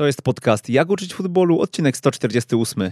To 0.00 0.06
jest 0.06 0.22
podcast 0.22 0.68
Jak 0.68 0.90
uczyć 0.90 1.14
futbolu, 1.14 1.60
odcinek 1.60 1.96
148. 1.96 2.90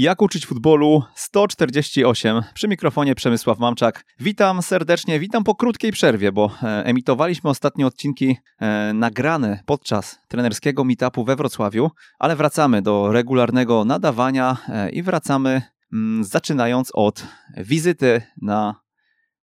Jak 0.00 0.22
uczyć 0.22 0.46
futbolu 0.46 1.02
148 1.14 2.42
przy 2.54 2.68
mikrofonie 2.68 3.14
Przemysław 3.14 3.58
Mamczak. 3.58 4.04
Witam 4.20 4.62
serdecznie, 4.62 5.20
witam 5.20 5.44
po 5.44 5.54
krótkiej 5.54 5.92
przerwie, 5.92 6.32
bo 6.32 6.50
e, 6.62 6.84
emitowaliśmy 6.84 7.50
ostatnie 7.50 7.86
odcinki 7.86 8.36
e, 8.60 8.92
nagrane 8.94 9.62
podczas 9.66 10.18
trenerskiego 10.28 10.84
meetupu 10.84 11.24
we 11.24 11.36
Wrocławiu, 11.36 11.90
ale 12.18 12.36
wracamy 12.36 12.82
do 12.82 13.12
regularnego 13.12 13.84
nadawania 13.84 14.56
e, 14.68 14.90
i 14.90 15.02
wracamy 15.02 15.62
mm, 15.92 16.24
zaczynając 16.24 16.90
od 16.94 17.26
wizyty 17.56 18.22
na 18.42 18.74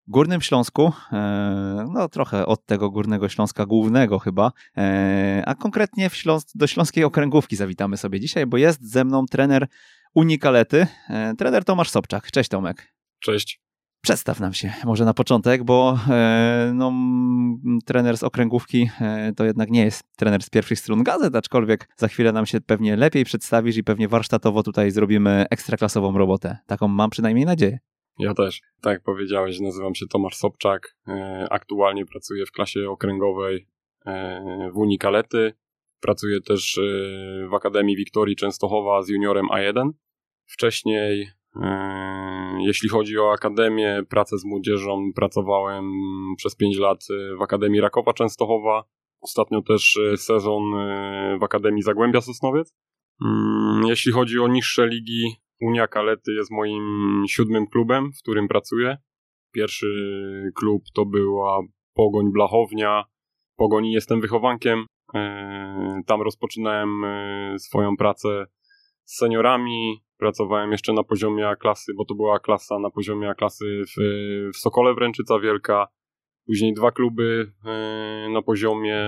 Górnym 0.08 0.42
Śląsku, 0.42 0.92
no 1.94 2.10
trochę 2.10 2.46
od 2.46 2.66
tego 2.66 2.90
Górnego 2.92 3.30
Śląska 3.30 3.66
głównego 3.66 4.20
chyba, 4.20 4.52
a 5.46 5.56
konkretnie 5.56 6.10
Śląs 6.10 6.46
do 6.56 6.68
Śląskiej 6.68 7.04
Okręgówki 7.04 7.56
zawitamy 7.56 7.98
sobie 7.98 8.20
dzisiaj, 8.20 8.46
bo 8.46 8.58
jest 8.58 8.92
ze 8.92 9.06
mną 9.06 9.26
trener 9.26 9.68
Unikalety, 10.16 10.88
e, 11.10 11.34
trener 11.36 11.66
Tomasz 11.66 11.90
Sobczak. 11.90 12.32
Cześć 12.32 12.50
Tomek. 12.50 12.94
Cześć. 13.20 13.62
Przedstaw 14.02 14.40
nam 14.40 14.54
się 14.54 14.74
może 14.84 15.06
na 15.06 15.14
początek, 15.14 15.64
bo 15.64 16.00
e, 16.10 16.72
no, 16.74 16.92
trener 17.86 18.18
z 18.18 18.24
okręgówki 18.24 18.90
e, 19.02 19.34
to 19.34 19.46
jednak 19.46 19.70
nie 19.70 19.86
jest 19.86 20.04
trener 20.16 20.44
z 20.44 20.50
pierwszych 20.50 20.80
stron 20.80 21.04
gazet, 21.04 21.36
aczkolwiek 21.36 21.90
za 21.98 22.08
chwilę 22.08 22.32
nam 22.32 22.46
się 22.46 22.62
pewnie 22.62 22.96
lepiej 22.96 23.26
przedstawisz 23.26 23.78
i 23.78 23.84
pewnie 23.84 24.08
warsztatowo 24.08 24.64
tutaj 24.64 24.92
zrobimy 24.92 25.46
ekstraklasową 25.50 26.18
robotę. 26.18 26.58
Taką 26.66 26.88
mam 26.88 27.10
przynajmniej 27.10 27.46
nadzieję. 27.46 27.80
Ja 28.20 28.34
też. 28.34 28.62
Tak 28.82 28.94
jak 28.94 29.04
powiedziałeś, 29.04 29.60
nazywam 29.60 29.96
się 29.96 30.08
Tomasz 30.08 30.36
Sobczak. 30.36 30.96
Aktualnie 31.50 32.06
pracuję 32.06 32.46
w 32.46 32.52
klasie 32.52 32.90
okręgowej 32.90 33.68
w 34.74 34.78
Unikalety. 34.78 35.54
Pracuję 36.02 36.42
też 36.42 36.80
w 37.50 37.54
Akademii 37.54 37.96
Wiktorii 37.96 38.36
Częstochowa 38.36 39.02
z 39.02 39.10
juniorem 39.10 39.46
A1 39.46 39.92
Wcześniej, 40.48 41.32
e, 41.56 42.58
jeśli 42.60 42.90
chodzi 42.90 43.20
o 43.20 43.32
akademię, 43.32 44.04
pracę 44.10 44.38
z 44.38 44.46
młodzieżą, 44.46 45.12
pracowałem 45.16 45.86
przez 46.38 46.56
5 46.56 46.78
lat 46.78 47.06
w 47.40 47.42
Akademii 47.42 47.82
Rakowa 47.82 48.14
Częstochowa. 48.14 48.84
Ostatnio 49.22 49.62
też 49.62 49.98
e, 49.98 50.18
sezon 50.18 50.64
e, 50.74 51.38
w 51.40 51.44
Akademii 51.44 51.82
Zagłębia 51.82 52.22
Sosnowiec. 52.22 52.76
Mm, 53.26 53.88
jeśli 53.88 54.12
chodzi 54.12 54.40
o 54.40 54.48
niższe 54.48 54.88
ligi, 54.88 55.36
Unia 55.62 55.88
Kalety 55.88 56.34
jest 56.34 56.52
moim 56.52 57.24
siódmym 57.28 57.68
klubem, 57.68 58.12
w 58.12 58.22
którym 58.22 58.48
pracuję. 58.48 58.98
Pierwszy 59.54 59.88
klub 60.56 60.84
to 60.94 61.06
była 61.06 61.62
Pogoń 61.94 62.32
Blachownia. 62.32 63.04
Pogoni 63.58 63.92
jestem 63.92 64.22
wychowankiem. 64.22 64.86
Tam 66.06 66.22
rozpoczynałem 66.22 66.90
swoją 67.58 67.98
pracę 67.98 68.46
z 69.04 69.18
seniorami, 69.18 70.06
Pracowałem 70.18 70.72
jeszcze 70.72 70.94
na 70.94 71.04
poziomie 71.04 71.56
klasy, 71.60 71.94
bo 71.98 72.06
to 72.06 72.16
była 72.16 72.40
klasa 72.40 72.80
na 72.80 72.90
poziomie 72.90 73.34
klasy 73.38 73.66
w, 73.66 74.02
w 74.54 74.58
Sokole 74.58 74.94
Wręczyca 74.94 75.40
Wielka. 75.40 75.88
Później 76.48 76.74
dwa 76.74 76.92
kluby 76.92 77.52
e, 77.66 78.30
na 78.34 78.42
poziomie 78.42 79.02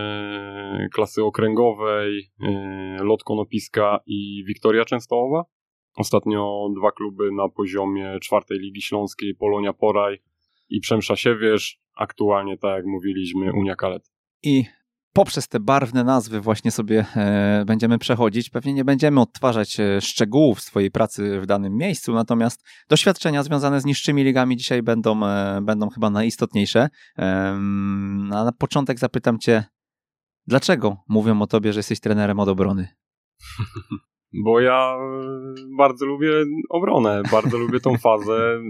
klasy 0.94 1.24
okręgowej, 1.24 2.32
e, 2.42 2.98
Lot 3.04 3.24
Konopiska 3.24 4.00
i 4.06 4.44
Wiktoria 4.48 4.86
Częstochowa. 4.86 5.44
Ostatnio 5.98 6.70
dwa 6.78 6.92
kluby 6.92 7.32
na 7.32 7.50
poziomie 7.50 8.20
czwartej 8.22 8.60
Ligi 8.60 8.82
Śląskiej, 8.82 9.36
Polonia 9.36 9.74
Poraj 9.74 10.22
i 10.70 10.80
Przemsza 10.80 11.16
Siewierz. 11.16 11.80
Aktualnie, 11.96 12.58
tak 12.58 12.78
jak 12.78 12.86
mówiliśmy, 12.86 13.54
Unia 13.54 13.76
Kalet. 13.76 14.12
I 14.44 14.66
poprzez 15.14 15.48
te 15.48 15.60
barwne 15.60 16.04
nazwy 16.04 16.42
właśnie 16.42 16.72
sobie 16.72 17.06
e, 17.16 17.64
będziemy 17.68 17.98
przechodzić. 17.98 18.50
Pewnie 18.50 18.74
nie 18.74 18.86
będziemy 18.86 19.22
odtwarzać 19.22 19.80
e, 19.80 20.02
szczegółów 20.02 20.62
swojej 20.62 20.92
pracy 20.92 21.40
w 21.42 21.46
danym 21.46 21.78
miejscu, 21.78 22.14
natomiast 22.14 22.64
doświadczenia 22.90 23.44
związane 23.44 23.82
z 23.82 23.86
niższymi 23.86 24.24
ligami 24.24 24.58
dzisiaj 24.58 24.84
będą, 24.84 25.26
e, 25.26 25.62
będą 25.62 25.90
chyba 25.90 26.10
najistotniejsze. 26.10 26.90
A 28.32 28.44
na 28.44 28.52
początek 28.60 29.00
zapytam 29.00 29.40
Cię, 29.40 29.64
dlaczego 30.48 30.98
mówią 31.08 31.42
o 31.42 31.48
Tobie, 31.48 31.74
że 31.74 31.80
jesteś 31.80 32.00
trenerem 32.00 32.40
od 32.40 32.50
obrony? 32.50 32.88
Bo 34.44 34.60
ja 34.60 34.98
bardzo 35.78 36.06
lubię 36.06 36.30
obronę, 36.70 37.22
bardzo 37.32 37.58
lubię 37.64 37.80
tą 37.80 37.98
fazę 37.98 38.62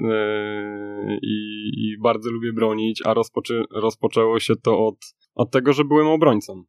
i, 1.22 1.70
i 1.78 1.98
bardzo 2.02 2.32
lubię 2.32 2.54
bronić, 2.54 3.02
a 3.06 3.14
rozpoczę, 3.14 3.64
rozpoczęło 3.72 4.40
się 4.40 4.56
to 4.56 4.86
od 4.86 4.96
od 5.38 5.52
tego, 5.52 5.74
że 5.74 5.86
byłem 5.86 6.08
obrońcą. 6.08 6.64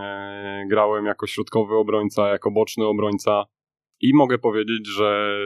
E, 0.00 0.66
grałem 0.70 1.04
jako 1.06 1.26
środkowy 1.26 1.74
obrońca, 1.74 2.28
jako 2.28 2.50
boczny 2.50 2.86
obrońca 2.86 3.44
i 4.00 4.14
mogę 4.14 4.38
powiedzieć, 4.38 4.88
że, 4.88 5.38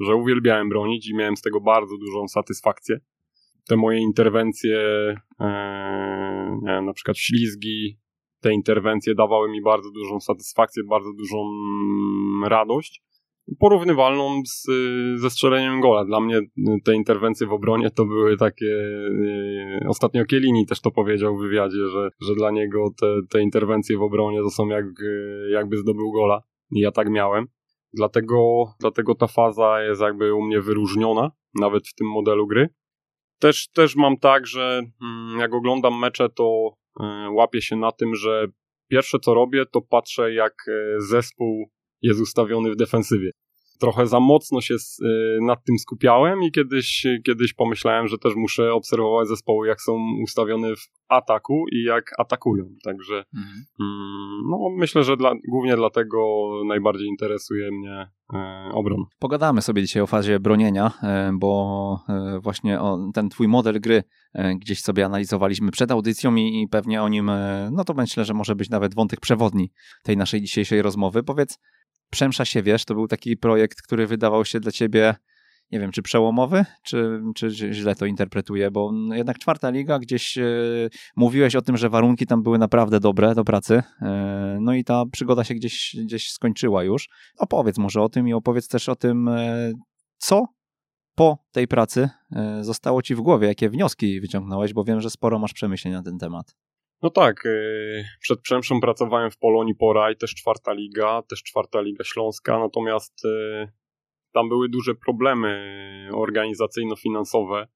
że 0.00 0.14
uwielbiałem 0.14 0.68
bronić 0.68 1.08
i 1.08 1.14
miałem 1.14 1.36
z 1.36 1.42
tego 1.42 1.60
bardzo 1.60 1.96
dużą 1.98 2.28
satysfakcję. 2.28 3.00
Te 3.68 3.76
moje 3.76 3.98
interwencje, 3.98 4.78
e, 5.40 6.58
nie 6.62 6.72
wiem, 6.72 6.86
na 6.86 6.92
przykład 6.92 7.18
ślizgi, 7.18 7.98
te 8.40 8.52
interwencje 8.52 9.14
dawały 9.14 9.50
mi 9.50 9.62
bardzo 9.62 9.90
dużą 9.90 10.20
satysfakcję, 10.20 10.82
bardzo 10.84 11.12
dużą 11.12 11.36
radość 12.48 13.02
porównywalną 13.58 14.42
z, 14.46 14.66
ze 15.20 15.30
strzeleniem 15.30 15.80
gola. 15.80 16.04
Dla 16.04 16.20
mnie 16.20 16.40
te 16.84 16.94
interwencje 16.94 17.46
w 17.46 17.52
obronie 17.52 17.90
to 17.90 18.04
były 18.04 18.36
takie. 18.36 18.66
Yy, 18.66 19.88
ostatnio 19.88 20.24
Kielini 20.24 20.66
też 20.66 20.80
to 20.80 20.90
powiedział 20.90 21.36
w 21.36 21.40
wywiadzie, 21.40 21.88
że, 21.88 22.10
że 22.20 22.34
dla 22.34 22.50
niego 22.50 22.90
te, 23.00 23.06
te 23.30 23.42
interwencje 23.42 23.98
w 23.98 24.02
obronie 24.02 24.38
to 24.38 24.50
są 24.50 24.68
jak, 24.68 24.84
yy, 24.84 25.50
jakby 25.50 25.76
zdobył 25.76 26.12
gola. 26.12 26.42
I 26.70 26.80
ja 26.80 26.92
tak 26.92 27.10
miałem. 27.10 27.46
Dlatego, 27.92 28.64
dlatego 28.80 29.14
ta 29.14 29.26
faza 29.26 29.82
jest 29.82 30.00
jakby 30.00 30.34
u 30.34 30.42
mnie 30.42 30.60
wyróżniona, 30.60 31.30
nawet 31.54 31.88
w 31.88 31.94
tym 31.94 32.06
modelu 32.06 32.46
gry. 32.46 32.68
Też, 33.38 33.68
też 33.68 33.96
mam 33.96 34.16
tak, 34.16 34.46
że 34.46 34.82
mm, 35.02 35.40
jak 35.40 35.54
oglądam 35.54 35.98
mecze, 35.98 36.28
to 36.28 36.70
łapię 37.30 37.62
się 37.62 37.76
na 37.76 37.92
tym, 37.92 38.14
że 38.14 38.46
pierwsze 38.88 39.18
co 39.18 39.34
robię, 39.34 39.66
to 39.66 39.80
patrzę 39.80 40.34
jak 40.34 40.54
zespół 40.98 41.70
jest 42.02 42.20
ustawiony 42.20 42.70
w 42.70 42.76
defensywie. 42.76 43.30
Trochę 43.80 44.06
za 44.06 44.20
mocno 44.20 44.60
się 44.60 44.74
y, 44.74 45.38
nad 45.42 45.64
tym 45.64 45.78
skupiałem 45.78 46.42
i 46.42 46.52
kiedyś, 46.52 47.06
kiedyś 47.26 47.52
pomyślałem, 47.52 48.08
że 48.08 48.18
też 48.18 48.34
muszę 48.36 48.72
obserwować 48.72 49.28
zespoły, 49.28 49.68
jak 49.68 49.80
są 49.80 49.98
ustawione 50.22 50.76
w 50.76 51.00
ataku 51.08 51.64
i 51.72 51.82
jak 51.82 52.12
atakują. 52.18 52.64
Także 52.84 53.24
mhm. 53.34 53.64
mm, 53.80 54.50
no, 54.50 54.58
myślę, 54.76 55.04
że 55.04 55.16
dla, 55.16 55.32
głównie 55.48 55.76
dlatego 55.76 56.50
najbardziej 56.66 57.08
interesuje 57.08 57.70
mnie 57.70 58.10
e, 58.34 58.70
obrona. 58.72 59.04
Pogadamy 59.18 59.62
sobie 59.62 59.82
dzisiaj 59.82 60.02
o 60.02 60.06
fazie 60.06 60.40
bronienia, 60.40 60.92
e, 61.02 61.30
bo 61.34 62.00
e, 62.08 62.40
właśnie 62.42 62.78
ten 63.14 63.28
twój 63.28 63.48
model 63.48 63.80
gry 63.80 64.02
gdzieś 64.56 64.80
sobie 64.80 65.04
analizowaliśmy 65.04 65.70
przed 65.70 65.90
audycją 65.90 66.34
i, 66.36 66.68
pewnie 66.70 67.02
o 67.02 67.08
nim, 67.08 67.30
no 67.72 67.84
to 67.84 67.94
myślę, 67.94 68.24
że 68.24 68.34
może 68.34 68.54
być 68.54 68.70
nawet 68.70 68.94
wątek 68.94 69.20
przewodni 69.20 69.72
tej 70.02 70.16
naszej 70.16 70.40
dzisiejszej 70.40 70.82
rozmowy. 70.82 71.22
Powiedz, 71.22 71.58
Przemsza 72.10 72.44
się 72.44 72.62
wiesz, 72.62 72.84
to 72.84 72.94
był 72.94 73.08
taki 73.08 73.36
projekt, 73.36 73.82
który 73.82 74.06
wydawał 74.06 74.44
się 74.44 74.60
dla 74.60 74.72
ciebie, 74.72 75.14
nie 75.70 75.80
wiem, 75.80 75.92
czy 75.92 76.02
przełomowy, 76.02 76.64
czy, 76.82 77.22
czy 77.34 77.50
źle 77.50 77.94
to 77.94 78.06
interpretuję, 78.06 78.70
bo 78.70 78.92
jednak 79.12 79.38
czwarta 79.38 79.70
liga, 79.70 79.98
gdzieś 79.98 80.38
e, 80.38 80.44
mówiłeś 81.16 81.56
o 81.56 81.62
tym, 81.62 81.76
że 81.76 81.88
warunki 81.88 82.26
tam 82.26 82.42
były 82.42 82.58
naprawdę 82.58 83.00
dobre 83.00 83.34
do 83.34 83.44
pracy, 83.44 83.82
e, 84.02 84.58
no 84.60 84.74
i 84.74 84.84
ta 84.84 85.04
przygoda 85.12 85.44
się 85.44 85.54
gdzieś, 85.54 85.96
gdzieś 86.04 86.30
skończyła 86.30 86.84
już. 86.84 87.08
Opowiedz 87.38 87.78
może 87.78 88.02
o 88.02 88.08
tym 88.08 88.28
i 88.28 88.32
opowiedz 88.32 88.68
też 88.68 88.88
o 88.88 88.96
tym, 88.96 89.28
e, 89.28 89.72
co 90.18 90.44
po 91.14 91.38
tej 91.52 91.68
pracy 91.68 92.08
zostało 92.60 93.02
ci 93.02 93.14
w 93.14 93.20
głowie, 93.20 93.48
jakie 93.48 93.70
wnioski 93.70 94.20
wyciągnąłeś, 94.20 94.72
bo 94.72 94.84
wiem, 94.84 95.00
że 95.00 95.10
sporo 95.10 95.38
masz 95.38 95.52
przemyśleń 95.52 95.94
na 95.94 96.02
ten 96.02 96.18
temat. 96.18 96.54
No 97.02 97.10
tak, 97.10 97.46
y, 97.46 98.04
przed 98.20 98.40
Przemszą 98.40 98.80
pracowałem 98.80 99.30
w 99.30 99.38
Polonii 99.38 99.74
Poraj, 99.74 100.16
też 100.16 100.34
czwarta 100.34 100.72
liga, 100.72 101.22
też 101.22 101.42
czwarta 101.42 101.80
liga 101.80 102.04
śląska, 102.04 102.58
natomiast 102.58 103.24
y, 103.24 103.68
tam 104.32 104.48
były 104.48 104.68
duże 104.68 104.94
problemy 104.94 106.08
organizacyjno-finansowe. 106.14 107.66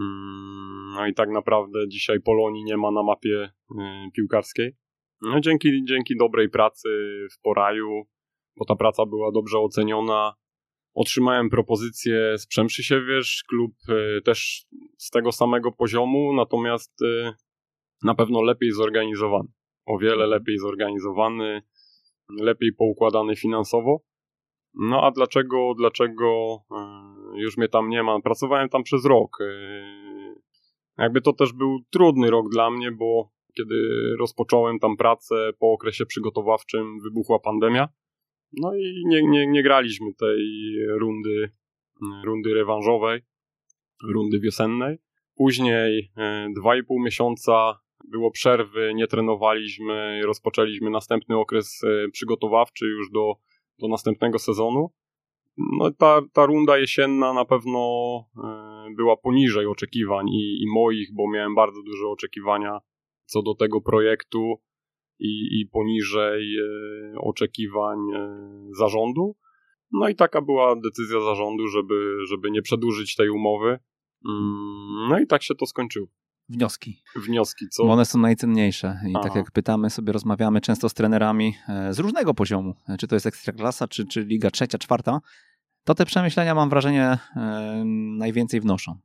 Mm, 0.00 0.92
no 0.94 1.06
i 1.06 1.14
tak 1.14 1.28
naprawdę 1.30 1.88
dzisiaj 1.88 2.20
Polonii 2.20 2.64
nie 2.64 2.76
ma 2.76 2.90
na 2.90 3.02
mapie 3.02 3.44
y, 3.44 3.74
piłkarskiej. 4.14 4.76
No 5.22 5.40
dzięki, 5.40 5.84
dzięki 5.84 6.16
dobrej 6.16 6.48
pracy 6.48 6.88
w 7.32 7.40
Poraju, 7.42 8.02
bo 8.56 8.64
ta 8.64 8.76
praca 8.76 9.06
była 9.06 9.32
dobrze 9.32 9.58
oceniona, 9.58 10.34
otrzymałem 10.94 11.50
propozycję 11.50 12.38
z 12.38 12.46
Przemszy 12.46 12.84
Siewierz, 12.84 13.44
klub 13.48 13.72
też 14.24 14.66
z 14.98 15.10
tego 15.10 15.32
samego 15.32 15.72
poziomu, 15.72 16.32
natomiast 16.34 16.92
na 18.02 18.14
pewno 18.14 18.42
lepiej 18.42 18.72
zorganizowany. 18.72 19.48
O 19.86 19.98
wiele 19.98 20.26
lepiej 20.26 20.58
zorganizowany, 20.58 21.62
lepiej 22.40 22.72
poukładany 22.72 23.36
finansowo. 23.36 24.00
No 24.74 25.02
a 25.02 25.10
dlaczego, 25.10 25.74
dlaczego 25.74 26.58
e, 26.70 27.40
już 27.40 27.56
mnie 27.56 27.68
tam 27.68 27.88
nie 27.88 28.02
ma? 28.02 28.20
Pracowałem 28.20 28.68
tam 28.68 28.82
przez 28.82 29.04
rok. 29.04 29.38
E, 29.40 29.44
jakby 30.98 31.20
to 31.20 31.32
też 31.32 31.52
był 31.52 31.78
trudny 31.90 32.30
rok 32.30 32.48
dla 32.50 32.70
mnie, 32.70 32.92
bo 32.92 33.30
kiedy 33.56 33.74
rozpocząłem 34.18 34.78
tam 34.78 34.96
pracę 34.96 35.50
po 35.58 35.72
okresie 35.72 36.06
przygotowawczym, 36.06 37.00
wybuchła 37.04 37.38
pandemia. 37.38 37.88
No 38.52 38.74
i 38.74 39.02
nie, 39.06 39.22
nie, 39.22 39.46
nie 39.46 39.62
graliśmy 39.62 40.14
tej 40.14 40.46
rundy, 40.88 41.50
rundy 42.24 42.54
rewanżowej, 42.54 43.20
rundy 44.12 44.40
wiosennej. 44.40 44.98
Później 45.36 46.12
e, 46.16 46.48
dwa 46.56 46.76
i 46.76 46.84
pół 46.84 47.02
miesiąca 47.02 47.80
było 48.10 48.30
przerwy, 48.30 48.92
nie 48.94 49.06
trenowaliśmy, 49.06 50.22
rozpoczęliśmy 50.26 50.90
następny 50.90 51.36
okres 51.36 51.80
przygotowawczy 52.12 52.86
już 52.86 53.10
do 53.10 53.34
do 53.78 53.88
następnego 53.88 54.38
sezonu. 54.38 54.90
No 55.78 55.90
ta, 55.90 56.20
ta 56.32 56.46
runda 56.46 56.78
jesienna 56.78 57.32
na 57.32 57.44
pewno 57.44 57.80
e, 58.44 58.94
była 58.96 59.16
poniżej 59.16 59.66
oczekiwań 59.66 60.28
i, 60.28 60.62
i 60.62 60.66
moich, 60.74 61.14
bo 61.14 61.30
miałem 61.30 61.54
bardzo 61.54 61.82
duże 61.82 62.06
oczekiwania 62.08 62.78
co 63.24 63.42
do 63.42 63.54
tego 63.54 63.80
projektu 63.80 64.54
i, 65.18 65.60
i 65.60 65.66
poniżej 65.66 66.56
e, 66.58 67.18
oczekiwań 67.18 67.98
e, 68.14 68.38
zarządu. 68.78 69.36
No 69.92 70.08
i 70.08 70.14
taka 70.14 70.42
była 70.42 70.76
decyzja 70.76 71.20
zarządu, 71.20 71.68
żeby, 71.68 72.26
żeby 72.26 72.50
nie 72.50 72.62
przedłużyć 72.62 73.16
tej 73.16 73.30
umowy. 73.30 73.78
Mm, 74.28 75.08
no 75.08 75.20
i 75.20 75.26
tak 75.26 75.42
się 75.42 75.54
to 75.54 75.66
skończyło 75.66 76.06
wnioski. 76.48 77.02
Wnioski, 77.16 77.68
co? 77.68 77.84
Bo 77.84 77.92
one 77.92 78.04
są 78.04 78.18
najcenniejsze. 78.18 79.00
I 79.08 79.12
tak 79.12 79.20
Aha. 79.20 79.28
tak 79.28 79.36
jak 79.36 79.50
pytamy 79.50 79.90
sobie, 79.90 80.12
rozmawiamy 80.12 80.60
często 80.60 80.88
z 80.88 80.94
trenerami 80.94 81.54
e, 81.68 81.94
z 81.94 81.98
różnego 81.98 82.34
poziomu, 82.34 82.74
e, 82.88 82.96
czy 82.96 83.08
to 83.08 83.16
jest 83.16 83.26
ekstraklasa, 83.26 83.88
czy, 83.88 84.06
czy 84.06 84.24
liga 84.24 84.50
trzecia, 84.50 84.78
czwarta, 84.78 85.20
to 85.84 85.94
te 85.94 86.04
przemyślenia, 86.04 86.54
mam 86.54 86.70
wrażenie, 86.70 87.18
e, 87.36 87.82
najwięcej 88.18 88.60
wnoszą. 88.60 88.98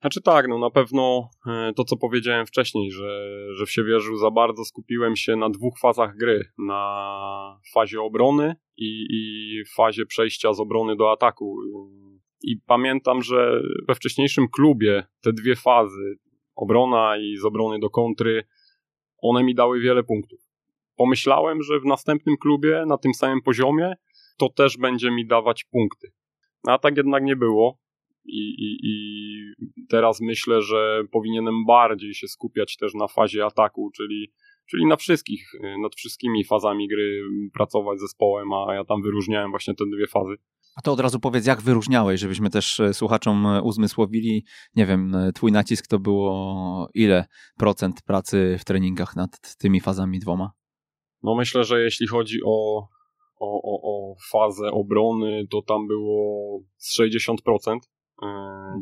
Znaczy 0.00 0.22
tak, 0.22 0.48
no 0.48 0.58
na 0.58 0.70
pewno 0.70 1.30
to, 1.76 1.84
co 1.84 1.96
powiedziałem 1.96 2.46
wcześniej, 2.46 2.92
że, 2.92 3.22
że 3.54 3.66
w 3.66 3.70
Siewierzu 3.70 4.16
za 4.16 4.30
bardzo 4.30 4.64
skupiłem 4.64 5.16
się 5.16 5.36
na 5.36 5.50
dwóch 5.50 5.78
fazach 5.78 6.16
gry. 6.16 6.44
Na 6.58 7.60
fazie 7.74 8.00
obrony 8.00 8.56
i, 8.76 9.06
i 9.10 9.62
fazie 9.76 10.06
przejścia 10.06 10.52
z 10.52 10.60
obrony 10.60 10.96
do 10.96 11.12
ataku. 11.12 11.56
I 12.42 12.56
pamiętam, 12.66 13.22
że 13.22 13.60
we 13.88 13.94
wcześniejszym 13.94 14.48
klubie 14.48 15.06
te 15.20 15.32
dwie 15.32 15.56
fazy, 15.56 16.18
obrona 16.58 17.16
i 17.18 17.36
z 17.36 17.44
obrony 17.44 17.78
do 17.78 17.90
kontry, 17.90 18.44
one 19.22 19.44
mi 19.44 19.54
dały 19.54 19.80
wiele 19.80 20.02
punktów. 20.02 20.40
Pomyślałem, 20.96 21.62
że 21.62 21.80
w 21.80 21.84
następnym 21.84 22.36
klubie 22.36 22.84
na 22.86 22.98
tym 22.98 23.14
samym 23.14 23.42
poziomie 23.42 23.94
to 24.38 24.48
też 24.48 24.76
będzie 24.76 25.10
mi 25.10 25.26
dawać 25.26 25.64
punkty. 25.64 26.12
A 26.66 26.78
tak 26.78 26.96
jednak 26.96 27.22
nie 27.24 27.36
było. 27.36 27.78
I, 28.24 28.54
i, 28.58 28.78
I 28.82 29.86
teraz 29.88 30.20
myślę, 30.20 30.62
że 30.62 31.04
powinienem 31.12 31.66
bardziej 31.66 32.14
się 32.14 32.28
skupiać 32.28 32.76
też 32.76 32.94
na 32.94 33.08
fazie 33.08 33.44
ataku, 33.44 33.90
czyli, 33.96 34.32
czyli 34.70 34.86
na 34.86 34.96
wszystkich, 34.96 35.52
nad 35.82 35.94
wszystkimi 35.94 36.44
fazami 36.44 36.88
gry 36.88 37.22
pracować 37.54 38.00
zespołem, 38.00 38.52
a 38.52 38.74
ja 38.74 38.84
tam 38.84 39.02
wyróżniałem 39.02 39.50
właśnie 39.50 39.74
te 39.74 39.84
dwie 39.96 40.06
fazy. 40.06 40.34
A 40.78 40.82
to 40.82 40.92
od 40.92 41.00
razu 41.00 41.20
powiedz, 41.20 41.46
jak 41.46 41.62
wyróżniałeś, 41.62 42.20
żebyśmy 42.20 42.50
też 42.50 42.80
e, 42.80 42.94
słuchaczom 42.94 43.46
e, 43.46 43.62
uzmysłowili, 43.62 44.44
nie 44.76 44.86
wiem, 44.86 45.14
e, 45.14 45.32
twój 45.32 45.52
nacisk 45.52 45.86
to 45.86 45.98
było 45.98 46.88
ile 46.94 47.24
procent 47.56 48.02
pracy 48.02 48.56
w 48.60 48.64
treningach 48.64 49.16
nad 49.16 49.56
tymi 49.56 49.80
fazami 49.80 50.18
dwoma? 50.18 50.52
No 51.22 51.34
myślę, 51.34 51.64
że 51.64 51.82
jeśli 51.82 52.06
chodzi 52.06 52.38
o, 52.46 52.88
o, 53.40 53.62
o, 53.62 53.80
o 53.82 54.14
fazę 54.32 54.70
obrony, 54.70 55.46
to 55.50 55.62
tam 55.62 55.86
było 55.86 56.60
z 56.76 56.98
60% 57.00 57.78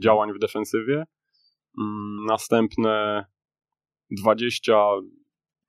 działań 0.03 0.33
w 0.33 0.39
defensywie. 0.39 1.05
Mm, 1.79 2.27
następne 2.27 3.25
20 4.11 4.75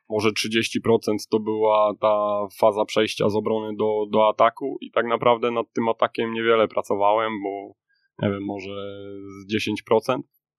może 0.09 0.29
30% 0.29 1.15
to 1.31 1.39
była 1.39 1.93
ta 2.01 2.47
faza 2.59 2.85
przejścia 2.85 3.29
z 3.29 3.35
obrony 3.35 3.75
do, 3.75 4.05
do 4.11 4.29
ataku 4.29 4.77
i 4.81 4.91
tak 4.91 5.05
naprawdę 5.05 5.51
nad 5.51 5.73
tym 5.73 5.89
atakiem 5.89 6.33
niewiele 6.33 6.67
pracowałem, 6.67 7.31
bo 7.43 7.73
nie 8.21 8.29
wiem, 8.29 8.43
może 8.45 8.71
z 9.27 9.53
10%. 9.91 10.13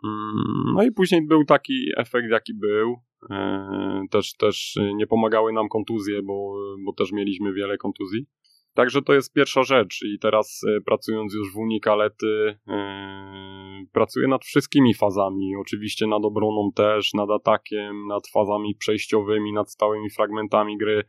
Mm, 0.05 0.75
no 0.75 0.83
i 0.83 0.93
później 0.93 1.27
był 1.27 1.45
taki 1.45 1.75
efekt, 1.97 2.29
jaki 2.31 2.55
był. 2.55 2.97
E, 3.31 4.05
też, 4.11 4.37
też 4.37 4.79
nie 4.95 5.06
pomagały 5.06 5.53
nam 5.53 5.69
kontuzje, 5.69 6.23
bo, 6.23 6.55
bo 6.85 6.93
też 6.93 7.12
mieliśmy 7.12 7.53
wiele 7.53 7.79
kontuzji. 7.79 8.27
Także 8.75 9.03
to 9.03 9.15
jest 9.15 9.32
pierwsza 9.32 9.62
rzecz 9.62 10.03
i 10.03 10.19
teraz 10.19 10.61
e, 10.69 10.81
pracując 10.81 11.35
już 11.35 11.53
w 11.53 11.56
Unikalety 11.56 12.59
yy, 12.67 13.87
pracuję 13.93 14.29
nad 14.29 14.44
wszystkimi 14.44 14.94
fazami, 14.94 15.56
oczywiście 15.61 16.06
nad 16.06 16.25
obroną 16.25 16.70
też, 16.75 17.15
nad 17.15 17.31
atakiem, 17.31 18.06
nad 18.06 18.29
fazami 18.29 18.75
przejściowymi, 18.75 19.53
nad 19.53 19.70
stałymi 19.70 20.11
fragmentami 20.11 20.79
gry. 20.79 21.05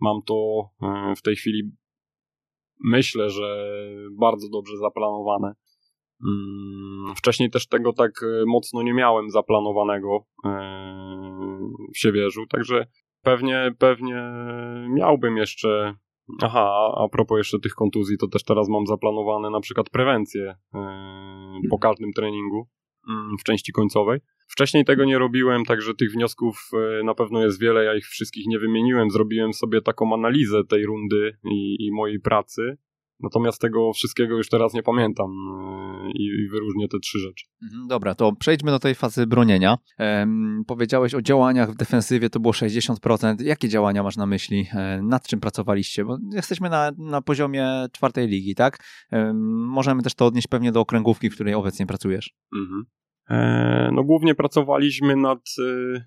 Mam 0.00 0.22
to 0.26 0.68
yy, 0.82 1.16
w 1.16 1.22
tej 1.22 1.36
chwili 1.36 1.70
myślę, 2.84 3.30
że 3.30 3.66
bardzo 4.20 4.48
dobrze 4.48 4.76
zaplanowane. 4.76 5.54
Yy, 6.20 7.14
wcześniej 7.16 7.50
też 7.50 7.68
tego 7.68 7.92
tak 7.92 8.12
mocno 8.46 8.82
nie 8.82 8.94
miałem 8.94 9.30
zaplanowanego 9.30 10.26
w 11.94 11.98
Siewierzu, 11.98 12.46
także 12.46 12.86
pewnie, 13.22 13.74
pewnie 13.78 14.32
miałbym 14.88 15.36
jeszcze 15.36 15.94
Aha, 16.42 16.92
a 16.96 17.08
propos 17.08 17.38
jeszcze 17.38 17.58
tych 17.58 17.74
kontuzji, 17.74 18.18
to 18.18 18.28
też 18.28 18.44
teraz 18.44 18.68
mam 18.68 18.86
zaplanowane 18.86 19.50
na 19.50 19.60
przykład 19.60 19.90
prewencję 19.90 20.54
yy, 20.74 20.80
po 21.70 21.78
każdym 21.78 22.12
treningu 22.12 22.68
yy, 23.08 23.14
w 23.40 23.44
części 23.44 23.72
końcowej. 23.72 24.20
Wcześniej 24.48 24.84
tego 24.84 25.04
nie 25.04 25.18
robiłem, 25.18 25.64
także 25.64 25.94
tych 25.94 26.12
wniosków 26.12 26.70
yy, 26.72 27.04
na 27.04 27.14
pewno 27.14 27.42
jest 27.42 27.60
wiele, 27.60 27.84
ja 27.84 27.94
ich 27.94 28.06
wszystkich 28.06 28.46
nie 28.46 28.58
wymieniłem. 28.58 29.10
Zrobiłem 29.10 29.52
sobie 29.52 29.80
taką 29.80 30.14
analizę 30.14 30.64
tej 30.64 30.86
rundy 30.86 31.36
i, 31.44 31.86
i 31.86 31.92
mojej 31.92 32.20
pracy 32.20 32.76
Natomiast 33.22 33.60
tego 33.60 33.92
wszystkiego 33.92 34.36
już 34.36 34.48
teraz 34.48 34.74
nie 34.74 34.82
pamiętam 34.82 35.30
yy, 36.04 36.10
i, 36.12 36.24
i 36.24 36.48
wyróżnię 36.48 36.88
te 36.88 36.98
trzy 36.98 37.18
rzeczy. 37.18 37.46
Mhm, 37.62 37.88
dobra, 37.88 38.14
to 38.14 38.32
przejdźmy 38.32 38.70
do 38.70 38.78
tej 38.78 38.94
fazy 38.94 39.26
bronienia. 39.26 39.78
Ehm, 39.98 40.64
powiedziałeś 40.66 41.14
o 41.14 41.22
działaniach 41.22 41.72
w 41.72 41.76
defensywie, 41.76 42.30
to 42.30 42.40
było 42.40 42.52
60%. 42.52 43.42
Jakie 43.44 43.68
działania 43.68 44.02
masz 44.02 44.16
na 44.16 44.26
myśli? 44.26 44.66
E, 44.74 45.02
nad 45.02 45.26
czym 45.26 45.40
pracowaliście? 45.40 46.04
Bo 46.04 46.18
jesteśmy 46.32 46.70
na, 46.70 46.92
na 46.98 47.22
poziomie 47.22 47.86
czwartej 47.92 48.28
ligi, 48.28 48.54
tak? 48.54 48.78
Ehm, 49.10 49.36
możemy 49.66 50.02
też 50.02 50.14
to 50.14 50.26
odnieść 50.26 50.46
pewnie 50.46 50.72
do 50.72 50.80
okręgówki, 50.80 51.30
w 51.30 51.34
której 51.34 51.54
obecnie 51.54 51.86
pracujesz. 51.86 52.34
Mhm. 52.56 52.84
E, 53.30 53.90
no 53.92 54.04
głównie 54.04 54.34
pracowaliśmy 54.34 55.16
nad, 55.16 55.40
y, 55.58 56.04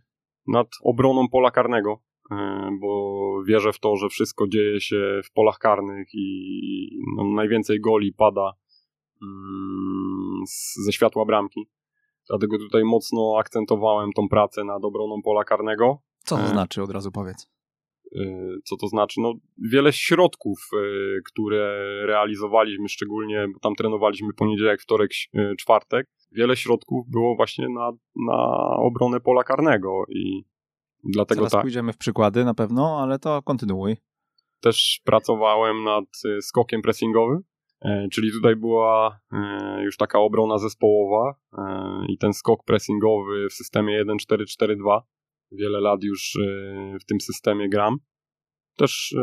nad 0.48 0.68
obroną 0.84 1.30
pola 1.30 1.52
karnego. 1.52 2.02
E, 2.32 2.70
bo 2.82 3.44
wierzę 3.48 3.74
w 3.74 3.80
to, 3.80 3.96
że 3.96 4.10
wszystko 4.10 4.48
dzieje 4.48 4.82
się 4.82 5.22
w 5.26 5.32
polach 5.32 5.58
karnych 5.58 6.08
i 6.14 6.90
no, 7.18 7.24
najwięcej 7.24 7.82
goli 7.82 8.14
pada 8.14 8.54
mm, 9.22 10.44
ze 10.86 10.92
światła 10.92 11.26
bramki. 11.26 11.68
Dlatego 12.30 12.58
tutaj 12.58 12.84
mocno 12.84 13.36
akcentowałem 13.40 14.12
tą 14.12 14.28
pracę 14.30 14.64
nad 14.64 14.86
obroną 14.86 15.22
pola 15.22 15.44
karnego. 15.44 16.02
Co 16.20 16.36
to 16.38 16.44
e, 16.44 16.48
znaczy, 16.48 16.84
od 16.84 16.92
razu 16.92 17.12
powiedz? 17.12 17.50
E, 18.16 18.22
co 18.64 18.78
to 18.78 18.88
znaczy? 18.88 19.22
No, 19.22 19.34
wiele 19.58 19.94
środków, 19.94 20.70
które 21.26 21.78
realizowaliśmy, 22.06 22.90
szczególnie, 22.90 23.48
bo 23.54 23.60
tam 23.60 23.76
trenowaliśmy 23.76 24.34
poniedziałek, 24.34 24.82
wtorek, 24.82 25.12
czwartek, 25.60 26.08
wiele 26.32 26.56
środków 26.56 27.10
było 27.10 27.36
właśnie 27.36 27.70
na, 27.70 27.92
na 28.16 28.38
obronę 28.78 29.20
pola 29.20 29.44
karnego 29.44 30.04
i 30.10 30.55
Dlatego 31.06 31.40
Zaraz 31.40 31.52
tak. 31.52 31.62
pójdziemy 31.62 31.94
w 31.94 31.98
przykłady 31.98 32.46
na 32.46 32.54
pewno, 32.54 33.00
ale 33.02 33.20
to 33.20 33.42
kontynuuj. 33.42 33.96
Też 34.62 35.02
pracowałem 35.04 35.84
nad 35.84 36.06
y, 36.26 36.42
skokiem 36.42 36.82
pressingowym, 36.82 37.42
e, 37.82 38.08
czyli 38.12 38.32
tutaj 38.32 38.56
była 38.56 39.20
e, 39.32 39.84
już 39.84 39.98
taka 39.98 40.20
obrona 40.20 40.58
zespołowa 40.58 41.36
e, 41.58 42.06
i 42.10 42.18
ten 42.18 42.34
skok 42.34 42.64
pressingowy 42.64 43.48
w 43.50 43.54
systemie 43.54 44.06
1-4-4-2. 44.06 45.02
Wiele 45.52 45.80
lat 45.82 46.04
już 46.04 46.38
w 47.02 47.06
tym 47.06 47.22
systemie 47.22 47.70
gram. 47.70 47.98
Też 48.78 49.16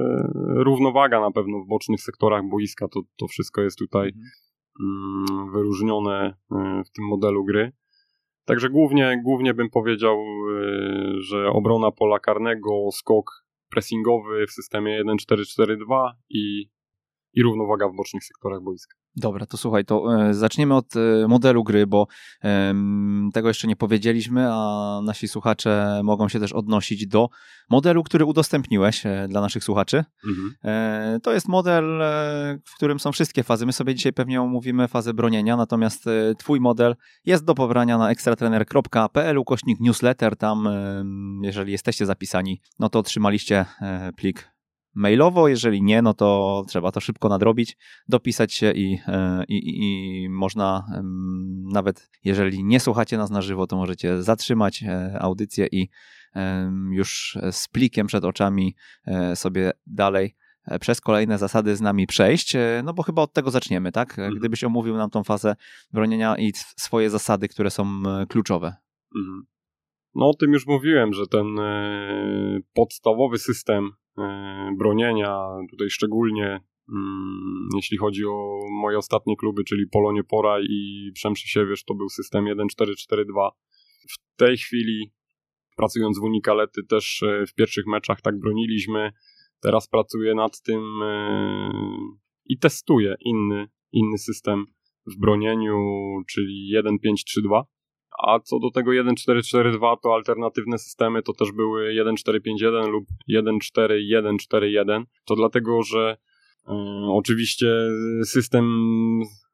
równowaga 0.54 1.20
na 1.20 1.30
pewno 1.30 1.60
w 1.60 1.68
bocznych 1.68 2.00
sektorach 2.00 2.42
boiska, 2.50 2.88
to, 2.88 3.00
to 3.16 3.26
wszystko 3.26 3.60
jest 3.60 3.78
tutaj 3.78 4.08
mhm. 4.08 4.24
Mm, 4.80 5.52
wyróżnione 5.52 6.34
w 6.86 6.90
tym 6.90 7.04
modelu 7.04 7.44
gry. 7.44 7.72
Także 8.44 8.70
głównie, 8.70 9.20
głównie 9.24 9.54
bym 9.54 9.70
powiedział, 9.70 10.18
y, 10.18 11.22
że 11.22 11.48
obrona 11.48 11.90
pola 11.90 12.18
karnego, 12.18 12.88
skok 12.92 13.44
pressingowy 13.70 14.46
w 14.46 14.50
systemie 14.52 15.04
1-4-4-2 15.04 16.10
i 16.30 16.68
i 17.34 17.42
równowaga 17.42 17.88
w 17.88 17.96
bocznych 17.96 18.24
sektorach 18.24 18.62
boiska. 18.62 19.02
Dobra, 19.16 19.46
to 19.46 19.56
słuchaj, 19.56 19.84
to 19.84 20.26
e, 20.28 20.34
zaczniemy 20.34 20.74
od 20.74 20.96
e, 20.96 21.28
modelu 21.28 21.64
gry, 21.64 21.86
bo 21.86 22.06
tego 23.34 23.48
jeszcze 23.48 23.68
nie 23.68 23.76
powiedzieliśmy, 23.76 24.48
a 24.52 25.00
nasi 25.04 25.28
słuchacze 25.28 26.00
mogą 26.04 26.28
się 26.28 26.40
też 26.40 26.52
odnosić 26.52 27.06
do 27.06 27.28
modelu, 27.70 28.02
który 28.02 28.24
udostępniłeś 28.24 29.06
e, 29.06 29.26
dla 29.28 29.40
naszych 29.40 29.64
słuchaczy. 29.64 30.04
Mhm. 30.28 31.20
To 31.20 31.32
jest 31.32 31.48
model, 31.48 32.02
w 32.64 32.76
którym 32.76 33.00
są 33.00 33.12
wszystkie 33.12 33.42
fazy. 33.42 33.66
My 33.66 33.72
sobie 33.72 33.94
dzisiaj 33.94 34.12
pewnie 34.12 34.42
omówimy 34.42 34.88
fazę 34.88 35.14
bronienia, 35.14 35.56
natomiast 35.56 36.04
twój 36.38 36.60
model 36.60 36.96
jest 37.24 37.44
do 37.44 37.54
pobrania 37.54 37.98
na 37.98 38.10
ekstratrener.pl 38.10 39.38
ukośnik 39.38 39.80
newsletter. 39.80 40.36
Tam, 40.36 40.68
jeżeli 41.42 41.72
jesteście 41.72 42.06
zapisani, 42.06 42.60
no 42.78 42.88
to 42.88 42.98
otrzymaliście 42.98 43.66
plik 44.16 44.52
mailowo, 44.94 45.48
jeżeli 45.48 45.82
nie, 45.82 46.02
no 46.02 46.14
to 46.14 46.64
trzeba 46.68 46.92
to 46.92 47.00
szybko 47.00 47.28
nadrobić, 47.28 47.76
dopisać 48.08 48.52
się 48.52 48.72
i, 48.72 48.98
e, 49.06 49.44
i, 49.48 49.62
i, 49.64 50.28
można 50.28 50.86
nawet 51.72 52.10
jeżeli 52.24 52.64
nie 52.64 52.80
słuchacie 52.80 53.16
nas 53.16 53.30
na 53.30 53.42
żywo, 53.42 53.66
to 53.66 53.76
możecie 53.76 54.22
zatrzymać 54.22 54.82
e, 54.82 55.18
audycję 55.20 55.66
i 55.72 55.88
już 56.90 57.38
z 57.50 57.68
plikiem 57.68 58.06
przed 58.06 58.24
oczami 58.24 58.74
e, 59.06 59.36
sobie 59.36 59.70
dalej 59.86 60.36
przez 60.80 61.00
kolejne 61.00 61.38
zasady 61.38 61.76
z 61.76 61.80
nami 61.80 62.06
przejść, 62.06 62.56
no 62.84 62.94
bo 62.94 63.02
chyba 63.02 63.22
od 63.22 63.32
tego 63.32 63.50
zaczniemy, 63.50 63.92
tak? 63.92 64.10
Mhm. 64.10 64.34
Gdybyś 64.34 64.64
omówił 64.64 64.96
nam 64.96 65.10
tą 65.10 65.24
fazę 65.24 65.56
bronienia 65.92 66.36
i 66.38 66.52
swoje 66.56 67.10
zasady, 67.10 67.48
które 67.48 67.70
są 67.70 68.02
kluczowe. 68.28 68.76
Mhm. 69.16 69.42
No 70.14 70.28
o 70.28 70.34
tym 70.34 70.52
już 70.52 70.66
mówiłem, 70.66 71.12
że 71.12 71.26
ten 71.26 71.46
podstawowy 72.74 73.38
system 73.38 73.90
bronienia, 74.78 75.46
tutaj 75.70 75.90
szczególnie 75.90 76.60
mm, 76.88 77.68
jeśli 77.76 77.98
chodzi 77.98 78.24
o 78.26 78.60
moje 78.70 78.98
ostatnie 78.98 79.36
kluby, 79.36 79.64
czyli 79.64 79.86
Polonie 79.92 80.24
Pora 80.24 80.60
i 80.60 81.10
Przemrzysiewierz, 81.14 81.84
to 81.84 81.94
był 81.94 82.08
system 82.08 82.44
1-4-4-2. 82.44 83.50
W 84.08 84.36
tej 84.36 84.56
chwili 84.56 85.12
pracując 85.76 86.18
w 86.18 86.22
Unikalety 86.22 86.82
też 86.88 87.22
e, 87.22 87.46
w 87.46 87.54
pierwszych 87.54 87.86
meczach 87.86 88.20
tak 88.20 88.38
broniliśmy. 88.38 89.12
Teraz 89.60 89.88
pracuję 89.88 90.34
nad 90.34 90.62
tym 90.62 91.02
e, 91.02 91.70
i 92.44 92.58
testuję 92.58 93.14
inny, 93.20 93.68
inny 93.92 94.18
system 94.18 94.66
w 95.06 95.18
bronieniu, 95.18 95.76
czyli 96.28 96.72
1-5-3-2. 96.84 97.62
A 98.18 98.40
co 98.40 98.58
do 98.58 98.70
tego 98.70 98.90
1-4-4-2, 98.90 99.96
to 100.02 100.14
alternatywne 100.14 100.78
systemy 100.78 101.22
to 101.22 101.32
też 101.32 101.52
były 101.52 101.94
1-4-5-1 101.94 102.88
lub 102.88 103.04
1-4-1-4-1. 103.30 105.04
To 105.24 105.36
dlatego, 105.36 105.82
że 105.82 106.16
e, 106.68 106.72
oczywiście 107.08 107.66
system 108.24 108.64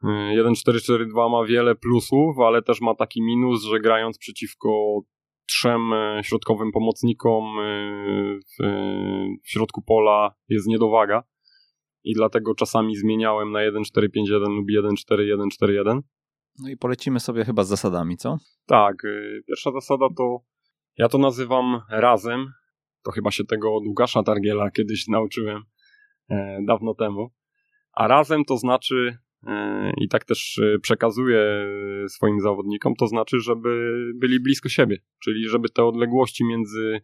e, 0.04 0.08
1-4-4-2 0.42 1.30
ma 1.30 1.44
wiele 1.44 1.74
plusów, 1.74 2.38
ale 2.38 2.62
też 2.62 2.80
ma 2.80 2.94
taki 2.94 3.22
minus, 3.22 3.64
że 3.64 3.80
grając 3.80 4.18
przeciwko 4.18 5.02
trzem 5.48 5.92
e, 5.92 6.20
środkowym 6.24 6.72
pomocnikom 6.72 7.44
e, 7.44 8.38
w, 8.38 8.64
e, 8.64 9.36
w 9.44 9.50
środku 9.50 9.82
pola 9.82 10.34
jest 10.48 10.66
niedowaga. 10.66 11.22
I 12.04 12.14
dlatego 12.14 12.54
czasami 12.54 12.96
zmieniałem 12.96 13.52
na 13.52 13.58
1-4-5-1 13.58 14.48
lub 14.48 14.66
1-4-1-4-1. 14.68 16.00
No 16.58 16.68
i 16.68 16.76
polecimy 16.76 17.20
sobie 17.20 17.44
chyba 17.44 17.64
z 17.64 17.68
zasadami, 17.68 18.16
co? 18.16 18.38
Tak, 18.66 19.04
y, 19.04 19.42
pierwsza 19.46 19.72
zasada 19.72 20.06
to 20.16 20.40
ja 20.98 21.08
to 21.08 21.18
nazywam 21.18 21.80
razem. 21.90 22.52
To 23.04 23.10
chyba 23.10 23.30
się 23.30 23.44
tego 23.44 23.74
od 23.74 23.84
Łukasza 23.86 24.22
Targiela 24.22 24.70
kiedyś 24.70 25.08
nauczyłem 25.08 25.62
e, 26.30 26.58
dawno 26.66 26.94
temu. 26.94 27.30
A 27.92 28.08
razem 28.08 28.44
to 28.44 28.56
znaczy, 28.56 29.18
e, 29.46 29.92
i 30.00 30.08
tak 30.08 30.24
też 30.24 30.58
e, 30.58 30.78
przekazuję 30.78 31.38
e, 31.38 32.08
swoim 32.08 32.40
zawodnikom, 32.40 32.94
to 32.94 33.06
znaczy, 33.06 33.40
żeby 33.40 33.92
byli 34.14 34.40
blisko 34.40 34.68
siebie, 34.68 34.98
czyli 35.24 35.48
żeby 35.48 35.68
te 35.68 35.84
odległości 35.84 36.44
między, 36.44 37.00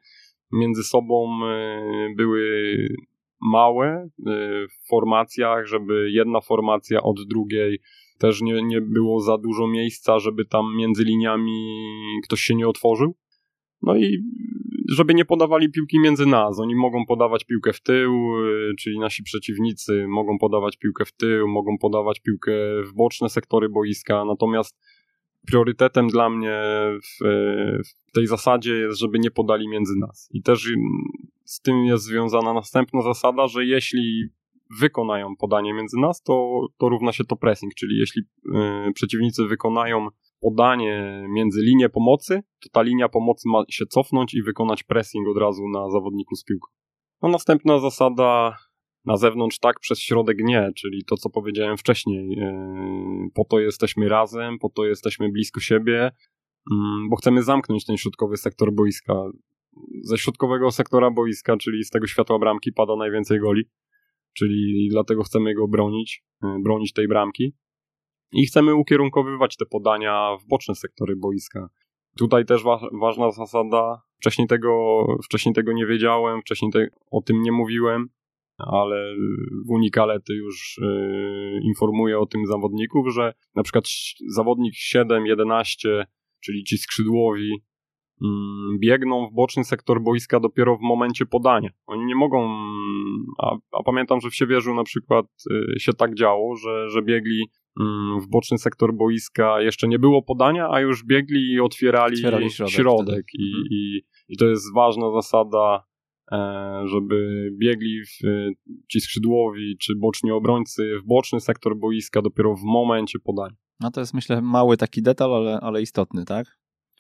między 0.52 0.82
sobą 0.84 1.38
e, 1.44 1.80
były 2.16 2.76
małe 3.40 3.86
e, 3.86 4.08
w 4.68 4.88
formacjach, 4.88 5.66
żeby 5.66 6.10
jedna 6.10 6.40
formacja 6.40 7.02
od 7.02 7.16
drugiej 7.28 7.80
też 8.18 8.42
nie, 8.42 8.62
nie 8.62 8.80
było 8.80 9.20
za 9.20 9.38
dużo 9.38 9.66
miejsca, 9.66 10.18
żeby 10.18 10.44
tam 10.44 10.76
między 10.76 11.04
liniami 11.04 11.76
ktoś 12.24 12.40
się 12.40 12.54
nie 12.54 12.68
otworzył. 12.68 13.14
No 13.82 13.96
i 13.96 14.18
żeby 14.88 15.14
nie 15.14 15.24
podawali 15.24 15.70
piłki 15.70 15.98
między 15.98 16.26
nas. 16.26 16.60
Oni 16.60 16.74
mogą 16.74 17.06
podawać 17.06 17.44
piłkę 17.44 17.72
w 17.72 17.80
tył, 17.80 18.12
y, 18.70 18.74
czyli 18.78 18.98
nasi 18.98 19.22
przeciwnicy 19.22 20.06
mogą 20.08 20.38
podawać 20.38 20.76
piłkę 20.76 21.04
w 21.04 21.12
tył, 21.12 21.48
mogą 21.48 21.78
podawać 21.78 22.20
piłkę 22.20 22.52
w 22.82 22.92
boczne 22.94 23.28
sektory 23.28 23.68
boiska, 23.68 24.24
natomiast 24.24 24.78
priorytetem 25.46 26.08
dla 26.08 26.30
mnie 26.30 26.62
w, 27.02 27.24
w 28.08 28.12
tej 28.12 28.26
zasadzie 28.26 28.74
jest, 28.74 28.98
żeby 28.98 29.18
nie 29.18 29.30
podali 29.30 29.68
między 29.68 29.96
nas. 29.98 30.28
I 30.32 30.42
też 30.42 30.66
mm, 30.66 30.80
z 31.44 31.60
tym 31.60 31.84
jest 31.84 32.04
związana 32.04 32.54
następna 32.54 33.02
zasada, 33.02 33.48
że 33.48 33.64
jeśli 33.64 34.28
wykonają 34.80 35.36
podanie 35.36 35.74
między 35.74 35.96
nas, 36.00 36.22
to, 36.22 36.66
to 36.78 36.88
równa 36.88 37.12
się 37.12 37.24
to 37.24 37.36
pressing, 37.36 37.74
czyli 37.74 37.98
jeśli 37.98 38.22
y, 38.22 38.92
przeciwnicy 38.94 39.46
wykonają 39.46 40.08
podanie 40.40 41.26
między 41.28 41.60
linię 41.62 41.88
pomocy, 41.88 42.42
to 42.62 42.68
ta 42.72 42.82
linia 42.82 43.08
pomocy 43.08 43.48
ma 43.48 43.62
się 43.70 43.86
cofnąć 43.86 44.34
i 44.34 44.42
wykonać 44.42 44.82
pressing 44.82 45.28
od 45.28 45.36
razu 45.36 45.62
na 45.68 45.90
zawodniku 45.90 46.36
z 46.36 46.44
piłką. 46.44 46.68
No 47.22 47.28
następna 47.28 47.78
zasada 47.78 48.56
na 49.04 49.16
zewnątrz 49.16 49.58
tak, 49.58 49.80
przez 49.80 50.00
środek 50.00 50.38
nie, 50.40 50.70
czyli 50.76 51.04
to, 51.04 51.16
co 51.16 51.30
powiedziałem 51.30 51.76
wcześniej. 51.76 52.28
Yy, 52.28 53.30
po 53.34 53.44
to 53.44 53.60
jesteśmy 53.60 54.08
razem, 54.08 54.58
po 54.58 54.68
to 54.68 54.84
jesteśmy 54.84 55.28
blisko 55.28 55.60
siebie, 55.60 56.10
yy, 56.70 56.76
bo 57.10 57.16
chcemy 57.16 57.42
zamknąć 57.42 57.84
ten 57.84 57.96
środkowy 57.96 58.36
sektor 58.36 58.72
boiska. 58.72 59.14
Ze 60.02 60.18
środkowego 60.18 60.70
sektora 60.70 61.10
boiska, 61.10 61.56
czyli 61.56 61.84
z 61.84 61.90
tego 61.90 62.06
światła 62.06 62.38
bramki, 62.38 62.72
pada 62.72 62.96
najwięcej 62.96 63.40
goli, 63.40 63.62
czyli 64.36 64.88
dlatego 64.90 65.22
chcemy 65.22 65.54
go 65.54 65.68
bronić, 65.68 66.24
yy, 66.42 66.62
bronić 66.62 66.92
tej 66.92 67.08
bramki. 67.08 67.54
I 68.32 68.46
chcemy 68.46 68.74
ukierunkowywać 68.74 69.56
te 69.56 69.66
podania 69.66 70.36
w 70.40 70.46
boczne 70.46 70.74
sektory 70.74 71.16
boiska. 71.16 71.68
Tutaj 72.18 72.44
też 72.44 72.62
wa 72.62 72.80
ważna 73.00 73.30
zasada. 73.30 74.02
Wcześniej 74.18 74.48
tego, 74.48 75.04
wcześniej 75.24 75.54
tego 75.54 75.72
nie 75.72 75.86
wiedziałem, 75.86 76.40
wcześniej 76.40 76.72
o 77.10 77.22
tym 77.22 77.42
nie 77.42 77.52
mówiłem, 77.52 78.08
ale 78.58 79.14
w 79.66 79.70
Unikalety 79.70 80.34
już 80.34 80.78
yy, 80.82 81.60
informuję 81.62 82.18
o 82.18 82.26
tym 82.26 82.46
zawodników, 82.46 83.14
że 83.14 83.34
na 83.54 83.62
przykład 83.62 83.84
zawodnik 84.28 84.74
7-11, 84.94 86.04
czyli 86.40 86.64
ci 86.64 86.78
skrzydłowi, 86.78 87.62
biegną 88.80 89.26
w 89.28 89.34
boczny 89.34 89.64
sektor 89.64 90.02
boiska 90.02 90.40
dopiero 90.40 90.76
w 90.76 90.80
momencie 90.80 91.26
podania. 91.26 91.70
Oni 91.86 92.04
nie 92.04 92.14
mogą, 92.14 92.48
a, 93.38 93.56
a 93.72 93.82
pamiętam, 93.84 94.20
że 94.20 94.30
w 94.30 94.34
Siewierzu 94.34 94.74
na 94.74 94.84
przykład 94.84 95.26
yy, 95.50 95.80
się 95.80 95.92
tak 95.92 96.14
działo, 96.14 96.56
że, 96.56 96.90
że 96.90 97.02
biegli 97.02 97.44
w 98.22 98.28
boczny 98.28 98.58
sektor 98.58 98.94
boiska 98.94 99.60
jeszcze 99.60 99.88
nie 99.88 99.98
było 99.98 100.22
podania, 100.22 100.68
a 100.70 100.80
już 100.80 101.04
biegli 101.04 101.52
i 101.52 101.60
otwierali, 101.60 102.14
Otwierali 102.14 102.50
środek 102.50 102.74
środek. 102.74 103.26
I, 103.38 103.46
Mhm. 103.48 103.64
i, 103.70 104.02
I 104.28 104.36
to 104.36 104.46
jest 104.46 104.74
ważna 104.74 105.10
zasada, 105.10 105.84
e, 106.32 106.82
żeby 106.86 107.48
biegli 107.60 108.00
w, 108.04 108.26
ci 108.90 109.00
skrzydłowi 109.00 109.76
czy 109.80 109.92
boczni 109.96 110.30
obrońcy 110.30 110.98
w 111.02 111.06
boczny 111.06 111.40
sektor 111.40 111.76
boiska 111.76 112.22
dopiero 112.22 112.54
w 112.56 112.62
momencie 112.64 113.18
podania. 113.18 113.56
No 113.80 113.90
to 113.90 114.00
jest 114.00 114.14
myślę 114.14 114.42
mały 114.42 114.76
taki 114.76 115.02
detal, 115.02 115.34
ale, 115.34 115.60
ale 115.60 115.82
istotny, 115.82 116.24
tak? 116.24 116.46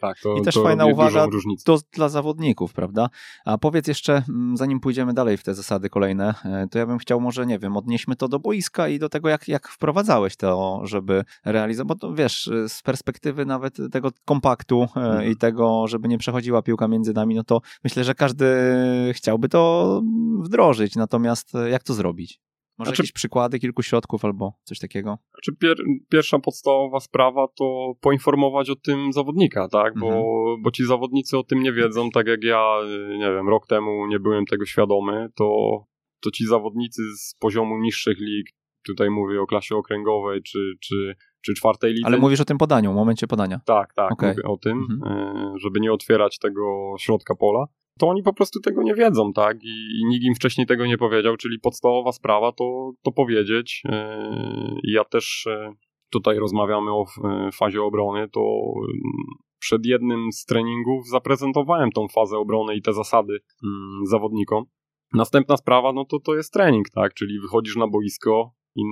Tak, 0.00 0.18
to, 0.22 0.36
I 0.36 0.42
też 0.42 0.54
to 0.54 0.62
fajna 0.62 0.86
uwaga. 0.86 1.26
To 1.64 1.78
dla 1.92 2.08
zawodników, 2.08 2.72
prawda? 2.72 3.08
A 3.44 3.58
powiedz 3.58 3.88
jeszcze, 3.88 4.22
mm, 4.28 4.56
zanim 4.56 4.80
pójdziemy 4.80 5.14
dalej 5.14 5.36
w 5.36 5.42
te 5.42 5.54
zasady 5.54 5.88
kolejne, 5.88 6.34
e, 6.44 6.66
to 6.70 6.78
ja 6.78 6.86
bym 6.86 6.98
chciał 6.98 7.20
może, 7.20 7.46
nie 7.46 7.58
wiem, 7.58 7.76
odnieśmy 7.76 8.16
to 8.16 8.28
do 8.28 8.38
boiska 8.38 8.88
i 8.88 8.98
do 8.98 9.08
tego, 9.08 9.28
jak, 9.28 9.48
jak 9.48 9.68
wprowadzałeś 9.68 10.36
to, 10.36 10.80
żeby 10.84 11.24
realizować, 11.44 11.88
bo 11.88 11.94
to 11.94 12.14
wiesz, 12.14 12.50
z 12.68 12.82
perspektywy 12.82 13.46
nawet 13.46 13.76
tego 13.92 14.10
kompaktu 14.24 14.82
e, 14.96 15.00
Mhm. 15.00 15.30
i 15.30 15.36
tego, 15.36 15.86
żeby 15.88 16.08
nie 16.08 16.18
przechodziła 16.18 16.62
piłka 16.62 16.88
między 16.88 17.12
nami, 17.12 17.34
no 17.34 17.44
to 17.44 17.60
myślę, 17.84 18.04
że 18.04 18.14
każdy 18.14 18.46
chciałby 19.12 19.48
to 19.48 20.00
wdrożyć, 20.40 20.96
natomiast 20.96 21.54
e, 21.54 21.70
jak 21.70 21.82
to 21.82 21.94
zrobić? 21.94 22.40
Może 22.78 22.88
Znaczy- 22.88 23.02
jakieś 23.02 23.12
przykłady 23.12 23.58
kilku 23.58 23.82
środków 23.82 24.24
albo 24.24 24.52
coś 24.64 24.78
takiego? 24.78 25.18
Znaczy 25.34 25.52
pier, 25.60 25.76
pierwsza 26.08 26.38
podstawowa 26.38 27.00
sprawa 27.00 27.46
to 27.58 27.92
poinformować 28.00 28.70
o 28.70 28.76
tym 28.76 29.12
zawodnika, 29.12 29.68
tak? 29.68 29.94
Bo, 29.98 30.06
Mhm. 30.06 30.62
bo 30.62 30.70
ci 30.70 30.84
zawodnicy 30.86 31.38
o 31.38 31.42
tym 31.44 31.62
nie 31.62 31.72
wiedzą, 31.72 32.10
tak 32.10 32.26
jak 32.26 32.44
ja, 32.44 32.76
y, 33.12 33.18
nie 33.18 33.32
wiem, 33.32 33.48
rok 33.48 33.66
temu 33.66 34.06
nie 34.06 34.18
byłem 34.20 34.44
tego 34.46 34.66
świadomy, 34.66 35.28
to, 35.36 35.46
to 36.22 36.30
ci 36.30 36.46
zawodnicy 36.46 37.02
z 37.18 37.34
poziomu 37.40 37.78
niższych 37.78 38.18
lig, 38.20 38.46
tutaj 38.86 39.10
mówię 39.10 39.40
o 39.42 39.46
klasie 39.46 39.76
okręgowej 39.76 40.42
czy, 40.42 40.72
czy, 40.80 41.14
czy 41.44 41.54
czwartej 41.54 41.92
lidze. 41.92 42.06
Ale 42.06 42.18
mówisz 42.18 42.40
o 42.40 42.44
tym 42.44 42.58
podaniu, 42.58 42.92
momencie 42.92 43.26
podania. 43.26 43.60
Tak, 43.66 43.94
tak, 43.94 44.12
Okej. 44.12 44.28
mówię 44.30 44.42
o 44.42 44.56
tym, 44.56 44.86
Mhm. 44.90 45.28
y, 45.56 45.58
żeby 45.58 45.80
nie 45.80 45.92
otwierać 45.92 46.38
tego 46.38 46.94
środka 46.98 47.34
pola. 47.34 47.64
To 47.98 48.08
oni 48.08 48.22
po 48.22 48.32
prostu 48.32 48.60
tego 48.60 48.82
nie 48.82 48.94
wiedzą, 48.94 49.32
tak? 49.32 49.56
I, 49.64 50.00
i 50.00 50.04
nikt 50.08 50.24
im 50.24 50.34
wcześniej 50.34 50.66
tego 50.66 50.86
nie 50.86 50.98
powiedział, 50.98 51.36
czyli 51.36 51.58
podstawowa 51.58 52.12
sprawa 52.12 52.52
to, 52.52 52.90
to 53.02 53.12
powiedzieć. 53.12 53.82
Yy, 53.84 54.80
ja 54.84 55.04
też 55.04 55.48
tutaj 56.10 56.38
rozmawiamy 56.38 56.92
o 56.92 57.04
fazie 57.52 57.82
obrony, 57.82 58.28
to 58.28 58.40
przed 59.58 59.86
jednym 59.86 60.32
z 60.32 60.44
treningów 60.44 61.08
zaprezentowałem 61.08 61.90
tą 61.90 62.08
fazę 62.08 62.38
obrony 62.38 62.74
i 62.76 62.82
te 62.82 62.92
zasady 62.92 63.32
mm, 63.64 64.06
zawodnikom. 64.06 64.64
Następna 65.14 65.56
sprawa, 65.56 65.92
no 65.92 66.04
to 66.04 66.20
to 66.20 66.34
jest 66.34 66.52
trening, 66.52 66.90
tak? 66.90 67.14
Czyli 67.14 67.40
wychodzisz 67.40 67.76
na 67.76 67.88
boisko 67.88 68.54
i 68.76 68.82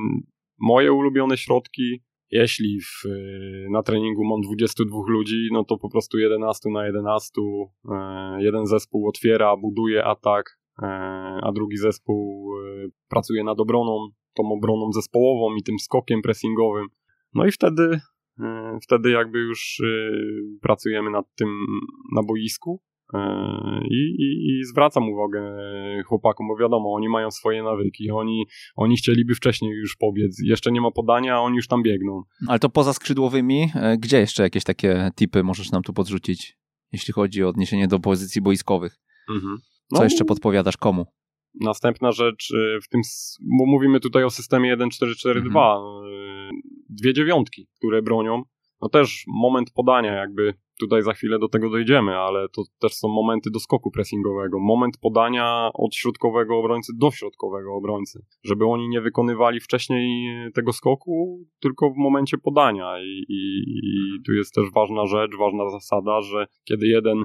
moje 0.61 0.93
ulubione 0.93 1.37
środki, 1.37 2.03
jeśli 2.33 2.81
w, 2.81 3.05
na 3.71 3.83
treningu 3.83 4.25
mam 4.25 4.41
22 4.41 4.99
ludzi, 5.09 5.49
no 5.53 5.65
to 5.65 5.79
po 5.79 5.91
prostu 5.91 6.19
11 6.19 6.71
na 6.71 6.87
11, 6.87 7.31
e, 7.43 8.43
jeden 8.43 8.67
zespół 8.67 9.09
otwiera, 9.09 9.57
buduje 9.57 10.05
atak, 10.05 10.59
e, 10.83 10.87
a 11.43 11.53
drugi 11.53 11.77
zespół 11.77 12.53
e, 12.59 12.89
pracuje 13.09 13.45
nad 13.45 13.61
obroną, 13.61 14.09
tą 14.35 14.53
obroną 14.53 14.93
zespołową 14.93 15.57
i 15.57 15.63
tym 15.63 15.79
skokiem 15.79 16.23
pressingowym. 16.23 16.87
No 17.35 17.47
i 17.47 17.53
wtedy 17.53 18.01
wtedy 18.83 19.11
jakby 19.11 19.39
już 19.39 19.81
e, 19.81 20.11
pracujemy 20.61 21.11
nad 21.11 21.35
tym 21.35 21.49
na 22.15 22.23
boisku 22.23 22.83
i, 23.91 24.15
i, 24.19 24.49
i, 24.49 24.65
zwracam 24.65 25.09
uwagę 25.09 25.57
chłopakom, 26.07 26.49
bo 26.49 26.57
wiadomo, 26.57 26.95
oni 26.95 27.09
mają 27.09 27.31
swoje 27.31 27.63
nawyki, 27.63 28.11
oni, 28.11 28.47
oni 28.77 28.97
chcieliby 28.97 29.35
wcześniej 29.35 29.73
już 29.73 29.97
pobiec, 29.97 30.39
jeszcze 30.45 30.73
nie 30.73 30.81
ma 30.81 30.91
podania, 30.91 31.35
a 31.35 31.39
oni 31.39 31.57
już 31.57 31.69
tam 31.69 31.83
biegną. 31.83 32.23
Ale 32.49 32.59
to 32.59 32.69
poza 32.69 32.93
skrzydłowymi, 32.93 33.71
gdzie 33.99 34.19
jeszcze 34.19 34.43
jakieś 34.43 34.65
takie 34.65 35.11
tipy 35.17 35.43
możesz 35.43 35.71
nam 35.71 35.83
tu 35.83 35.93
podrzucić, 35.93 36.59
jeśli 36.93 37.13
chodzi 37.13 37.45
o 37.45 37.49
odniesienie 37.49 37.89
do 37.89 38.01
pozycji 38.01 38.43
boiskowych? 38.43 38.99
Mhm. 39.31 39.59
No, 39.91 39.99
Co 39.99 40.05
jeszcze 40.05 40.25
podpowiadasz 40.25 40.77
komu? 40.77 41.07
Następna 41.61 42.13
rzecz 42.13 42.53
w 42.85 42.89
tym, 42.89 43.01
bo 43.59 43.67
mówimy 43.67 44.01
tutaj 44.01 44.25
o 44.25 44.31
systemie 44.31 44.77
1.4.4.2, 44.77 45.37
mhm 45.37 45.93
dwie 46.93 47.15
dziewiątki, 47.15 47.69
które 47.77 48.03
bronią. 48.03 48.43
No 48.81 48.89
też 48.89 49.25
moment 49.27 49.71
podania, 49.71 50.13
jakby 50.13 50.55
tutaj 50.83 51.03
za 51.03 51.13
chwilę 51.13 51.39
do 51.39 51.49
tego 51.49 51.71
dojdziemy, 51.71 52.17
ale 52.17 52.49
to 52.49 52.63
też 52.79 52.93
są 52.95 53.09
momenty 53.09 53.51
do 53.51 53.61
skoku 53.61 53.91
pressingowego. 53.91 54.59
Moment 54.61 54.99
podania 55.01 55.71
od 55.75 55.95
środkowego 55.95 56.59
obrońcy 56.59 56.93
do 56.99 57.11
środkowego 57.11 57.75
obrońcy, 57.75 58.25
żeby 58.45 58.67
oni 58.67 58.89
nie 58.89 59.01
wykonywali 59.01 59.61
wcześniej 59.61 60.29
tego 60.55 60.73
skoku, 60.73 61.45
tylko 61.61 61.91
w 61.91 61.97
momencie 61.97 62.39
podania. 62.39 62.99
I, 63.03 63.25
i, 63.29 63.63
i 63.85 64.23
tu 64.27 64.33
jest 64.33 64.55
też 64.55 64.65
ważna 64.75 65.07
rzecz, 65.07 65.31
ważna 65.39 65.71
zasada, 65.71 66.21
że 66.21 66.47
kiedy 66.65 66.87
jeden, 66.87 67.25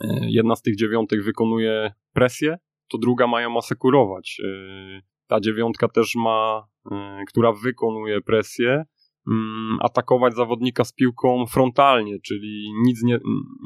e, 0.00 0.30
jedna 0.30 0.56
z 0.56 0.62
tych 0.62 0.76
dziewiątek 0.76 1.22
wykonuje 1.22 1.92
presję, 2.12 2.58
to 2.88 2.98
druga 2.98 3.26
ma 3.26 3.40
ją 3.40 3.58
asekurować. 3.58 4.40
E, 4.44 5.02
ta 5.26 5.40
dziewiątka 5.40 5.88
też 5.88 6.14
ma, 6.16 6.68
e, 6.92 7.24
która 7.28 7.52
wykonuje 7.52 8.20
presję, 8.20 8.84
atakować 9.80 10.34
zawodnika 10.34 10.84
z 10.84 10.92
piłką 10.92 11.46
frontalnie, 11.46 12.18
czyli 12.20 12.72
nic 12.86 13.02
nie, 13.02 13.18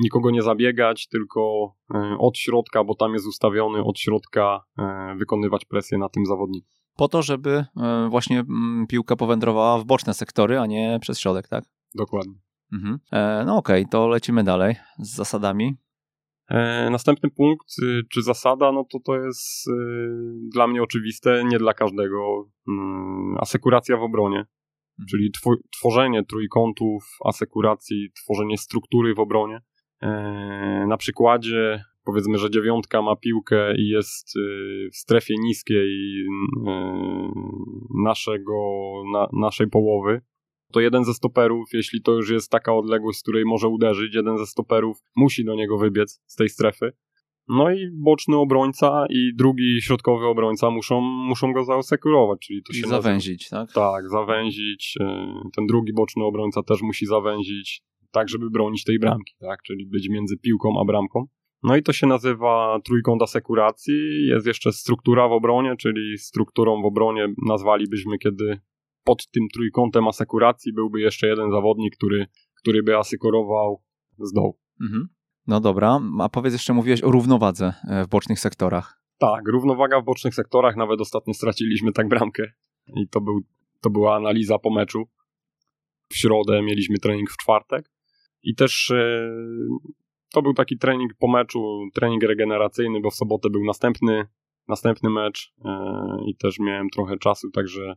nikogo 0.02 0.31
nie 0.31 0.42
zabiegać, 0.42 1.09
tylko 1.09 1.73
e, 1.95 2.16
od 2.19 2.38
środka, 2.38 2.85
bo 2.85 2.95
tam 2.95 3.12
jest 3.12 3.26
ustawiony 3.26 3.85
od 3.85 3.99
środka 3.99 4.64
e, 4.78 5.14
wykonywać 5.19 5.64
presję 5.64 5.99
na 5.99 6.09
tym 6.09 6.26
zawodniku. 6.26 6.69
Po 6.97 7.09
to, 7.09 7.23
żeby 7.23 7.64
e, 7.76 8.09
właśnie 8.11 8.40
mm, 8.40 8.87
piłka 8.87 9.16
powędrowała 9.16 9.78
w 9.78 9.85
boczne 9.85 10.14
sektory, 10.14 10.59
a 10.59 10.66
nie 10.66 10.99
przez 11.00 11.21
środek, 11.21 11.49
tak? 11.49 11.64
Dokładnie. 11.95 12.35
Mhm. 12.73 12.99
No 13.47 13.57
okej, 13.57 13.83
okay, 13.83 13.90
to 13.90 14.09
lecimy 14.09 14.45
dalej 14.45 14.76
z 14.99 15.14
zasadami. 15.14 15.76
Następny 16.90 17.31
punkt, 17.31 17.66
y, 17.83 18.02
czy 18.11 18.23
zasada, 18.23 18.73
no 18.73 18.85
to 18.85 18.99
to 19.04 19.16
jest 19.16 19.69
y, 19.69 19.73
dla 20.52 20.66
mnie 20.66 20.83
oczywiste, 20.83 21.45
nie 21.45 21.59
dla 21.59 21.75
każdego. 21.75 22.49
Mm, 22.69 23.37
asekuracja 23.40 23.97
w 23.97 24.02
obronie. 24.02 24.47
Mhm. 24.99 25.06
czyli 25.11 25.30
tworzenie 25.78 26.25
trójkątów, 26.25 27.04
asekuracji, 27.25 28.08
tworzenie 28.25 28.58
struktury 28.58 29.14
w 29.14 29.20
obronie. 29.20 29.61
E, 30.02 30.87
na 30.88 30.96
przykładzie 30.96 31.84
powiedzmy, 32.04 32.38
że 32.38 32.50
dziewiątka 32.50 33.02
ma 33.02 33.16
piłkę 33.16 33.76
i 33.76 33.88
jest 33.88 34.37
y, 34.37 34.88
w 34.93 34.97
strefie 34.97 35.34
niskiej 35.38 36.21
y, 36.21 36.26
naszego, 38.04 38.54
na, 39.12 39.28
naszej 39.32 39.69
połowy, 39.69 40.21
to 40.73 40.80
jeden 40.80 41.04
ze 41.04 41.14
stoperów, 41.14 41.69
jeśli 41.73 42.02
to 42.02 42.12
już 42.12 42.30
jest 42.30 42.50
taka 42.50 42.75
odległość, 42.75 43.19
z 43.19 43.23
której 43.23 43.45
może 43.45 43.69
uderzyć, 43.69 44.14
jeden 44.14 44.38
ze 44.38 44.47
stoperów 44.47 44.99
musi 45.17 45.45
do 45.45 45.54
niego 45.54 45.78
wybiec 45.78 46.23
z 46.26 46.36
tej 46.36 46.49
strefy. 46.49 46.93
No 47.49 47.71
i 47.71 47.89
boczny 47.93 48.37
obrońca 48.37 49.07
i 49.11 49.31
drugi 49.37 49.83
środkowy 49.83 50.26
obrońca 50.26 50.71
muszą, 50.71 51.00
muszą 51.00 51.52
go 51.52 51.65
zaosekurować, 51.65 52.39
czyli 52.47 52.63
to 52.63 52.73
I 52.73 52.76
się 52.76 52.87
zawęzić, 52.89 53.50
nazywa. 53.50 53.67
tak? 53.67 53.75
Tak, 53.75 54.11
zawęzić. 54.11 54.95
E, 55.00 55.26
ten 55.57 55.67
drugi 55.67 55.93
boczny 55.93 56.25
obrońca 56.25 56.63
też 56.63 56.83
musi 56.83 57.07
zawęzić, 57.07 57.83
tak 58.11 58.28
żeby 58.28 58.50
bronić 58.50 58.85
tej 58.85 58.99
bramki, 58.99 59.35
tak? 59.41 59.63
Czyli 59.63 59.87
być 59.87 60.09
między 60.09 60.37
piłką 60.39 60.81
a 60.81 60.85
bramką. 60.85 61.26
No 61.63 61.76
i 61.76 61.83
to 61.83 61.93
się 61.93 62.07
nazywa 62.07 62.81
trójkąt 62.85 63.23
asekuracji. 63.23 64.26
Jest 64.26 64.47
jeszcze 64.47 64.73
struktura 64.73 65.28
w 65.28 65.33
obronie, 65.33 65.76
czyli 65.76 66.19
strukturą 66.19 66.83
w 66.83 66.85
obronie 66.85 67.35
nazwalibyśmy, 67.47 68.19
kiedy 68.19 68.61
pod 69.05 69.31
tym 69.31 69.49
trójkątem 69.55 70.09
asekuracji 70.09 70.73
byłby 70.73 71.00
jeszcze 71.00 71.26
jeden 71.26 71.50
zawodnik, 71.50 71.97
który, 71.97 72.26
który 72.63 72.83
by 72.83 72.97
asekurował 72.97 73.83
z 74.19 74.33
dołu. 74.33 74.59
Mhm. 74.81 75.09
No 75.47 75.61
dobra, 75.61 76.00
a 76.21 76.28
powiedz 76.28 76.52
jeszcze, 76.52 76.73
mówiłeś 76.73 77.02
o 77.02 77.11
równowadze 77.11 77.75
e, 77.89 78.05
w 78.05 78.09
bocznych 78.09 78.41
sektorach. 78.41 79.02
Tak, 79.19 79.49
równowaga 79.49 80.00
w 80.00 80.05
bocznych 80.05 80.35
sektorach, 80.35 80.76
nawet 80.76 81.00
ostatnio 81.00 81.35
straciliśmy 81.35 81.93
tak 81.93 82.09
bramkę 82.09 82.52
i 82.97 83.09
to, 83.09 83.21
był, 83.21 83.41
to 83.81 83.91
była 83.91 84.17
analiza 84.17 84.59
po 84.59 84.71
meczu. 84.71 85.05
W 86.09 86.17
środę 86.17 86.63
mieliśmy 86.63 86.99
trening 86.99 87.31
w 87.31 87.37
czwartek 87.37 87.91
i 88.43 88.55
też 88.55 88.91
e, 88.91 89.28
to 90.33 90.43
był 90.43 90.55
taki 90.55 90.78
trening 90.78 91.13
po 91.19 91.28
meczu, 91.28 91.89
trening 91.95 92.23
regeneracyjny, 92.23 93.00
bo 93.00 93.11
w 93.11 93.15
sobotę 93.15 93.50
był 93.50 93.65
następny, 93.65 94.25
następny 94.69 95.11
mecz 95.11 95.52
e, 95.65 95.71
i 96.26 96.37
też 96.37 96.59
miałem 96.59 96.91
trochę 96.91 97.19
czasu, 97.19 97.50
także 97.50 97.95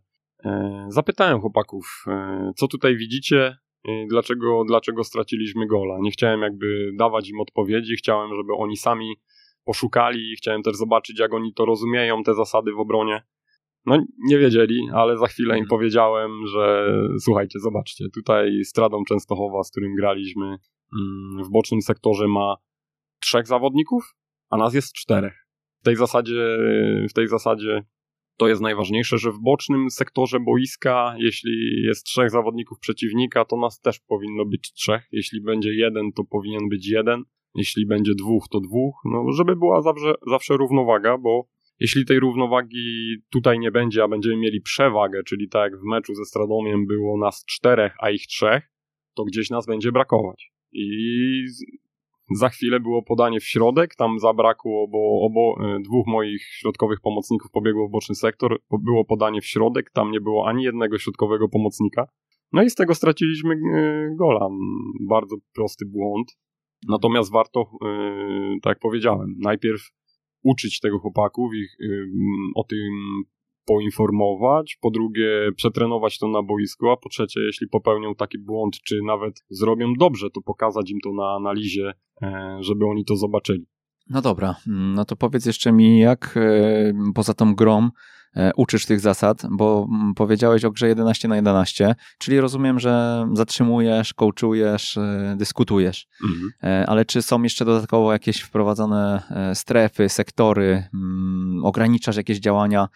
zapytałem 0.87 1.41
chłopaków, 1.41 2.05
co 2.55 2.67
tutaj 2.67 2.97
widzicie, 2.97 3.57
dlaczego, 4.09 4.63
dlaczego 4.67 5.03
straciliśmy 5.03 5.67
gola. 5.67 5.97
Nie 6.01 6.11
chciałem 6.11 6.41
jakby 6.41 6.91
dawać 6.97 7.29
im 7.29 7.39
odpowiedzi, 7.39 7.95
chciałem, 7.95 8.35
żeby 8.35 8.53
oni 8.53 8.77
sami 8.77 9.15
poszukali, 9.65 10.35
chciałem 10.35 10.63
też 10.63 10.75
zobaczyć, 10.75 11.19
jak 11.19 11.33
oni 11.33 11.53
to 11.53 11.65
rozumieją, 11.65 12.23
te 12.23 12.33
zasady 12.33 12.71
w 12.73 12.79
obronie. 12.79 13.23
No, 13.85 13.97
nie 14.17 14.37
wiedzieli, 14.37 14.89
ale 14.93 15.17
za 15.17 15.27
chwilę 15.27 15.57
im 15.57 15.63
mhm. 15.63 15.69
powiedziałem, 15.69 16.47
że 16.47 16.93
słuchajcie, 17.19 17.59
zobaczcie, 17.59 18.05
tutaj 18.13 18.63
Stradą 18.63 19.03
Częstochowa, 19.07 19.63
z 19.63 19.71
którym 19.71 19.95
graliśmy 19.95 20.45
mm, 20.45 21.43
w 21.43 21.49
bocznym 21.51 21.81
sektorze 21.81 22.27
ma 22.27 22.55
trzech 23.19 23.47
zawodników, 23.47 24.15
a 24.49 24.57
nas 24.57 24.73
jest 24.73 24.93
czterech. 24.93 25.47
W 25.81 25.85
tej 25.85 25.95
zasadzie, 25.95 26.57
w 27.09 27.13
tej 27.13 27.27
zasadzie 27.27 27.83
to 28.37 28.47
jest 28.47 28.61
najważniejsze, 28.61 29.17
że 29.17 29.31
w 29.31 29.39
bocznym 29.39 29.89
sektorze 29.89 30.39
boiska, 30.39 31.15
jeśli 31.17 31.81
jest 31.83 32.05
trzech 32.05 32.29
zawodników 32.29 32.79
przeciwnika, 32.79 33.45
to 33.45 33.57
nas 33.57 33.79
też 33.79 33.99
powinno 33.99 34.45
być 34.45 34.73
trzech. 34.73 35.07
Jeśli 35.11 35.41
będzie 35.41 35.73
jeden, 35.73 36.11
to 36.11 36.23
powinien 36.23 36.69
być 36.69 36.87
jeden. 36.87 37.23
Jeśli 37.55 37.85
będzie 37.85 38.11
dwóch, 38.15 38.47
to 38.51 38.59
dwóch. 38.59 38.95
No, 39.05 39.31
żeby 39.31 39.55
była 39.55 39.81
zawsze, 39.81 40.13
zawsze 40.27 40.57
równowaga, 40.57 41.17
bo 41.17 41.47
jeśli 41.79 42.05
tej 42.05 42.19
równowagi 42.19 43.15
tutaj 43.31 43.59
nie 43.59 43.71
będzie, 43.71 44.03
a 44.03 44.07
będziemy 44.07 44.37
mieli 44.37 44.61
przewagę, 44.61 45.23
czyli 45.23 45.49
tak 45.49 45.71
jak 45.71 45.81
w 45.81 45.83
meczu 45.83 46.15
ze 46.15 46.25
Stradomiem 46.25 46.87
było 46.87 47.17
nas 47.17 47.45
czterech, 47.45 47.95
a 47.99 48.09
ich 48.09 48.27
trzech, 48.27 48.71
to 49.15 49.23
gdzieś 49.23 49.49
nas 49.49 49.65
będzie 49.65 49.91
brakować. 49.91 50.51
I 50.71 50.87
za 52.31 52.49
chwilę 52.49 52.79
było 52.79 53.03
podanie 53.03 53.39
w 53.39 53.45
środek, 53.45 53.95
tam 53.95 54.19
zabrakło, 54.19 54.87
bo 54.87 55.21
obo, 55.21 55.55
e, 55.65 55.79
dwóch 55.79 56.07
moich 56.07 56.43
środkowych 56.43 57.01
pomocników 57.01 57.51
pobiegło 57.51 57.87
w 57.87 57.91
boczny 57.91 58.15
sektor, 58.15 58.59
było 58.83 59.05
podanie 59.05 59.41
w 59.41 59.45
środek, 59.45 59.91
tam 59.91 60.11
nie 60.11 60.21
było 60.21 60.47
ani 60.47 60.63
jednego 60.63 60.97
środkowego 60.97 61.49
pomocnika. 61.49 62.07
No 62.51 62.63
i 62.63 62.69
z 62.69 62.75
tego 62.75 62.95
straciliśmy 62.95 63.53
e, 63.53 64.15
gola. 64.15 64.49
Bardzo 65.09 65.35
prosty 65.53 65.85
błąd. 65.85 66.37
Natomiast 66.87 67.31
warto, 67.31 67.61
e, 67.61 68.57
tak 68.61 68.71
jak 68.71 68.79
powiedziałem, 68.79 69.35
najpierw 69.39 69.81
uczyć 70.43 70.79
tego 70.79 70.99
chłopaków, 70.99 71.53
ich 71.53 71.77
o 72.55 72.63
tym 72.63 73.23
poinformować, 73.65 74.77
po 74.81 74.91
drugie 74.91 75.51
przetrenować 75.55 76.19
to 76.19 76.27
na 76.27 76.43
boisku, 76.43 76.89
a 76.89 76.97
po 76.97 77.09
trzecie, 77.09 77.39
jeśli 77.39 77.67
popełnią 77.67 78.15
taki 78.15 78.39
błąd, 78.39 78.81
czy 78.81 78.99
nawet 79.05 79.43
zrobią 79.49 79.93
dobrze, 79.93 80.29
to 80.29 80.41
pokazać 80.41 80.91
im 80.91 80.99
to 81.03 81.13
na 81.13 81.35
analizie, 81.35 81.93
żeby 82.61 82.85
oni 82.85 83.05
to 83.05 83.15
zobaczyli. 83.15 83.65
No 84.09 84.21
dobra, 84.21 84.55
no 84.67 85.05
to 85.05 85.15
powiedz 85.15 85.45
jeszcze 85.45 85.71
mi, 85.71 85.99
jak 85.99 86.37
e, 86.37 87.11
poza 87.13 87.33
tą 87.33 87.55
grą 87.55 87.89
e, 88.35 88.51
uczysz 88.55 88.85
tych 88.85 88.99
zasad, 88.99 89.41
bo 89.51 89.87
mm, 89.89 90.13
powiedziałeś 90.13 90.65
o 90.65 90.71
grze 90.71 90.87
11 90.87 91.27
na 91.27 91.35
11, 91.35 91.95
czyli 92.17 92.39
rozumiem, 92.39 92.79
że 92.79 93.25
zatrzymujesz, 93.33 94.13
coachujesz, 94.13 94.97
e, 94.97 95.35
dyskutujesz. 95.37 96.07
Mhm. 96.23 96.51
E, 96.63 96.89
ale 96.89 97.05
czy 97.05 97.21
są 97.21 97.43
jeszcze 97.43 97.65
dodatkowo 97.65 98.13
jakieś 98.13 98.41
wprowadzone 98.41 99.21
strefy, 99.53 100.09
sektory, 100.09 100.83
mm, 100.93 101.65
ograniczasz 101.65 102.17
jakieś 102.17 102.39
działania 102.39 102.87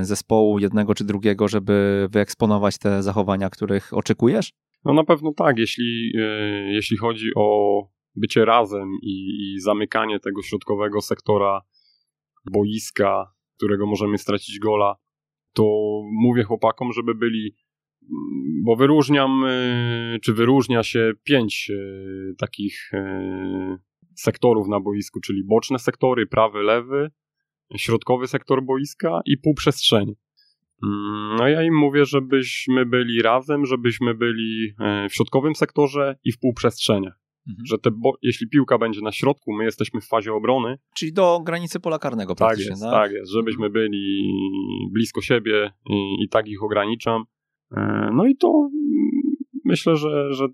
zespołu 0.00 0.58
jednego 0.58 0.94
czy 0.94 1.04
drugiego, 1.04 1.48
żeby 1.48 2.08
wyeksponować 2.10 2.78
te 2.78 3.02
zachowania, 3.02 3.50
których 3.50 3.94
oczekujesz? 3.94 4.52
No 4.84 4.92
na 4.92 5.04
pewno 5.04 5.32
tak, 5.36 5.58
jeśli, 5.58 6.12
jeśli 6.72 6.96
chodzi 6.96 7.28
o 7.36 7.95
bycie 8.16 8.44
razem 8.44 8.88
i, 9.02 9.14
i 9.40 9.60
zamykanie 9.60 10.20
tego 10.20 10.42
środkowego 10.42 11.00
sektora 11.00 11.60
boiska, 12.52 13.32
którego 13.56 13.86
możemy 13.86 14.18
stracić 14.18 14.58
gola, 14.58 14.96
to 15.52 15.64
mówię 16.12 16.42
chłopakom, 16.42 16.92
żeby 16.92 17.14
byli, 17.14 17.54
bo 18.64 18.76
wyróżniam, 18.76 19.44
y, 19.44 20.18
czy 20.22 20.32
wyróżnia 20.32 20.82
się 20.82 21.12
pięć 21.24 21.70
y, 21.70 22.34
takich 22.38 22.92
y, 22.94 22.98
sektorów 24.14 24.68
na 24.68 24.80
boisku, 24.80 25.20
czyli 25.20 25.44
boczne 25.44 25.78
sektory, 25.78 26.26
prawy, 26.26 26.62
lewy, 26.62 27.10
środkowy 27.76 28.26
sektor 28.26 28.64
boiska 28.64 29.20
i 29.26 29.38
półprzestrzeń. 29.38 30.14
Mm, 30.82 31.36
no 31.38 31.48
ja 31.48 31.62
im 31.62 31.78
mówię, 31.78 32.04
żebyśmy 32.04 32.86
byli 32.86 33.22
razem, 33.22 33.66
żebyśmy 33.66 34.14
byli 34.14 34.74
w 35.10 35.14
środkowym 35.14 35.54
sektorze 35.54 36.16
i 36.24 36.32
w 36.32 36.38
półprzestrzeniach. 36.38 37.25
Mhm. 37.48 37.66
Że 37.66 37.78
te, 37.78 37.90
jeśli 38.22 38.48
piłka 38.48 38.78
będzie 38.78 39.00
na 39.00 39.12
środku, 39.12 39.52
my 39.52 39.64
jesteśmy 39.64 40.00
w 40.00 40.06
fazie 40.06 40.32
obrony. 40.32 40.78
Czyli 40.94 41.12
do 41.12 41.40
granicy 41.40 41.80
pola 41.80 41.98
karnego 41.98 42.34
tak 42.34 42.58
jest, 42.58 42.82
tak? 42.82 42.90
tak 42.90 43.12
jest, 43.12 43.32
żebyśmy 43.32 43.70
byli 43.70 44.32
blisko 44.92 45.20
siebie 45.20 45.70
i, 45.90 46.24
i 46.24 46.28
tak 46.28 46.48
ich 46.48 46.62
ograniczam. 46.62 47.24
E, 47.76 48.10
no 48.12 48.26
i 48.26 48.36
to 48.36 48.68
myślę, 49.64 49.96
że, 49.96 50.34
że 50.34 50.46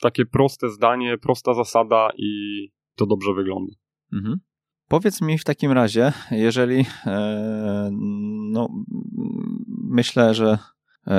takie 0.00 0.26
proste 0.26 0.68
zdanie, 0.68 1.18
prosta 1.18 1.54
zasada 1.54 2.10
i 2.16 2.68
to 2.96 3.06
dobrze 3.06 3.34
wygląda. 3.34 3.72
Mhm. 4.12 4.40
Powiedz 4.88 5.22
mi 5.22 5.38
w 5.38 5.44
takim 5.44 5.72
razie, 5.72 6.12
jeżeli 6.30 6.84
e, 7.06 7.90
no, 8.52 8.68
myślę, 9.68 10.34
że 10.34 10.58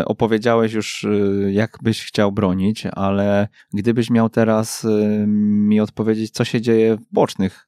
opowiedziałeś 0.05 0.73
już, 0.73 1.03
e, 1.03 1.51
jak 1.51 1.77
byś 1.81 2.05
chciał 2.05 2.31
bronić, 2.31 2.85
ale 2.85 3.47
gdybyś 3.73 4.09
miał 4.09 4.29
teraz 4.29 4.85
e, 4.85 5.25
mi 5.27 5.79
odpowiedzieć, 5.79 6.31
co 6.31 6.45
się 6.45 6.61
dzieje 6.61 6.95
w 6.95 7.13
bocznych 7.13 7.67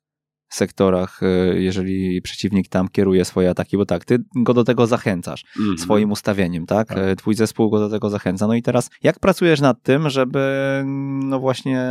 sektorach, 0.49 1.21
jeżeli 1.53 2.21
przeciwnik 2.21 2.67
tam 2.67 2.87
kieruje 2.87 3.25
swoje 3.25 3.49
ataki, 3.49 3.77
bo 3.77 3.85
tak, 3.85 4.05
ty 4.05 4.17
go 4.35 4.53
do 4.53 4.63
tego 4.63 4.87
zachęcasz 4.87 5.45
mm 5.59 5.75
-hmm. 5.75 5.77
swoim 5.79 6.11
ustawieniem, 6.11 6.65
tak? 6.65 6.87
tak? 6.87 6.97
Twój 7.17 7.35
zespół 7.35 7.69
go 7.69 7.79
do 7.79 7.89
tego 7.89 8.09
zachęca. 8.09 8.47
No 8.47 8.53
i 8.53 8.61
teraz, 8.61 8.89
jak 9.03 9.19
pracujesz 9.19 9.61
nad 9.61 9.83
tym, 9.83 10.09
żeby 10.09 10.83
no 11.23 11.39
właśnie 11.39 11.87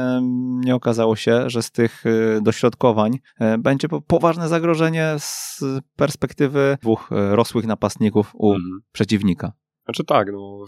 nie 0.65 0.75
okazało 0.75 1.17
się, 1.17 1.51
że 1.51 1.63
z 1.63 1.71
tych 1.71 2.05
dośrodkowań 2.43 3.19
będzie 3.59 3.89
poważne 4.07 4.49
zagrożenie 4.49 5.15
z 5.19 5.61
perspektywy 5.97 6.79
dwóch 6.83 7.11
rosłych 7.11 7.67
napastników 7.67 8.31
u 8.35 8.51
mm 8.55 8.63
-hmm. 8.63 8.81
przeciwnika? 8.93 9.53
Znaczy 9.85 10.05
tak, 10.05 10.33
no 10.33 10.64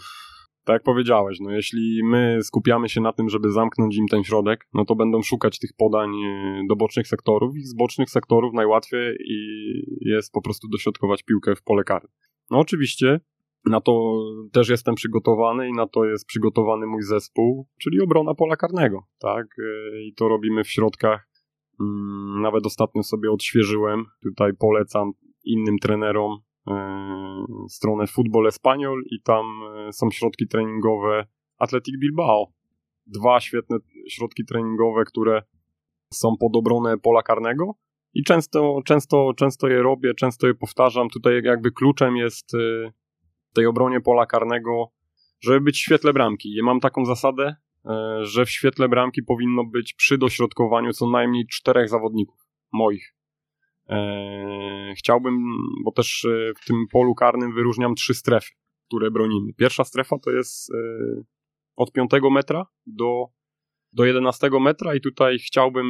tak 0.65 0.75
jak 0.75 0.83
powiedziałeś, 0.83 1.41
no 1.41 1.51
jeśli 1.51 2.05
my 2.05 2.39
skupiamy 2.43 2.89
się 2.89 3.01
na 3.01 3.13
tym, 3.13 3.29
żeby 3.29 3.51
zamknąć 3.51 3.97
im 3.97 4.09
ten 4.09 4.25
środek, 4.25 4.69
no 4.75 4.85
to 4.85 4.95
będą 4.95 5.23
szukać 5.23 5.59
tych 5.59 5.71
podań 5.77 6.11
e, 6.25 6.63
do 6.69 6.77
bocznych 6.77 7.09
sektorów 7.09 7.57
i 7.57 7.63
z 7.63 7.75
bocznych 7.75 8.11
sektorów 8.11 8.55
najłatwiej 8.55 9.17
jest 10.01 10.33
po 10.33 10.43
prostu 10.43 10.69
dośrodkować 10.69 11.23
piłkę 11.23 11.57
w 11.57 11.63
pole 11.63 11.85
karne. 11.85 12.09
No 12.51 12.59
oczywiście 12.59 13.21
na 13.65 13.81
to 13.81 14.23
też 14.53 14.69
jestem 14.69 14.95
przygotowany 14.95 15.69
i 15.69 15.73
na 15.73 15.87
to 15.87 16.05
jest 16.05 16.27
przygotowany 16.27 16.87
mój 16.87 17.03
zespół, 17.03 17.69
czyli 17.81 18.01
obrona 18.01 18.35
pola 18.35 18.57
karnego, 18.57 19.03
tak? 19.19 19.47
E, 19.59 20.03
I 20.03 20.15
to 20.15 20.29
robimy 20.29 20.65
w 20.65 20.71
środkach. 20.71 21.29
Mm, 21.81 22.43
nawet 22.43 22.67
ostatnio 22.67 23.03
sobie 23.03 23.31
odświeżyłem, 23.31 24.05
tutaj 24.23 24.53
polecam 24.59 25.13
innym 25.45 25.79
trenerom 25.79 26.39
stronę 27.69 28.07
Football 28.07 28.47
Espanyol 28.47 29.03
i 29.11 29.23
tam 29.23 29.47
e, 29.77 29.93
są 29.93 30.11
środki 30.11 30.49
treningowe 30.49 31.27
Athletic 31.59 32.01
Bilbao. 32.01 32.53
Dwa 33.07 33.41
świetne 33.41 33.77
środki 34.09 34.45
treningowe, 34.45 35.05
które 35.05 35.43
są 36.13 36.37
pod 36.41 36.57
obronę 36.57 36.99
pola 36.99 37.23
karnego 37.23 37.75
i 38.15 38.23
często, 38.23 38.81
często, 38.85 39.33
często 39.37 39.69
je 39.69 39.83
robię, 39.83 40.15
często 40.15 40.47
je 40.47 40.55
powtarzam. 40.55 41.09
Tutaj 41.09 41.43
jakby 41.45 41.71
kluczem 41.71 42.17
jest 42.17 42.55
e, 42.55 42.59
w 43.51 43.55
tej 43.55 43.67
obronie 43.67 44.01
pola 44.01 44.27
karnego, 44.27 44.93
żeby 45.41 45.61
być 45.61 45.77
w 45.77 45.83
świetle 45.83 46.13
bramki. 46.13 46.55
Ja 46.55 46.65
mam 46.65 46.81
taką 46.81 47.05
zasadę, 47.05 47.57
że 48.21 48.45
w 48.45 48.51
świetle 48.51 48.89
bramki 48.89 49.23
powinno 49.23 49.65
być 49.65 49.95
przy 49.95 50.19
dośrodkowaniu 50.19 50.93
co 50.93 51.11
najmniej 51.11 51.47
czterech 51.47 51.89
zawodników 51.89 52.41
moich. 52.73 53.14
E, 53.89 54.95
chciałbym, 54.99 55.35
bo 55.85 55.93
też 55.93 56.25
e, 56.25 56.53
w 56.63 56.67
tym 56.67 56.87
polu 56.93 57.15
karnym 57.15 57.55
wyróżniam 57.55 57.95
trzy 57.95 58.15
strefy, 58.15 58.51
które 58.87 59.11
bronimy. 59.11 59.53
Pierwsza 59.53 59.85
strefa 59.85 60.19
to 60.19 60.31
jest 60.31 60.71
e, 60.71 60.77
od 61.77 61.93
5 61.93 62.11
metra 62.31 62.67
do, 62.87 63.27
do 63.93 64.05
11 64.05 64.51
metra 64.61 64.95
i 64.95 65.01
tutaj 65.01 65.39
chciałbym 65.39 65.87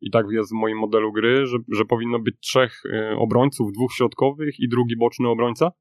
i 0.00 0.10
tak 0.10 0.26
jest 0.30 0.50
w 0.50 0.54
moim 0.54 0.78
modelu 0.78 1.12
gry, 1.12 1.46
że, 1.46 1.58
że 1.72 1.84
powinno 1.84 2.18
być 2.18 2.34
trzech 2.40 2.82
obrońców, 3.18 3.72
dwóch 3.72 3.92
środkowych 3.92 4.54
i 4.58 4.68
drugi 4.68 4.96
boczny 4.96 5.28
obrońca. 5.28 5.72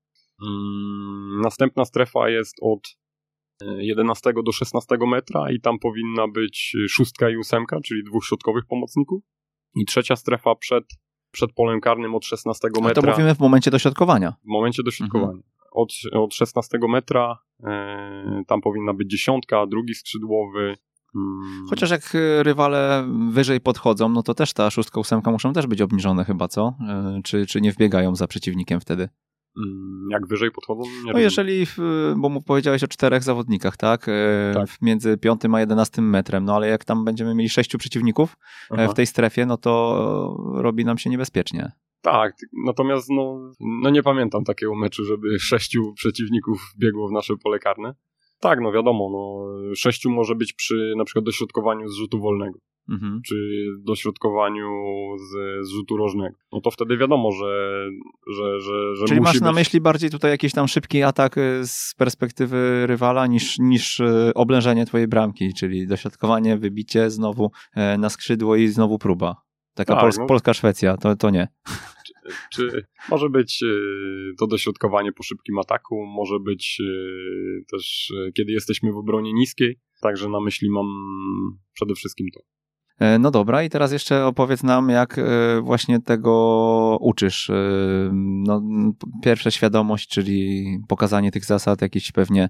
Mm, 0.47 1.41
następna 1.41 1.85
strefa 1.85 2.29
jest 2.29 2.55
od 2.61 2.97
11 3.61 4.33
do 4.45 4.51
16 4.51 4.97
metra 5.07 5.51
i 5.51 5.61
tam 5.61 5.79
powinna 5.79 6.27
być 6.27 6.75
szóstka 6.89 7.29
i 7.29 7.37
ósemka, 7.37 7.79
czyli 7.85 8.03
dwóch 8.03 8.25
środkowych 8.25 8.63
pomocników. 8.69 9.23
I 9.75 9.85
trzecia 9.85 10.15
strefa 10.15 10.55
przed, 10.55 10.83
przed 11.31 11.53
polem 11.53 11.81
karnym 11.81 12.15
od 12.15 12.25
16 12.25 12.67
metra. 12.81 12.91
A 12.91 12.93
to 12.93 13.11
mówimy 13.11 13.35
w 13.35 13.39
momencie 13.39 13.71
dośrodkowania. 13.71 14.33
W 14.43 14.47
momencie 14.47 14.83
dośrodkowania. 14.83 15.31
Mhm. 15.31 15.43
Od, 15.71 15.93
od 16.13 16.33
16 16.33 16.77
metra 16.89 17.37
e, 17.63 18.43
tam 18.47 18.61
powinna 18.61 18.93
być 18.93 19.11
dziesiątka, 19.11 19.65
drugi 19.67 19.93
skrzydłowy. 19.93 20.75
Hmm. 21.13 21.67
Chociaż 21.69 21.91
jak 21.91 22.13
rywale 22.41 23.07
wyżej 23.29 23.61
podchodzą, 23.61 24.09
no 24.09 24.23
to 24.23 24.33
też 24.33 24.53
ta 24.53 24.69
szóstka, 24.69 24.99
ósemka 24.99 25.31
muszą 25.31 25.53
też 25.53 25.67
być 25.67 25.81
obniżone 25.81 26.25
chyba, 26.25 26.47
co? 26.47 26.73
E, 26.89 27.21
czy, 27.23 27.45
czy 27.45 27.61
nie 27.61 27.71
wbiegają 27.71 28.15
za 28.15 28.27
przeciwnikiem 28.27 28.79
wtedy? 28.81 29.09
Mm, 29.59 30.07
jak 30.11 30.27
wyżej 30.27 30.51
podchodzą? 30.51 30.81
Nie 31.05 31.13
no 31.13 31.19
jeżeli, 31.19 31.65
bo 32.17 32.29
mu 32.29 32.41
powiedziałeś 32.41 32.83
o 32.83 32.87
czterech 32.87 33.23
zawodnikach, 33.23 33.77
tak? 33.77 34.05
E, 34.09 34.51
tak? 34.53 34.69
Między 34.81 35.17
piątym 35.17 35.55
a 35.55 35.59
jedenastym 35.59 36.09
metrem, 36.09 36.45
no 36.45 36.55
ale 36.55 36.67
jak 36.67 36.85
tam 36.85 37.05
będziemy 37.05 37.35
mieli 37.35 37.49
sześciu 37.49 37.77
przeciwników 37.77 38.37
e, 38.71 38.73
Aha. 38.73 38.87
w 38.87 38.93
tej 38.93 39.07
strefie, 39.07 39.45
no 39.45 39.57
to 39.57 40.37
robi 40.53 40.85
nam 40.85 40.97
się 40.97 41.09
niebezpiecznie. 41.09 41.71
Tak, 42.01 42.33
natomiast 42.65 43.09
no, 43.09 43.51
no 43.59 43.89
nie 43.89 44.03
pamiętam 44.03 44.43
takiego 44.43 44.75
meczu, 44.75 45.05
żeby 45.05 45.39
sześciu 45.39 45.93
przeciwników 45.93 46.73
biegło 46.77 47.07
w 47.07 47.11
nasze 47.11 47.33
pole 47.43 47.59
karne. 47.59 47.95
Tak, 48.39 48.59
no 48.61 48.71
wiadomo, 48.71 49.09
no, 49.11 49.75
sześciu 49.75 50.09
może 50.09 50.35
być 50.35 50.53
przy 50.53 50.93
na 50.97 51.05
przykład 51.05 51.25
dośrodkowaniu 51.25 51.87
z 51.87 51.95
rzutu 51.95 52.19
wolnego 52.19 52.59
mhm. 52.89 53.21
czy 53.25 53.35
dośrodkowaniu 53.79 54.67
z, 55.17 55.67
z 55.67 55.69
rzutu 55.69 55.97
rożnego. 55.97 56.35
No 56.51 56.61
to 56.61 56.71
wtedy 56.71 56.97
wiadomo, 56.97 57.31
że, 57.31 57.85
że, 58.27 58.59
że, 58.59 58.95
że 58.95 59.05
Czyli 59.05 59.21
masz 59.21 59.41
na 59.41 59.47
być... 59.47 59.55
myśli 59.55 59.81
bardziej 59.81 60.09
tutaj 60.09 60.31
jakiś 60.31 60.53
tam 60.53 60.67
szybki 60.67 61.03
atak 61.03 61.37
y, 61.37 61.61
z 61.63 61.95
perspektywy 61.97 62.87
rywala 62.87 63.27
niż, 63.27 63.59
niż 63.59 63.99
y, 63.99 64.31
oblężenie 64.35 64.85
twojej 64.85 65.07
bramki, 65.07 65.53
czyli 65.53 65.87
dośrodkowanie, 65.87 66.57
wybicie 66.57 67.09
znowu 67.09 67.51
e, 67.75 67.97
na 67.97 68.09
skrzydło 68.09 68.55
i 68.55 68.67
znowu 68.67 68.99
próba. 68.99 69.35
Taka 69.73 69.95
tak, 69.95 70.17
no... 70.17 70.25
polska 70.25 70.53
Szwecja, 70.53 70.97
to, 70.97 71.15
to 71.15 71.29
nie. 71.29 71.47
Czy, 72.53 72.85
może 73.09 73.29
być 73.29 73.63
y, 73.63 74.33
to 74.39 74.47
dośrodkowanie 74.47 75.11
po 75.11 75.23
szybkim 75.23 75.59
ataku, 75.59 76.05
może 76.05 76.39
być 76.39 76.81
też 77.71 78.13
kiedy 78.33 78.51
jesteśmy 78.51 78.91
w 78.91 78.97
obronie 78.97 79.33
niskiej, 79.33 79.79
także 80.01 80.29
na 80.29 80.39
myśli 80.39 80.69
mam 80.69 80.85
przede 81.73 81.95
wszystkim 81.95 82.27
to. 82.33 82.41
E, 82.99 83.19
no 83.19 83.31
dobra, 83.31 83.63
i 83.63 83.69
teraz 83.69 83.91
jeszcze 83.91 84.25
opowiedz 84.25 84.63
nam, 84.63 84.89
jak 84.89 85.17
e, 85.17 85.61
właśnie 85.61 86.01
tego 86.01 86.97
uczysz. 87.01 87.49
E, 87.49 87.53
no, 88.13 88.61
pierwsza 89.23 89.51
świadomość, 89.51 90.09
czyli 90.09 90.65
pokazanie 90.87 91.31
tych 91.31 91.45
zasad, 91.45 91.81
jakieś 91.81 92.11
pewnie 92.11 92.49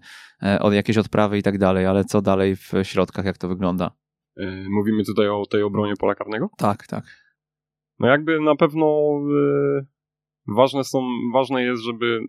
od 0.60 0.74
jakieś 0.74 0.98
odprawy 0.98 1.38
i 1.38 1.44
tak 1.44 1.58
dalej, 1.58 1.86
ale 1.86 2.06
co 2.06 2.22
dalej 2.22 2.56
w 2.56 2.72
środkach, 2.84 3.26
jak 3.26 3.38
to 3.38 3.48
wygląda? 3.48 3.92
Mówimy 4.70 5.04
tutaj 5.04 5.28
o 5.28 5.46
tej 5.46 5.64
obronie 5.64 5.94
pola 6.00 6.16
karnego? 6.16 6.50
Tak, 6.58 6.88
tak. 6.88 7.04
No 8.00 8.08
jakby 8.08 8.40
na 8.40 8.56
pewno 8.56 9.20
ważne 10.48 10.84
są, 10.84 11.08
ważne 11.34 11.64
jest, 11.64 11.84
żeby, 11.84 12.20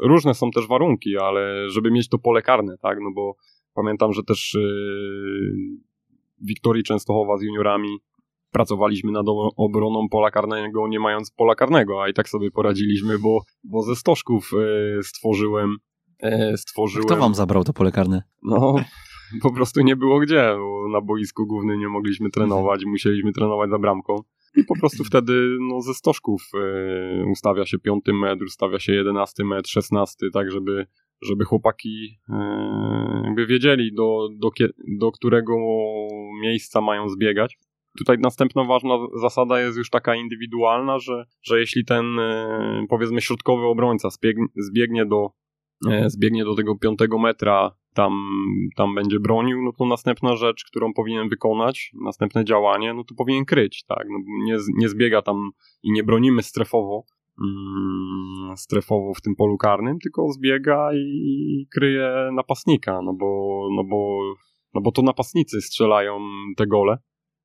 różne 0.00 0.34
są 0.34 0.50
też 0.50 0.66
warunki, 0.68 1.16
ale 1.18 1.70
żeby 1.70 1.90
mieć 1.90 2.08
to 2.08 2.18
pole 2.18 2.42
karne, 2.42 2.78
tak, 2.78 2.98
no 3.02 3.10
bo 3.14 3.36
pamiętam, 3.74 4.12
że 4.12 4.22
też 4.22 4.58
Wiktorii 6.40 6.82
Częstochowa 6.82 7.36
z 7.36 7.42
juniorami 7.42 7.98
pracowaliśmy 8.50 9.12
nad 9.12 9.26
obroną 9.56 10.08
pola 10.08 10.30
karnego, 10.30 10.88
nie 10.88 11.00
mając 11.00 11.30
pola 11.30 11.54
karnego, 11.54 12.02
a 12.02 12.08
i 12.08 12.14
tak 12.14 12.28
sobie 12.28 12.50
poradziliśmy, 12.50 13.18
bo, 13.18 13.40
bo 13.64 13.82
ze 13.82 13.96
stożków 13.96 14.50
e, 14.98 15.02
stworzyłem, 15.02 15.76
stworzyłem... 16.56 17.06
Kto 17.06 17.16
wam 17.16 17.34
zabrał 17.34 17.64
to 17.64 17.72
pole 17.72 17.92
karne? 17.92 18.22
No, 18.42 18.74
po 19.42 19.52
prostu 19.52 19.80
nie 19.80 19.96
było 19.96 20.20
gdzie, 20.20 20.54
bo 20.58 20.88
na 20.88 21.00
boisku 21.00 21.46
głównym 21.46 21.80
nie 21.80 21.88
mogliśmy 21.88 22.30
trenować, 22.30 22.84
musieliśmy 22.84 23.32
trenować 23.32 23.70
za 23.70 23.78
bramką. 23.78 24.16
I 24.56 24.64
po 24.64 24.78
prostu 24.80 25.04
wtedy 25.04 25.56
no, 25.60 25.80
ze 25.80 25.94
stożków 25.94 26.42
e, 26.54 27.24
ustawia 27.30 27.66
się 27.66 27.78
piąty 27.78 28.12
metr, 28.12 28.44
ustawia 28.44 28.78
się 28.78 28.92
jedenasty 28.92 29.44
metr, 29.44 29.68
szesnasty, 29.68 30.30
tak 30.32 30.50
żeby, 30.50 30.86
żeby 31.22 31.44
chłopaki 31.44 32.18
e, 32.28 33.22
jakby 33.24 33.46
wiedzieli 33.46 33.94
do, 33.94 34.28
do, 34.38 34.50
do 34.98 35.12
którego 35.12 35.54
miejsca 36.42 36.80
mają 36.80 37.08
zbiegać. 37.08 37.58
Tutaj 37.98 38.18
następna 38.18 38.64
ważna 38.64 38.94
zasada 39.20 39.60
jest 39.60 39.78
już 39.78 39.90
taka 39.90 40.14
indywidualna, 40.14 40.98
że, 40.98 41.24
że 41.42 41.60
jeśli 41.60 41.84
ten 41.84 42.18
e, 42.18 42.86
powiedzmy 42.88 43.20
środkowy 43.20 43.66
obrońca 43.66 44.10
zbiegnie, 44.10 44.46
zbiegnie 44.56 45.06
do, 45.06 45.30
zbiegnie 46.06 46.44
do 46.44 46.54
tego 46.54 46.78
piątego 46.78 47.18
metra 47.18 47.70
tam, 47.94 48.12
tam 48.76 48.94
będzie 48.94 49.20
bronił, 49.20 49.62
no 49.62 49.72
to 49.72 49.86
następna 49.86 50.36
rzecz, 50.36 50.64
którą 50.64 50.92
powinien 50.92 51.28
wykonać, 51.28 51.92
następne 52.04 52.44
działanie, 52.44 52.94
no 52.94 53.04
to 53.04 53.14
powinien 53.14 53.44
kryć, 53.44 53.84
tak, 53.84 54.06
no 54.10 54.18
nie, 54.44 54.56
nie 54.76 54.88
zbiega 54.88 55.22
tam 55.22 55.50
i 55.82 55.92
nie 55.92 56.04
bronimy 56.04 56.42
strefowo, 56.42 57.04
mm, 57.40 58.56
strefowo 58.56 59.14
w 59.14 59.20
tym 59.20 59.36
polu 59.36 59.56
karnym, 59.56 59.98
tylko 59.98 60.32
zbiega 60.32 60.90
i 60.94 61.66
kryje 61.74 62.30
napastnika, 62.32 63.02
no 63.02 63.12
bo, 63.12 63.60
no 63.76 63.84
bo, 63.84 64.20
no 64.74 64.80
bo 64.80 64.92
to 64.92 65.02
napastnicy 65.02 65.60
strzelają 65.60 66.18
te 66.56 66.66
gole, 66.66 66.98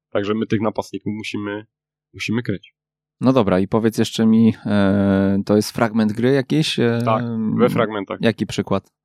także 0.10 0.34
my 0.34 0.46
tych 0.46 0.62
napastników 0.62 1.14
musimy, 1.18 1.66
musimy 2.14 2.44
kryć. 2.44 2.74
No 3.22 3.34
dobra, 3.34 3.60
i 3.60 3.68
powiedz 3.68 3.98
jeszcze 3.98 4.26
mi, 4.26 4.54
e, 4.66 5.42
to 5.46 5.56
jest 5.56 5.72
fragment 5.72 6.14
gry 6.14 6.32
jakiś? 6.32 6.80
E, 6.80 7.02
tak, 7.06 7.24
we 7.58 7.70
fragmentach. 7.70 8.18
Jaki 8.22 8.46
przykład? 8.46 8.99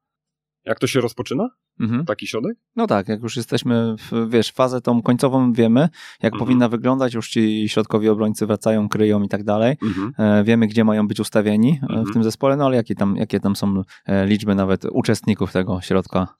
Jak 0.64 0.78
to 0.78 0.86
się 0.86 1.00
rozpoczyna? 1.00 1.48
Mhm. 1.80 2.04
Taki 2.04 2.26
środek? 2.26 2.58
No 2.76 2.86
tak, 2.86 3.08
jak 3.08 3.22
już 3.22 3.36
jesteśmy, 3.36 3.94
w, 3.98 4.30
wiesz, 4.30 4.52
fazę 4.52 4.80
tą 4.80 5.02
końcową 5.02 5.52
wiemy, 5.52 5.80
jak 6.22 6.32
mhm. 6.32 6.38
powinna 6.38 6.68
wyglądać, 6.68 7.14
już 7.14 7.28
ci 7.28 7.68
środkowi 7.68 8.08
obrońcy 8.08 8.46
wracają, 8.46 8.88
kryją 8.88 9.22
i 9.22 9.28
tak 9.28 9.44
dalej. 9.44 9.76
Mhm. 9.82 10.12
E, 10.18 10.44
wiemy, 10.44 10.66
gdzie 10.66 10.84
mają 10.84 11.08
być 11.08 11.20
ustawieni 11.20 11.70
e, 11.82 11.86
w 11.86 11.90
mhm. 11.90 12.12
tym 12.12 12.24
zespole, 12.24 12.56
no 12.56 12.66
ale 12.66 12.76
jakie 12.76 12.94
tam, 12.94 13.16
jakie 13.16 13.40
tam 13.40 13.56
są 13.56 13.82
e, 14.06 14.26
liczby 14.26 14.54
nawet 14.54 14.84
uczestników 14.92 15.52
tego 15.52 15.80
środka? 15.80 16.36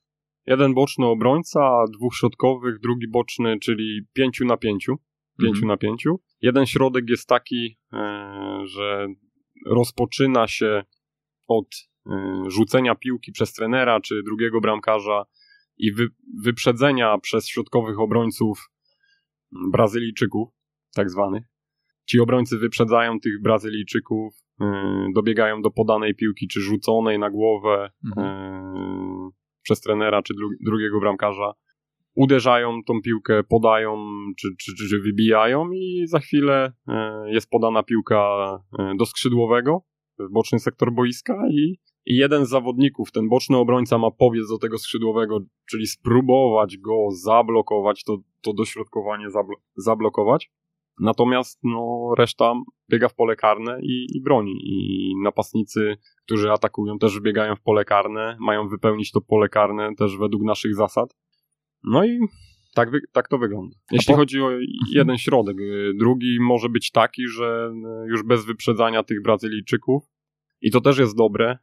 Jeden 0.47 0.75
boczny 0.75 1.07
obrońca, 1.07 1.85
dwóch 1.99 2.15
środkowych, 2.15 2.81
drugi 2.81 3.09
boczny, 3.09 3.59
czyli 3.61 4.01
pięciu 4.13 4.45
na 4.45 4.57
pięciu. 4.57 4.97
Pięciu 5.39 5.63
mhm. 5.63 5.69
na 5.69 5.77
pięciu. 5.77 6.21
Jeden 6.41 6.67
środek 6.67 7.05
jest 7.09 7.29
taki, 7.29 7.79
e, 7.93 8.61
że 8.65 9.07
rozpoczyna 9.67 10.49
się 10.49 10.83
od 11.49 11.67
rzucenia 12.47 12.95
piłki 12.95 13.33
przez 13.33 13.53
trenera 13.53 14.01
czy 14.01 14.23
drugiego 14.23 14.61
bramkarza 14.61 15.25
i 15.77 15.93
wy, 15.93 16.09
wyprzedzenia 16.43 17.19
przez 17.19 17.49
środkowych 17.49 18.01
obrońców 18.01 18.71
Brazylijczyków, 19.73 20.49
tak 20.95 21.11
zwanych. 21.11 21.45
Ci 22.07 22.21
obrońcy 22.21 22.59
wyprzedzają 22.59 23.21
tych 23.21 23.43
Brazylijczyków, 23.43 24.35
yy, 24.61 24.67
dobiegają 25.15 25.63
do 25.63 25.71
podanej 25.71 26.15
piłki, 26.15 26.49
czy 26.49 26.61
rzuconej 26.61 27.19
na 27.19 27.31
głowę 27.31 27.91
mhm. 28.05 28.75
yy, 28.75 29.31
przez 29.63 29.81
trenera 29.81 30.23
czy 30.23 30.35
dru 30.35 30.49
drugiego 30.61 31.01
bramkarza. 31.01 31.53
Uderzają 32.15 32.81
tą 32.87 33.01
piłkę, 33.03 33.43
podają, 33.45 34.07
czy, 34.39 34.49
czy, 34.59 34.89
czy, 34.89 35.01
wybijają, 35.01 35.71
i 35.73 36.05
za 36.07 36.19
chwilę 36.19 36.73
yy, 36.89 36.95
jest 37.33 37.51
podana 37.51 37.83
piłka 37.83 38.37
do 38.99 39.07
skrzydłowego 39.07 39.83
w 40.19 40.33
boczny 40.33 40.59
sektor 40.59 40.93
boiska 40.93 41.35
i 41.51 41.79
i 42.07 42.17
jeden 42.17 42.47
z 42.47 42.49
zawodników, 42.49 43.13
ten 43.13 43.29
boczny 43.29 43.57
obrońca 43.57 43.99
ma 43.99 44.11
powiedz 44.11 44.49
do 44.49 44.59
tego 44.59 44.79
skrzydłowego, 44.79 45.41
czyli 45.71 45.87
spróbować 45.87 46.79
go 46.79 47.09
zablokować, 47.11 48.05
to, 48.05 48.19
to 48.43 48.53
dośrodkowanie 48.53 49.31
zablo 49.31 49.57
zablokować. 49.77 50.51
Natomiast 51.01 51.61
no, 51.63 52.15
reszta 52.19 52.55
biega 52.91 53.09
w 53.09 53.15
pole 53.15 53.37
karne 53.37 53.79
i, 53.83 54.07
i 54.17 54.21
broni. 54.23 54.53
I 54.63 55.13
napastnicy, 55.23 55.97
którzy 56.25 56.53
atakują, 56.53 56.99
też 56.99 57.21
biegają 57.21 57.57
w 57.57 57.63
pole 57.63 57.85
karne, 57.85 58.37
mają 58.41 58.69
wypełnić 58.69 59.13
to 59.13 59.21
pole 59.21 59.49
karne 59.49 59.95
też 59.99 60.19
według 60.19 60.43
naszych 60.45 60.75
zasad. 60.75 61.17
No 61.85 62.05
i 62.05 62.19
tak, 62.75 62.89
tak 63.13 63.29
to 63.29 63.39
wygląda. 63.39 63.77
Jeśli 63.91 64.15
po... 64.15 64.19
chodzi 64.19 64.41
o 64.41 64.51
jeden 64.93 65.19
środek, 65.19 65.57
drugi 65.99 66.39
może 66.41 66.69
być 66.69 66.91
taki, 66.91 67.29
że 67.29 67.73
już 68.07 68.23
bez 68.23 68.45
wyprzedzania 68.45 69.03
tych 69.03 69.23
Brazylijczyków, 69.23 70.03
i 70.61 70.71
to 70.71 70.81
też 70.81 70.99
jest 70.99 71.17
dobre, 71.17 71.59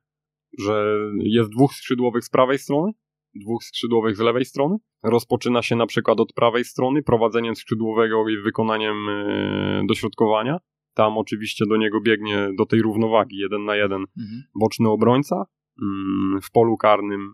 że 0.59 0.97
jest 1.19 1.49
dwóch 1.49 1.73
skrzydłowych 1.73 2.23
z 2.23 2.29
prawej 2.29 2.57
strony, 2.57 2.91
dwóch 3.35 3.63
skrzydłowych 3.63 4.15
z 4.15 4.19
lewej 4.19 4.45
strony. 4.45 4.77
Rozpoczyna 5.03 5.61
się 5.61 5.75
na 5.75 5.85
przykład 5.85 6.19
od 6.19 6.33
prawej 6.33 6.65
strony 6.65 7.03
prowadzeniem 7.03 7.55
skrzydłowego 7.55 8.29
i 8.29 8.37
wykonaniem 8.37 9.09
e, 9.09 9.83
dośrodkowania. 9.87 10.57
Tam 10.93 11.17
oczywiście 11.17 11.65
do 11.69 11.77
niego 11.77 12.01
biegnie 12.01 12.49
do 12.57 12.65
tej 12.65 12.81
równowagi 12.81 13.37
jeden 13.37 13.65
na 13.65 13.75
jeden 13.75 14.01
mhm. 14.01 14.43
boczny 14.59 14.89
obrońca. 14.89 15.45
Mm, 15.81 16.41
w 16.41 16.51
polu 16.51 16.77
karnym, 16.77 17.33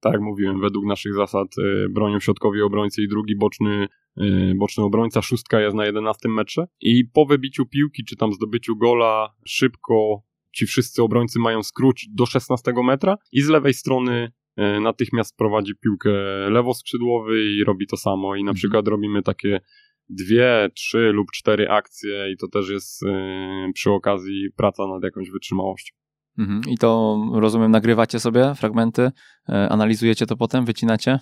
tak 0.00 0.12
jak 0.12 0.22
mówiłem, 0.22 0.60
według 0.60 0.86
naszych 0.86 1.14
zasad 1.14 1.48
e, 1.58 1.88
bronią 1.88 2.20
środkowi 2.20 2.62
obrońcy 2.62 3.02
i 3.02 3.08
drugi 3.08 3.36
boczny, 3.36 3.88
e, 4.16 4.54
boczny 4.54 4.84
obrońca. 4.84 5.22
Szóstka 5.22 5.60
jest 5.60 5.76
na 5.76 5.86
11 5.86 6.28
metrze. 6.28 6.66
I 6.80 7.04
po 7.04 7.26
wybiciu 7.26 7.66
piłki, 7.66 8.04
czy 8.04 8.16
tam 8.16 8.32
zdobyciu 8.32 8.76
gola, 8.76 9.34
szybko 9.46 10.22
ci 10.54 10.66
wszyscy 10.66 11.02
obrońcy 11.02 11.38
mają 11.38 11.62
skrócić 11.62 12.10
do 12.14 12.26
16 12.26 12.72
metra 12.84 13.16
i 13.32 13.40
z 13.42 13.48
lewej 13.48 13.74
strony 13.74 14.32
e, 14.56 14.80
natychmiast 14.80 15.36
prowadzi 15.36 15.72
piłkę 15.76 16.10
lewoskrzydłowy 16.50 17.44
i 17.44 17.64
robi 17.64 17.86
to 17.86 17.96
samo. 17.96 18.36
I 18.36 18.38
na 18.38 18.50
mhm. 18.50 18.54
przykład 18.54 18.88
robimy 18.88 19.22
takie 19.22 19.60
dwie, 20.08 20.68
trzy 20.74 21.12
lub 21.12 21.30
cztery 21.32 21.68
akcje 21.68 22.32
i 22.32 22.36
to 22.36 22.48
też 22.48 22.68
jest 22.68 23.02
e, 23.02 23.70
przy 23.74 23.90
okazji 23.90 24.48
praca 24.56 24.86
nad 24.86 25.02
jakąś 25.02 25.30
wytrzymałością. 25.30 25.94
Mhm. 26.38 26.60
I 26.68 26.78
to 26.78 27.18
rozumiem, 27.32 27.70
nagrywacie 27.70 28.20
sobie 28.20 28.54
fragmenty, 28.54 29.10
e, 29.48 29.68
analizujecie 29.68 30.26
to 30.26 30.36
potem, 30.36 30.64
wycinacie? 30.64 31.18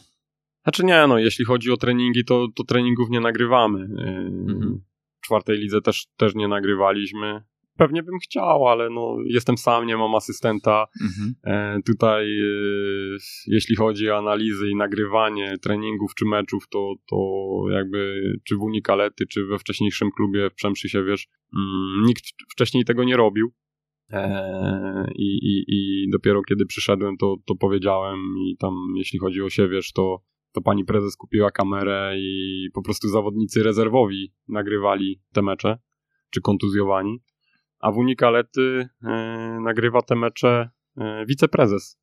Znaczy 0.63 0.85
nie, 0.85 1.07
no 1.09 1.19
jeśli 1.19 1.45
chodzi 1.45 1.71
o 1.71 1.77
treningi, 1.77 2.25
to, 2.25 2.49
to 2.55 2.65
treningów 2.65 3.11
nie 3.11 3.21
nagrywamy. 3.21 3.81
Mhm. 3.81 4.81
W 5.19 5.27
czwartej 5.27 5.59
lidze 5.59 5.81
też, 5.81 6.07
też 6.17 6.35
nie 6.35 6.49
nagrywaliśmy 6.49 7.43
pewnie 7.77 8.03
bym 8.03 8.19
chciał, 8.19 8.69
ale 8.69 8.91
no, 8.91 9.17
jestem 9.27 9.59
sam, 9.59 9.87
nie 9.87 9.97
mam 9.97 10.15
asystenta. 10.15 10.87
Mhm. 11.03 11.35
E, 11.45 11.83
tutaj, 11.83 12.41
e, 12.41 13.19
jeśli 13.47 13.77
chodzi 13.77 14.11
o 14.11 14.19
analizy 14.19 14.71
i 14.71 14.77
nagrywanie 14.77 15.55
treningów 15.63 16.15
czy 16.15 16.25
meczów, 16.25 16.69
to, 16.69 16.95
to 17.11 17.17
jakby 17.71 18.23
czy 18.45 18.57
w 18.57 18.61
Unikalety, 18.61 19.27
czy 19.27 19.47
we 19.47 19.59
wcześniejszym 19.59 20.11
klubie 20.17 20.51
w 20.51 20.55
Przemszysie, 20.55 21.05
wiesz, 21.05 21.29
mm, 21.57 22.07
nikt 22.07 22.25
wcześniej 22.53 22.85
tego 22.85 23.05
nie 23.05 23.17
robił. 23.17 23.53
E, 24.11 25.11
i, 25.15 25.39
i, 25.43 25.65
I 25.69 26.11
dopiero 26.11 26.43
kiedy 26.43 26.67
przyszedłem, 26.67 27.17
to, 27.17 27.37
to 27.47 27.55
powiedziałem 27.55 28.19
i 28.47 28.57
tam, 28.57 28.75
jeśli 28.97 29.19
chodzi 29.19 29.43
o 29.43 29.51
siewierz, 29.51 29.93
to 29.93 30.23
to 30.53 30.61
pani 30.61 30.85
prezes 30.85 31.17
kupiła 31.17 31.51
kamerę 31.51 32.15
i 32.19 32.69
po 32.75 32.83
prostu 32.83 33.09
zawodnicy 33.09 33.63
rezerwowi 33.63 34.33
nagrywali 34.49 35.21
te 35.33 35.43
mecze, 35.43 35.79
czy 36.31 36.41
kontuzjowani 36.41 37.23
a 37.83 37.93
w 37.93 37.97
Unikalety 37.97 38.89
e, 39.05 39.09
nagrywa 39.65 40.03
te 40.03 40.17
mecze 40.17 40.71
e, 40.97 41.27
wiceprezes, 41.27 41.99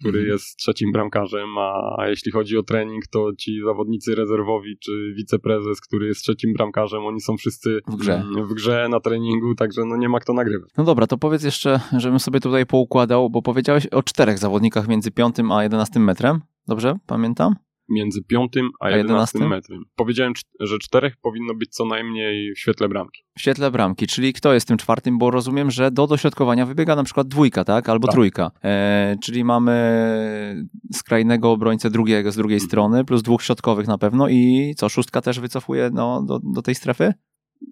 który 0.00 0.18
mhm. 0.18 0.32
jest 0.32 0.56
trzecim 0.56 0.92
bramkarzem, 0.92 1.58
a, 1.58 1.96
a 1.98 2.08
jeśli 2.08 2.32
chodzi 2.32 2.58
o 2.58 2.62
trening, 2.62 3.06
to 3.06 3.30
ci 3.38 3.60
zawodnicy 3.64 4.14
rezerwowi 4.14 4.78
czy 4.78 5.14
wiceprezes, 5.16 5.80
który 5.80 6.06
jest 6.06 6.22
trzecim 6.22 6.52
bramkarzem, 6.52 7.06
oni 7.06 7.20
są 7.20 7.36
wszyscy 7.36 7.80
w 7.88 7.96
grze, 7.96 8.14
mm, 8.14 8.46
w 8.48 8.54
grze 8.54 8.88
na 8.90 9.00
treningu, 9.00 9.54
także 9.54 9.84
no 9.84 9.96
nie 9.96 10.08
ma 10.08 10.20
kto 10.20 10.32
nagrywać. 10.32 10.70
No 10.76 10.84
dobra, 10.84 11.06
to 11.06 11.18
powiedz 11.18 11.42
jeszcze, 11.42 11.80
żebym 11.96 12.18
sobie 12.18 12.40
tutaj 12.40 12.66
poukładał, 12.66 13.30
bo 13.30 13.42
powiedziałeś 13.42 13.86
o 13.86 14.02
czterech 14.02 14.38
zawodnikach 14.38 14.88
między 14.88 15.10
piątym 15.10 15.52
a 15.52 15.62
jedenastym 15.62 16.04
metrem, 16.04 16.40
dobrze? 16.66 16.98
Pamiętam? 17.06 17.54
Między 17.88 18.22
piątym 18.22 18.70
a 18.80 18.90
jedenastym 18.90 19.48
metrem. 19.48 19.84
Powiedziałem, 19.96 20.32
że 20.60 20.78
czterech 20.78 21.16
powinno 21.16 21.54
być 21.54 21.70
co 21.70 21.84
najmniej 21.84 22.54
w 22.54 22.58
świetle 22.58 22.88
bramki. 22.88 23.22
W 23.38 23.40
świetle 23.40 23.70
bramki, 23.70 24.06
czyli 24.06 24.32
kto 24.32 24.54
jest 24.54 24.68
tym 24.68 24.76
czwartym, 24.76 25.18
bo 25.18 25.30
rozumiem, 25.30 25.70
że 25.70 25.90
do 25.90 26.06
dośrodkowania 26.06 26.66
wybiega 26.66 26.96
na 26.96 27.04
przykład 27.04 27.28
dwójka, 27.28 27.64
tak? 27.64 27.88
Albo 27.88 28.06
tak. 28.06 28.14
trójka. 28.14 28.50
E, 28.64 29.16
czyli 29.22 29.44
mamy 29.44 30.68
skrajnego 30.92 31.50
obrońcę 31.50 31.90
drugiego 31.90 32.32
z 32.32 32.36
drugiej 32.36 32.58
hmm. 32.58 32.68
strony, 32.68 33.04
plus 33.04 33.22
dwóch 33.22 33.42
środkowych 33.42 33.86
na 33.86 33.98
pewno 33.98 34.28
i 34.28 34.74
co, 34.76 34.88
szóstka 34.88 35.20
też 35.20 35.40
wycofuje 35.40 35.90
no, 35.92 36.22
do, 36.22 36.40
do 36.54 36.62
tej 36.62 36.74
strefy? 36.74 37.14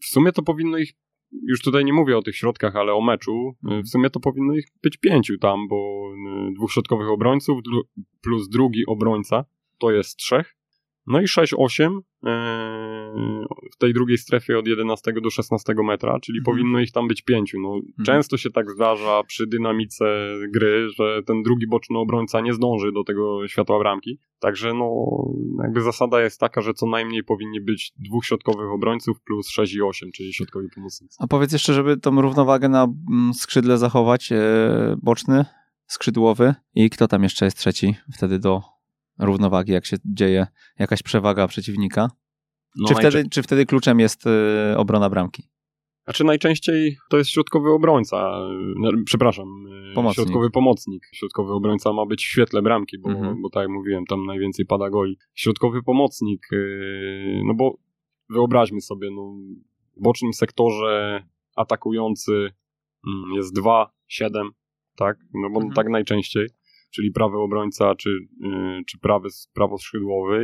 W 0.03 0.07
sumie 0.07 0.33
to 0.33 0.43
powinno 0.43 0.79
ich 0.79 0.93
już 1.49 1.63
tutaj 1.63 1.85
nie 1.85 1.93
mówię 1.93 2.19
o 2.19 2.23
tych 2.23 2.37
środkach, 2.37 2.77
ale 2.77 2.93
o 2.93 3.01
meczu. 3.01 3.53
W 3.63 3.89
sumie 3.89 4.11
to 4.11 4.21
powinno 4.21 4.55
ich 4.55 4.67
być 4.83 4.97
pięciu 4.97 5.39
tam, 5.39 5.69
bo 5.69 6.11
y, 6.51 6.55
dwóch 6.55 6.73
środkowych 6.73 7.09
obrońców 7.09 7.61
plus 8.23 8.49
drugi 8.49 8.87
obrońca 8.87 9.45
to 9.83 9.91
jest 9.91 10.17
3. 10.17 10.45
No 11.07 11.21
i 11.21 11.25
6-8 11.25 11.99
e, 12.27 13.03
w 13.73 13.77
tej 13.79 13.95
drugiej 13.95 14.19
strefie 14.19 14.59
od 14.59 14.67
11 14.67 15.13
do 15.23 15.31
16 15.31 15.75
metra, 15.85 16.21
czyli 16.21 16.39
mhm. 16.39 16.45
powinno 16.45 16.81
ich 16.81 16.93
tam 16.93 17.09
być 17.09 17.23
pięciu. 17.23 17.59
No, 17.61 17.75
mhm. 17.75 18.05
Często 18.05 18.37
się 18.37 18.51
tak 18.51 18.71
zdarza 18.71 19.23
przy 19.27 19.47
dynamice 19.47 20.05
gry, 20.55 20.91
że 20.91 21.23
ten 21.27 21.43
drugi 21.43 21.67
boczny 21.67 21.99
obrońca 21.99 22.41
nie 22.41 22.55
zdąży 22.55 22.93
do 22.93 23.05
tego 23.05 23.49
światła 23.49 23.79
bramki. 23.79 24.19
Także 24.39 24.75
no, 24.75 25.07
jakby 25.63 25.83
zasada 25.83 26.23
jest 26.23 26.41
taka, 26.41 26.61
że 26.61 26.75
co 26.75 26.87
najmniej 26.87 27.25
powinni 27.25 27.61
być 27.61 27.93
dwóch 27.99 28.25
środkowych 28.25 28.71
obrońców 28.71 29.21
plus 29.21 29.49
6 29.49 29.75
i 29.75 29.83
8, 29.83 30.13
czyli 30.13 30.35
środkowi 30.35 30.69
pomocnicy. 30.75 31.17
A 31.21 31.27
powiedz 31.27 31.53
jeszcze, 31.53 31.75
żeby 31.75 31.97
tą 31.97 32.23
równowagę 32.23 32.69
na 32.69 32.85
mm, 32.85 33.35
skrzydle 33.35 33.79
zachować, 33.79 34.33
e, 34.33 34.97
boczny, 35.03 35.45
skrzydłowy 35.87 36.55
i 36.75 36.91
kto 36.91 37.09
tam 37.09 37.23
jeszcze 37.23 37.45
jest 37.45 37.59
trzeci 37.59 37.95
wtedy 38.13 38.39
do 38.39 38.63
równowagi, 39.19 39.73
jak 39.73 39.87
się 39.87 39.97
dzieje 40.05 40.47
jakaś 40.79 41.03
przewaga 41.03 41.49
przeciwnika? 41.49 42.11
No 42.77 42.89
czy, 42.89 42.95
wtedy, 42.95 43.29
czy 43.31 43.43
wtedy 43.43 43.67
kluczem 43.67 44.01
jest 44.01 44.27
y, 44.27 44.31
obrona 44.77 45.11
bramki? 45.11 45.43
Znaczy 46.05 46.25
najczęściej 46.25 46.97
to 47.11 47.19
jest 47.19 47.31
środkowy 47.31 47.71
obrońca, 47.71 48.39
y, 49.01 49.05
przepraszam, 49.05 49.67
y, 49.91 49.95
pomocnik. 49.95 50.25
środkowy 50.25 50.51
pomocnik. 50.51 51.03
Środkowy 51.15 51.53
obrońca 51.53 51.93
ma 51.93 52.07
być 52.07 52.25
w 52.25 52.29
świetle 52.29 52.63
bramki, 52.63 52.99
bo, 52.99 53.11
mhm. 53.11 53.43
bo 53.43 53.51
tak 53.51 53.61
jak 53.61 53.71
mówiłem, 53.71 54.05
tam 54.07 54.27
najwięcej 54.27 54.67
pada 54.67 54.91
goli. 54.91 55.19
Środkowy 55.35 55.83
pomocnik, 55.83 56.49
no 57.45 57.55
bo 57.55 57.79
wyobraźmy 58.31 58.81
sobie, 58.81 59.11
no, 59.11 59.35
w 59.97 60.03
bocznym 60.03 60.33
sektorze 60.33 61.23
atakujący 61.57 62.33
mm, 63.07 63.33
jest 63.35 63.55
2, 63.55 63.91
7, 64.07 64.51
tak? 64.97 65.17
No 65.35 65.51
bo 65.51 65.57
mhm. 65.57 65.75
tak 65.75 65.89
najczęściej 65.89 66.49
czyli 66.95 67.13
prawy 67.13 67.39
obrońca, 67.39 67.95
czy, 67.95 68.11
yy, 68.41 68.83
czy 68.87 68.99
prawy, 68.99 69.29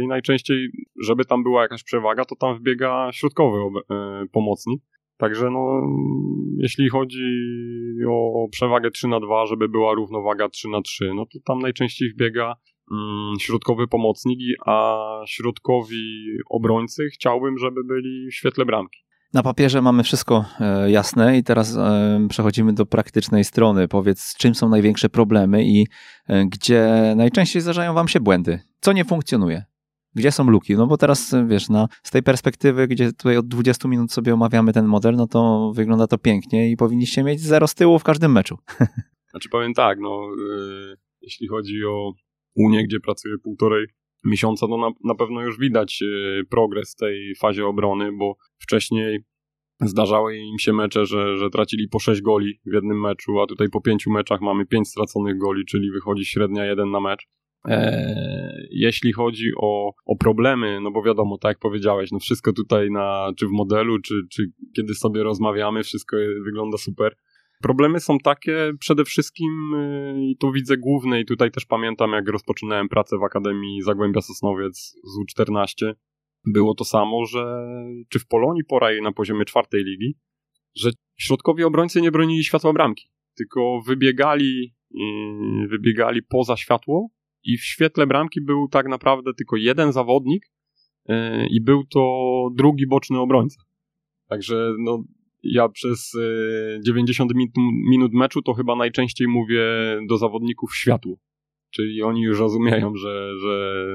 i 0.04 0.06
najczęściej, 0.06 0.68
żeby 1.02 1.24
tam 1.24 1.42
była 1.42 1.62
jakaś 1.62 1.82
przewaga, 1.82 2.24
to 2.24 2.37
tam 2.37 2.58
wbiega 2.58 3.11
środkowy 3.12 3.58
yy, 3.90 4.28
pomocnik. 4.32 4.82
Także 5.16 5.50
no, 5.50 5.82
jeśli 6.58 6.88
chodzi 6.88 7.24
o 8.08 8.48
przewagę 8.50 8.90
3 8.90 9.08
na 9.08 9.20
2, 9.20 9.46
żeby 9.46 9.68
była 9.68 9.94
równowaga 9.94 10.48
3 10.48 10.68
na 10.68 10.82
3, 10.82 11.12
no 11.14 11.26
to 11.26 11.38
tam 11.44 11.58
najczęściej 11.58 12.11
wbiega 12.11 12.54
mm, 12.92 13.38
środkowy 13.40 13.88
pomocnik, 13.88 14.38
a 14.66 14.98
środkowi 15.26 16.26
obrońcy 16.50 17.08
chciałbym, 17.14 17.58
żeby 17.58 17.84
byli 17.84 18.28
w 18.30 18.34
świetle 18.34 18.64
bramki. 18.64 19.07
Na 19.32 19.42
papierze 19.42 19.82
mamy 19.82 20.02
wszystko 20.02 20.44
e, 20.60 20.90
jasne 20.90 21.38
i 21.38 21.42
teraz 21.42 21.76
e, 21.76 22.26
przechodzimy 22.28 22.72
do 22.72 22.86
praktycznej 22.86 23.44
strony. 23.44 23.88
Powiedz, 23.88 24.34
czym 24.38 24.54
są 24.54 24.68
największe 24.68 25.08
problemy 25.08 25.64
i 25.64 25.86
e, 26.28 26.46
gdzie 26.46 27.12
najczęściej 27.16 27.62
zdarzają 27.62 27.94
wam 27.94 28.08
się 28.08 28.20
błędy? 28.20 28.60
Co 28.80 28.92
nie 28.92 29.04
funkcjonuje? 29.04 29.64
Gdzie 30.14 30.32
są 30.32 30.50
luki? 30.50 30.74
No 30.74 30.86
bo 30.86 30.96
teraz, 30.96 31.34
wiesz, 31.46 31.68
na, 31.68 31.88
z 32.02 32.10
tej 32.10 32.22
perspektywy, 32.22 32.88
gdzie 32.88 33.12
tutaj 33.12 33.36
od 33.36 33.48
20 33.48 33.88
minut 33.88 34.12
sobie 34.12 34.34
omawiamy 34.34 34.72
ten 34.72 34.86
model, 34.86 35.16
no 35.16 35.26
to 35.26 35.72
wygląda 35.74 36.06
to 36.06 36.18
pięknie 36.18 36.70
i 36.70 36.76
powinniście 36.76 37.22
mieć 37.22 37.40
zero 37.40 37.68
z 37.68 37.74
tyłu 37.74 37.98
w 37.98 38.04
każdym 38.04 38.32
meczu. 38.32 38.58
Znaczy 39.30 39.48
powiem 39.48 39.74
tak, 39.74 39.98
no 40.00 40.20
yy, 40.38 40.96
jeśli 41.20 41.48
chodzi 41.48 41.84
o 41.84 42.12
Unię, 42.54 42.84
gdzie 42.84 43.00
pracuję 43.00 43.34
półtorej 43.42 43.86
miesiąca, 44.24 44.66
to 44.66 44.76
na, 44.76 44.90
na 45.04 45.14
pewno 45.14 45.42
już 45.42 45.59
widać 45.59 46.00
yy, 46.00 46.44
progres 46.50 46.92
w 46.92 46.96
tej 46.96 47.35
fazie 47.35 47.66
obrony, 47.66 48.12
bo 48.12 48.37
wcześniej 48.59 49.24
zdarzały 49.81 50.37
im 50.37 50.59
się 50.59 50.72
mecze, 50.72 51.07
że, 51.07 51.37
że 51.37 51.50
tracili 51.50 51.88
po 51.88 51.98
6 51.98 52.22
goli 52.22 52.61
w 52.66 52.72
jednym 52.74 53.00
meczu, 53.00 53.40
a 53.40 53.46
tutaj 53.46 53.68
po 53.68 53.81
5 53.81 54.07
meczach 54.07 54.40
mamy 54.40 54.66
5 54.66 54.88
straconych 54.88 55.38
goli, 55.38 55.64
czyli 55.64 55.90
wychodzi 55.90 56.24
średnia 56.24 56.64
1 56.64 56.90
na 56.90 57.00
mecz. 57.00 57.26
Eee, 57.64 58.68
jeśli 58.70 59.12
chodzi 59.12 59.50
o, 59.57 59.92
o 60.07 60.16
problemy, 60.16 60.81
no 60.81 60.90
bo 60.90 61.02
wiadomo, 61.02 61.38
tak 61.38 61.50
jak 61.50 61.59
powiedziałeś, 61.59 62.12
no 62.12 62.18
wszystko 62.18 62.52
tutaj 62.52 62.90
na, 62.90 63.33
czy 63.38 63.46
w 63.46 63.50
modelu, 63.50 63.98
czy, 63.98 64.14
czy 64.31 64.42
kiedy 64.76 64.94
sobie 64.94 65.22
rozmawiamy, 65.22 65.83
wszystko 65.83 66.16
wygląda 66.44 66.78
super. 66.78 67.16
Problemy 67.62 68.00
są 68.00 68.18
takie 68.18 68.72
przede 68.80 69.04
wszystkim, 69.04 69.74
y, 69.74 70.26
i 70.30 70.36
tu 70.36 70.52
widzę 70.52 70.76
główne, 70.76 71.20
i 71.20 71.24
tutaj 71.24 71.50
też 71.50 71.66
pamiętam, 71.66 72.12
jak 72.12 72.28
rozpoczynałem 72.28 72.88
pracę 72.88 73.18
w 73.18 73.22
Akademii 73.22 73.82
Zagłębia 73.82 74.20
Sosnowiec 74.20 74.76
z 75.04 75.40
U14, 75.40 75.92
było 76.46 76.74
to 76.74 76.84
samo, 76.84 77.26
że 77.26 77.66
czy 78.08 78.18
w 78.18 78.26
Polonii 78.26 78.64
poraj 78.64 79.02
na 79.02 79.12
poziomie 79.12 79.44
czwartej 79.44 79.84
ligi, 79.84 80.14
że 80.76 80.90
środkowi 81.18 81.64
obrońcy 81.64 82.00
nie 82.00 82.10
bronili 82.10 82.44
światła 82.44 82.72
bramki, 82.72 83.10
tylko 83.36 83.80
wybiegali, 83.86 84.74
wybiegali 85.70 86.22
poza 86.22 86.56
światło 86.56 87.08
i 87.44 87.58
w 87.58 87.64
świetle 87.64 88.06
bramki 88.06 88.40
był 88.40 88.68
tak 88.68 88.88
naprawdę 88.88 89.34
tylko 89.34 89.56
jeden 89.56 89.92
zawodnik 89.92 90.46
y, 91.08 91.14
i 91.50 91.60
był 91.60 91.84
to 91.84 92.12
drugi 92.54 92.86
boczny 92.86 93.18
obrońca. 93.18 93.62
Także 94.28 94.74
no, 94.78 95.04
ja 95.42 95.68
przez 95.68 96.12
90 96.87 97.33
y, 97.33 97.35
minut 97.90 98.12
meczu 98.12 98.42
to 98.42 98.55
chyba 98.55 98.77
najczęściej 98.77 99.29
mówię 99.29 99.62
do 100.09 100.18
zawodników 100.18 100.77
światło. 100.77 101.16
Czyli 101.70 102.03
oni 102.03 102.22
już 102.22 102.38
rozumieją, 102.38 102.96
że, 102.96 103.38
że 103.38 103.87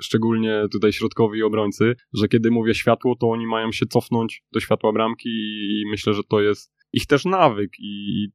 szczególnie 0.00 0.64
tutaj 0.72 0.92
środkowi 0.92 1.42
obrońcy, 1.42 1.94
że 2.12 2.28
kiedy 2.28 2.50
mówię 2.50 2.74
światło, 2.74 3.16
to 3.16 3.30
oni 3.30 3.46
mają 3.46 3.72
się 3.72 3.86
cofnąć 3.86 4.42
do 4.52 4.60
światła 4.60 4.92
bramki 4.92 5.28
i 5.28 5.84
myślę, 5.90 6.14
że 6.14 6.22
to 6.28 6.40
jest 6.40 6.72
ich 6.92 7.06
też 7.06 7.24
nawyk 7.24 7.72
i 7.78 8.26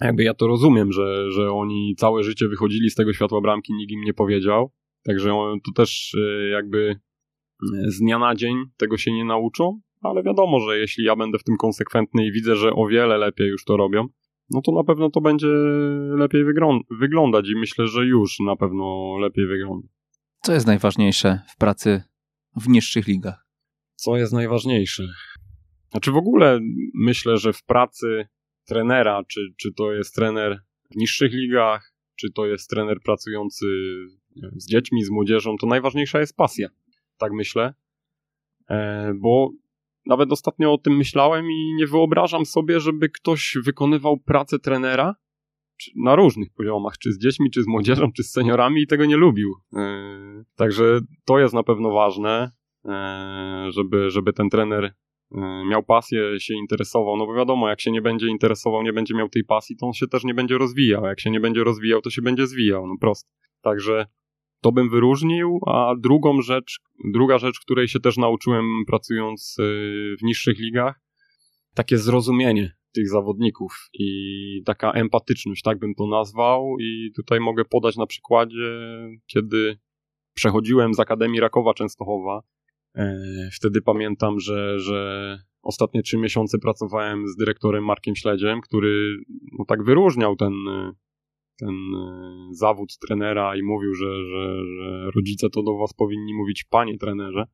jakby 0.00 0.24
ja 0.24 0.34
to 0.34 0.46
rozumiem, 0.46 0.92
że, 0.92 1.30
że 1.32 1.52
oni 1.52 1.94
całe 1.98 2.22
życie 2.22 2.48
wychodzili 2.48 2.90
z 2.90 2.94
tego 2.94 3.12
światła 3.12 3.40
bramki, 3.40 3.74
nikt 3.74 3.92
im 3.92 4.00
nie 4.00 4.14
powiedział. 4.14 4.72
Także 5.02 5.30
to 5.66 5.72
też 5.72 6.14
e, 6.14 6.48
jakby 6.48 6.88
e, 6.88 7.90
z 7.90 7.98
dnia 7.98 8.18
na 8.18 8.34
dzień 8.34 8.56
tego 8.76 8.96
się 8.96 9.12
nie 9.12 9.24
nauczą, 9.24 9.80
ale 10.04 10.22
wiadomo, 10.22 10.60
że 10.60 10.78
jeśli 10.78 11.04
ja 11.04 11.16
będę 11.16 11.38
w 11.38 11.44
tym 11.44 11.56
konsekwentny 11.56 12.26
i 12.26 12.32
widzę, 12.32 12.56
że 12.56 12.72
o 12.72 12.86
wiele 12.86 13.18
lepiej 13.18 13.48
już 13.48 13.64
to 13.64 13.76
robią, 13.76 14.08
no 14.50 14.60
to 14.60 14.72
na 14.72 14.84
pewno 14.84 15.10
to 15.10 15.20
będzie 15.20 15.48
lepiej 16.16 16.44
wyglądać 16.90 17.48
i 17.48 17.56
myślę, 17.56 17.86
że 17.86 18.04
już 18.04 18.40
na 18.40 18.56
pewno 18.56 19.16
lepiej 19.18 19.46
wygląda. 19.46 19.88
Co 20.42 20.52
jest 20.52 20.66
najważniejsze 20.66 21.40
w 21.48 21.56
pracy 21.56 22.02
w 22.56 22.68
niższych 22.68 23.06
ligach? 23.06 23.46
Co 23.94 24.16
jest 24.16 24.32
najważniejsze? 24.32 25.08
Znaczy 25.90 26.12
w 26.12 26.16
ogóle 26.16 26.60
myślę, 26.94 27.36
że 27.36 27.52
w 27.52 27.64
pracy 27.64 28.26
trenera, 28.66 29.22
czy, 29.28 29.40
czy 29.56 29.72
to 29.72 29.92
jest 29.92 30.14
trener 30.14 30.58
w 30.90 30.96
niższych 30.96 31.32
ligach, 31.32 31.94
czy 32.16 32.32
to 32.32 32.46
jest 32.46 32.70
trener 32.70 32.98
pracujący 33.04 33.66
z 34.56 34.68
dziećmi, 34.68 35.04
z 35.04 35.10
młodzieżą, 35.10 35.56
to 35.60 35.66
najważniejsza 35.66 36.20
jest 36.20 36.36
pasja. 36.36 36.68
Tak 37.18 37.32
myślę. 37.32 37.74
E, 38.70 39.12
bo 39.14 39.50
nawet 40.06 40.32
ostatnio 40.32 40.72
o 40.72 40.78
tym 40.78 40.96
myślałem 40.96 41.50
i 41.50 41.74
nie 41.74 41.86
wyobrażam 41.86 42.46
sobie, 42.46 42.80
żeby 42.80 43.08
ktoś 43.08 43.56
wykonywał 43.64 44.16
pracę 44.16 44.58
trenera 44.58 45.14
na 45.96 46.16
różnych 46.16 46.48
poziomach, 46.52 46.98
czy 46.98 47.12
z 47.12 47.18
dziećmi, 47.18 47.50
czy 47.50 47.62
z 47.62 47.66
młodzieżą, 47.66 48.12
czy 48.16 48.22
z 48.22 48.30
seniorami 48.30 48.82
i 48.82 48.86
tego 48.86 49.04
nie 49.04 49.16
lubił. 49.16 49.54
Yy, 49.72 50.44
także 50.56 51.00
to 51.24 51.38
jest 51.38 51.54
na 51.54 51.62
pewno 51.62 51.90
ważne, 51.90 52.50
yy, 52.84 52.92
żeby, 53.72 54.10
żeby 54.10 54.32
ten 54.32 54.50
trener 54.50 54.94
yy, 55.30 55.40
miał 55.70 55.82
pasję, 55.82 56.40
się 56.40 56.54
interesował, 56.54 57.16
no 57.16 57.26
bo 57.26 57.34
wiadomo, 57.34 57.68
jak 57.68 57.80
się 57.80 57.90
nie 57.90 58.02
będzie 58.02 58.28
interesował, 58.28 58.82
nie 58.82 58.92
będzie 58.92 59.14
miał 59.14 59.28
tej 59.28 59.44
pasji, 59.44 59.76
to 59.76 59.86
on 59.86 59.92
się 59.92 60.06
też 60.06 60.24
nie 60.24 60.34
będzie 60.34 60.58
rozwijał, 60.58 61.04
jak 61.04 61.20
się 61.20 61.30
nie 61.30 61.40
będzie 61.40 61.64
rozwijał, 61.64 62.00
to 62.00 62.10
się 62.10 62.22
będzie 62.22 62.46
zwijał, 62.46 62.86
no 62.86 62.94
prosto. 63.00 63.30
Także 63.62 64.06
to 64.64 64.72
bym 64.72 64.90
wyróżnił, 64.90 65.60
a 65.66 65.94
drugą 65.98 66.42
rzecz, 66.42 66.80
druga 67.12 67.38
rzecz, 67.38 67.60
której 67.60 67.88
się 67.88 68.00
też 68.00 68.16
nauczyłem 68.16 68.64
pracując 68.86 69.56
y, 69.58 70.16
w 70.20 70.22
niższych 70.22 70.58
ligach, 70.58 71.00
takie 71.74 71.98
zrozumienie 71.98 72.76
tych 72.94 73.08
zawodników 73.08 73.88
i 73.92 74.08
taka 74.64 74.92
empatyczność, 74.92 75.62
tak 75.62 75.78
bym 75.78 75.94
to 75.94 76.06
nazwał. 76.06 76.76
I 76.80 77.12
tutaj 77.16 77.40
mogę 77.40 77.64
podać 77.64 77.96
na 77.96 78.06
przykładzie, 78.06 78.78
kiedy 79.26 79.78
przechodziłem 80.34 80.94
z 80.94 81.00
Akademii 81.00 81.40
Rakowa 81.40 81.74
Częstochowa, 81.74 82.42
e, 82.94 83.16
wtedy 83.52 83.82
pamiętam, 83.82 84.40
że, 84.40 84.78
że 84.80 85.38
ostatnie 85.62 86.02
trzy 86.02 86.18
miesiące 86.18 86.58
pracowałem 86.58 87.28
z 87.28 87.36
dyrektorem 87.36 87.84
Markiem 87.84 88.16
Śledziem, 88.16 88.60
który 88.60 89.16
no, 89.58 89.64
tak 89.64 89.84
wyróżniał 89.84 90.36
ten, 90.36 90.52
ten 91.58 91.70
e, 91.70 92.48
zawód 92.50 92.98
trenera 92.98 93.56
i 93.56 93.62
mówił, 93.62 93.94
że, 93.94 94.24
że, 94.24 94.64
że 94.66 95.10
rodzice 95.10 95.50
to 95.50 95.62
do 95.62 95.78
was 95.78 95.92
powinni 95.92 96.34
mówić 96.34 96.64
panie 96.64 96.98
trenerze, 96.98 97.46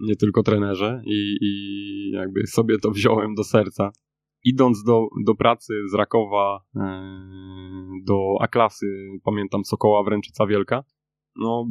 nie 0.00 0.16
tylko 0.16 0.42
trenerze 0.42 1.02
i, 1.06 1.36
i 1.40 2.10
jakby 2.10 2.46
sobie 2.46 2.78
to 2.78 2.90
wziąłem 2.98 3.34
do 3.34 3.44
serca. 3.44 3.92
Idąc 4.44 4.84
do, 4.84 5.06
do 5.24 5.34
pracy 5.34 5.74
z 5.90 5.94
Rakowa 5.94 6.60
e, 6.76 6.80
do 8.06 8.36
A-klasy, 8.40 8.86
pamiętam 9.24 9.64
Sokoła 9.64 10.04
Wręczyca 10.04 10.46
Wielka, 10.46 10.84
no, 11.36 11.66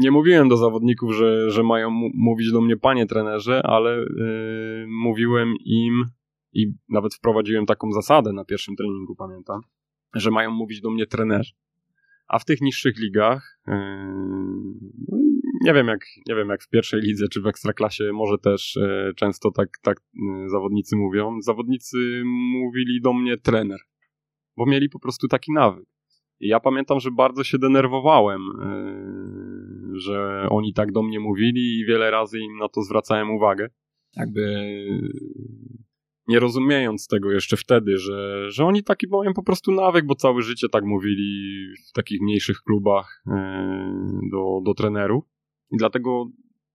nie 0.00 0.10
mówiłem 0.10 0.48
do 0.48 0.56
zawodników, 0.56 1.14
że, 1.14 1.50
że 1.50 1.62
mają 1.62 1.90
mówić 2.14 2.52
do 2.52 2.60
mnie 2.60 2.76
panie 2.76 3.06
trenerze, 3.06 3.62
ale 3.66 3.96
yy, 3.96 4.86
mówiłem 4.88 5.54
im 5.64 6.04
i 6.52 6.72
nawet 6.88 7.14
wprowadziłem 7.14 7.66
taką 7.66 7.92
zasadę 7.92 8.32
na 8.32 8.44
pierwszym 8.44 8.76
treningu, 8.76 9.14
pamiętam, 9.16 9.60
że 10.14 10.30
mają 10.30 10.50
mówić 10.50 10.80
do 10.80 10.90
mnie 10.90 11.06
trenerzy. 11.06 11.52
A 12.28 12.38
w 12.38 12.44
tych 12.44 12.60
niższych 12.60 12.98
ligach 12.98 13.60
yy, 13.66 13.74
nie 15.64 15.74
wiem 15.74 15.86
jak, 15.86 16.00
nie 16.28 16.34
wiem 16.34 16.48
jak 16.48 16.62
w 16.62 16.68
pierwszej 16.68 17.00
lidze 17.00 17.28
czy 17.28 17.40
w 17.40 17.46
ekstraklasie 17.46 18.12
może 18.12 18.38
też 18.38 18.76
e, 18.76 19.12
często 19.16 19.50
tak, 19.50 19.68
tak 19.82 19.98
e, 19.98 20.48
zawodnicy 20.48 20.96
mówią. 20.96 21.40
Zawodnicy 21.40 21.96
mówili 22.52 23.00
do 23.00 23.12
mnie 23.12 23.36
trener, 23.36 23.78
bo 24.56 24.66
mieli 24.66 24.88
po 24.88 24.98
prostu 24.98 25.28
taki 25.28 25.52
nawyk. 25.52 25.86
I 26.40 26.48
ja 26.48 26.60
pamiętam, 26.60 27.00
że 27.00 27.10
bardzo 27.10 27.44
się 27.44 27.58
denerwowałem, 27.58 28.40
e, 28.40 28.68
że 29.94 30.46
oni 30.50 30.74
tak 30.74 30.92
do 30.92 31.02
mnie 31.02 31.20
mówili 31.20 31.78
i 31.78 31.86
wiele 31.86 32.10
razy 32.10 32.38
im 32.38 32.56
na 32.56 32.68
to 32.68 32.82
zwracałem 32.82 33.30
uwagę. 33.30 33.68
Jakby 34.16 34.42
nie 36.28 36.40
rozumiejąc 36.40 37.08
tego 37.08 37.30
jeszcze 37.30 37.56
wtedy, 37.56 37.98
że, 37.98 38.50
że 38.50 38.64
oni 38.64 38.84
taki 38.84 39.06
mają 39.08 39.34
po 39.34 39.42
prostu 39.42 39.72
nawyk, 39.72 40.06
bo 40.06 40.14
całe 40.14 40.42
życie 40.42 40.68
tak 40.68 40.84
mówili 40.84 41.66
w 41.88 41.92
takich 41.92 42.20
mniejszych 42.20 42.62
klubach 42.62 43.22
e, 43.26 43.32
do, 44.32 44.60
do 44.64 44.74
trenerów. 44.74 45.24
I 45.72 45.76
dlatego 45.76 46.26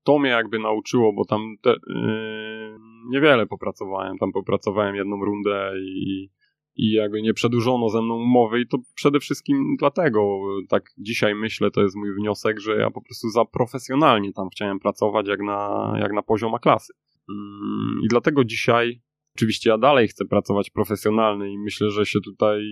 to 0.03 0.19
mnie 0.19 0.29
jakby 0.29 0.59
nauczyło, 0.59 1.13
bo 1.13 1.25
tam 1.25 1.55
te, 1.61 1.71
e, 1.71 2.77
niewiele 3.09 3.45
popracowałem. 3.45 4.17
Tam 4.17 4.31
popracowałem 4.31 4.95
jedną 4.95 5.25
rundę 5.25 5.73
i, 5.81 6.29
i 6.75 6.91
jakby 6.91 7.21
nie 7.21 7.33
przedłużono 7.33 7.89
ze 7.89 8.01
mną 8.01 8.15
umowy 8.15 8.61
i 8.61 8.67
to 8.67 8.77
przede 8.95 9.19
wszystkim 9.19 9.75
dlatego, 9.79 10.39
tak 10.69 10.83
dzisiaj 10.97 11.35
myślę, 11.35 11.71
to 11.71 11.81
jest 11.81 11.95
mój 11.95 12.15
wniosek, 12.15 12.59
że 12.59 12.75
ja 12.75 12.91
po 12.91 13.01
prostu 13.01 13.29
za 13.29 13.45
profesjonalnie 13.45 14.33
tam 14.33 14.49
chciałem 14.49 14.79
pracować 14.79 15.27
jak 15.27 15.41
na, 15.41 15.93
jak 15.99 16.13
na 16.13 16.21
poziom 16.21 16.53
klasy. 16.61 16.93
Mm, 17.29 18.01
I 18.03 18.07
dlatego 18.07 18.43
dzisiaj 18.43 19.01
Oczywiście 19.35 19.69
ja 19.69 19.77
dalej 19.77 20.07
chcę 20.07 20.25
pracować 20.25 20.69
profesjonalnie 20.69 21.53
i 21.53 21.57
myślę, 21.57 21.89
że 21.89 22.05
się 22.05 22.19
tutaj 22.21 22.63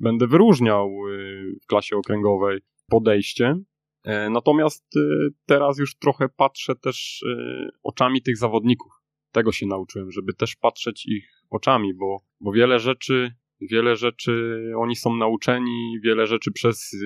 będę 0.00 0.26
wyróżniał 0.26 0.90
y, 1.08 1.58
w 1.62 1.66
klasie 1.66 1.96
okręgowej 1.96 2.60
podejściem. 2.88 3.64
E, 4.04 4.30
natomiast 4.30 4.96
y, 4.96 5.00
teraz 5.46 5.78
już 5.78 5.94
trochę 5.94 6.28
patrzę 6.28 6.76
też 6.76 7.22
y, 7.22 7.68
oczami 7.82 8.22
tych 8.22 8.36
zawodników. 8.36 8.92
Tego 9.32 9.52
się 9.52 9.66
nauczyłem, 9.66 10.12
żeby 10.12 10.34
też 10.34 10.56
patrzeć 10.56 11.06
ich 11.06 11.42
oczami, 11.50 11.94
bo, 11.94 12.20
bo 12.40 12.52
wiele 12.52 12.78
rzeczy, 12.78 13.34
wiele 13.60 13.96
rzeczy 13.96 14.62
oni 14.76 14.96
są 14.96 15.16
nauczeni, 15.16 16.00
wiele 16.04 16.26
rzeczy 16.26 16.52
przez 16.52 16.96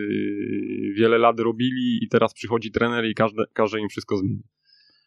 wiele 0.96 1.18
lat 1.18 1.40
robili 1.40 2.04
i 2.04 2.08
teraz 2.08 2.34
przychodzi 2.34 2.70
trener 2.70 3.04
i 3.04 3.14
każde, 3.14 3.44
każe 3.52 3.80
im 3.80 3.88
wszystko 3.88 4.16
zmienić. 4.16 4.46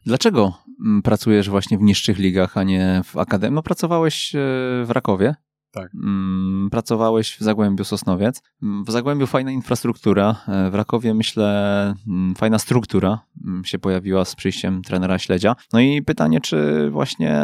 Dlaczego 0.06 0.52
mm, 0.80 1.02
pracujesz 1.02 1.50
właśnie 1.50 1.78
w 1.78 1.82
niższych 1.82 2.18
ligach, 2.18 2.56
a 2.56 2.62
nie 2.62 3.02
w 3.04 3.16
akademii? 3.16 3.54
No 3.54 3.62
pracowałeś 3.62 4.34
e, 4.34 4.38
w 4.84 4.90
Rakowie. 4.90 5.34
Tak. 5.70 5.94
Mm, 5.94 6.68
pracowałeś 6.70 7.36
w 7.36 7.40
Zagłębiu 7.40 7.84
Sosnowiec. 7.84 8.42
Mm, 8.62 8.84
w 8.84 8.90
Zagłębiu 8.90 9.26
fajna 9.26 9.50
infrastruktura, 9.50 10.36
e, 10.48 10.70
w 10.70 10.74
Rakowie 10.74 11.14
myślę 11.14 11.94
fajna 12.36 12.58
struktura 12.58 13.18
się 13.64 13.78
pojawiła 13.78 14.24
z 14.24 14.34
przyjściem 14.34 14.82
trenera 14.82 15.18
Śledzia. 15.18 15.56
No 15.72 15.80
i 15.80 16.02
pytanie, 16.02 16.40
czy 16.40 16.90
właśnie 16.90 17.42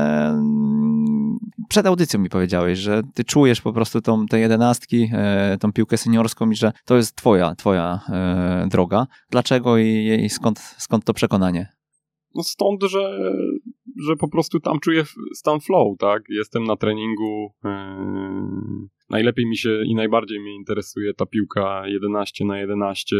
przed 1.68 1.86
audycją 1.86 2.20
mi 2.20 2.28
powiedziałeś, 2.28 2.78
że 2.78 3.02
ty 3.14 3.24
czujesz 3.24 3.60
po 3.60 3.72
prostu 3.72 4.00
tą, 4.00 4.26
te 4.26 4.40
jedenastki, 4.40 5.10
e, 5.12 5.56
tą 5.60 5.72
piłkę 5.72 5.96
seniorską 5.96 6.50
i 6.50 6.56
że 6.56 6.72
to 6.84 6.96
jest 6.96 7.16
twoja, 7.16 7.54
twoja 7.54 8.00
droga. 8.66 9.06
Dlaczego 9.30 9.78
i, 9.78 10.20
i 10.24 10.30
skąd, 10.30 10.58
skąd 10.78 11.04
to 11.04 11.14
przekonanie? 11.14 11.79
No 12.34 12.42
stąd, 12.42 12.82
że, 12.82 13.32
że 14.06 14.16
po 14.16 14.28
prostu 14.28 14.60
tam 14.60 14.80
czuję 14.80 15.04
stan 15.34 15.60
flow, 15.60 15.98
tak? 15.98 16.22
Jestem 16.28 16.64
na 16.64 16.76
treningu. 16.76 17.50
Yy, 17.64 17.70
najlepiej 19.10 19.46
mi 19.46 19.56
się 19.56 19.82
i 19.86 19.94
najbardziej 19.94 20.40
mnie 20.40 20.54
interesuje 20.54 21.14
ta 21.14 21.26
piłka 21.26 21.82
11 21.86 22.44
na 22.44 22.58
11. 22.58 23.16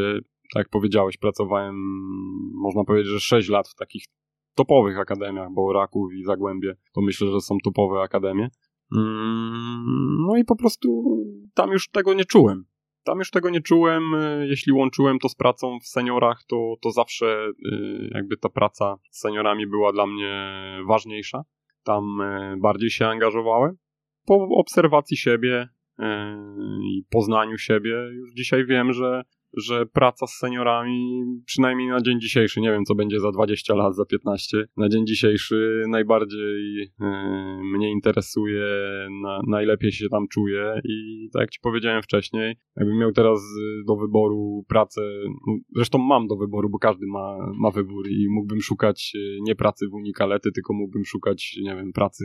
Tak 0.54 0.60
jak 0.60 0.68
powiedziałeś, 0.68 1.16
pracowałem, 1.16 1.74
można 2.54 2.84
powiedzieć, 2.84 3.12
że 3.12 3.20
6 3.20 3.48
lat 3.48 3.68
w 3.68 3.74
takich 3.74 4.04
topowych 4.54 4.98
akademiach, 4.98 5.48
bo 5.52 5.72
Raków 5.72 6.12
i 6.14 6.24
Zagłębie 6.24 6.74
to 6.92 7.00
myślę, 7.00 7.30
że 7.30 7.40
są 7.40 7.58
topowe 7.64 8.00
akademie. 8.00 8.48
Yy, 8.92 9.00
no 10.26 10.36
i 10.36 10.44
po 10.44 10.56
prostu 10.56 11.04
tam 11.54 11.70
już 11.70 11.88
tego 11.88 12.14
nie 12.14 12.24
czułem. 12.24 12.64
Tam 13.04 13.18
już 13.18 13.30
tego 13.30 13.50
nie 13.50 13.60
czułem. 13.60 14.14
E, 14.14 14.46
jeśli 14.46 14.72
łączyłem 14.72 15.18
to 15.18 15.28
z 15.28 15.34
pracą 15.34 15.78
w 15.82 15.86
seniorach, 15.86 16.44
to, 16.48 16.74
to 16.82 16.90
zawsze 16.90 17.26
e, 17.26 17.76
jakby 18.14 18.36
ta 18.36 18.48
praca 18.48 18.96
z 19.10 19.20
seniorami 19.20 19.66
była 19.66 19.92
dla 19.92 20.06
mnie 20.06 20.52
ważniejsza. 20.88 21.44
Tam 21.84 22.20
e, 22.20 22.56
bardziej 22.60 22.90
się 22.90 23.06
angażowałem. 23.06 23.76
Po 24.26 24.48
obserwacji 24.56 25.16
siebie 25.16 25.68
i 26.82 27.04
poznaniu 27.10 27.58
siebie 27.58 27.90
już 28.12 28.32
dzisiaj 28.32 28.66
wiem, 28.66 28.92
że 28.92 29.22
że 29.56 29.86
praca 29.86 30.26
z 30.26 30.38
seniorami, 30.38 31.24
przynajmniej 31.46 31.88
na 31.88 32.00
dzień 32.00 32.20
dzisiejszy, 32.20 32.60
nie 32.60 32.70
wiem 32.70 32.84
co 32.84 32.94
będzie 32.94 33.20
za 33.20 33.32
20 33.32 33.74
lat, 33.74 33.96
za 33.96 34.04
15, 34.04 34.64
na 34.76 34.88
dzień 34.88 35.06
dzisiejszy 35.06 35.82
najbardziej 35.88 36.74
yy, 37.00 37.64
mnie 37.74 37.90
interesuje, 37.90 38.66
na, 39.22 39.40
najlepiej 39.46 39.92
się 39.92 40.08
tam 40.08 40.28
czuję 40.28 40.80
i 40.84 41.28
tak 41.32 41.40
jak 41.40 41.50
ci 41.50 41.60
powiedziałem 41.62 42.02
wcześniej, 42.02 42.56
jakbym 42.76 42.98
miał 42.98 43.12
teraz 43.12 43.40
do 43.86 43.96
wyboru 43.96 44.64
pracę, 44.68 45.00
no, 45.46 45.56
zresztą 45.76 45.98
mam 45.98 46.26
do 46.26 46.36
wyboru, 46.36 46.70
bo 46.70 46.78
każdy 46.78 47.06
ma, 47.06 47.36
ma 47.54 47.70
wybór 47.70 48.08
i 48.08 48.28
mógłbym 48.28 48.60
szukać 48.60 49.12
y, 49.14 49.38
nie 49.42 49.54
pracy 49.54 49.88
w 49.88 49.94
Unikalety, 49.94 50.52
tylko 50.52 50.74
mógłbym 50.74 51.04
szukać, 51.04 51.56
nie 51.62 51.76
wiem, 51.76 51.92
pracy 51.92 52.24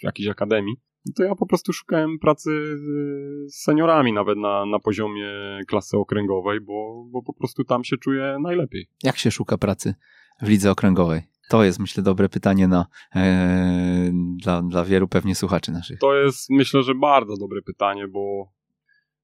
w 0.00 0.04
jakiejś 0.04 0.28
akademii, 0.28 0.74
to 1.16 1.22
ja 1.22 1.34
po 1.34 1.46
prostu 1.46 1.72
szukałem 1.72 2.18
pracy 2.18 2.50
z 2.76 3.54
seniorami, 3.54 4.12
nawet 4.12 4.38
na, 4.38 4.66
na 4.66 4.78
poziomie 4.78 5.28
klasy 5.68 5.96
okręgowej, 5.96 6.60
bo, 6.60 7.04
bo 7.10 7.22
po 7.22 7.32
prostu 7.32 7.64
tam 7.64 7.84
się 7.84 7.96
czuję 7.96 8.36
najlepiej. 8.42 8.86
Jak 9.02 9.16
się 9.16 9.30
szuka 9.30 9.58
pracy 9.58 9.94
w 10.42 10.48
lidze 10.48 10.70
okręgowej? 10.70 11.22
To 11.48 11.64
jest, 11.64 11.78
myślę, 11.78 12.02
dobre 12.02 12.28
pytanie 12.28 12.68
na, 12.68 12.86
e, 13.16 14.10
dla, 14.42 14.62
dla 14.62 14.84
wielu 14.84 15.08
pewnie 15.08 15.34
słuchaczy 15.34 15.72
naszych. 15.72 15.98
To 15.98 16.14
jest, 16.14 16.50
myślę, 16.50 16.82
że 16.82 16.94
bardzo 16.94 17.36
dobre 17.36 17.62
pytanie, 17.62 18.08
bo, 18.08 18.52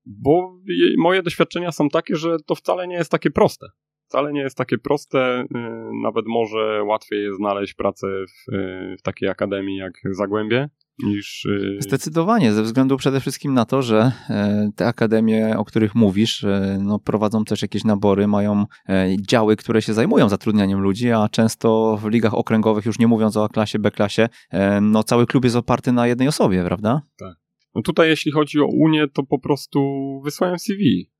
bo 0.07 0.61
moje 0.99 1.22
doświadczenia 1.22 1.72
są 1.72 1.89
takie, 1.89 2.16
że 2.16 2.37
to 2.47 2.55
wcale 2.55 2.89
nie 2.89 2.95
jest 2.95 3.11
takie 3.11 3.31
proste. 3.31 3.66
Wcale 4.09 4.33
nie 4.33 4.41
jest 4.41 4.57
takie 4.57 4.79
proste, 4.79 5.45
e, 5.55 5.91
nawet 6.03 6.24
może 6.26 6.85
łatwiej 6.85 7.22
jest 7.22 7.37
znaleźć 7.37 7.74
pracę 7.74 8.07
w, 8.07 8.53
e, 8.53 8.97
w 8.97 9.03
takiej 9.03 9.29
akademii 9.29 9.76
jak 9.76 9.93
Zagłębie, 10.11 10.68
niż. 11.03 11.44
Y, 11.44 11.76
Zdecydowanie, 11.80 12.53
ze 12.53 12.62
względu 12.62 12.96
przede 12.96 13.20
wszystkim 13.20 13.55
na 13.55 13.64
to, 13.64 13.82
że 13.82 14.12
e, 14.30 14.70
te 14.76 14.86
akademie, 14.86 15.59
o 15.59 15.64
których 15.64 15.94
mówisz, 15.94 16.44
e, 16.44 16.78
no, 16.82 16.99
prowadzą 16.99 17.44
też 17.44 17.62
jakieś 17.62 17.84
nabory, 17.84 18.26
mają 18.26 18.64
e, 18.88 19.09
działy, 19.28 19.57
które 19.57 19.82
się 19.82 19.94
zajmują 19.94 20.28
zatrudnianiem 20.28 20.80
ludzi, 20.80 21.11
a 21.11 21.28
często 21.28 21.96
w 22.03 22.09
ligach 22.09 22.34
okręgowych, 22.34 22.86
już 22.86 22.99
nie 22.99 23.07
mówiąc 23.07 23.36
o 23.36 23.44
A-klasie, 23.44 23.78
B-klasie, 23.78 24.28
no, 24.82 25.03
cały 25.03 25.26
klub 25.26 25.44
jest 25.44 25.57
oparty 25.57 25.92
na 25.92 26.07
jednej 26.07 26.28
osobie, 26.28 26.64
prawda? 26.64 27.03
Tak. 27.18 27.34
No 27.74 27.82
tutaj 27.82 28.09
jeśli 28.09 28.32
chodzi 28.32 28.61
o 28.61 28.66
Unię, 28.66 29.09
to 29.09 29.22
po 29.22 29.38
prostu 29.38 29.80
wysłałem 30.24 30.59
CV. 30.59 31.11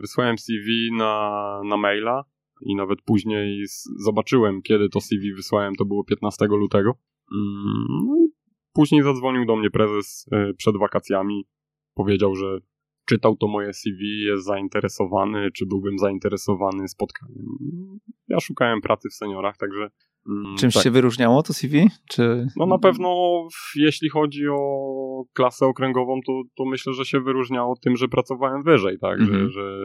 Wysłałem 0.00 0.38
CV 0.38 0.90
na, 0.98 1.40
na 1.68 1.76
maila 1.76 2.24
i 2.60 2.76
nawet 2.76 3.02
później 3.02 3.64
zobaczyłem, 4.04 4.62
kiedy 4.62 4.88
to 4.88 5.00
CV 5.00 5.34
wysłałem, 5.34 5.74
to 5.74 5.84
było 5.84 6.04
15 6.04 6.46
lutego. 6.46 6.90
Mm, 7.32 8.06
no 8.06 8.16
i 8.16 8.33
Później 8.74 9.02
zadzwonił 9.02 9.46
do 9.46 9.56
mnie 9.56 9.70
prezes 9.70 10.26
e, 10.32 10.54
przed 10.54 10.76
wakacjami. 10.76 11.46
Powiedział, 11.94 12.34
że 12.34 12.58
czytał 13.04 13.36
to 13.36 13.48
moje 13.48 13.72
CV, 13.72 14.20
jest 14.20 14.44
zainteresowany, 14.44 15.50
czy 15.52 15.66
byłbym 15.66 15.98
zainteresowany 15.98 16.88
spotkaniem. 16.88 17.46
Ja 18.28 18.40
szukałem 18.40 18.80
pracy 18.80 19.08
w 19.08 19.14
seniorach, 19.14 19.56
także. 19.56 19.88
Mm, 20.28 20.56
Czymś 20.56 20.74
tak. 20.74 20.82
się 20.82 20.90
wyróżniało 20.90 21.42
to 21.42 21.52
CV? 21.52 21.88
Czy... 22.10 22.46
No 22.56 22.66
na 22.66 22.78
pewno, 22.78 23.40
jeśli 23.76 24.08
chodzi 24.08 24.48
o 24.48 25.24
klasę 25.32 25.66
okręgową, 25.66 26.20
to, 26.26 26.42
to 26.56 26.64
myślę, 26.64 26.92
że 26.92 27.04
się 27.04 27.20
wyróżniało 27.20 27.74
tym, 27.82 27.96
że 27.96 28.08
pracowałem 28.08 28.62
wyżej, 28.62 28.98
tak, 28.98 29.20
że, 29.20 29.32
mhm. 29.32 29.50
że 29.50 29.78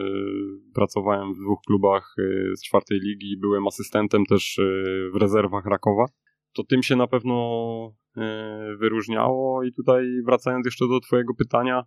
pracowałem 0.74 1.34
w 1.34 1.38
dwóch 1.38 1.58
klubach 1.66 2.14
e, 2.18 2.56
z 2.56 2.62
czwartej 2.62 3.00
ligi, 3.00 3.36
byłem 3.40 3.66
asystentem 3.66 4.26
też 4.26 4.58
e, 4.58 4.62
w 5.12 5.16
rezerwach 5.16 5.66
Rakowa. 5.66 6.04
To 6.52 6.64
tym 6.64 6.82
się 6.82 6.96
na 6.96 7.06
pewno 7.06 7.36
wyróżniało. 8.78 9.64
I 9.64 9.72
tutaj 9.72 10.04
wracając 10.26 10.66
jeszcze 10.66 10.88
do 10.88 11.00
Twojego 11.00 11.34
pytania, 11.34 11.84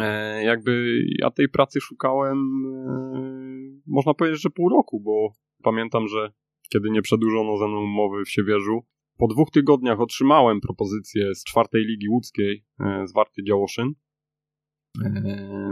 e, 0.00 0.44
jakby 0.44 1.02
ja 1.18 1.30
tej 1.30 1.48
pracy 1.48 1.80
szukałem, 1.80 2.38
e, 2.38 3.80
można 3.86 4.14
powiedzieć, 4.14 4.42
że 4.42 4.50
pół 4.50 4.68
roku, 4.68 5.00
bo 5.00 5.32
pamiętam, 5.62 6.08
że 6.08 6.32
kiedy 6.72 6.90
nie 6.90 7.02
przedłużono 7.02 7.56
ze 7.58 7.68
mną 7.68 7.82
umowy 7.82 8.24
w 8.24 8.30
Siewierzu, 8.30 8.80
po 9.18 9.26
dwóch 9.26 9.50
tygodniach 9.50 10.00
otrzymałem 10.00 10.60
propozycję 10.60 11.34
z 11.34 11.44
czwartej 11.44 11.84
ligi 11.84 12.08
łódzkiej 12.08 12.64
z 13.04 13.12
Warty 13.12 13.44
Działoszyn 13.44 13.94
E, 13.94 14.07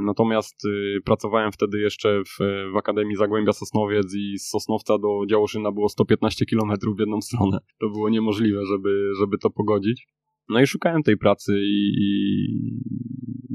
natomiast 0.03 0.65
y, 0.65 1.01
pracowałem 1.05 1.53
wtedy 1.53 1.81
jeszcze 1.81 2.23
w, 2.25 2.39
w 2.73 2.77
Akademii 2.77 3.17
Zagłębia 3.17 3.53
Sosnowiec 3.53 4.15
i 4.15 4.39
z 4.39 4.49
Sosnowca 4.49 4.99
do 4.99 5.27
Działoszyna 5.31 5.73
było 5.73 5.89
115 5.89 6.47
km 6.47 6.73
w 6.97 7.01
jedną 7.01 7.21
stronę. 7.21 7.59
To 7.81 7.89
było 7.91 8.09
niemożliwe, 8.09 8.61
żeby, 8.67 9.11
żeby 9.21 9.39
to 9.39 9.51
pogodzić. 9.51 10.09
No 10.49 10.61
i 10.61 10.67
szukałem 10.67 11.03
tej 11.03 11.17
pracy 11.17 11.53
i, 11.59 11.93
i 11.99 12.09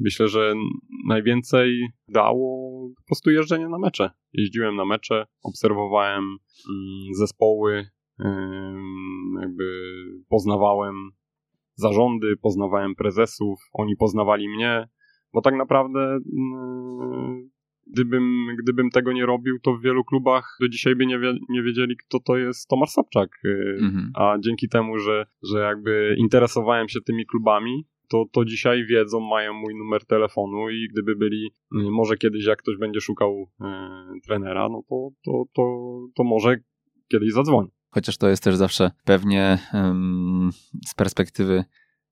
myślę, 0.04 0.28
że 0.28 0.54
najwięcej 1.08 1.88
dało 2.08 2.72
po 2.98 3.04
prostu 3.08 3.32
jeżdżenie 3.32 3.70
na 3.70 3.80
mecze. 3.80 4.10
Jeździłem 4.34 4.76
na 4.76 4.86
mecze, 4.86 5.26
obserwowałem 5.44 6.24
mm, 6.24 7.14
zespoły, 7.14 7.86
jakby 9.42 9.64
poznawałem 10.30 10.96
zarządy, 11.76 12.38
poznawałem 12.42 12.96
prezesów, 12.96 13.60
oni 13.74 13.96
poznawali 13.96 14.50
mnie, 14.50 14.88
bo 15.34 15.42
tak 15.42 15.56
naprawdę 15.56 16.00
mm, 16.00 17.50
gdybym, 17.88 18.48
gdybym 18.60 18.90
tego 18.90 19.14
nie 19.14 19.26
robił, 19.26 19.60
to 19.60 19.74
w 19.74 19.82
wielu 19.82 20.04
klubach 20.04 20.58
do 20.60 20.70
dzisiaj 20.70 20.96
by 20.96 21.06
nie, 21.06 21.20
wie, 21.20 21.34
nie 21.50 21.64
wiedzieli, 21.64 21.98
kto 21.98 22.20
to 22.20 22.38
jest 22.38 22.68
Tomasz 22.68 22.90
Sobczak. 22.90 23.30
Y, 23.46 23.78
mhm. 23.82 24.12
A 24.16 24.36
dzięki 24.40 24.70
temu, 24.70 24.98
że, 24.98 25.26
że 25.44 25.60
jakby 25.60 26.16
interesowałem 26.18 26.90
się 26.90 27.02
tymi 27.02 27.26
klubami, 27.26 27.86
to, 28.10 28.26
to 28.32 28.46
dzisiaj 28.46 28.86
wiedzą, 28.86 29.20
mają 29.20 29.54
mój 29.54 29.76
numer 29.76 30.06
telefonu 30.06 30.70
i 30.70 30.88
gdyby 30.92 31.16
byli, 31.16 31.46
y, 31.46 31.92
może 31.92 32.18
kiedyś 32.18 32.46
jak 32.46 32.60
ktoś 32.60 32.78
będzie 32.78 33.02
szukał 33.02 33.50
e, 33.62 33.66
trenera, 34.24 34.70
no 34.70 34.84
to, 34.90 35.10
to, 35.26 35.44
to, 35.54 35.64
to 36.16 36.24
może 36.24 36.58
kiedyś 37.08 37.34
zadzwoni. 37.34 37.70
Chociaż 37.90 38.18
to 38.18 38.30
jest 38.30 38.44
też 38.44 38.56
zawsze 38.56 38.92
pewnie 39.06 39.58
um, 39.74 40.50
z 40.88 40.96
perspektywy 40.96 41.64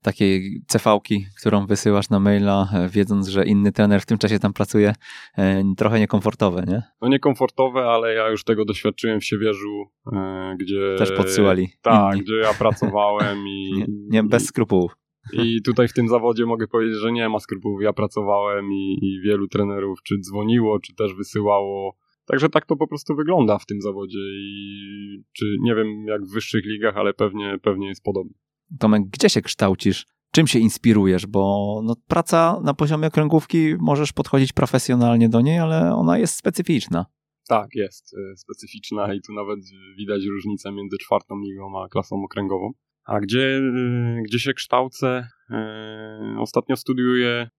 takiej 0.02 0.62
cefałki, 0.68 1.26
którą 1.40 1.66
wysyłasz 1.66 2.10
na 2.10 2.20
maila, 2.20 2.68
e, 2.74 2.90
wiedząc, 2.90 3.28
że 3.28 3.46
inny 3.46 3.72
trener 3.72 4.02
w 4.02 4.06
tym 4.06 4.18
czasie 4.18 4.40
tam 4.40 4.54
pracuje, 4.54 4.94
e, 5.38 5.64
trochę 5.78 6.00
niekomfortowe, 6.00 6.64
nie? 6.68 6.82
No 7.02 7.08
niekomfortowe, 7.08 7.82
ale 7.82 8.14
ja 8.14 8.30
już 8.30 8.44
tego 8.44 8.66
doświadczyłem 8.66 9.20
w 9.20 9.26
Siewierzu, 9.26 9.86
e, 10.14 10.56
gdzie... 10.60 10.96
Też 10.98 11.12
podsyłali. 11.12 11.68
Tak, 11.82 12.14
inni. 12.14 12.24
gdzie 12.24 12.36
ja 12.36 12.54
pracowałem 12.54 13.38
i... 13.48 13.72
nie, 13.78 13.86
nie 14.10 14.24
bez 14.24 14.46
skrupułów. 14.46 14.92
I 15.34 15.62
tutaj 15.62 15.88
w 15.88 15.94
tym 15.94 16.08
zawodzie 16.08 16.46
mogę 16.46 16.68
powiedzieć, 16.68 16.96
że 16.98 17.12
nie 17.12 17.30
ma 17.30 17.40
skrupułów. 17.40 17.82
Ja 17.82 17.94
pracowałem 17.94 18.66
i, 18.72 18.98
i 19.02 19.22
wielu 19.22 19.48
trenerów 19.48 20.00
czy 20.04 20.16
dzwoniło, 20.20 20.80
czy 20.80 20.96
też 20.96 21.14
wysyłało 21.14 21.96
Także 22.32 22.50
tak 22.50 22.66
to 22.66 22.76
po 22.76 22.88
prostu 22.88 23.16
wygląda 23.16 23.58
w 23.58 23.66
tym 23.66 23.82
zawodzie 23.82 24.20
i 24.20 25.24
czy 25.34 25.46
nie 25.62 25.76
wiem 25.76 26.06
jak 26.08 26.22
w 26.26 26.34
wyższych 26.34 26.66
ligach, 26.66 26.98
ale 26.98 27.14
pewnie, 27.14 27.58
pewnie 27.62 27.88
jest 27.88 28.04
podobnie. 28.04 28.34
Tomek, 28.80 29.04
gdzie 29.10 29.30
się 29.30 29.42
kształcisz? 29.42 30.06
Czym 30.32 30.48
się 30.48 30.60
inspirujesz? 30.60 31.26
Bo 31.26 31.82
no, 31.84 31.96
praca 32.08 32.60
na 32.64 32.74
poziomie 32.74 33.08
okręgówki 33.08 33.76
możesz 33.80 34.14
podchodzić 34.14 34.54
profesjonalnie 34.54 35.30
do 35.30 35.42
niej, 35.42 35.60
ale 35.60 35.96
ona 35.96 36.18
jest 36.18 36.36
specyficzna. 36.36 37.06
Tak, 37.48 37.76
jest 37.76 38.14
e, 38.14 38.38
specyficzna 38.38 39.14
i 39.14 39.22
tu 39.22 39.34
nawet 39.34 39.60
widać 39.98 40.24
różnicę 40.26 40.72
między 40.72 40.98
czwartą 40.98 41.40
ligą 41.40 41.84
a 41.84 41.88
klasą 41.88 42.24
okręgową. 42.24 42.72
A 43.04 43.20
gdzie, 43.20 43.58
e, 43.58 44.22
gdzie 44.24 44.40
się 44.40 44.54
kształcę? 44.54 45.28
E, 45.50 46.36
ostatnio 46.40 46.76
studiuję 46.76 47.50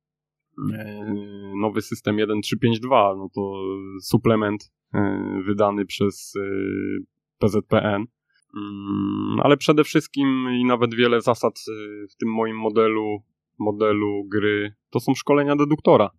nowy 1.61 1.82
system 1.82 2.16
1352, 2.16 3.14
no 3.16 3.28
to 3.34 3.62
suplement 4.02 4.72
wydany 5.46 5.86
przez 5.86 6.34
PZPN 7.38 8.06
ale 9.42 9.57
przede 9.57 9.84
wszystkim 9.84 10.48
i 10.61 10.64
nawet 10.64 10.94
wiele 10.94 11.20
zasad 11.20 11.55
y, 11.68 12.09
w 12.09 12.16
tym 12.16 12.28
moim 12.28 12.57
modelu, 12.57 13.22
modelu 13.59 14.24
gry 14.28 14.74
to 14.90 15.01
są 15.01 15.14
szkolenia 15.14 15.57
deduktora. 15.57 16.11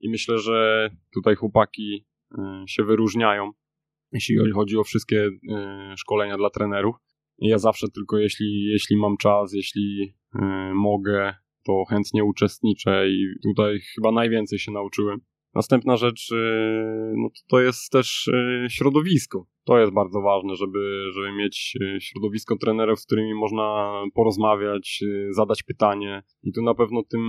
I 0.00 0.10
myślę, 0.10 0.38
że 0.38 0.90
tutaj 1.14 1.34
chłopaki 1.34 2.04
y, 2.32 2.36
się 2.66 2.84
wyróżniają, 2.84 3.52
jeśli 4.12 4.52
chodzi 4.52 4.76
o 4.76 4.84
wszystkie 4.84 5.26
y, 5.26 5.30
szkolenia 5.96 6.36
dla 6.36 6.50
trenerów. 6.50 6.96
Ja 7.38 7.58
zawsze 7.58 7.88
tylko 7.88 8.18
jeśli, 8.18 8.64
jeśli 8.64 8.96
mam 8.96 9.16
czas, 9.16 9.52
jeśli 9.52 10.14
mogę, 10.74 11.34
to 11.64 11.84
chętnie 11.84 12.24
uczestniczę 12.24 13.08
i 13.10 13.26
tutaj 13.42 13.80
chyba 13.94 14.12
najwięcej 14.12 14.58
się 14.58 14.72
nauczyłem. 14.72 15.20
Następna 15.54 15.96
rzecz, 15.96 16.30
no 17.16 17.28
to 17.48 17.60
jest 17.60 17.90
też 17.92 18.30
środowisko 18.68 19.46
to 19.70 19.78
jest 19.78 19.92
bardzo 19.92 20.20
ważne, 20.20 20.56
żeby, 20.56 21.10
żeby 21.14 21.32
mieć 21.32 21.78
e, 21.80 22.00
środowisko 22.00 22.56
trenerów, 22.56 23.00
z 23.00 23.06
którymi 23.06 23.34
można 23.34 23.92
porozmawiać, 24.14 25.04
zadać 25.30 25.62
pytanie. 25.62 26.22
I 26.42 26.52
tu 26.52 26.62
na 26.62 26.74
pewno 26.74 27.02
tym 27.02 27.22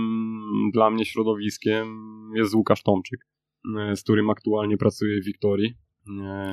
dla 0.72 0.90
mnie 0.90 1.04
środowiskiem 1.04 1.86
jest 2.34 2.54
Łukasz 2.54 2.82
Tomczyk, 2.82 3.26
z 3.94 4.02
którym 4.02 4.30
aktualnie 4.30 4.76
pracuję 4.76 5.20
w 5.20 5.24
Wiktorii. 5.24 5.74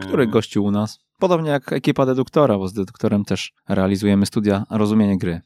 Który 0.01 0.27
gościł 0.27 0.63
u 0.63 0.71
nas? 0.71 1.05
Podobnie 1.19 1.49
jak 1.49 1.73
ekipa 1.73 2.05
deduktora, 2.05 2.57
bo 2.57 2.67
z 2.67 2.73
deduktorem 2.73 3.25
też 3.25 3.53
realizujemy 3.69 4.25
studia 4.25 4.63
rozumienie 4.71 5.17
gry. 5.17 5.41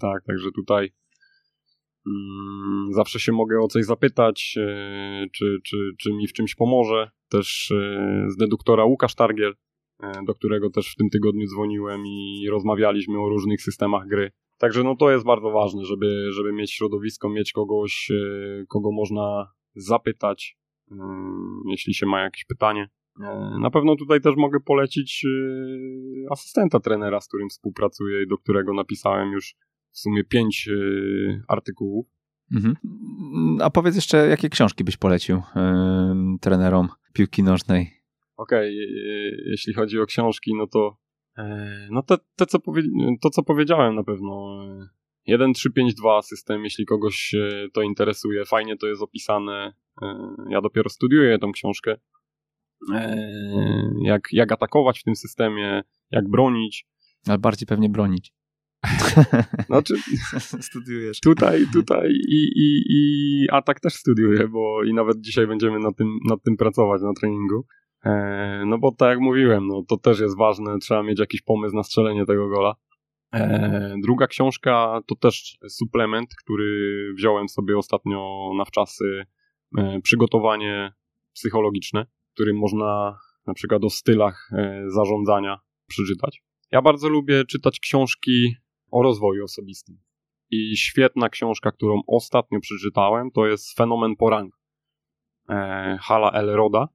Tak, 0.00 0.24
także 0.26 0.48
tutaj 0.52 0.92
zawsze 2.90 3.20
się 3.20 3.32
mogę 3.32 3.60
o 3.60 3.68
coś 3.68 3.84
zapytać, 3.84 4.58
czy, 5.32 5.58
czy, 5.64 5.76
czy 5.98 6.12
mi 6.12 6.28
w 6.28 6.32
czymś 6.32 6.54
pomoże. 6.54 7.10
Też 7.28 7.72
z 8.28 8.36
deduktora 8.36 8.84
Łukasz 8.84 9.14
Targiel, 9.14 9.54
E, 10.02 10.24
do 10.24 10.34
którego 10.34 10.70
też 10.70 10.92
w 10.92 10.96
tym 10.96 11.10
tygodniu 11.10 11.46
dzwoniłem 11.46 12.06
i 12.06 12.48
rozmawialiśmy 12.50 13.20
o 13.20 13.28
różnych 13.28 13.62
systemach 13.62 14.06
gry. 14.06 14.30
Także 14.58 14.84
no 14.84 14.96
to 14.96 15.10
jest 15.10 15.24
bardzo 15.24 15.50
ważne, 15.50 15.84
żeby, 15.84 16.32
żeby 16.32 16.52
mieć 16.52 16.72
środowisko, 16.72 17.28
mieć 17.28 17.52
kogoś, 17.52 18.10
e, 18.10 18.64
kogo 18.68 18.92
można 18.92 19.52
zapytać, 19.74 20.56
e, 20.90 20.96
jeśli 21.68 21.94
się 21.94 22.06
ma 22.06 22.20
jakieś 22.20 22.44
pytanie. 22.44 22.88
Na 23.60 23.70
pewno 23.70 23.96
tutaj 23.96 24.20
też 24.20 24.34
mogę 24.36 24.60
polecić 24.60 25.26
asystenta 26.30 26.80
trenera, 26.80 27.20
z 27.20 27.28
którym 27.28 27.48
współpracuję 27.48 28.22
i 28.22 28.26
do 28.26 28.38
którego 28.38 28.74
napisałem 28.74 29.32
już 29.32 29.54
w 29.94 29.98
sumie 29.98 30.24
pięć 30.24 30.68
artykułów. 31.48 32.06
Mhm. 32.52 32.76
A 33.60 33.70
powiedz 33.70 33.94
jeszcze, 33.94 34.28
jakie 34.28 34.48
książki 34.48 34.84
byś 34.84 34.96
polecił 34.96 35.42
trenerom 36.40 36.88
piłki 37.12 37.42
nożnej? 37.42 38.04
okej, 38.36 38.70
okay, 38.70 39.50
jeśli 39.50 39.74
chodzi 39.74 40.00
o 40.00 40.06
książki, 40.06 40.54
no 40.54 40.66
to 40.66 40.96
e, 41.38 41.88
no 41.90 42.02
te, 42.02 42.16
te 42.36 42.46
co 42.46 42.58
to, 43.22 43.30
co 43.30 43.42
powiedziałem 43.42 43.94
na 43.94 44.04
pewno. 44.04 44.60
1352 45.26 46.22
system, 46.22 46.64
jeśli 46.64 46.86
kogoś 46.86 47.34
to 47.72 47.82
interesuje, 47.82 48.44
fajnie 48.44 48.76
to 48.76 48.86
jest 48.86 49.02
opisane. 49.02 49.74
E, 50.02 50.34
ja 50.50 50.60
dopiero 50.60 50.90
studiuję 50.90 51.38
tą 51.38 51.52
książkę. 51.52 51.96
E, 52.94 53.26
jak, 54.02 54.22
jak 54.32 54.52
atakować 54.52 55.00
w 55.00 55.04
tym 55.04 55.16
systemie, 55.16 55.82
jak 56.10 56.28
bronić. 56.28 56.86
Ale 57.26 57.38
bardziej 57.38 57.66
pewnie 57.66 57.88
bronić. 57.88 58.32
Znaczy, 59.66 59.94
studiujesz. 60.68 61.20
Tutaj, 61.20 61.64
tutaj 61.72 62.10
i, 62.10 62.48
i, 62.56 62.82
i 62.88 63.46
atak 63.50 63.80
też 63.80 63.94
studiuję, 63.94 64.48
bo 64.48 64.84
i 64.84 64.94
nawet 64.94 65.20
dzisiaj 65.20 65.46
będziemy 65.46 65.78
nad 65.78 65.96
tym, 65.96 66.18
nad 66.28 66.42
tym 66.42 66.56
pracować 66.56 67.02
na 67.02 67.12
treningu. 67.12 67.66
E, 68.04 68.64
no 68.66 68.78
bo 68.78 68.92
tak 68.92 69.08
jak 69.08 69.20
mówiłem, 69.20 69.66
no 69.66 69.82
to 69.88 69.96
też 69.96 70.20
jest 70.20 70.38
ważne, 70.38 70.78
trzeba 70.78 71.02
mieć 71.02 71.20
jakiś 71.20 71.42
pomysł 71.42 71.76
na 71.76 71.82
strzelenie 71.82 72.26
tego 72.26 72.48
gola. 72.48 72.74
E, 73.34 73.96
druga 74.02 74.26
książka 74.26 75.00
to 75.06 75.14
też 75.14 75.58
suplement, 75.68 76.30
który 76.44 77.12
wziąłem 77.16 77.48
sobie 77.48 77.78
ostatnio 77.78 78.50
na 78.58 78.64
wczasy, 78.64 79.24
e, 79.78 80.00
przygotowanie 80.02 80.92
psychologiczne, 81.32 82.06
którym 82.34 82.58
można 82.58 83.18
na 83.46 83.54
przykład 83.54 83.84
o 83.84 83.90
stylach 83.90 84.50
zarządzania 84.86 85.60
przeczytać. 85.88 86.42
Ja 86.70 86.82
bardzo 86.82 87.08
lubię 87.08 87.44
czytać 87.44 87.80
książki 87.80 88.54
o 88.94 89.02
rozwoju 89.02 89.44
osobistym. 89.44 89.98
I 90.50 90.76
świetna 90.76 91.28
książka, 91.28 91.72
którą 91.72 92.00
ostatnio 92.06 92.60
przeczytałem, 92.60 93.30
to 93.30 93.46
jest 93.46 93.76
Fenomen 93.76 94.16
Poranku. 94.16 94.58
Hala 96.00 96.30
Elroda. 96.30 96.88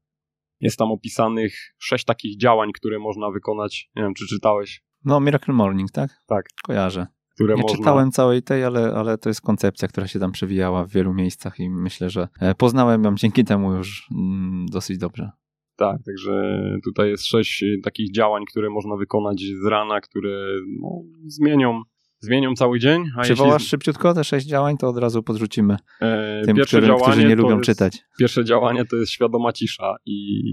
Jest 0.59 0.77
tam 0.77 0.91
opisanych 0.91 1.75
sześć 1.77 2.05
takich 2.05 2.37
działań, 2.37 2.71
które 2.73 2.99
można 2.99 3.31
wykonać. 3.31 3.89
Nie 3.95 4.03
wiem, 4.03 4.13
czy 4.13 4.27
czytałeś. 4.27 4.83
No, 5.05 5.19
Miracle 5.19 5.53
Morning, 5.53 5.91
tak? 5.91 6.09
Tak. 6.27 6.45
Kojarzę. 6.63 7.07
Które 7.35 7.55
Nie 7.55 7.61
można... 7.61 7.77
czytałem 7.77 8.11
całej 8.11 8.43
tej, 8.43 8.63
ale, 8.63 8.93
ale 8.95 9.17
to 9.17 9.29
jest 9.29 9.41
koncepcja, 9.41 9.87
która 9.87 10.07
się 10.07 10.19
tam 10.19 10.31
przewijała 10.31 10.85
w 10.85 10.89
wielu 10.89 11.13
miejscach 11.13 11.59
i 11.59 11.69
myślę, 11.69 12.09
że 12.09 12.27
e, 12.39 12.55
poznałem 12.55 13.03
ją 13.03 13.15
dzięki 13.15 13.43
temu 13.43 13.73
już 13.73 14.07
mm, 14.11 14.65
dosyć 14.65 14.97
dobrze. 14.97 15.31
Tak, 15.79 16.03
także 16.05 16.61
tutaj 16.83 17.09
jest 17.09 17.25
sześć 17.25 17.63
e, 17.63 17.65
takich 17.83 18.11
działań, 18.11 18.43
które 18.45 18.69
można 18.69 18.95
wykonać 18.95 19.41
z 19.63 19.65
rana, 19.65 20.01
które 20.01 20.45
no, 20.81 20.89
zmienią 21.25 21.81
zmienią 22.19 22.53
cały 22.53 22.79
dzień. 22.79 23.03
A 23.17 23.21
Przywołasz 23.21 23.53
jeśli... 23.53 23.69
szybciutko 23.69 24.13
te 24.13 24.23
sześć 24.23 24.47
działań, 24.47 24.77
to 24.77 24.89
od 24.89 24.97
razu 24.97 25.23
podrzucimy 25.23 25.77
e, 26.01 26.41
tym, 26.45 26.57
którym, 26.57 26.97
którzy 27.01 27.27
nie 27.27 27.35
lubią 27.35 27.57
jest, 27.57 27.65
czytać. 27.65 27.97
Pierwsze 28.19 28.45
działanie 28.45 28.85
to 28.85 28.95
jest 28.95 29.11
świadoma 29.11 29.53
cisza, 29.53 29.95
i, 30.05 30.43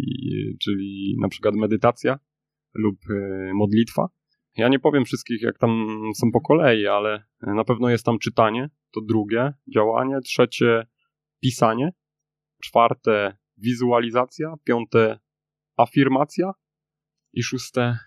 czyli 0.63 1.17
na 1.21 1.29
przykład 1.29 1.55
medytacja 1.55 2.19
lub 2.75 2.97
e, 3.11 3.55
modlitwa. 3.55 4.09
Ja 4.57 4.69
nie 4.69 4.79
powiem 4.79 5.05
wszystkich, 5.05 5.43
jak 5.43 5.59
tam 5.59 5.87
są 6.17 6.31
po 6.33 6.41
kolei, 6.41 6.87
ale 6.87 7.25
na 7.43 7.65
pewno 7.65 7.89
jest 7.89 8.05
tam 8.05 8.19
czytanie, 8.19 8.71
to 8.91 9.01
drugie 9.01 9.53
działanie, 9.75 10.21
trzecie 10.21 10.87
pisanie, 11.41 11.93
czwarte 12.63 13.37
wizualizacja, 13.57 14.55
piąte 14.65 15.19
afirmacja 15.77 16.53
i 17.33 17.43
szóste 17.43 17.99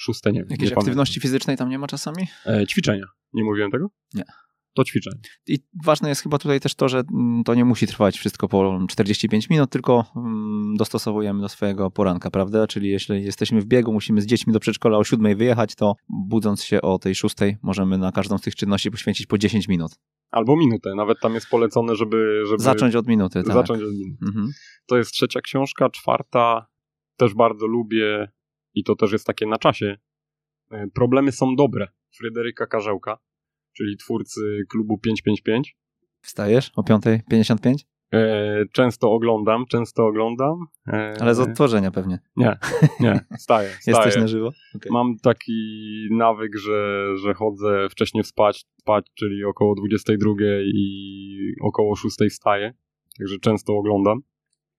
Szóste 0.00 0.32
nie 0.32 0.40
wiem. 0.40 0.48
Jakieś 0.50 0.70
nie 0.70 0.76
aktywności 0.76 1.20
fizycznej 1.20 1.56
tam 1.56 1.68
nie 1.68 1.78
ma 1.78 1.86
czasami? 1.86 2.26
E, 2.46 2.66
ćwiczenia. 2.66 3.06
Nie 3.32 3.44
mówiłem 3.44 3.70
tego? 3.70 3.90
Nie. 4.14 4.24
To 4.74 4.84
ćwiczenie. 4.84 5.20
I 5.46 5.58
ważne 5.84 6.08
jest 6.08 6.22
chyba 6.22 6.38
tutaj 6.38 6.60
też 6.60 6.74
to, 6.74 6.88
że 6.88 6.98
mm, 6.98 7.44
to 7.44 7.54
nie 7.54 7.64
musi 7.64 7.86
trwać 7.86 8.18
wszystko 8.18 8.48
po 8.48 8.78
45 8.88 9.50
minut, 9.50 9.70
tylko 9.70 10.04
mm, 10.16 10.74
dostosowujemy 10.76 11.40
do 11.40 11.48
swojego 11.48 11.90
poranka, 11.90 12.30
prawda? 12.30 12.66
Czyli 12.66 12.88
jeśli 12.88 13.24
jesteśmy 13.24 13.60
w 13.60 13.66
biegu, 13.66 13.92
musimy 13.92 14.20
z 14.20 14.26
dziećmi 14.26 14.52
do 14.52 14.60
przedszkola 14.60 14.98
o 14.98 15.04
7 15.04 15.36
wyjechać, 15.36 15.74
to 15.74 15.94
budząc 16.08 16.64
się 16.64 16.82
o 16.82 16.98
tej 16.98 17.14
6 17.14 17.36
możemy 17.62 17.98
na 17.98 18.12
każdą 18.12 18.38
z 18.38 18.42
tych 18.42 18.54
czynności 18.54 18.90
poświęcić 18.90 19.26
po 19.26 19.38
10 19.38 19.68
minut. 19.68 19.92
Albo 20.30 20.56
minutę. 20.56 20.94
Nawet 20.94 21.20
tam 21.20 21.34
jest 21.34 21.48
polecone, 21.48 21.96
żeby... 21.96 22.42
żeby 22.46 22.62
zacząć 22.62 22.94
od 22.94 23.06
minuty, 23.06 23.42
tak. 23.42 23.54
Zacząć 23.54 23.82
od 23.82 23.92
minuty. 23.92 24.24
Mhm. 24.26 24.50
To 24.86 24.96
jest 24.96 25.10
trzecia 25.10 25.40
książka. 25.40 25.90
Czwarta 25.90 26.66
też 27.16 27.34
bardzo 27.34 27.66
lubię 27.66 28.28
i 28.74 28.84
to 28.84 28.96
też 28.96 29.12
jest 29.12 29.26
takie 29.26 29.46
na 29.46 29.58
czasie. 29.58 29.96
E, 30.70 30.86
problemy 30.94 31.32
są 31.32 31.56
dobre. 31.56 31.88
Fryderyka 32.16 32.66
Karzełka 32.66 33.18
czyli 33.78 33.96
twórcy 33.96 34.40
klubu 34.68 34.98
555. 34.98 35.76
Wstajesz 36.20 36.70
o 36.76 36.82
5.55? 36.82 37.74
E, 38.14 38.64
często 38.72 39.12
oglądam, 39.12 39.66
często 39.66 40.06
oglądam. 40.06 40.66
E, 40.86 41.16
Ale 41.20 41.34
z 41.34 41.40
odtworzenia 41.40 41.90
pewnie. 41.90 42.18
Nie, 42.36 42.58
nie, 43.00 43.20
staję. 43.38 43.70
Jesteś 43.86 44.16
na 44.16 44.26
żywo? 44.26 44.50
Okay. 44.76 44.92
Mam 44.92 45.16
taki 45.22 45.52
nawyk, 46.10 46.56
że, 46.58 47.06
że 47.16 47.34
chodzę 47.34 47.88
wcześniej 47.90 48.24
spać, 48.24 48.64
spać, 48.80 49.06
czyli 49.14 49.44
około 49.44 49.74
22 49.74 50.30
i 50.74 51.54
około 51.62 51.96
6 51.96 52.16
wstaję. 52.30 52.74
Także 53.18 53.38
często 53.38 53.72
oglądam 53.72 54.20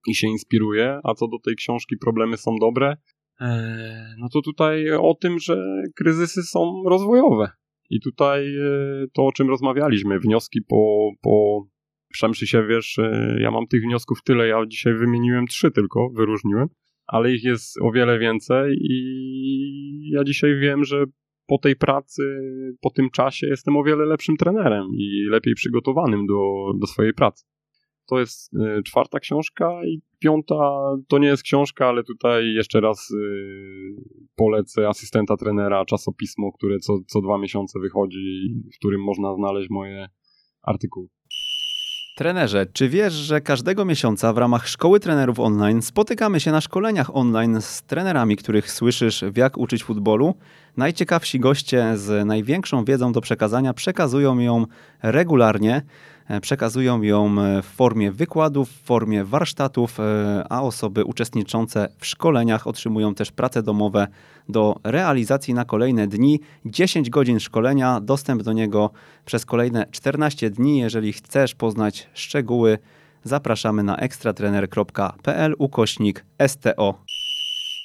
i 0.07 0.15
się 0.15 0.27
inspiruję. 0.27 0.99
A 1.03 1.13
co 1.13 1.27
do 1.27 1.39
tej 1.39 1.55
książki, 1.55 1.97
problemy 1.97 2.37
są 2.37 2.55
dobre. 2.61 2.97
E, 3.41 4.15
no 4.17 4.27
to 4.33 4.41
tutaj 4.41 4.91
o 4.91 5.15
tym, 5.21 5.39
że 5.39 5.63
kryzysy 5.95 6.43
są 6.43 6.83
rozwojowe. 6.89 7.51
I 7.89 7.99
tutaj 7.99 8.55
e, 8.55 9.05
to, 9.13 9.25
o 9.25 9.31
czym 9.31 9.49
rozmawialiśmy, 9.49 10.19
wnioski 10.19 10.61
po, 10.61 11.11
po 11.21 11.65
przemszy 12.13 12.47
się, 12.47 12.67
wiesz, 12.67 12.99
e, 12.99 13.37
ja 13.39 13.51
mam 13.51 13.67
tych 13.67 13.81
wniosków 13.81 14.23
tyle, 14.23 14.47
ja 14.47 14.65
dzisiaj 14.67 14.93
wymieniłem 14.93 15.47
trzy 15.47 15.71
tylko, 15.71 16.09
wyróżniłem, 16.15 16.67
ale 17.07 17.33
ich 17.33 17.43
jest 17.43 17.81
o 17.81 17.91
wiele 17.91 18.19
więcej 18.19 18.77
i 18.81 20.09
ja 20.13 20.23
dzisiaj 20.23 20.59
wiem, 20.59 20.83
że 20.83 21.05
po 21.47 21.57
tej 21.57 21.75
pracy, 21.75 22.21
po 22.81 22.89
tym 22.89 23.09
czasie 23.09 23.47
jestem 23.47 23.77
o 23.77 23.83
wiele 23.83 24.05
lepszym 24.05 24.37
trenerem 24.37 24.85
i 24.93 25.27
lepiej 25.29 25.53
przygotowanym 25.53 26.25
do, 26.25 26.71
do 26.79 26.87
swojej 26.87 27.13
pracy. 27.13 27.45
To 28.09 28.19
jest 28.19 28.53
y, 28.53 28.83
czwarta 28.83 29.19
książka 29.19 29.81
i 29.85 30.01
piąta 30.19 30.55
to 31.07 31.17
nie 31.17 31.27
jest 31.27 31.43
książka, 31.43 31.87
ale 31.87 32.03
tutaj 32.03 32.53
jeszcze 32.53 32.81
raz 32.81 33.11
y, 33.11 33.15
polecę 34.35 34.87
asystenta 34.87 35.37
trenera, 35.37 35.85
czasopismo, 35.85 36.51
które 36.51 36.79
co, 36.79 36.99
co 37.07 37.21
dwa 37.21 37.37
miesiące 37.37 37.79
wychodzi, 37.79 38.53
w 38.75 38.77
którym 38.77 39.03
można 39.03 39.35
znaleźć 39.35 39.69
moje 39.69 40.09
artykuły. 40.61 41.07
Trenerze, 42.19 42.65
czy 42.73 42.89
wiesz, 42.89 43.13
że 43.13 43.41
każdego 43.41 43.85
miesiąca 43.85 44.33
w 44.33 44.37
ramach 44.37 44.67
Szkoły 44.67 44.99
Trenerów 44.99 45.39
Online 45.39 45.81
spotykamy 45.81 46.39
się 46.39 46.51
na 46.51 46.61
szkoleniach 46.61 47.15
online 47.15 47.61
z 47.61 47.81
trenerami, 47.83 48.35
których 48.37 48.71
słyszysz 48.71 49.23
w 49.23 49.37
jak 49.37 49.57
uczyć 49.57 49.83
futbolu? 49.83 50.35
Najciekawsi 50.77 51.39
goście 51.39 51.97
z 51.97 52.27
największą 52.27 52.85
wiedzą 52.85 53.11
do 53.11 53.21
przekazania 53.21 53.73
przekazują 53.73 54.39
ją 54.39 54.65
regularnie. 55.03 55.81
E, 56.29 56.41
przekazują 56.41 57.01
ją 57.01 57.41
e, 57.41 57.61
w 57.61 57.65
formie 57.65 58.11
wykładów, 58.11 58.69
w 58.69 58.83
formie 58.83 59.23
warsztatów, 59.23 59.99
e, 59.99 60.43
a 60.49 60.61
osoby 60.61 61.05
uczestniczące 61.05 61.89
w 61.97 62.05
szkoleniach 62.05 62.67
otrzymują 62.67 63.15
też 63.15 63.31
prace 63.31 63.63
domowe 63.63 64.07
do 64.49 64.75
realizacji 64.83 65.53
na 65.53 65.65
kolejne 65.65 66.07
dni. 66.07 66.39
10 66.65 67.09
godzin 67.09 67.39
szkolenia, 67.39 67.99
dostęp 68.01 68.43
do 68.43 68.53
niego 68.53 68.91
przez 69.25 69.45
kolejne 69.45 69.85
14 69.91 70.49
dni. 70.49 70.77
Jeżeli 70.77 71.13
chcesz 71.13 71.55
poznać 71.55 72.09
szczegóły, 72.13 72.77
zapraszamy 73.23 73.83
na 73.83 73.97
ekstratrener.pl 73.97 75.55
ukośnik 75.57 76.25
STO. 76.47 77.03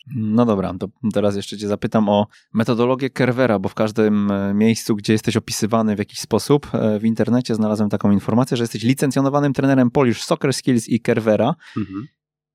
No 0.07 0.45
dobra, 0.45 0.75
to 0.81 0.89
teraz 1.13 1.37
jeszcze 1.37 1.59
cię 1.59 1.69
zapytam 1.69 2.09
o 2.09 2.27
metodologię 2.53 3.11
Kervera, 3.11 3.59
bo 3.59 3.69
w 3.69 3.75
każdym 3.75 4.31
e, 4.31 4.55
miejscu, 4.55 4.97
gdzie 4.97 5.13
jesteś 5.13 5.37
opisywany 5.37 5.97
w 5.97 5.99
jakiś 5.99 6.19
sposób 6.19 6.75
e, 6.75 6.99
w 6.99 7.05
internecie 7.05 7.55
znalazłem 7.55 7.91
taką 7.91 8.11
informację, 8.11 8.57
że 8.57 8.63
jesteś 8.63 8.83
licencjonowanym 8.83 9.53
trenerem 9.53 9.91
Polish 9.91 10.23
Soccer 10.23 10.55
Skills 10.55 10.89
i 10.89 11.01
Kervera. 11.01 11.55
Mhm. 11.77 12.07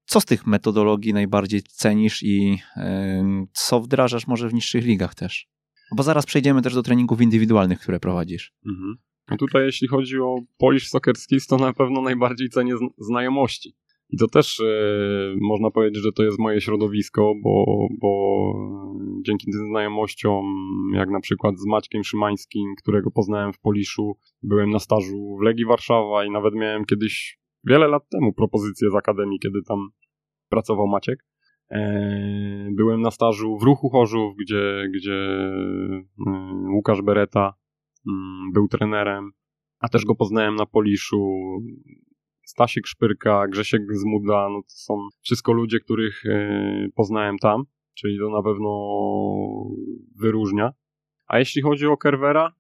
Co 0.06 0.22
z 0.22 0.26
tych 0.26 0.48
metodologii 0.48 1.14
najbardziej 1.14 1.62
cenisz 1.62 2.24
i 2.24 2.50
yy, 2.50 3.48
co 3.54 3.82
wdrażasz 3.82 4.28
może 4.28 4.50
w 4.50 4.54
niższych 4.54 4.86
ligach 4.86 5.16
też? 5.16 5.48
Bo 5.96 6.04
zaraz 6.04 6.26
przejdziemy 6.26 6.62
też 6.62 6.74
do 6.74 6.84
treningów 6.84 7.22
indywidualnych, 7.22 7.80
które 7.80 8.00
prowadzisz. 8.00 8.54
Mhm. 8.66 8.96
No 9.32 9.38
tutaj 9.38 9.66
jeśli 9.66 9.88
chodzi 9.88 10.20
o 10.20 10.40
Polish 10.58 10.90
Soccer 10.90 11.18
Skills, 11.18 11.48
to 11.48 11.58
na 11.58 11.74
pewno 11.74 12.02
najbardziej 12.02 12.50
cenię 12.50 12.74
znajomości. 12.98 13.76
I 14.10 14.18
to 14.18 14.28
też 14.28 14.60
e, 14.60 14.64
można 15.42 15.72
powiedzieć, 15.72 16.04
że 16.04 16.12
to 16.12 16.24
jest 16.24 16.40
moje 16.40 16.62
środowisko, 16.62 17.34
bo, 17.44 17.88
bo 18.02 18.54
dzięki 19.26 19.52
tym 19.52 19.68
znajomościom, 19.70 20.46
jak 20.94 21.10
na 21.10 21.20
przykład 21.20 21.60
z 21.60 21.66
Maćkiem 21.66 22.04
Szymańskim, 22.04 22.74
którego 22.78 23.12
poznałem 23.12 23.54
w 23.54 23.60
Poliszu, 23.60 24.18
byłem 24.44 24.70
na 24.70 24.80
stażu 24.80 25.38
w 25.40 25.44
Legii 25.44 25.66
Warszawa 25.66 26.26
i 26.26 26.32
nawet 26.32 26.54
miałem 26.54 26.86
kiedyś, 26.86 27.40
wiele 27.64 27.88
lat 27.88 28.10
temu, 28.10 28.34
propozycję 28.34 28.90
z 28.90 28.96
Akademii, 28.96 29.40
kiedy 29.40 29.60
tam 29.68 29.90
pracował 30.50 30.88
Maciek. 30.88 31.26
E, 31.72 32.70
byłem 32.72 33.02
na 33.02 33.12
stażu 33.12 33.58
w 33.58 33.64
Ruchu 33.64 33.90
Chorzów, 33.90 34.36
gdzie, 34.38 34.90
gdzie 34.96 35.16
e, 36.28 36.40
Łukasz 36.76 37.02
Bereta 37.02 37.54
mm, 38.08 38.52
był 38.54 38.68
trenerem, 38.68 39.32
a 39.80 39.90
też 39.90 40.06
go 40.06 40.16
poznałem 40.16 40.56
na 40.56 40.66
Poliszu. 40.66 41.40
Stasiek 42.50 42.88
Szpyrka, 42.88 43.48
Grzesiek 43.48 43.82
Zmuda, 43.92 44.50
no 44.50 44.62
to 44.62 44.70
są 44.70 45.08
wszystko 45.22 45.54
ludzie, 45.54 45.80
których 45.80 46.26
e, 46.26 46.88
poznałem 46.96 47.38
tam, 47.38 47.64
czyli 47.94 48.18
to 48.20 48.30
na 48.30 48.44
pewno 48.44 48.70
wyróżnia. 50.16 50.72
A 51.28 51.40
jeśli 51.40 51.62
chodzi 51.62 51.88
o 51.88 51.98
Kerwera, 51.98 52.54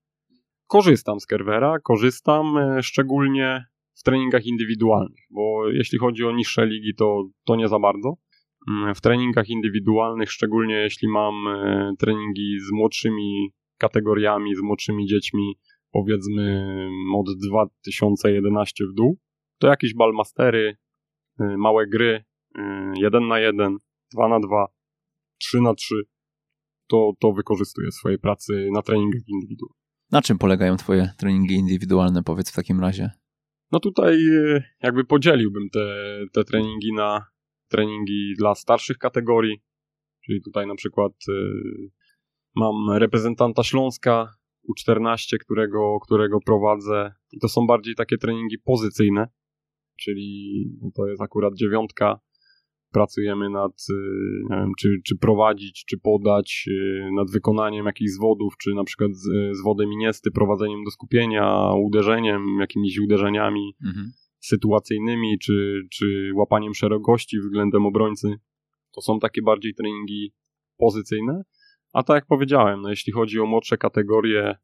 korzystam 0.68 1.20
z 1.20 1.26
Kerwera, 1.26 1.80
korzystam 1.80 2.58
e, 2.58 2.84
szczególnie 2.84 3.66
w 3.94 4.04
treningach 4.04 4.46
indywidualnych, 4.46 5.24
bo 5.30 5.70
jeśli 5.70 6.00
chodzi 6.00 6.26
o 6.26 6.32
niższe 6.32 6.66
ligi, 6.66 6.96
to, 6.96 7.30
to 7.46 7.56
nie 7.56 7.68
za 7.68 7.80
bardzo. 7.80 8.14
Mm, 8.70 8.96
w 8.96 9.02
treningach 9.02 9.50
indywidualnych, 9.50 10.32
szczególnie 10.32 10.76
jeśli 10.76 11.08
mam 11.08 11.48
e, 11.48 11.94
treningi 12.00 12.60
z 12.60 12.72
młodszymi 12.72 13.54
kategoriami, 13.78 14.56
z 14.56 14.62
młodszymi 14.62 15.06
dziećmi, 15.06 15.58
powiedzmy 15.92 16.66
od 17.16 17.28
2011 17.50 18.86
w 18.86 18.94
dół, 18.94 19.18
to 19.60 19.68
jakieś 19.68 19.93
balmastery, 19.93 20.78
y, 21.41 21.57
małe 21.57 21.88
gry, 21.88 22.24
1 22.95 23.24
y, 23.24 23.28
na 23.28 23.39
1, 23.39 23.78
2 24.14 24.28
na 24.28 24.39
2, 24.39 24.68
3 25.38 25.62
na 25.62 25.74
3, 25.74 25.95
to, 26.88 27.14
to 27.20 27.32
wykorzystuję 27.32 27.91
w 27.91 27.93
swojej 27.93 28.20
pracy 28.20 28.70
na 28.74 28.82
treningach 28.82 29.28
indywidualnych. 29.28 29.80
Na 30.12 30.22
czym 30.22 30.38
polegają 30.38 30.78
twoje 30.78 31.10
treningi 31.18 31.55
indywidualne, 31.55 32.24
powiedz 32.24 32.51
w 32.51 32.55
takim 32.55 32.80
razie? 32.80 33.12
No 33.72 33.80
tutaj 33.80 34.16
y, 34.16 34.64
jakby 34.84 35.05
podzieliłbym 35.05 35.70
te, 35.70 35.80
te 36.34 36.43
treningi 36.43 36.93
na 36.93 37.26
treningi 37.68 38.34
dla 38.38 38.55
starszych 38.55 38.97
kategorii, 38.97 39.62
czyli 40.26 40.41
tutaj 40.41 40.68
na 40.68 40.76
przykład 40.76 41.14
mam 42.55 42.97
reprezentanta 42.97 43.64
Śląska 43.64 44.34
U14, 44.70 45.38
którego, 45.39 45.99
którego 45.99 46.39
prowadzę. 46.45 47.14
I 47.32 47.39
to 47.39 47.49
są 47.49 47.68
bardziej 47.68 47.95
takie 47.95 48.18
treningi 48.18 48.57
pozycyjne, 48.60 49.28
czyli 50.00 50.66
to 50.95 51.08
jest 51.08 51.22
akurat 51.22 51.56
dziewiątka. 51.56 52.20
Pracujemy 52.91 53.50
nad, 53.50 53.72
y, 53.89 53.93
nie 54.50 54.58
wiem, 54.58 54.72
czy, 54.80 54.89
czy 55.06 55.18
prowadzić, 55.18 55.86
czy 55.86 55.97
podać, 55.97 56.66
y, 56.68 57.10
nad 57.16 57.32
wykonaniem 57.32 57.86
jakichś 57.86 58.12
zwodów, 58.12 58.54
czy 58.62 58.74
na 58.74 58.84
przykład 58.84 59.12
z, 59.14 59.58
z 59.58 59.64
wodem 59.64 59.93
iniesty, 59.93 60.32
prowadzeniem 60.32 60.84
do 60.84 60.91
skupienia, 60.91 61.74
uderzeniem, 61.74 62.41
jakimiś 62.60 63.00
uderzeniami 63.00 63.76
mhm. 63.86 64.12
sytuacyjnymi, 64.39 65.39
czy, 65.39 65.82
czy 65.91 66.32
łapaniem 66.36 66.74
szerokości 66.74 67.39
względem 67.39 67.86
obrońcy. 67.86 68.28
To 68.95 69.02
są 69.02 69.20
takie 69.20 69.41
bardziej 69.41 69.74
treningi 69.74 70.34
pozycyjne. 70.78 71.41
A 71.93 72.04
tak 72.04 72.16
jak 72.16 72.26
powiedziałem, 72.26 72.82
no 72.82 72.89
jeśli 72.89 73.14
chodzi 73.14 73.39
o 73.39 73.45
młodsze 73.45 73.78
kategorie 73.78 74.56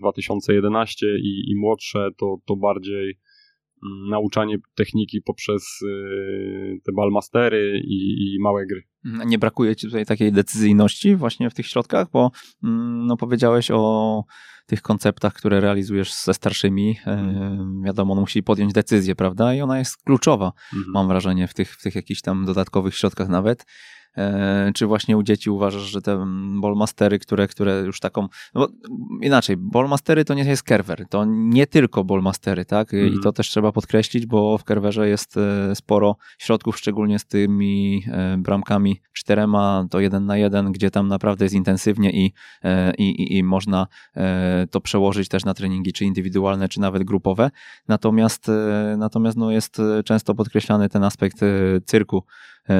2011 0.00 1.06
y, 1.06 1.18
i, 1.18 1.50
i 1.50 1.56
młodsze, 1.56 2.08
to, 2.18 2.36
to 2.46 2.56
bardziej 2.56 3.18
nauczanie 4.08 4.58
techniki 4.74 5.22
poprzez 5.22 5.82
y, 5.82 6.80
te 6.84 6.92
balmastery 6.92 7.82
i, 7.84 8.34
i, 8.34 8.40
małe 8.40 8.66
gry. 8.66 8.82
Nie 9.26 9.38
brakuje 9.38 9.76
ci 9.76 9.86
tutaj 9.86 10.06
takiej 10.06 10.32
decyzyjności 10.32 11.16
właśnie 11.16 11.50
w 11.50 11.54
tych 11.54 11.66
środkach, 11.66 12.10
bo 12.12 12.30
mm, 12.64 13.06
no, 13.06 13.16
powiedziałeś 13.16 13.70
o 13.70 14.24
tych 14.66 14.82
konceptach, 14.82 15.34
które 15.34 15.60
realizujesz 15.60 16.14
ze 16.14 16.34
starszymi. 16.34 16.94
Hmm. 16.94 17.82
Wiadomo, 17.82 18.12
on 18.12 18.20
musi 18.20 18.42
podjąć 18.42 18.72
decyzję, 18.72 19.14
prawda? 19.14 19.54
I 19.54 19.60
ona 19.60 19.78
jest 19.78 20.02
kluczowa, 20.02 20.52
hmm. 20.56 20.90
mam 20.90 21.08
wrażenie, 21.08 21.48
w 21.48 21.54
tych, 21.54 21.74
w 21.74 21.82
tych 21.82 21.94
jakichś 21.94 22.20
tam 22.20 22.44
dodatkowych 22.44 22.96
środkach 22.96 23.28
nawet. 23.28 23.66
E, 24.16 24.70
czy 24.74 24.86
właśnie 24.86 25.16
u 25.16 25.22
dzieci 25.22 25.50
uważasz, 25.50 25.82
że 25.82 26.02
te 26.02 26.12
mm, 26.12 26.60
ballmastery, 26.60 27.18
które, 27.18 27.48
które 27.48 27.80
już 27.80 28.00
taką, 28.00 28.28
no 28.54 28.68
inaczej, 29.22 29.56
ballmastery 29.56 30.24
to 30.24 30.34
nie 30.34 30.44
jest 30.44 30.62
kerwer, 30.62 31.06
to 31.08 31.24
nie 31.28 31.66
tylko 31.66 32.04
ballmastery, 32.04 32.64
tak? 32.64 32.92
I 32.92 32.96
Mhm. 32.96 33.22
to 33.22 33.32
też 33.32 33.48
trzeba 33.48 33.72
podkreślić, 33.72 34.26
bo 34.26 34.58
w 34.58 34.64
kerwerze 34.64 35.08
jest 35.08 35.36
e, 35.36 35.74
sporo 35.74 36.16
środków, 36.38 36.78
szczególnie 36.78 37.18
z 37.18 37.24
tymi 37.26 38.02
e, 38.08 38.36
bramkami 38.38 39.00
czterema, 39.12 39.86
to 39.90 40.00
jeden 40.00 40.26
na 40.26 40.36
jeden, 40.36 40.72
gdzie 40.72 40.90
tam 40.90 41.08
naprawdę 41.08 41.44
jest 41.44 41.54
intensywnie 41.54 42.10
i, 42.10 42.32
i, 42.98 43.04
i, 43.04 43.36
i 43.38 43.42
można 43.42 43.86
to 44.70 44.80
przełożyć 44.80 45.28
też 45.28 45.44
na 45.44 45.54
treningi, 45.54 45.92
czy 45.92 46.04
indywidualne, 46.04 46.68
czy 46.68 46.80
nawet 46.80 47.02
grupowe. 47.04 47.50
Natomiast, 47.88 48.50
natomiast 48.98 49.36
no 49.36 49.50
jest 49.50 49.82
często 50.04 50.34
podkreślany 50.34 50.88
ten 50.88 51.04
aspekt 51.04 51.40
cyrku 51.84 52.24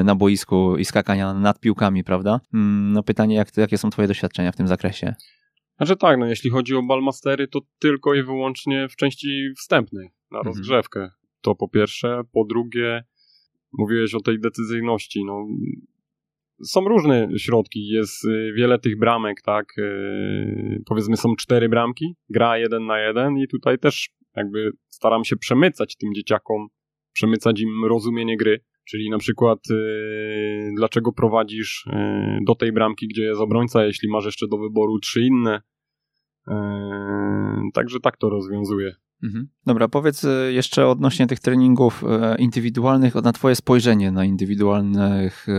na 0.05 0.15
boisku 0.15 0.77
i 0.77 0.85
skakania 0.85 1.35
nad 1.35 1.61
piłkami, 1.61 2.05
prawda? 2.05 2.41
Mm, 2.55 2.93
No 2.93 3.03
pytanie, 3.03 3.35
jak, 3.37 3.57
jakie 3.57 3.79
są 3.79 3.91
twoje 3.91 4.09
doświadczenia 4.09 4.53
w 4.53 4.57
tym 4.57 4.69
zakresie? 4.69 5.15
Znaczy 5.77 5.97
tak, 5.97 6.19
no 6.19 6.27
jeśli 6.27 6.51
chodzi 6.51 6.75
o 6.75 6.83
Ballmastery, 6.83 7.49
to 7.49 7.61
tylko 7.79 8.15
i 8.15 8.23
wyłącznie 8.23 8.89
w 8.89 8.97
części 8.97 9.49
wstępnej, 9.59 10.09
na 10.31 10.39
Mhm. 10.39 10.47
rozgrzewkę. 10.57 11.11
To 11.41 11.55
po 11.55 11.69
pierwsze. 11.69 12.21
Po 12.33 12.45
drugie, 12.45 13.05
mówiłeś 13.73 14.15
o 14.15 14.21
tej 14.21 14.41
decyzyjności, 14.41 15.25
no 15.25 15.47
są 16.65 16.81
różne 16.81 17.29
środki, 17.39 17.89
jest 17.89 18.25
y, 18.25 18.53
wiele 18.57 18.79
tych 18.79 18.99
bramek, 18.99 19.43
tak, 19.43 19.79
y, 19.79 20.83
powiedzmy 20.87 21.17
są 21.17 21.37
cztery 21.37 21.69
bramki, 21.69 22.17
gra 22.29 22.59
jeden 22.59 22.87
na 22.87 22.99
jeden 23.01 23.39
i 23.39 23.49
tutaj 23.49 23.79
też 23.79 24.09
jakby 24.37 24.71
staram 24.89 25.25
się 25.25 25.37
przemycać 25.37 25.97
tym 25.97 26.15
dzieciakom, 26.15 26.67
przemycać 27.13 27.61
im 27.61 27.85
rozumienie 27.89 28.37
gry, 28.37 28.61
czyli 28.89 29.11
na 29.11 29.19
przykład 29.19 29.59
y, 29.71 30.73
dlaczego 30.77 31.13
prowadzisz 31.13 31.87
y, 31.87 31.91
do 32.47 32.55
tej 32.55 32.73
bramki, 32.73 33.09
gdzie 33.09 33.23
jest 33.23 33.41
obrońca, 33.41 33.85
jeśli 33.85 34.09
masz 34.09 34.25
jeszcze 34.25 34.49
do 34.49 34.59
wyboru 34.59 34.99
trzy 34.99 35.23
inne, 35.23 35.61
y, 36.49 36.53
także 37.75 38.01
tak 38.01 38.17
to 38.17 38.31
rozwiązuję. 38.31 38.97
Mhm. 39.23 39.49
Dobra, 39.67 39.89
powiedz 39.89 40.25
e, 40.25 40.53
jeszcze 40.53 40.87
odnośnie 40.87 41.27
tych 41.27 41.41
treningów 41.41 42.05
e, 42.05 42.37
indywidualnych, 42.39 43.15
na 43.15 43.33
twoje 43.33 43.57
spojrzenie 43.57 44.11
na 44.11 44.25
indywidualnych 44.25 45.49
e, 45.49 45.53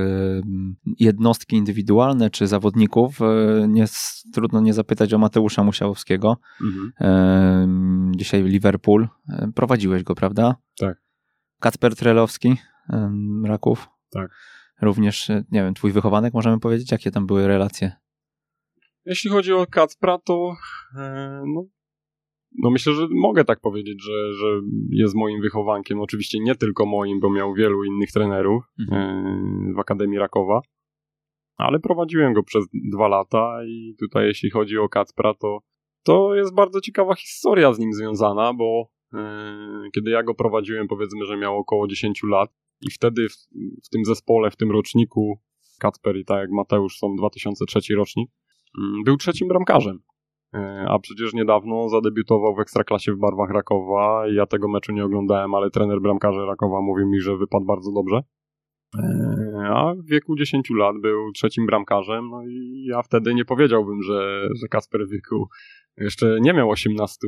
jednostki 0.99 1.55
indywidualne 1.55 2.29
czy 2.29 2.47
zawodników. 2.47 3.19
Nie, 3.67 3.85
trudno 4.33 4.61
nie 4.61 4.73
zapytać 4.73 5.13
o 5.13 5.17
Mateusza 5.17 5.63
Musiałowskiego. 5.63 6.37
Mhm. 6.61 8.11
Dzisiaj 8.15 8.43
Liverpool. 8.43 9.07
Prowadziłeś 9.55 10.03
go, 10.03 10.15
prawda? 10.15 10.55
Tak. 10.79 11.01
Kacper 11.59 11.95
Trelowski, 11.95 12.57
Raków. 13.43 13.87
Tak. 14.09 14.31
Również, 14.81 15.29
e, 15.29 15.43
nie 15.51 15.63
wiem, 15.63 15.73
twój 15.73 15.91
wychowanek, 15.91 16.33
możemy 16.33 16.59
powiedzieć, 16.59 16.91
jakie 16.91 17.11
tam 17.11 17.27
były 17.27 17.47
relacje? 17.47 17.91
Jeśli 19.05 19.29
chodzi 19.29 19.53
o 19.53 19.65
Kacpra, 19.65 20.17
to 20.17 20.53
e, 20.97 21.43
no, 21.55 21.65
no 22.57 22.69
myślę, 22.69 22.93
że 22.93 23.07
mogę 23.11 23.45
tak 23.45 23.59
powiedzieć, 23.59 24.03
że, 24.03 24.33
że 24.33 24.47
jest 24.89 25.15
moim 25.15 25.41
wychowankiem. 25.41 26.01
Oczywiście 26.01 26.39
nie 26.39 26.55
tylko 26.55 26.85
moim, 26.85 27.19
bo 27.19 27.29
miał 27.29 27.53
wielu 27.53 27.83
innych 27.83 28.11
trenerów 28.11 28.63
e, 28.91 29.23
w 29.75 29.79
Akademii 29.79 30.19
Rakowa, 30.19 30.61
ale 31.57 31.79
prowadziłem 31.79 32.33
go 32.33 32.43
przez 32.43 32.65
dwa 32.93 33.07
lata 33.07 33.59
i 33.65 33.95
tutaj 33.99 34.25
jeśli 34.25 34.49
chodzi 34.49 34.77
o 34.77 34.89
Kacpra, 34.89 35.33
to, 35.33 35.59
to 36.03 36.35
jest 36.35 36.55
bardzo 36.55 36.81
ciekawa 36.81 37.15
historia 37.15 37.73
z 37.73 37.79
nim 37.79 37.93
związana, 37.93 38.53
bo 38.53 38.89
kiedy 39.95 40.11
ja 40.11 40.23
go 40.23 40.33
prowadziłem, 40.33 40.87
powiedzmy, 40.87 41.25
że 41.25 41.37
miał 41.37 41.57
około 41.57 41.87
10 41.87 42.21
lat 42.23 42.49
i 42.81 42.91
wtedy 42.91 43.29
w, 43.29 43.33
w 43.85 43.89
tym 43.89 44.05
zespole, 44.05 44.51
w 44.51 44.55
tym 44.55 44.71
roczniku 44.71 45.39
Kacper 45.79 46.17
i 46.17 46.25
tak 46.25 46.39
jak 46.39 46.49
Mateusz 46.51 46.97
są 46.97 47.15
2003 47.15 47.95
rocznik, 47.95 48.29
Mm, 48.77 49.03
Był 49.03 49.17
trzecim 49.17 49.47
bramkarzem. 49.47 49.99
E, 50.53 50.85
A 50.89 50.99
przecież 50.99 51.33
niedawno 51.33 51.89
zadebiutował 51.89 52.55
w 52.55 52.59
Ekstraklasie 52.59 53.13
w 53.13 53.19
barwach 53.19 53.49
Rakowa. 53.49 54.23
Ja 54.27 54.45
tego 54.45 54.67
meczu 54.67 54.93
nie 54.93 55.05
oglądałem, 55.05 55.55
ale 55.55 55.69
trener 55.69 56.01
bramkarza 56.01 56.45
Rakowa 56.45 56.81
mówił 56.81 57.07
mi, 57.07 57.19
że 57.19 57.37
wypadł 57.37 57.65
bardzo 57.65 57.91
dobrze. 57.91 58.21
A 59.67 59.93
w 59.93 60.05
wieku 60.05 60.35
10 60.35 60.69
lat 60.69 60.95
był 61.01 61.31
trzecim 61.31 61.65
bramkarzem, 61.65 62.29
no 62.29 62.43
i 62.47 62.85
ja 62.89 63.01
wtedy 63.01 63.33
nie 63.33 63.45
powiedziałbym, 63.45 64.03
że, 64.03 64.49
że 64.61 64.67
Kasper 64.67 65.07
w 65.07 65.11
wieku 65.11 65.49
jeszcze 65.97 66.37
nie 66.41 66.53
miał 66.53 66.69
18, 66.69 67.27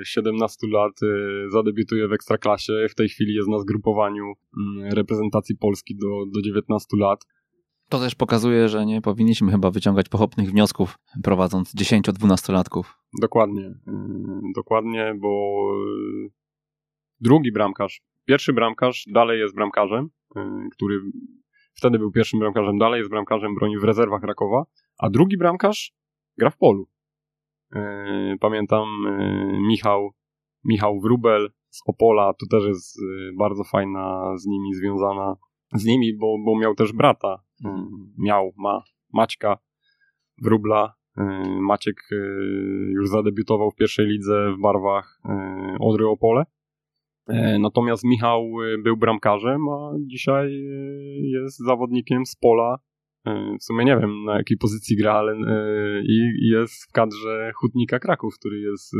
e, 0.00 0.04
17 0.04 0.66
lat, 0.66 0.92
e, 1.02 1.50
zadebiutuje 1.50 2.08
w 2.08 2.12
Ekstraklasie. 2.12 2.72
W 2.90 2.94
tej 2.94 3.08
chwili 3.08 3.34
jest 3.34 3.48
na 3.48 3.58
zgrupowaniu 3.58 4.32
mm, 4.58 4.92
reprezentacji 4.92 5.56
Polski 5.56 5.96
do, 5.96 6.26
do 6.34 6.42
19 6.42 6.86
lat. 6.96 7.26
To 7.88 7.98
też 7.98 8.14
pokazuje, 8.14 8.68
że 8.68 8.86
nie 8.86 9.00
powinniśmy 9.00 9.52
chyba 9.52 9.70
wyciągać 9.70 10.08
pochopnych 10.08 10.50
wniosków, 10.50 10.98
prowadząc 11.22 11.74
10-12-latków. 11.74 12.84
Dokładnie, 13.20 13.62
yy, 13.62 14.52
dokładnie, 14.54 15.14
bo 15.20 15.62
yy, 16.24 16.30
drugi 17.20 17.52
bramkarz, 17.52 18.02
pierwszy 18.24 18.52
bramkarz 18.52 19.04
dalej 19.12 19.40
jest 19.40 19.54
bramkarzem, 19.54 20.08
który 20.72 21.00
wtedy 21.74 21.98
był 21.98 22.12
pierwszym 22.12 22.40
bramkarzem, 22.40 22.78
dalej 22.78 22.98
jest 22.98 23.10
bramkarzem, 23.10 23.54
broni 23.54 23.78
w 23.78 23.84
rezerwach 23.84 24.22
Rakowa, 24.22 24.64
a 24.98 25.10
drugi 25.10 25.38
bramkarz 25.38 25.94
gra 26.38 26.50
w 26.50 26.56
polu. 26.56 26.88
Yy, 27.74 28.38
Pamiętam 28.40 28.88
yy, 29.04 29.60
Michał, 29.60 30.10
Michał 30.64 31.00
Wrubel 31.00 31.50
z 31.70 31.80
Opola, 31.86 32.32
to 32.34 32.46
też 32.50 32.64
jest 32.64 32.96
yy, 33.00 33.32
bardzo 33.38 33.64
fajna 33.64 34.32
z 34.36 34.46
nimi 34.46 34.74
związana, 34.74 35.36
z 35.74 35.84
nimi, 35.84 36.16
bo, 36.16 36.36
bo 36.44 36.58
miał 36.58 36.74
też 36.74 36.92
brata, 36.92 37.42
miał, 38.18 38.52
ma 38.56 38.82
Maćka 39.12 39.58
Wrubla, 40.42 40.94
Maciek 41.60 41.96
już 42.92 43.08
zadebiutował 43.08 43.70
w 43.70 43.74
pierwszej 43.74 44.06
lidze 44.06 44.52
w 44.58 44.60
barwach 44.62 45.20
Odry 45.80 46.08
Opole. 46.08 46.44
Yy, 47.28 47.58
Natomiast 47.58 48.04
Michał 48.04 48.42
yy, 48.62 48.78
był 48.78 48.96
bramkarzem, 48.96 49.68
a 49.68 49.92
dzisiaj 50.06 50.52
yy, 50.52 51.42
jest 51.42 51.58
zawodnikiem 51.58 52.26
z 52.26 52.36
pola. 52.36 52.78
W 53.60 53.64
sumie 53.64 53.84
nie 53.84 53.96
wiem 53.96 54.24
na 54.24 54.36
jakiej 54.36 54.56
pozycji 54.56 54.96
gra, 54.96 55.12
ale 55.12 55.36
i 56.02 56.48
jest 56.48 56.74
w 56.88 56.92
kadrze 56.92 57.52
Hutnika 57.56 57.98
Kraków, 57.98 58.34
który 58.38 58.60
jest 58.60 58.92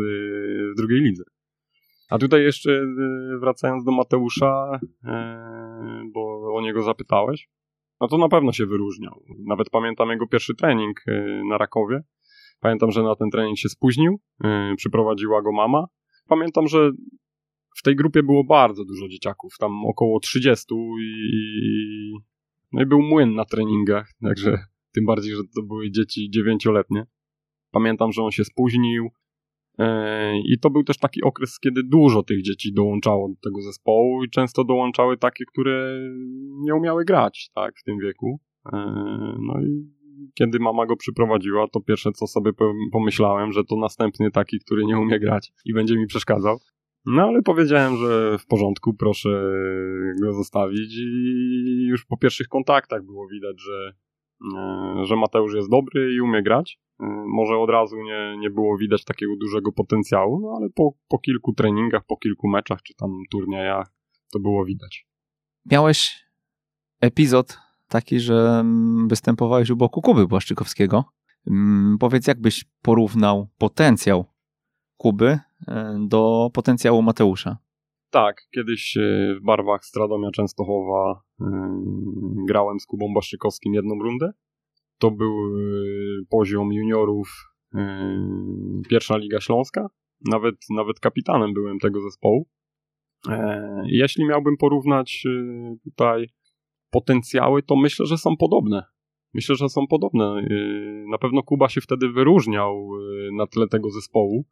w 0.73 0.77
drugiej 0.77 1.01
lidze. 1.01 1.25
A 2.11 2.19
tutaj 2.19 2.43
jeszcze 2.43 2.87
wracając 3.41 3.85
do 3.85 3.93
Mateusza, 3.93 4.81
bo 6.13 6.55
o 6.55 6.61
niego 6.61 6.83
zapytałeś, 6.83 7.49
no 8.01 8.09
to 8.09 8.19
na 8.19 8.29
pewno 8.29 8.53
się 8.53 8.67
wyróżniał. 8.67 9.23
Nawet 9.47 9.71
pamiętam 9.71 10.11
jego 10.11 10.27
pierwszy 10.27 10.55
trening 10.55 11.05
na 11.49 11.59
Rakowie. 11.59 12.01
Pamiętam, 12.61 12.91
że 12.91 13.03
na 13.03 13.17
ten 13.17 13.31
trening 13.31 13.59
się 13.59 13.69
spóźnił, 13.69 14.21
przyprowadziła 14.77 15.43
go 15.43 15.53
mama. 15.53 15.87
Pamiętam, 16.29 16.69
że 16.69 16.91
w 17.77 17.83
tej 17.83 17.97
grupie 17.97 18.23
było 18.23 18.45
bardzo 18.45 18.85
dużo 18.85 19.09
dzieciaków, 19.09 19.59
tam 19.59 19.87
około 19.87 20.21
30 20.21 20.75
i, 21.01 22.13
no 22.73 22.83
i 22.83 22.87
był 22.87 23.03
młyn 23.03 23.35
na 23.35 23.45
treningach, 23.45 24.11
także 24.23 24.65
tym 24.95 25.07
bardziej, 25.07 25.35
że 25.35 25.43
to 25.55 25.63
były 25.63 25.91
dzieci 25.91 26.31
dziewięcioletnie. 26.31 27.07
Pamiętam, 27.71 28.13
że 28.13 28.23
on 28.23 28.31
się 28.31 28.45
spóźnił 28.45 29.09
yy, 29.79 29.87
i 30.55 30.59
to 30.59 30.71
był 30.71 30.85
też 30.85 30.99
taki 30.99 31.23
okres, 31.23 31.59
kiedy 31.61 31.83
dużo 31.83 32.23
tych 32.23 32.43
dzieci 32.43 32.73
dołączało 32.73 33.29
do 33.29 33.35
tego 33.51 33.63
zespołu 33.63 34.25
i 34.25 34.31
często 34.31 34.65
dołączały 34.65 35.19
takie, 35.19 35.45
które 35.45 36.01
nie 36.61 36.75
umiały 36.75 37.05
grać, 37.05 37.51
tak, 37.55 37.75
w 37.79 37.85
tym 37.85 37.99
wieku. 37.99 38.41
Yy, 38.73 38.79
No 39.39 39.61
i 39.63 40.03
kiedy 40.35 40.59
mama 40.59 40.87
go 40.87 40.97
przyprowadziła, 40.97 41.67
to 41.69 41.81
pierwsze 41.81 42.13
co 42.13 42.27
sobie 42.27 42.53
po- 42.53 42.75
pomyślałem, 42.93 43.53
że 43.53 43.65
to 43.65 43.77
następny 43.77 44.31
taki, 44.31 44.59
który 44.59 44.85
nie 44.85 44.99
umie 44.99 45.21
grać 45.21 45.53
i 45.65 45.75
będzie 45.75 45.97
mi 45.97 46.07
przeszkadzał. 46.07 46.59
No 47.07 47.23
ale 47.23 47.43
powiedziałem, 47.43 47.97
że 47.97 48.39
w 48.39 48.47
porządku, 48.47 48.95
proszę 48.95 49.29
go 50.23 50.33
zostawić 50.33 50.97
i 50.99 51.87
już 51.89 52.05
po 52.05 52.17
pierwszych 52.17 52.49
kontaktach 52.49 53.05
było 53.05 53.29
widać, 53.29 53.57
że, 53.63 53.93
e, 54.59 55.05
że 55.05 55.17
Mateusz 55.17 55.55
jest 55.55 55.71
dobry 55.71 56.15
i 56.15 56.21
umie 56.21 56.43
grać. 56.43 56.81
E, 57.01 57.05
Może 57.27 57.57
od 57.57 57.71
razu 57.71 57.97
nie, 57.97 58.37
nie 58.39 58.51
było 58.51 58.79
widać 58.79 59.05
takiego 59.05 59.33
dużego 59.41 59.73
potencjału, 59.73 60.41
no 60.41 60.57
ale 60.61 60.69
po, 60.75 60.93
po 61.09 61.19
kilku 61.19 61.53
treningach, 61.53 62.03
po 62.07 62.17
kilku 62.17 62.49
meczach 62.49 62.83
czy 62.83 62.95
tam 62.95 63.11
turniejach 63.31 63.93
to 64.33 64.41
było 64.41 64.65
widać. 64.65 65.07
Miałeś 65.71 66.25
epizod 67.01 67.59
taki, 67.89 68.21
że 68.21 68.59
mm, 68.61 69.09
występowałeś 69.09 69.71
u 69.71 69.77
boku 69.77 70.03
Kuby 70.03 70.27
Błaszczykowskiego. 70.27 71.05
Mm, 71.47 71.97
Powiedz, 72.01 72.27
jakbyś 72.27 72.65
porównał 72.83 73.49
potencjał 73.59 74.32
Kuby 75.03 75.39
e, 75.69 75.99
do 76.09 76.51
potencjału 76.53 77.03
Mateusza? 77.03 77.57
Tak, 78.11 78.47
kiedyś 78.55 78.97
e, 78.97 79.01
w 79.41 79.45
barwach 79.45 79.85
Stradomia 79.85 80.31
Częstochowa 80.31 81.23
e, 81.41 81.45
grałem 82.49 82.81
z 82.81 82.87
Kubą 82.87 83.15
Baszczykowskim 83.15 83.75
jedną 83.75 83.95
rundę. 84.03 84.33
To 84.99 85.11
był 85.11 85.35
poziom 86.31 86.73
juniorów 86.73 87.29
pierwsza 88.91 89.17
Liga 89.17 89.41
Śląska. 89.41 89.87
Nawet, 90.31 90.55
nawet 90.71 91.01
kapitanem 91.01 91.55
byłem 91.55 91.79
tego 91.79 92.01
zespołu. 92.01 92.49
Jeśli 93.85 94.27
miałbym 94.27 94.57
porównać 94.57 95.25
tutaj 95.85 96.29
potencjały 96.91 97.63
to 97.63 97.77
myślę, 97.77 98.07
że 98.07 98.19
są 98.19 98.37
podobne. 98.37 98.85
Myślę, 99.35 99.55
że 99.55 99.69
są 99.69 99.87
podobne. 99.87 100.47
Na 101.11 101.19
pewno 101.19 101.43
Kuba 101.43 101.69
się 101.69 101.81
wtedy 101.81 102.09
wyróżniał 102.09 102.89
na 103.33 103.47
tle 103.47 103.69
tego 103.69 103.91
zespołu. 103.91 104.45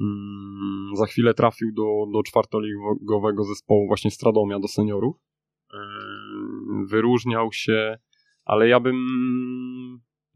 Mm, 0.00 0.96
za 0.96 1.06
chwilę 1.06 1.34
trafił 1.34 1.72
do, 1.72 2.06
do 2.12 2.22
czwartoligowego 2.22 3.44
zespołu 3.44 3.86
właśnie 3.86 4.10
Stradomia, 4.10 4.58
do 4.58 4.68
seniorów. 4.68 5.16
Wyróżniał 6.86 7.52
się, 7.52 7.98
ale 8.44 8.68
ja 8.68 8.80
bym 8.80 8.96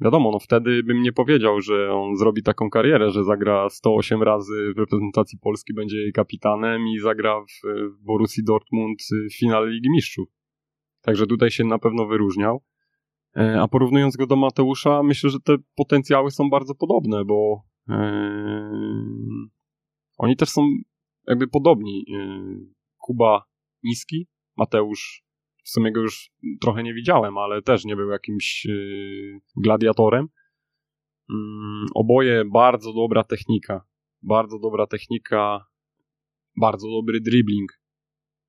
wiadomo, 0.01 0.31
no 0.31 0.39
wtedy 0.39 0.83
bym 0.83 1.03
nie 1.03 1.13
powiedział, 1.13 1.61
że 1.61 1.93
on 1.93 2.17
zrobi 2.17 2.43
taką 2.43 2.71
karierę, 2.71 3.11
że 3.11 3.25
zagra 3.25 3.71
108 3.71 4.23
razy 4.23 4.73
w 4.77 4.79
reprezentacji 4.79 5.39
Polski, 5.39 5.75
będzie 5.75 5.97
jej 5.97 6.13
kapitanem 6.13 6.89
i 6.89 6.99
zagra 6.99 7.41
w, 7.41 7.67
w 7.93 8.05
Borussii 8.05 8.45
Dortmund 8.45 8.99
w 9.31 9.39
finale 9.39 9.71
Ligi 9.71 9.91
Mistrzów. 9.91 10.29
Także 11.03 11.27
tutaj 11.27 11.51
się 11.51 11.65
na 11.65 11.79
pewno 11.79 12.07
wyróżniał. 12.07 12.63
E, 13.37 13.61
a 13.61 13.69
porównując 13.69 14.17
go 14.17 14.27
do 14.27 14.37
Mateusza, 14.37 15.03
myślę, 15.03 15.31
że 15.31 15.41
te 15.41 15.57
potencjały 15.77 16.31
są 16.31 16.51
bardzo 16.51 16.75
podobne, 16.75 17.25
bo 17.25 17.63
oni 20.19 20.37
też 20.37 20.49
są 20.49 20.63
jakby 21.29 21.49
podobni. 21.49 22.05
E, 22.15 22.57
Kuba 22.99 23.45
niski, 23.83 24.27
Mateusz 24.57 25.25
w 25.65 25.69
sumie 25.69 25.93
go 25.93 26.01
już 26.01 26.31
trochę 26.61 26.83
nie 26.83 26.95
widziałem, 26.95 27.39
ale 27.39 27.63
też 27.63 27.85
nie 27.85 27.97
był 27.97 28.11
jakimś 28.11 28.67
gladiatorem. 29.57 30.29
Mm, 31.31 31.87
oboje 31.95 32.45
bardzo 32.45 32.93
dobra 32.93 33.25
technika. 33.25 33.87
Bardzo 34.23 34.59
dobra 34.59 34.87
technika, 34.87 35.67
bardzo 36.61 36.91
dobry 36.91 37.21
dribbling. 37.21 37.81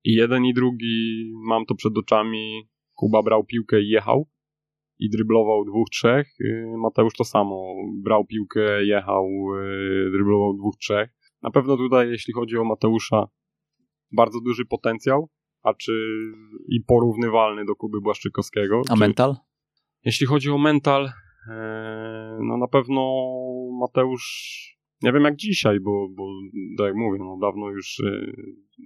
I 0.04 0.12
jeden 0.12 0.44
i 0.44 0.54
drugi, 0.54 1.30
mam 1.46 1.64
to 1.64 1.74
przed 1.74 1.98
oczami, 1.98 2.68
Kuba 2.94 3.22
brał 3.22 3.44
piłkę 3.44 3.80
i 3.80 3.88
jechał 3.88 4.28
i 5.04 5.10
dryblował 5.10 5.64
dwóch, 5.64 5.88
trzech. 5.90 6.28
Y, 6.40 6.74
Mateusz 6.78 7.14
to 7.14 7.24
samo. 7.24 7.74
Brał 8.02 8.24
piłkę, 8.24 8.84
jechał, 8.84 9.26
y, 10.06 10.10
dryblował 10.12 10.54
dwóch, 10.54 10.76
trzech. 10.76 11.10
Na 11.42 11.50
pewno 11.50 11.76
tutaj, 11.76 12.10
jeśli 12.10 12.34
chodzi 12.34 12.56
o 12.58 12.64
Mateusza, 12.64 13.26
bardzo 14.12 14.40
duży 14.40 14.64
potencjał, 14.64 15.28
a 15.62 15.74
czy 15.74 15.92
i 16.68 16.80
porównywalny 16.80 17.64
do 17.64 17.76
Kuby 17.76 18.00
Błaszczykowskiego. 18.00 18.82
A 18.90 18.94
czy, 18.94 19.00
mental? 19.00 19.36
Jeśli 20.04 20.26
chodzi 20.26 20.50
o 20.50 20.58
mental, 20.58 21.10
e, 21.50 22.38
no 22.42 22.56
na 22.56 22.68
pewno 22.68 23.24
Mateusz, 23.80 24.58
nie 25.02 25.12
wiem 25.12 25.24
jak 25.24 25.36
dzisiaj, 25.36 25.80
bo, 25.80 26.08
bo 26.16 26.28
tak 26.78 26.86
jak 26.86 26.96
mówię, 26.96 27.18
no 27.18 27.38
dawno 27.40 27.70
już 27.70 28.00
e, 28.00 28.32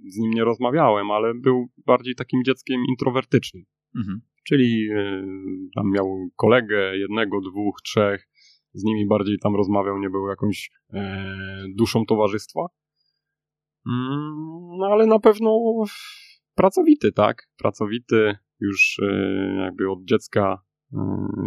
z 0.07 0.17
nim 0.17 0.31
nie 0.31 0.43
rozmawiałem, 0.43 1.11
ale 1.11 1.33
był 1.33 1.67
bardziej 1.85 2.15
takim 2.15 2.43
dzieckiem 2.43 2.81
introwertycznym. 2.89 3.63
Mhm 3.95 4.21
czyli 4.47 4.89
e, 4.91 5.25
tam 5.75 5.91
miał 5.91 6.29
kolegę, 6.35 6.97
jednego, 6.97 7.41
dwóch, 7.41 7.81
trzech, 7.81 8.27
z 8.73 8.83
nimi 8.83 9.07
bardziej 9.07 9.39
tam 9.39 9.55
rozmawiał, 9.55 9.99
nie 9.99 10.09
był 10.09 10.27
jakąś 10.27 10.71
e, 10.93 11.25
duszą 11.75 12.05
towarzystwa. 12.05 12.65
Mm, 13.87 14.77
no 14.77 14.87
ale 14.91 15.05
na 15.05 15.19
pewno 15.19 15.59
pracowity, 16.55 17.11
tak? 17.11 17.49
Pracowity, 17.57 18.35
już 18.59 18.99
e, 18.99 19.05
jakby 19.63 19.91
od 19.91 20.03
dziecka 20.03 20.61
e, 20.93 20.97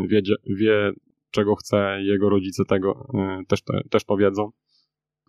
wie, 0.09 0.23
wie, 0.47 0.93
czego 1.31 1.57
chce, 1.57 2.03
jego 2.03 2.29
rodzice 2.29 2.65
tego 2.65 3.09
e, 3.15 3.43
też, 3.49 3.63
te, 3.63 3.81
też 3.91 4.05
to 4.05 4.17
wiedzą. 4.17 4.51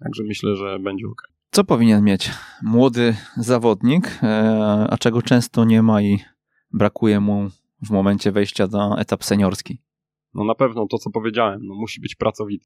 Także 0.04 0.24
myślę, 0.24 0.56
że 0.56 0.80
będzie 0.80 1.08
ok. 1.08 1.22
Co 1.52 1.64
powinien 1.64 2.04
mieć 2.04 2.30
młody 2.64 3.16
zawodnik, 3.38 4.20
e, 4.24 4.88
a 4.90 4.98
czego 4.98 5.22
często 5.22 5.66
nie 5.66 5.82
ma 5.82 6.02
i 6.02 6.20
brakuje 6.74 7.20
mu 7.20 7.50
w 7.82 7.90
momencie 7.90 8.32
wejścia 8.32 8.68
na 8.68 8.98
etap 8.98 9.24
seniorski? 9.24 9.82
No 10.34 10.44
na 10.44 10.56
pewno 10.56 10.88
to, 10.88 10.98
co 10.98 11.10
powiedziałem, 11.10 11.60
no 11.64 11.76
musi 11.76 12.02
być 12.02 12.16
pracowity. 12.16 12.66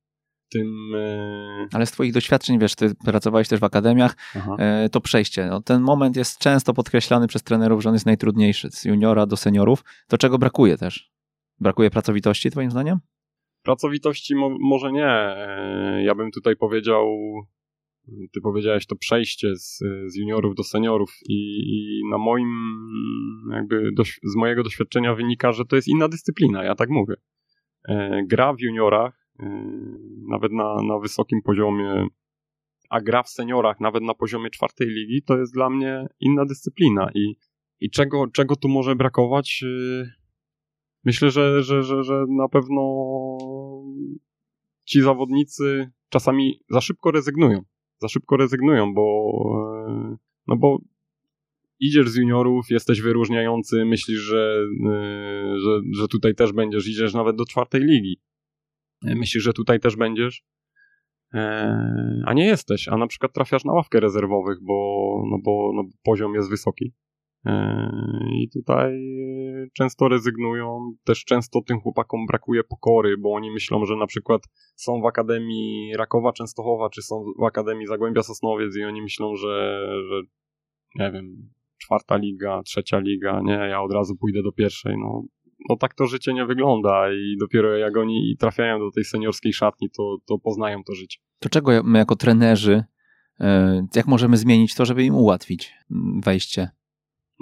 Tym, 0.52 0.96
e... 0.96 1.68
Ale 1.74 1.86
z 1.86 1.92
Twoich 1.92 2.14
doświadczeń, 2.14 2.60
wiesz, 2.60 2.76
Ty 2.76 2.96
pracowałeś 2.96 3.48
też 3.48 3.60
w 3.60 3.64
akademiach, 3.64 4.16
e, 4.58 4.90
to 4.90 5.02
przejście. 5.02 5.48
No, 5.48 5.62
ten 5.62 5.82
moment 5.82 6.16
jest 6.16 6.40
często 6.40 6.74
podkreślany 6.74 7.28
przez 7.28 7.44
trenerów, 7.44 7.84
że 7.84 7.90
on 7.90 7.96
jest 7.96 8.06
najtrudniejszy, 8.06 8.72
z 8.72 8.86
juniora 8.86 9.26
do 9.26 9.38
seniorów. 9.38 9.84
To 10.08 10.18
czego 10.18 10.38
brakuje 10.38 10.78
też? 10.78 11.12
Brakuje 11.60 11.90
pracowitości, 11.90 12.52
Twoim 12.52 12.72
zdaniem? 12.72 13.00
Pracowitości 13.64 14.36
mo 14.36 14.50
może 14.60 14.92
nie. 14.92 15.08
E, 15.08 16.04
ja 16.04 16.16
bym 16.16 16.32
tutaj 16.32 16.56
powiedział 16.56 17.08
ty 18.08 18.42
powiedziałeś 18.42 18.86
to 18.86 18.96
przejście 18.96 19.56
z, 19.56 19.78
z 20.08 20.16
juniorów 20.16 20.56
do 20.56 20.64
seniorów 20.64 21.20
i, 21.30 21.60
i 21.68 22.02
na 22.10 22.18
moim, 22.18 22.50
jakby 23.52 23.92
z 24.24 24.36
mojego 24.36 24.64
doświadczenia 24.64 25.16
wynika, 25.16 25.52
że 25.52 25.66
to 25.66 25.76
jest 25.76 25.88
inna 25.88 26.08
dyscyplina, 26.08 26.64
ja 26.64 26.76
tak 26.76 26.90
mówię. 26.90 27.16
E, 27.88 28.22
gra 28.28 28.54
w 28.54 28.60
juniorach, 28.60 29.28
e, 29.40 29.70
nawet 30.30 30.52
na, 30.52 30.76
na 30.84 31.00
wysokim 31.00 31.42
poziomie, 31.42 32.08
a 32.90 33.02
gra 33.02 33.24
w 33.24 33.30
seniorach, 33.30 33.80
nawet 33.80 34.04
na 34.04 34.14
poziomie 34.14 34.50
czwartej 34.50 34.88
ligi, 34.88 35.24
to 35.24 35.38
jest 35.38 35.54
dla 35.54 35.70
mnie 35.70 36.08
inna 36.20 36.46
dyscyplina 36.46 37.10
i, 37.16 37.36
i 37.80 37.90
czego, 37.90 38.28
czego 38.28 38.56
tu 38.56 38.70
może 38.70 38.96
brakować? 38.96 39.64
E, 39.64 40.12
myślę, 41.04 41.32
że, 41.32 41.64
że, 41.64 41.84
że, 41.84 42.04
że 42.04 42.26
na 42.30 42.50
pewno 42.50 42.82
ci 44.86 45.02
zawodnicy 45.02 45.92
czasami 46.10 46.60
za 46.70 46.82
szybko 46.82 47.12
rezygnują 47.12 47.62
za 48.02 48.08
szybko 48.08 48.38
rezygnują, 48.38 48.94
bo 48.94 49.32
e, 49.88 50.18
no 50.48 50.56
bo 50.56 50.78
idziesz 51.80 52.10
z 52.10 52.16
juniorów, 52.16 52.70
jesteś 52.70 53.02
wyróżniający, 53.02 53.86
myślisz, 53.86 54.20
że, 54.20 54.58
e, 54.90 55.60
że, 55.60 55.82
że 55.92 56.08
tutaj 56.08 56.36
też 56.36 56.54
będziesz, 56.54 56.88
idziesz 56.88 57.14
nawet 57.14 57.36
do 57.36 57.46
czwartej 57.46 57.82
ligi. 57.82 58.18
E, 59.06 59.16
myślisz, 59.16 59.44
że 59.44 59.54
tutaj 59.54 59.80
też 59.80 59.96
będziesz, 59.96 60.44
a 62.26 62.34
nie 62.34 62.46
jesteś, 62.46 62.88
a 62.88 62.98
na 62.98 63.08
przykład 63.08 63.34
trafiasz 63.34 63.66
na 63.66 63.74
ławkę 63.74 64.00
rezerwowych, 64.00 64.58
bo, 64.62 65.24
no 65.32 65.38
bo 65.44 65.72
no, 65.76 65.84
poziom 66.04 66.34
jest 66.34 66.50
wysoki. 66.50 66.94
I 68.32 68.50
tutaj 68.50 68.92
często 69.74 70.08
rezygnują, 70.08 70.96
też 71.04 71.26
często 71.26 71.62
tym 71.62 71.80
chłopakom 71.80 72.26
brakuje 72.26 72.64
pokory, 72.64 73.18
bo 73.18 73.34
oni 73.34 73.52
myślą, 73.52 73.86
że 73.86 73.96
na 73.96 74.08
przykład 74.08 74.42
są 74.76 75.02
w 75.02 75.06
Akademii 75.06 75.94
Rakowa 75.98 76.34
Częstochowa, 76.34 76.90
czy 76.90 77.02
są 77.02 77.26
w 77.40 77.44
Akademii 77.44 77.88
Zagłębia 77.88 78.24
Sosnowiec 78.24 78.78
i 78.78 78.84
oni 78.84 79.02
myślą, 79.02 79.36
że, 79.36 79.88
że 80.10 80.22
nie 80.96 81.12
wiem, 81.12 81.50
czwarta 81.78 82.18
liga, 82.18 82.62
trzecia 82.64 83.00
liga, 83.00 83.42
nie, 83.44 83.54
ja 83.54 83.82
od 83.82 83.94
razu 83.94 84.16
pójdę 84.16 84.44
do 84.44 84.52
pierwszej, 84.52 84.96
no, 84.98 85.24
no 85.70 85.76
tak 85.76 85.94
to 85.94 86.06
życie 86.06 86.34
nie 86.34 86.46
wygląda 86.46 87.12
i 87.14 87.38
dopiero 87.40 87.78
jak 87.78 87.98
oni 87.98 88.36
trafiają 88.40 88.80
do 88.80 88.92
tej 88.92 89.04
seniorskiej 89.04 89.54
szatni, 89.54 89.90
to, 89.98 90.18
to 90.26 90.40
poznają 90.40 90.84
to 90.84 90.96
życie. 90.96 91.20
To 91.40 91.50
czego 91.50 91.84
my 91.84 92.00
jako 92.00 92.16
trenerzy, 92.16 92.84
e, 93.40 93.88
jak 93.96 94.08
możemy 94.08 94.38
zmienić 94.38 94.76
to, 94.76 94.86
żeby 94.86 95.04
im 95.04 95.16
ułatwić 95.16 95.74
wejście 96.24 96.70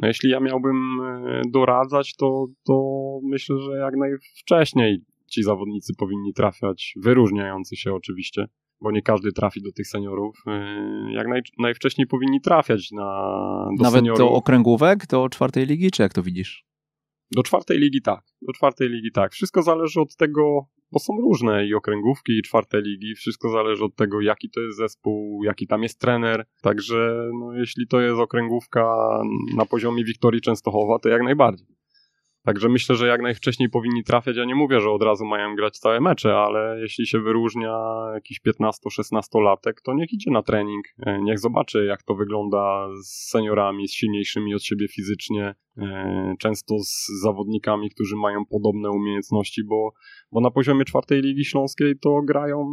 no 0.01 0.07
jeśli 0.07 0.29
ja 0.29 0.39
miałbym 0.39 0.75
e, 1.01 1.41
doradzać, 1.49 2.15
to, 2.15 2.45
to 2.65 2.83
myślę, 3.23 3.55
że 3.59 3.77
jak 3.77 3.93
najwcześniej 3.97 5.01
ci 5.27 5.43
zawodnicy 5.43 5.93
powinni 5.97 6.33
trafiać, 6.33 6.93
wyróżniający 7.01 7.75
się 7.75 7.93
oczywiście, 7.93 8.45
bo 8.81 8.91
nie 8.91 9.01
każdy 9.01 9.31
trafi 9.31 9.61
do 9.61 9.71
tych 9.71 9.87
seniorów. 9.87 10.43
E, 10.47 11.13
jak 11.13 11.27
naj, 11.27 11.41
najwcześniej 11.59 12.07
powinni 12.07 12.41
trafiać 12.41 12.91
na, 12.91 13.05
do 13.77 13.83
Nawet 13.83 13.99
seniorów. 13.99 14.19
do 14.19 14.31
okręgówek, 14.31 15.07
do 15.07 15.29
czwartej 15.29 15.65
ligi, 15.65 15.91
czy 15.91 16.01
jak 16.03 16.13
to 16.13 16.23
widzisz? 16.23 16.65
Do 17.35 17.43
czwartej 17.43 17.79
ligi 17.79 18.01
tak. 18.01 18.21
Do 18.41 18.53
czwartej 18.53 18.89
ligi 18.89 19.11
tak. 19.11 19.31
Wszystko 19.31 19.61
zależy 19.61 20.01
od 20.01 20.15
tego, 20.15 20.65
bo 20.91 20.99
są 20.99 21.13
różne 21.21 21.65
i 21.67 21.73
okręgówki, 21.73 22.37
i 22.37 22.41
czwarte 22.41 22.81
ligi. 22.81 23.15
Wszystko 23.15 23.49
zależy 23.49 23.83
od 23.83 23.95
tego, 23.95 24.21
jaki 24.21 24.49
to 24.49 24.61
jest 24.61 24.77
zespół, 24.77 25.43
jaki 25.43 25.67
tam 25.67 25.83
jest 25.83 25.99
trener. 25.99 26.45
Także 26.61 27.29
no, 27.39 27.53
jeśli 27.53 27.87
to 27.87 28.01
jest 28.01 28.19
okręgówka 28.19 28.95
na 29.55 29.65
poziomie 29.65 30.03
Wiktorii 30.03 30.41
Częstochowa, 30.41 30.99
to 30.99 31.09
jak 31.09 31.23
najbardziej. 31.23 31.67
Także 32.45 32.69
myślę, 32.69 32.95
że 32.95 33.07
jak 33.07 33.21
najwcześniej 33.21 33.69
powinni 33.69 34.03
trafiać. 34.03 34.37
Ja 34.37 34.45
nie 34.45 34.55
mówię, 34.55 34.79
że 34.79 34.91
od 34.91 35.03
razu 35.03 35.25
mają 35.25 35.55
grać 35.55 35.77
całe 35.77 36.01
mecze, 36.01 36.35
ale 36.35 36.79
jeśli 36.81 37.07
się 37.07 37.19
wyróżnia 37.19 37.77
jakiś 38.13 38.41
15-16 38.41 39.41
latek, 39.41 39.81
to 39.81 39.93
niech 39.93 40.13
idzie 40.13 40.31
na 40.31 40.43
trening, 40.43 40.85
e, 41.05 41.21
niech 41.21 41.39
zobaczy, 41.39 41.85
jak 41.85 42.03
to 42.03 42.15
wygląda 42.15 42.87
z 43.03 43.29
seniorami, 43.29 43.87
z 43.87 43.93
silniejszymi 43.93 44.55
od 44.55 44.63
siebie 44.63 44.87
fizycznie, 44.87 45.55
e, 45.77 46.35
często 46.39 46.79
z 46.79 47.07
zawodnikami, 47.21 47.89
którzy 47.89 48.15
mają 48.15 48.45
podobne 48.45 48.89
umiejętności, 48.89 49.63
bo, 49.63 49.91
bo 50.31 50.41
na 50.41 50.51
poziomie 50.51 50.85
czwartej 50.85 51.21
Ligi 51.21 51.45
Śląskiej 51.45 51.99
to 52.01 52.21
grają 52.27 52.65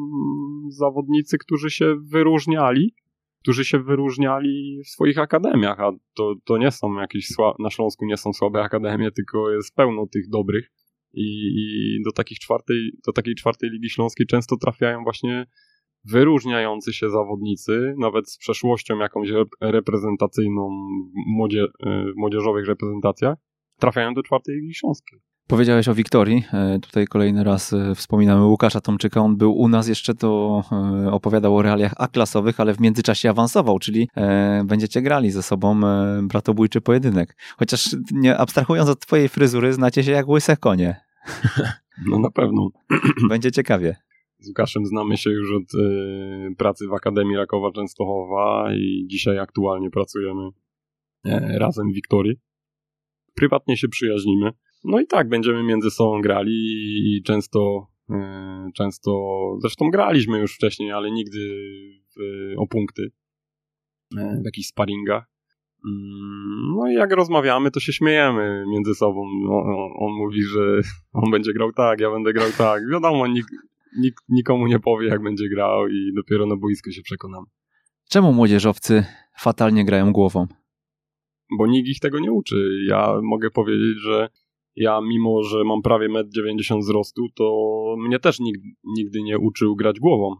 zawodnicy, 0.68 1.38
którzy 1.38 1.70
się 1.70 1.96
wyróżniali 2.12 2.94
którzy 3.42 3.64
się 3.64 3.78
wyróżniali 3.78 4.80
w 4.84 4.88
swoich 4.88 5.18
akademiach, 5.18 5.80
a 5.80 5.92
to, 6.14 6.34
to 6.44 6.58
nie 6.58 6.70
są 6.70 6.94
jakieś, 6.94 7.28
na 7.58 7.70
Śląsku 7.70 8.06
nie 8.06 8.16
są 8.16 8.32
słabe 8.32 8.62
akademie, 8.62 9.10
tylko 9.10 9.50
jest 9.50 9.74
pełno 9.74 10.06
tych 10.06 10.28
dobrych 10.28 10.72
i, 11.12 11.26
i 11.56 12.02
do, 12.04 12.12
takich 12.12 12.38
czwartej, 12.38 12.92
do 13.06 13.12
takiej 13.12 13.34
czwartej 13.34 13.70
Ligi 13.70 13.90
Śląskiej 13.90 14.26
często 14.26 14.56
trafiają 14.56 15.02
właśnie 15.02 15.46
wyróżniający 16.04 16.92
się 16.92 17.10
zawodnicy, 17.10 17.94
nawet 17.98 18.30
z 18.30 18.38
przeszłością 18.38 18.98
jakąś 18.98 19.28
reprezentacyjną 19.60 20.68
w, 20.68 21.36
młodzie, 21.36 21.66
w 21.84 22.16
młodzieżowych 22.16 22.66
reprezentacjach, 22.66 23.38
trafiają 23.78 24.14
do 24.14 24.22
czwartej 24.22 24.54
Ligi 24.54 24.74
Śląskiej. 24.74 25.20
Powiedziałeś 25.50 25.88
o 25.88 25.94
Wiktorii. 25.94 26.44
E, 26.52 26.78
tutaj 26.78 27.06
kolejny 27.06 27.44
raz 27.44 27.72
e, 27.72 27.94
wspominamy 27.94 28.44
Łukasza 28.44 28.80
Tomczyka. 28.80 29.20
On 29.20 29.36
był 29.36 29.52
u 29.52 29.68
nas 29.68 29.88
jeszcze, 29.88 30.14
to 30.14 30.62
e, 30.72 31.10
opowiadał 31.12 31.56
o 31.56 31.62
realiach 31.62 31.92
A-klasowych, 31.96 32.60
ale 32.60 32.74
w 32.74 32.80
międzyczasie 32.80 33.30
awansował, 33.30 33.78
czyli 33.78 34.08
będziecie 34.64 35.02
grali 35.02 35.30
ze 35.30 35.42
sobą 35.42 35.80
bratobójczy 36.22 36.80
pojedynek. 36.80 37.36
Chociaż 37.58 37.96
nie 38.12 38.36
abstrahując 38.36 38.90
od 38.90 39.00
twojej 39.00 39.28
fryzury, 39.28 39.72
znacie 39.72 40.04
się 40.04 40.10
jak 40.10 40.28
łyse 40.28 40.56
konie. 40.56 40.96
No 42.06 42.18
na 42.18 42.30
pewno. 42.30 42.68
Będzie 43.28 43.52
ciekawie. 43.52 43.96
Z 44.38 44.48
Łukaszem 44.48 44.86
znamy 44.86 45.16
się 45.16 45.30
już 45.30 45.52
od 45.52 45.72
pracy 46.56 46.88
w 46.88 46.92
Akademii 46.92 47.36
Rakowa 47.36 47.72
Częstochowa 47.72 48.74
i 48.74 49.06
dzisiaj 49.06 49.38
aktualnie 49.38 49.90
pracujemy 49.90 50.48
razem 51.58 51.90
w 51.90 51.94
Wiktorii. 51.94 52.36
Prywatnie 53.34 53.76
się 53.76 53.88
przyjaźnimy 53.88 54.50
no 54.84 55.00
i 55.00 55.06
tak, 55.06 55.28
będziemy 55.28 55.62
między 55.62 55.90
sobą 55.90 56.20
grali 56.20 56.52
i 57.16 57.22
często, 57.22 57.86
e, 58.10 58.70
często, 58.74 59.12
zresztą 59.60 59.90
graliśmy 59.90 60.38
już 60.38 60.54
wcześniej, 60.54 60.92
ale 60.92 61.10
nigdy 61.10 61.38
o 62.58 62.66
punkty 62.66 63.12
e, 64.18 64.40
w 64.42 64.44
jakichś 64.44 64.68
sparingach. 64.68 65.30
Mm, 65.84 66.76
no 66.76 66.90
i 66.90 66.94
jak 66.94 67.12
rozmawiamy, 67.12 67.70
to 67.70 67.80
się 67.80 67.92
śmiejemy 67.92 68.64
między 68.68 68.94
sobą. 68.94 69.24
No, 69.44 69.52
on, 69.52 69.90
on, 69.98 70.12
mówi, 70.12 70.42
że 70.42 70.80
on 71.22 71.30
będzie 71.30 71.52
grał 71.52 71.72
tak, 71.72 72.00
ja 72.00 72.10
będę 72.10 72.32
grał 72.32 72.48
tak. 72.58 72.82
Wiadomo, 72.92 73.26
nik, 73.26 73.46
nik, 73.98 74.14
nikomu 74.28 74.66
nie 74.66 74.80
powie, 74.80 75.08
jak 75.08 75.22
będzie 75.22 75.48
grał 75.48 75.88
i 75.88 76.12
dopiero 76.16 76.46
na 76.46 76.56
boisku 76.56 76.90
się 76.90 77.02
przekonamy. 77.02 77.46
Czemu 78.10 78.32
młodzieżowcy 78.32 79.04
fatalnie 79.38 79.84
grają 79.84 80.12
głową? 80.12 80.46
Bo 81.58 81.66
nikt 81.66 81.88
ich 81.88 82.00
tego 82.00 82.18
nie 82.18 82.32
uczy. 82.32 82.84
Ja 82.88 83.14
mogę 83.22 83.50
powiedzieć, 83.50 83.98
że 84.02 84.28
ja 84.76 85.00
mimo, 85.00 85.42
że 85.42 85.64
mam 85.64 85.82
prawie 85.82 86.08
1,90 86.08 86.74
m 86.74 86.80
wzrostu, 86.80 87.26
to 87.34 87.54
mnie 87.98 88.18
też 88.18 88.40
nigdy, 88.40 88.68
nigdy 88.84 89.22
nie 89.22 89.38
uczył 89.38 89.76
grać 89.76 90.00
głową. 90.00 90.36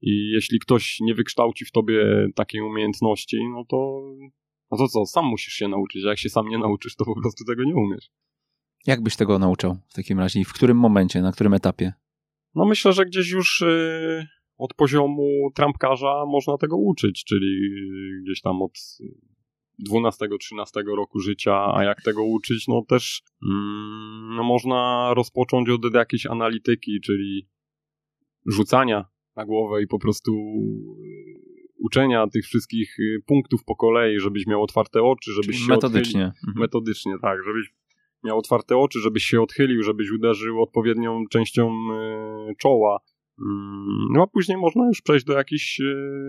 I 0.00 0.30
jeśli 0.30 0.58
ktoś 0.58 1.00
nie 1.00 1.14
wykształci 1.14 1.64
w 1.64 1.72
tobie 1.72 2.28
takiej 2.34 2.60
umiejętności, 2.60 3.36
no 3.54 3.64
to, 3.68 4.00
no 4.70 4.78
to 4.78 4.88
co, 4.88 5.06
sam 5.06 5.24
musisz 5.24 5.54
się 5.54 5.68
nauczyć. 5.68 6.04
A 6.04 6.08
jak 6.08 6.18
się 6.18 6.28
sam 6.28 6.48
nie 6.48 6.58
nauczysz, 6.58 6.96
to 6.96 7.04
po 7.04 7.20
prostu 7.20 7.44
tego 7.44 7.64
nie 7.64 7.74
umiesz. 7.74 8.10
Jak 8.86 9.02
byś 9.02 9.16
tego 9.16 9.38
nauczał 9.38 9.76
w 9.88 9.94
takim 9.94 10.18
razie? 10.18 10.40
I 10.40 10.44
w 10.44 10.52
którym 10.52 10.76
momencie, 10.76 11.22
na 11.22 11.32
którym 11.32 11.54
etapie? 11.54 11.92
No 12.54 12.64
myślę, 12.64 12.92
że 12.92 13.06
gdzieś 13.06 13.30
już 13.30 13.60
yy, 13.60 14.26
od 14.58 14.74
poziomu 14.74 15.50
trampkarza 15.54 16.24
można 16.26 16.58
tego 16.58 16.76
uczyć, 16.76 17.24
czyli 17.24 17.70
gdzieś 18.24 18.40
tam 18.40 18.62
od 18.62 18.72
12-13 19.90 20.96
roku 20.96 21.20
życia, 21.20 21.74
a 21.74 21.84
jak 21.84 22.02
tego 22.02 22.24
uczyć, 22.24 22.68
no 22.68 22.82
też 22.88 23.22
mm, 23.42 24.36
no 24.36 24.42
można 24.42 25.10
rozpocząć 25.14 25.68
od 25.68 25.94
jakiejś 25.94 26.26
analityki, 26.26 27.00
czyli 27.00 27.48
rzucania 28.46 29.04
na 29.36 29.44
głowę 29.44 29.82
i 29.82 29.86
po 29.86 29.98
prostu 29.98 30.32
y, 30.32 31.74
uczenia 31.78 32.26
tych 32.26 32.44
wszystkich 32.44 32.98
y, 32.98 33.22
punktów 33.26 33.64
po 33.64 33.76
kolei, 33.76 34.20
żebyś 34.20 34.46
miał 34.46 34.62
otwarte 34.62 35.02
oczy, 35.02 35.32
żebyś 35.32 35.58
się 35.58 35.68
metodycznie. 35.68 36.26
Odchylił. 36.26 36.48
Mhm. 36.48 36.60
Metodycznie, 36.60 37.12
tak, 37.22 37.38
żebyś 37.46 37.74
miał 38.24 38.38
otwarte 38.38 38.76
oczy, 38.76 39.00
żebyś 39.00 39.24
się 39.24 39.42
odchylił, 39.42 39.82
żebyś 39.82 40.10
uderzył 40.10 40.62
odpowiednią 40.62 41.24
częścią 41.30 41.72
y, 42.50 42.54
czoła. 42.56 42.98
Mm, 43.40 44.08
no 44.12 44.22
a 44.22 44.26
później 44.26 44.58
można 44.58 44.86
już 44.88 45.02
przejść 45.02 45.24
do 45.24 45.32
jakiejś 45.32 45.80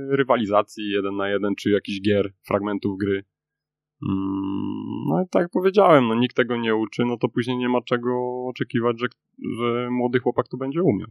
rywalizacji 0.10 0.89
jeden 0.89 1.16
na 1.16 1.30
jeden, 1.30 1.56
czy 1.56 1.70
jakichś 1.70 2.02
gier, 2.02 2.34
fragmentów 2.47 2.97
gry. 2.97 3.24
Mm, 4.10 5.04
no 5.08 5.22
i 5.22 5.30
tak 5.30 5.41
jak 5.41 5.52
powiedziałem, 5.52 6.08
no 6.08 6.16
nikt 6.16 6.36
tego 6.36 6.58
nie 6.58 6.76
uczy, 6.76 7.06
no 7.06 7.18
to 7.18 7.30
później 7.30 7.58
nie 7.58 7.70
ma 7.70 7.82
czego 7.82 8.12
oczekiwać, 8.45 9.00
że, 9.00 9.08
że 9.60 9.89
młody 9.91 10.20
chłopak 10.20 10.47
to 10.47 10.58
będzie 10.58 10.84
umiał. 10.84 11.10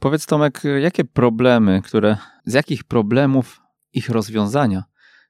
Powiedz 0.00 0.26
Tomek, 0.26 0.62
jakie 0.80 1.04
problemy, 1.04 1.82
które, 1.84 2.16
z 2.44 2.54
jakich 2.54 2.84
problemów 2.84 3.60
ich 3.92 4.08
rozwiązania 4.08 4.82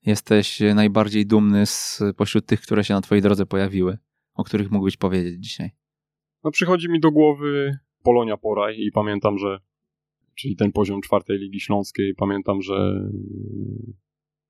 jesteś 0.07 0.61
najbardziej 0.75 1.27
dumny 1.27 1.67
z, 1.67 2.03
pośród 2.17 2.47
tych, 2.47 2.61
które 2.61 2.85
się 2.85 2.95
na 2.95 3.01
twojej 3.01 3.23
drodze 3.23 3.47
pojawiły, 3.47 3.99
o 4.35 4.45
których 4.45 4.71
mógłbyś 4.71 4.97
powiedzieć 4.97 5.45
dzisiaj? 5.45 5.71
No 6.45 6.51
przychodzi 6.51 6.91
mi 6.91 7.01
do 7.01 7.11
głowy 7.11 7.79
Polonia 8.03 8.37
Poraj 8.37 8.77
i 8.79 8.93
pamiętam, 8.93 9.39
że 9.39 9.59
czyli 10.35 10.57
ten 10.57 10.73
poziom 10.73 11.01
czwartej 11.01 11.39
Ligi 11.39 11.61
Śląskiej, 11.61 12.15
pamiętam, 12.15 12.63
że 12.63 13.11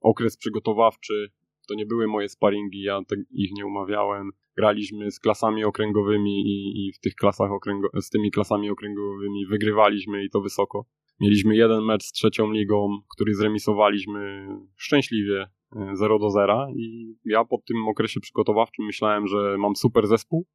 okres 0.01 0.37
przygotowawczy 0.37 1.31
to 1.69 1.75
nie 1.75 1.87
były 1.87 2.07
moje 2.07 2.29
sparingi, 2.29 2.83
ja 2.83 3.01
ich 3.31 3.53
nie 3.53 3.67
umawiałem. 3.67 4.31
Graliśmy 4.57 5.11
z 5.11 5.21
klasami 5.21 5.65
okręgowymi 5.65 6.41
i, 6.47 6.87
i 6.87 6.93
w 6.93 7.01
tych 7.01 7.15
klasach 7.15 7.51
okręgo, 7.53 7.89
z 8.01 8.11
tymi 8.11 8.31
klasami 8.31 8.71
okręgowymi 8.71 9.47
wygrywaliśmy 9.47 10.25
i 10.25 10.31
to 10.31 10.41
wysoko. 10.41 10.87
Mieliśmy 11.21 11.57
jeden 11.57 11.85
mecz 11.85 12.03
z 12.03 12.13
trzecią 12.13 12.53
ligą, 12.53 12.99
który 13.15 13.35
zremisowaliśmy 13.35 14.49
szczęśliwie 14.77 15.47
0 15.93 16.17
e, 16.17 16.19
do 16.19 16.31
0 16.31 16.69
i 16.77 17.15
ja 17.25 17.45
po 17.45 17.59
tym 17.67 17.89
okresie 17.89 18.21
przygotowawczym 18.21 18.85
myślałem, 18.87 19.27
że 19.27 19.57
mam 19.59 19.77
super 19.77 20.07
zespół, 20.07 20.47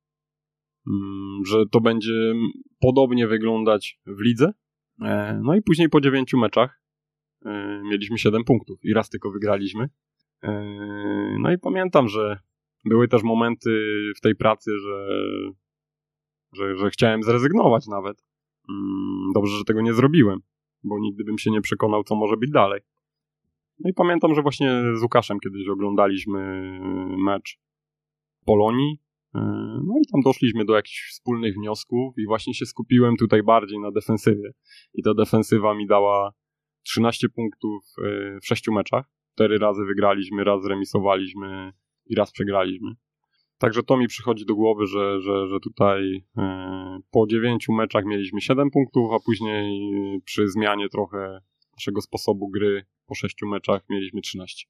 mm, 0.87 1.45
że 1.45 1.65
to 1.71 1.81
będzie 1.81 2.33
podobnie 2.79 3.27
wyglądać 3.27 3.99
w 4.05 4.21
lidze. 4.21 4.53
E, 5.01 5.41
no 5.43 5.55
i 5.55 5.61
później 5.61 5.89
po 5.89 6.01
dziewięciu 6.01 6.37
meczach 6.37 6.81
e, 7.45 7.81
mieliśmy 7.83 8.17
7 8.17 8.43
punktów 8.43 8.79
i 8.83 8.93
raz 8.93 9.09
tylko 9.09 9.31
wygraliśmy. 9.31 9.89
Yy, 10.43 11.37
no 11.39 11.51
i 11.51 11.57
pamiętam, 11.57 12.07
że 12.07 12.39
były 12.85 13.07
też 13.07 13.23
momenty 13.23 13.69
w 14.17 14.21
tej 14.21 14.35
pracy, 14.35 14.71
że, 14.79 15.07
że, 16.53 16.77
że 16.77 16.89
chciałem 16.89 17.23
zrezygnować 17.23 17.87
nawet. 17.87 18.23
Mm, 18.69 19.31
dobrze, 19.33 19.57
że 19.57 19.63
tego 19.63 19.81
nie 19.81 19.93
zrobiłem, 19.93 20.39
bo 20.83 20.99
nigdy 20.99 21.23
bym 21.23 21.37
się 21.37 21.51
nie 21.51 21.61
przekonał, 21.61 22.03
co 22.03 22.15
może 22.15 22.37
być 22.37 22.51
dalej. 22.51 22.81
No 23.79 23.89
i 23.89 23.93
pamiętam, 23.93 24.35
że 24.35 24.41
właśnie 24.41 24.83
z 24.95 25.03
Łukaszem 25.03 25.39
kiedyś 25.39 25.67
oglądaliśmy 25.67 26.71
mecz 27.17 27.59
Polonii. 28.45 28.99
Yy, 29.35 29.41
no 29.85 29.93
i 30.01 30.11
tam 30.11 30.21
doszliśmy 30.21 30.65
do 30.65 30.75
jakichś 30.75 31.09
wspólnych 31.11 31.55
wniosków 31.55 32.13
i 32.17 32.25
właśnie 32.25 32.53
się 32.53 32.65
skupiłem 32.65 33.17
tutaj 33.17 33.43
bardziej 33.43 33.79
na 33.79 33.91
defensywie. 33.91 34.51
I 34.93 35.03
ta 35.03 35.13
defensywa 35.13 35.75
mi 35.75 35.87
dała 35.87 36.33
13 36.83 37.29
punktów 37.29 37.83
yy, 37.97 38.39
w 38.41 38.45
6 38.47 38.67
meczach 38.67 39.05
cztery 39.33 39.57
razy 39.57 39.85
wygraliśmy, 39.85 40.43
raz 40.43 40.63
zremisowaliśmy 40.63 41.73
i 42.05 42.15
raz 42.15 42.31
przegraliśmy. 42.31 42.91
Także 43.57 43.83
to 43.83 43.97
mi 43.97 44.07
przychodzi 44.07 44.45
do 44.45 44.55
głowy, 44.55 44.85
że, 44.85 45.21
że, 45.21 45.47
że 45.47 45.59
tutaj 45.59 46.25
e, 46.37 46.99
po 47.11 47.27
dziewięciu 47.27 47.73
meczach 47.73 48.05
mieliśmy 48.05 48.41
7 48.41 48.71
punktów, 48.71 49.11
a 49.13 49.19
później 49.25 50.21
przy 50.25 50.47
zmianie 50.47 50.89
trochę 50.89 51.39
naszego 51.73 52.01
sposobu 52.01 52.49
gry 52.49 52.85
po 53.05 53.15
sześciu 53.15 53.47
meczach 53.47 53.81
mieliśmy 53.89 54.21
13. 54.21 54.65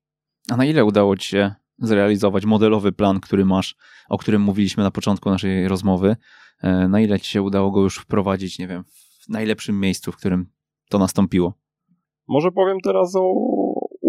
A 0.49 0.57
na 0.57 0.65
ile 0.65 0.85
udało 0.85 1.17
Ci 1.17 1.29
się 1.29 1.55
zrealizować 1.77 2.45
modelowy 2.45 2.91
plan, 2.91 3.19
który 3.19 3.45
masz, 3.45 3.75
o 4.09 4.17
którym 4.17 4.41
mówiliśmy 4.41 4.83
na 4.83 4.91
początku 4.91 5.29
naszej 5.29 5.67
rozmowy? 5.67 6.15
E, 6.61 6.87
na 6.87 7.01
ile 7.01 7.19
Ci 7.19 7.29
się 7.29 7.41
udało 7.41 7.71
go 7.71 7.81
już 7.81 7.97
wprowadzić, 7.97 8.59
nie 8.59 8.67
wiem, 8.67 8.83
w 9.25 9.29
najlepszym 9.29 9.79
miejscu, 9.79 10.11
w 10.11 10.17
którym 10.17 10.45
to 10.89 10.99
nastąpiło? 10.99 11.53
Może 12.27 12.51
powiem 12.51 12.77
teraz 12.83 13.15
o 13.15 13.33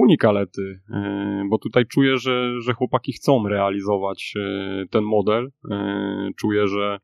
unikalety, 0.05 0.81
e, 0.91 1.45
bo 1.51 1.59
tutaj 1.59 1.87
czuję, 1.87 2.19
że, 2.19 2.61
że 2.61 2.73
chłopaki 2.73 3.13
chcą 3.13 3.49
realizować 3.49 4.35
e, 4.37 4.85
ten 4.91 5.05
model. 5.05 5.51
E, 5.71 6.31
czuję, 6.37 6.67
że 6.69 6.99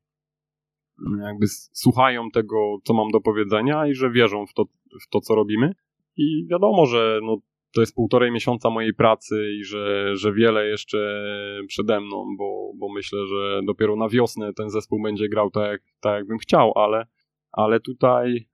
jakby 1.23 1.47
słuchają 1.73 2.31
tego, 2.31 2.79
co 2.85 2.95
mam 2.95 3.11
do 3.11 3.21
powiedzenia 3.21 3.87
i 3.87 3.95
że 3.95 4.11
wierzą 4.11 4.47
w 4.47 4.55
to, 4.55 4.65
w 5.03 5.09
to 5.11 5.21
co 5.21 5.35
robimy. 5.35 5.75
I 6.17 6.47
wiadomo, 6.51 6.87
że 6.87 7.21
no, 7.23 7.37
to 7.75 7.81
jest 7.81 7.95
półtorej 7.95 8.33
miesiąca 8.33 8.71
mojej 8.71 8.95
pracy 8.95 9.53
i 9.61 9.65
że, 9.65 10.17
że 10.17 10.33
wiele 10.33 10.67
jeszcze 10.67 11.25
przede 11.67 12.01
mną, 12.01 12.25
bo, 12.39 12.73
bo 12.77 12.93
myślę, 12.93 13.27
że 13.27 13.61
dopiero 13.67 13.97
na 13.97 14.09
wiosnę 14.09 14.53
ten 14.53 14.71
zespół 14.71 15.03
będzie 15.03 15.29
grał 15.29 15.51
tak, 15.51 15.71
jak, 15.71 15.81
tak 16.01 16.15
jakbym 16.19 16.39
chciał, 16.39 16.73
ale, 16.79 17.07
ale 17.53 17.81
tutaj 17.81 18.49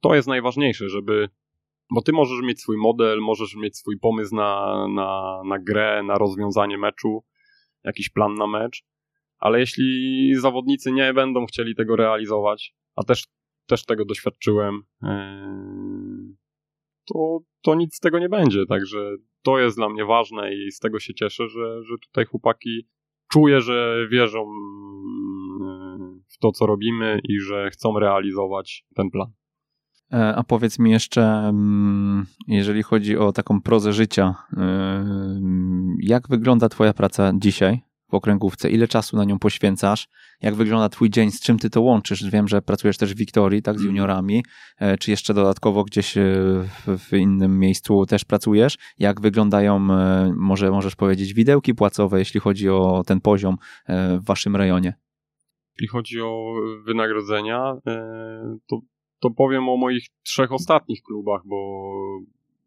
to 0.00 0.14
jest 0.14 0.28
najważniejsze, 0.28 0.88
żeby 0.88 1.28
bo 1.94 2.02
ty 2.02 2.12
możesz 2.12 2.40
mieć 2.42 2.60
swój 2.60 2.76
model, 2.76 3.20
możesz 3.20 3.56
mieć 3.56 3.76
swój 3.76 3.98
pomysł 3.98 4.34
na, 4.36 4.86
na, 4.88 5.40
na 5.46 5.58
grę, 5.58 6.02
na 6.02 6.14
rozwiązanie 6.14 6.78
meczu, 6.78 7.24
jakiś 7.84 8.10
plan 8.10 8.34
na 8.34 8.46
mecz, 8.46 8.84
ale 9.38 9.60
jeśli 9.60 10.30
zawodnicy 10.34 10.92
nie 10.92 11.14
będą 11.14 11.46
chcieli 11.46 11.74
tego 11.74 11.96
realizować, 11.96 12.74
a 12.96 13.04
też, 13.04 13.26
też 13.66 13.84
tego 13.84 14.04
doświadczyłem, 14.04 14.82
yy, 15.02 16.36
to, 17.04 17.38
to 17.62 17.74
nic 17.74 17.96
z 17.96 18.00
tego 18.00 18.18
nie 18.18 18.28
będzie. 18.28 18.66
Także 18.66 19.16
to 19.42 19.58
jest 19.58 19.76
dla 19.76 19.88
mnie 19.88 20.04
ważne 20.04 20.54
i 20.54 20.70
z 20.70 20.78
tego 20.78 21.00
się 21.00 21.14
cieszę, 21.14 21.48
że, 21.48 21.82
że 21.82 21.94
tutaj 21.98 22.24
chłopaki 22.24 22.88
czuję, 23.32 23.60
że 23.60 24.08
wierzą 24.10 24.40
yy, 25.60 26.22
w 26.28 26.38
to, 26.38 26.52
co 26.52 26.66
robimy 26.66 27.20
i 27.28 27.40
że 27.40 27.70
chcą 27.70 27.98
realizować 27.98 28.84
ten 28.94 29.10
plan. 29.10 29.32
E, 30.12 30.34
a 30.36 30.42
powiedz 30.44 30.78
mi 30.78 30.90
jeszcze, 30.90 31.22
mm, 31.22 32.26
jeżeli 32.48 32.82
chodzi 32.82 33.16
o 33.16 33.32
taką 33.32 33.60
prozę 33.60 33.92
życia, 33.92 34.34
e, 34.56 35.04
jak 36.00 36.28
wygląda 36.28 36.68
Twoja 36.68 36.92
praca 36.92 37.32
dzisiaj? 37.34 37.82
w 38.10 38.14
okręgówce? 38.14 38.70
Ile 38.70 38.88
czasu 38.88 39.16
na 39.16 39.24
nią 39.24 39.38
poświęcasz? 39.38 40.08
Jak 40.42 40.54
wygląda 40.54 40.88
twój 40.88 41.10
dzień? 41.10 41.30
Z 41.30 41.40
czym 41.40 41.58
ty 41.58 41.70
to 41.70 41.80
łączysz? 41.80 42.30
Wiem, 42.30 42.48
że 42.48 42.62
pracujesz 42.62 42.98
też 42.98 43.14
w 43.14 43.16
Wiktorii, 43.16 43.62
tak, 43.62 43.74
z 43.74 43.80
mhm. 43.80 43.96
juniorami. 43.96 44.44
E, 44.78 44.98
czy 44.98 45.10
jeszcze 45.10 45.34
dodatkowo 45.34 45.84
gdzieś 45.84 46.14
w 46.86 47.12
innym 47.12 47.58
miejscu 47.58 48.06
też 48.06 48.24
pracujesz? 48.24 48.78
Jak 48.98 49.20
wyglądają, 49.20 49.78
może 50.36 50.70
możesz 50.70 50.96
powiedzieć, 50.96 51.34
widełki 51.34 51.74
płacowe, 51.74 52.18
jeśli 52.18 52.40
chodzi 52.40 52.68
o 52.68 53.02
ten 53.06 53.20
poziom 53.20 53.56
w 53.88 54.24
waszym 54.24 54.56
rejonie? 54.56 54.94
Jeśli 55.76 55.88
chodzi 55.88 56.20
o 56.20 56.54
wynagrodzenia, 56.86 57.74
to, 58.66 58.80
to 59.24 59.30
powiem 59.30 59.68
o 59.68 59.76
moich 59.76 60.06
trzech 60.22 60.52
ostatnich 60.52 61.02
klubach, 61.02 61.42
bo 61.44 61.88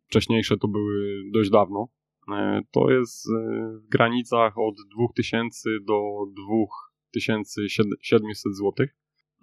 wcześniejsze 0.07 0.57
to 0.57 0.67
były 0.67 1.23
dość 1.33 1.49
dawno. 1.49 1.87
E, 2.31 2.61
to 2.71 2.91
jest 2.91 3.29
e, 3.29 3.31
w 3.77 3.87
granicach 3.89 4.57
od 4.57 4.75
2000 4.97 5.69
do 5.87 6.01
2700 6.47 8.55
zł. 8.55 8.87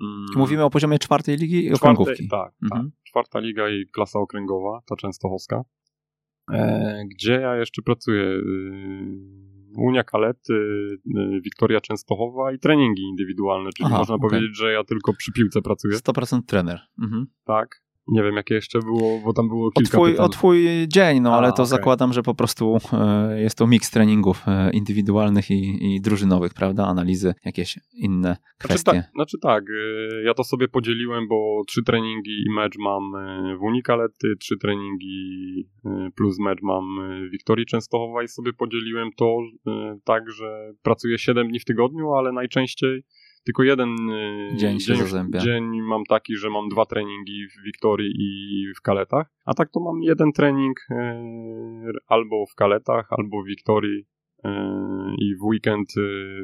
Mm. 0.01 0.27
Mówimy 0.37 0.65
o 0.65 0.71
poziomie 0.71 0.99
czwartej 0.99 1.37
ligi 1.37 1.65
i 1.65 1.73
okręgówki. 1.73 2.29
Tak, 2.29 2.41
tak, 2.41 2.53
mhm. 2.63 2.91
tak. 2.91 3.03
Czwarta 3.05 3.39
liga 3.39 3.69
i 3.69 3.87
klasa 3.87 4.19
okręgowa, 4.19 4.81
ta 4.87 4.97
częstochowska. 4.97 5.65
E, 6.53 7.05
gdzie 7.11 7.33
ja 7.33 7.57
jeszcze 7.57 7.83
pracuję? 7.83 8.25
Unia 9.77 10.05
Kalety, 10.05 10.55
Wiktoria 11.43 11.81
Częstochowa 11.81 12.53
i 12.53 12.59
treningi 12.59 13.03
indywidualne, 13.03 13.71
czyli 13.77 13.87
Aha, 13.87 13.99
można 13.99 14.15
okay. 14.15 14.29
powiedzieć, 14.31 14.57
że 14.57 14.73
ja 14.73 14.85
tylko 14.85 15.13
przy 15.13 15.33
piłce 15.33 15.63
pracuję. 15.63 15.97
100% 15.97 16.41
trener. 16.47 16.81
Mhm. 17.03 17.27
Tak. 17.45 17.84
Nie 18.09 18.23
wiem, 18.23 18.37
jakie 18.37 18.55
jeszcze 18.55 18.79
było, 18.79 19.21
bo 19.25 19.33
tam 19.33 19.49
było 19.49 19.71
kilka 19.71 19.99
o 19.99 20.01
twój, 20.01 20.19
o 20.19 20.29
twój 20.29 20.89
dzień, 20.89 21.21
no 21.21 21.35
A, 21.35 21.39
ale 21.39 21.49
to 21.49 21.55
okay. 21.55 21.67
zakładam, 21.67 22.13
że 22.13 22.23
po 22.23 22.35
prostu 22.35 22.79
e, 22.93 23.41
jest 23.41 23.59
to 23.59 23.67
miks 23.67 23.91
treningów 23.91 24.43
e, 24.49 24.71
indywidualnych 24.71 25.51
i, 25.51 25.95
i 25.95 26.01
drużynowych, 26.01 26.55
prawda? 26.55 26.87
Analizy, 26.87 27.35
jakieś 27.45 27.79
inne 27.95 28.37
kwestie. 28.59 28.91
Znaczy 28.91 29.01
tak, 29.03 29.13
znaczy 29.15 29.39
tak, 29.43 29.65
e, 29.65 30.23
ja 30.23 30.35
to 30.35 30.45
sobie 30.45 30.69
podzieliłem, 30.69 31.29
bo 31.29 31.63
trzy 31.67 31.83
treningi 31.83 32.45
i 32.47 32.55
mecz 32.55 32.79
mam 32.79 33.13
w 33.59 33.63
Unikalety, 33.63 34.35
trzy 34.41 34.57
treningi 34.59 35.69
plus 36.17 36.39
mecz 36.39 36.59
mam 36.63 36.85
w 37.29 37.31
Wiktorii 37.31 37.67
Częstochowa 37.67 38.23
i 38.23 38.29
sobie 38.29 38.53
podzieliłem 38.53 39.11
to 39.17 39.39
tak, 40.05 40.31
że 40.31 40.73
pracuję 40.83 41.19
7 41.19 41.49
dni 41.49 41.61
w 41.61 41.65
tygodniu, 41.65 42.13
ale 42.13 42.33
najczęściej 42.33 43.03
tylko 43.45 43.63
jeden 43.63 44.11
y, 44.11 44.57
dzień, 44.57 44.79
dzień, 44.81 44.99
dzień 45.39 45.83
mam 45.83 46.05
taki, 46.05 46.37
że 46.37 46.51
mam 46.51 46.69
dwa 46.69 46.85
treningi 46.87 47.47
w 47.49 47.65
Wiktorii 47.65 48.13
i 48.19 48.67
w 48.79 48.81
Kaletach, 48.81 49.27
a 49.45 49.55
tak 49.55 49.71
to 49.71 49.81
mam 49.81 50.03
jeden 50.03 50.33
trening 50.33 50.81
y, 50.91 50.95
albo 52.07 52.47
w 52.47 52.55
Kaletach, 52.55 53.07
albo 53.11 53.43
w 53.43 53.47
Wiktorii 53.47 54.07
y, 54.45 54.49
i 55.19 55.37
w 55.37 55.43
weekend 55.45 55.89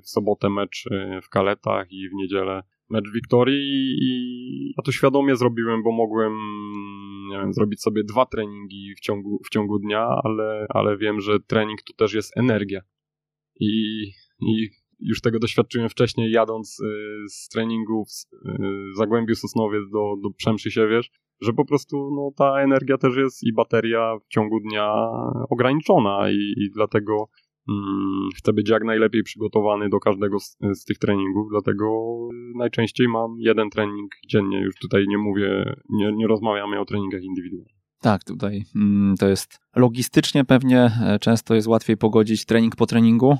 w 0.03 0.09
sobotę 0.09 0.51
mecz 0.51 0.85
w 1.23 1.29
Kaletach 1.29 1.93
i 1.93 2.09
w 2.09 2.15
niedzielę 2.15 2.63
mecz 2.91 3.09
w 3.09 3.13
Wiktorii 3.13 3.99
i 4.03 4.75
ja 4.77 4.83
to 4.85 4.93
świadomie 4.93 5.37
zrobiłem, 5.37 5.83
bo 5.83 5.93
mogłem 5.93 6.33
nie 7.31 7.39
wiem, 7.39 7.53
zrobić 7.53 7.83
sobie 7.83 8.05
dwa 8.05 8.27
treningi 8.27 8.95
w 8.97 9.01
ciągu, 9.01 9.41
w 9.45 9.51
ciągu 9.51 9.79
dnia, 9.79 10.07
ale, 10.25 10.67
ale 10.69 10.97
wiem, 10.97 11.21
że 11.21 11.41
trening 11.41 11.83
to 11.83 11.93
też 11.93 12.15
jest 12.15 12.37
energia. 12.37 12.81
I, 13.61 14.03
i 14.41 14.71
już 15.03 15.21
tego 15.21 15.39
doświadczyłem 15.39 15.89
wcześniej, 15.89 16.33
jadąc 16.33 16.81
y, 16.81 17.29
z 17.29 17.49
treningu 17.49 18.05
w 18.05 18.37
y, 18.49 18.97
Zagłębiu 18.97 19.35
Sosnowiec 19.35 19.83
do, 19.93 20.15
do 20.23 20.31
Przemszy 20.31 20.71
Siewierz, 20.71 21.11
że 21.41 21.53
po 21.53 21.65
prostu 21.65 22.11
no, 22.17 22.31
ta 22.37 22.63
energia 22.63 22.99
też 22.99 23.17
jest 23.17 23.43
i 23.43 23.53
bateria 23.53 24.17
w 24.25 24.29
ciągu 24.29 24.61
dnia 24.61 24.93
ograniczona 25.51 26.31
i, 26.31 26.55
i 26.57 26.71
dlatego 26.75 27.29
mm, 27.69 28.29
chcę 28.37 28.53
być 28.53 28.71
jak 28.71 28.85
najlepiej 28.85 29.23
przygotowany 29.23 29.89
do 29.89 30.01
każdego 30.01 30.39
z, 30.41 30.57
z, 30.75 30.85
tych 30.85 30.99
treningów, 30.99 31.49
dlatego 31.51 31.87
najczęściej 32.57 33.09
mam 33.09 33.37
jeden 33.39 33.71
trening 33.71 34.13
dziennie, 34.29 34.61
już 34.61 34.75
tutaj 34.77 35.05
nie 35.09 35.19
mówię, 35.19 35.75
nie, 35.89 36.13
nie 36.13 36.27
rozmawiamy 36.27 36.81
o 36.81 36.85
treningach 36.85 37.23
indywidualnych. 37.23 37.80
Tak, 38.01 38.25
tutaj 38.25 38.65
mm, 38.77 39.17
to 39.17 39.29
jest 39.29 39.59
logistycznie 39.77 40.45
pewnie 40.45 40.91
e, 41.03 41.19
często 41.19 41.55
jest 41.55 41.67
łatwiej 41.67 41.97
pogodzić 41.97 42.45
trening 42.45 42.77
po 42.77 42.87
treningu, 42.87 43.39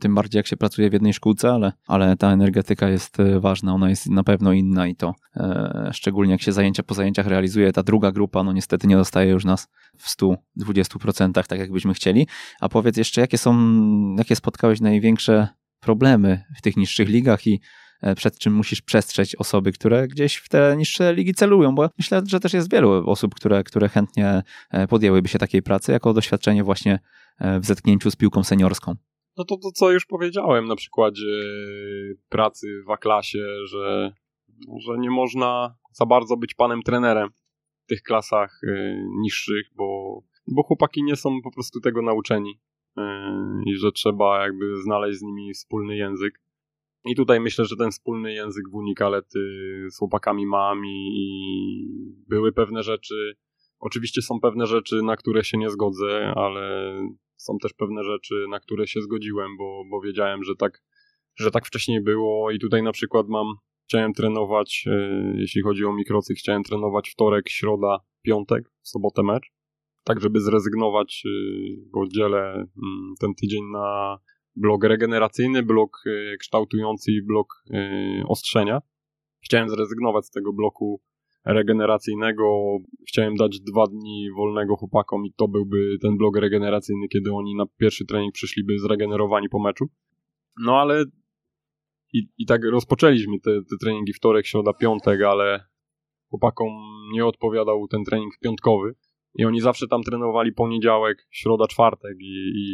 tym 0.00 0.14
bardziej 0.14 0.38
jak 0.38 0.46
się 0.46 0.56
pracuje 0.56 0.90
w 0.90 0.92
jednej 0.92 1.12
szkółce, 1.12 1.50
ale, 1.50 1.72
ale 1.86 2.16
ta 2.16 2.32
energetyka 2.32 2.88
jest 2.88 3.20
e, 3.20 3.40
ważna, 3.40 3.74
ona 3.74 3.90
jest 3.90 4.06
na 4.06 4.24
pewno 4.24 4.52
inna 4.52 4.86
i 4.86 4.96
to 4.96 5.14
e, 5.36 5.90
szczególnie 5.92 6.32
jak 6.32 6.42
się 6.42 6.52
zajęcia 6.52 6.82
po 6.82 6.94
zajęciach 6.94 7.26
realizuje, 7.26 7.72
ta 7.72 7.82
druga 7.82 8.12
grupa, 8.12 8.42
no 8.42 8.52
niestety 8.52 8.86
nie 8.86 8.96
dostaje 8.96 9.30
już 9.30 9.44
nas 9.44 9.68
w 9.98 10.08
120%, 10.08 11.46
tak 11.46 11.58
jak 11.58 11.72
byśmy 11.72 11.94
chcieli. 11.94 12.26
A 12.60 12.68
powiedz 12.68 12.96
jeszcze, 12.96 13.20
jakie 13.20 13.38
są, 13.38 13.54
jakie 14.18 14.36
spotkałeś 14.36 14.80
największe 14.80 15.48
problemy 15.80 16.44
w 16.58 16.62
tych 16.62 16.76
niższych 16.76 17.08
ligach 17.08 17.46
i 17.46 17.60
przed 18.16 18.38
czym 18.38 18.54
musisz 18.54 18.82
przestrzeć 18.82 19.36
osoby, 19.36 19.72
które 19.72 20.08
gdzieś 20.08 20.36
w 20.36 20.48
te 20.48 20.76
niższe 20.76 21.14
ligi 21.14 21.34
celują, 21.34 21.74
bo 21.74 21.88
myślę, 21.98 22.22
że 22.26 22.40
też 22.40 22.52
jest 22.52 22.72
wielu 22.72 23.10
osób, 23.10 23.34
które, 23.34 23.64
które 23.64 23.88
chętnie 23.88 24.42
e, 24.70 24.88
podjęłyby 24.88 25.28
się 25.28 25.38
takiej 25.38 25.62
pracy 25.62 25.92
jako 25.92 26.14
doświadczenie 26.14 26.64
właśnie 26.64 26.98
e, 27.38 27.60
w 27.60 27.64
zetknięciu 27.64 28.10
z 28.10 28.16
piłką 28.16 28.44
seniorską. 28.44 28.94
No 29.36 29.44
to, 29.44 29.56
to 29.56 29.72
co 29.72 29.90
już 29.90 30.06
powiedziałem 30.06 30.66
na 30.66 30.76
przykładzie 30.76 31.42
pracy 32.28 32.82
w 32.86 32.90
A-klasie, 32.90 33.46
że, 33.64 34.12
że 34.86 34.98
nie 34.98 35.10
można 35.10 35.74
za 35.92 36.06
bardzo 36.06 36.36
być 36.36 36.54
panem 36.54 36.82
trenerem 36.82 37.30
w 37.84 37.86
tych 37.86 38.02
klasach 38.02 38.60
niższych, 39.20 39.66
bo, 39.76 40.20
bo 40.46 40.62
chłopaki 40.62 41.02
nie 41.02 41.16
są 41.16 41.30
po 41.42 41.50
prostu 41.50 41.80
tego 41.80 42.02
nauczeni 42.02 42.60
i 43.66 43.76
że 43.76 43.92
trzeba 43.92 44.42
jakby 44.42 44.82
znaleźć 44.82 45.18
z 45.18 45.22
nimi 45.22 45.54
wspólny 45.54 45.96
język. 45.96 46.40
I 47.04 47.16
tutaj 47.16 47.40
myślę, 47.40 47.64
że 47.64 47.76
ten 47.76 47.90
wspólny 47.90 48.32
język 48.32 48.64
w 48.70 48.74
Unikalety 48.74 49.40
z 49.90 49.98
chłopakami 49.98 50.46
mam 50.46 50.86
i, 50.86 51.86
były 52.28 52.52
pewne 52.52 52.82
rzeczy. 52.82 53.36
Oczywiście 53.78 54.22
są 54.22 54.40
pewne 54.40 54.66
rzeczy, 54.66 55.02
na 55.02 55.16
które 55.16 55.44
się 55.44 55.58
nie 55.58 55.70
zgodzę, 55.70 56.32
ale 56.36 56.94
są 57.36 57.58
też 57.62 57.72
pewne 57.72 58.04
rzeczy, 58.04 58.34
na 58.50 58.60
które 58.60 58.86
się 58.86 59.00
zgodziłem, 59.00 59.56
bo, 59.58 59.82
bo 59.90 60.00
wiedziałem, 60.00 60.44
że 60.44 60.56
tak, 60.56 60.82
że 61.38 61.50
tak 61.50 61.66
wcześniej 61.66 62.02
było 62.02 62.50
i 62.50 62.58
tutaj 62.58 62.82
na 62.82 62.92
przykład 62.92 63.28
mam, 63.28 63.46
chciałem 63.88 64.12
trenować, 64.12 64.84
e, 64.86 65.34
jeśli 65.36 65.62
chodzi 65.62 65.84
o 65.84 65.92
mikrocyk, 65.92 66.38
chciałem 66.38 66.62
trenować 66.62 67.10
wtorek, 67.10 67.48
środa, 67.48 67.98
piątek, 68.22 68.72
sobotę 68.82 69.22
mecz, 69.22 69.52
tak 70.04 70.20
żeby 70.20 70.40
zrezygnować, 70.40 71.22
e, 71.26 71.30
bo 71.92 72.06
dzielę 72.08 72.52
mm, 72.52 73.14
ten 73.20 73.34
tydzień 73.34 73.62
na 73.72 74.18
blok 74.56 74.84
regeneracyjny, 74.84 75.62
blok 75.62 76.02
e, 76.06 76.36
kształtujący 76.36 77.12
i 77.12 77.22
blok 77.22 77.64
e, 77.70 78.24
ostrzenia. 78.28 78.80
Chciałem 79.44 79.68
zrezygnować 79.68 80.26
z 80.26 80.30
tego 80.30 80.52
bloku 80.52 81.00
regeneracyjnego. 81.44 82.76
Chciałem 83.08 83.36
dać 83.36 83.60
dwa 83.60 83.86
dni 83.86 84.28
wolnego 84.36 84.76
chłopakom 84.76 85.26
i 85.26 85.32
to 85.32 85.48
byłby 85.48 85.98
ten 86.02 86.16
blok 86.16 86.36
regeneracyjny, 86.36 87.08
kiedy 87.08 87.32
oni 87.32 87.54
na 87.56 87.64
pierwszy 87.76 88.06
trening 88.06 88.34
przyszliby 88.34 88.78
zregenerowani 88.78 89.48
po 89.48 89.58
meczu. 89.58 89.88
No 90.60 90.80
ale 90.80 91.04
i, 92.12 92.28
i 92.38 92.46
tak 92.46 92.64
rozpoczęliśmy 92.64 93.40
te, 93.40 93.50
te 93.50 93.76
treningi 93.80 94.12
wtorek, 94.12 94.46
środa, 94.46 94.72
piątek, 94.72 95.22
ale 95.22 95.64
chłopakom 96.30 96.68
nie 97.12 97.26
odpowiadał 97.26 97.88
ten 97.88 98.04
trening 98.04 98.32
piątkowy. 98.40 98.94
I 99.34 99.44
oni 99.44 99.60
zawsze 99.60 99.86
tam 99.86 100.02
trenowali 100.02 100.52
poniedziałek, 100.52 101.26
środa, 101.30 101.66
czwartek 101.66 102.16
i, 102.20 102.52
i 102.56 102.64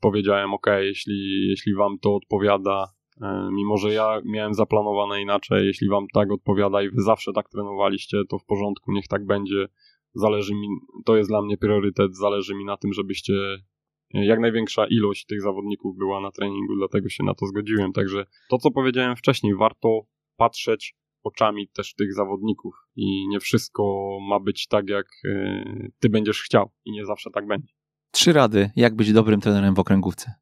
powiedziałem, 0.00 0.54
ok, 0.54 0.66
jeśli, 0.80 1.46
jeśli 1.48 1.74
wam 1.74 1.98
to 1.98 2.14
odpowiada, 2.14 2.86
e, 3.22 3.48
mimo 3.52 3.76
że 3.76 3.92
ja 3.92 4.20
miałem 4.24 4.54
zaplanowane 4.54 5.22
inaczej, 5.22 5.66
jeśli 5.66 5.88
wam 5.88 6.06
tak 6.14 6.32
odpowiada 6.32 6.82
i 6.82 6.90
wy 6.90 7.02
zawsze 7.02 7.32
tak 7.32 7.48
trenowaliście, 7.48 8.22
to 8.28 8.38
w 8.38 8.44
porządku, 8.44 8.92
niech 8.92 9.08
tak 9.08 9.26
będzie. 9.26 9.66
Zależy 10.14 10.54
mi, 10.54 10.68
to 11.04 11.16
jest 11.16 11.30
dla 11.30 11.42
mnie 11.42 11.56
priorytet, 11.56 12.16
zależy 12.16 12.54
mi 12.54 12.64
na 12.64 12.76
tym, 12.76 12.92
żebyście 12.92 13.34
e, 14.14 14.26
jak 14.26 14.40
największa 14.40 14.86
ilość 14.86 15.26
tych 15.26 15.42
zawodników 15.42 15.96
była 15.96 16.20
na 16.20 16.30
treningu, 16.30 16.76
dlatego 16.76 17.08
się 17.08 17.24
na 17.24 17.34
to 17.34 17.46
zgodziłem. 17.46 17.92
Także 17.92 18.26
to, 18.50 18.58
co 18.58 18.70
powiedziałem 18.70 19.16
wcześniej, 19.16 19.54
warto 19.56 20.00
patrzeć 20.36 20.94
oczami 21.24 21.68
też 21.68 21.94
tych 21.94 22.14
zawodników 22.14 22.74
i 22.96 23.28
nie 23.28 23.40
wszystko 23.40 23.82
ma 24.28 24.40
być 24.40 24.66
tak, 24.66 24.88
jak 24.88 25.06
e, 25.24 25.88
ty 25.98 26.08
będziesz 26.08 26.42
chciał 26.42 26.70
i 26.84 26.92
nie 26.92 27.06
zawsze 27.06 27.30
tak 27.30 27.46
będzie. 27.46 27.74
Trzy 28.10 28.32
rady, 28.32 28.70
jak 28.76 28.96
być 28.96 29.12
dobrym 29.12 29.40
trenerem 29.40 29.74
w 29.74 29.78
okręgówce. 29.78 30.34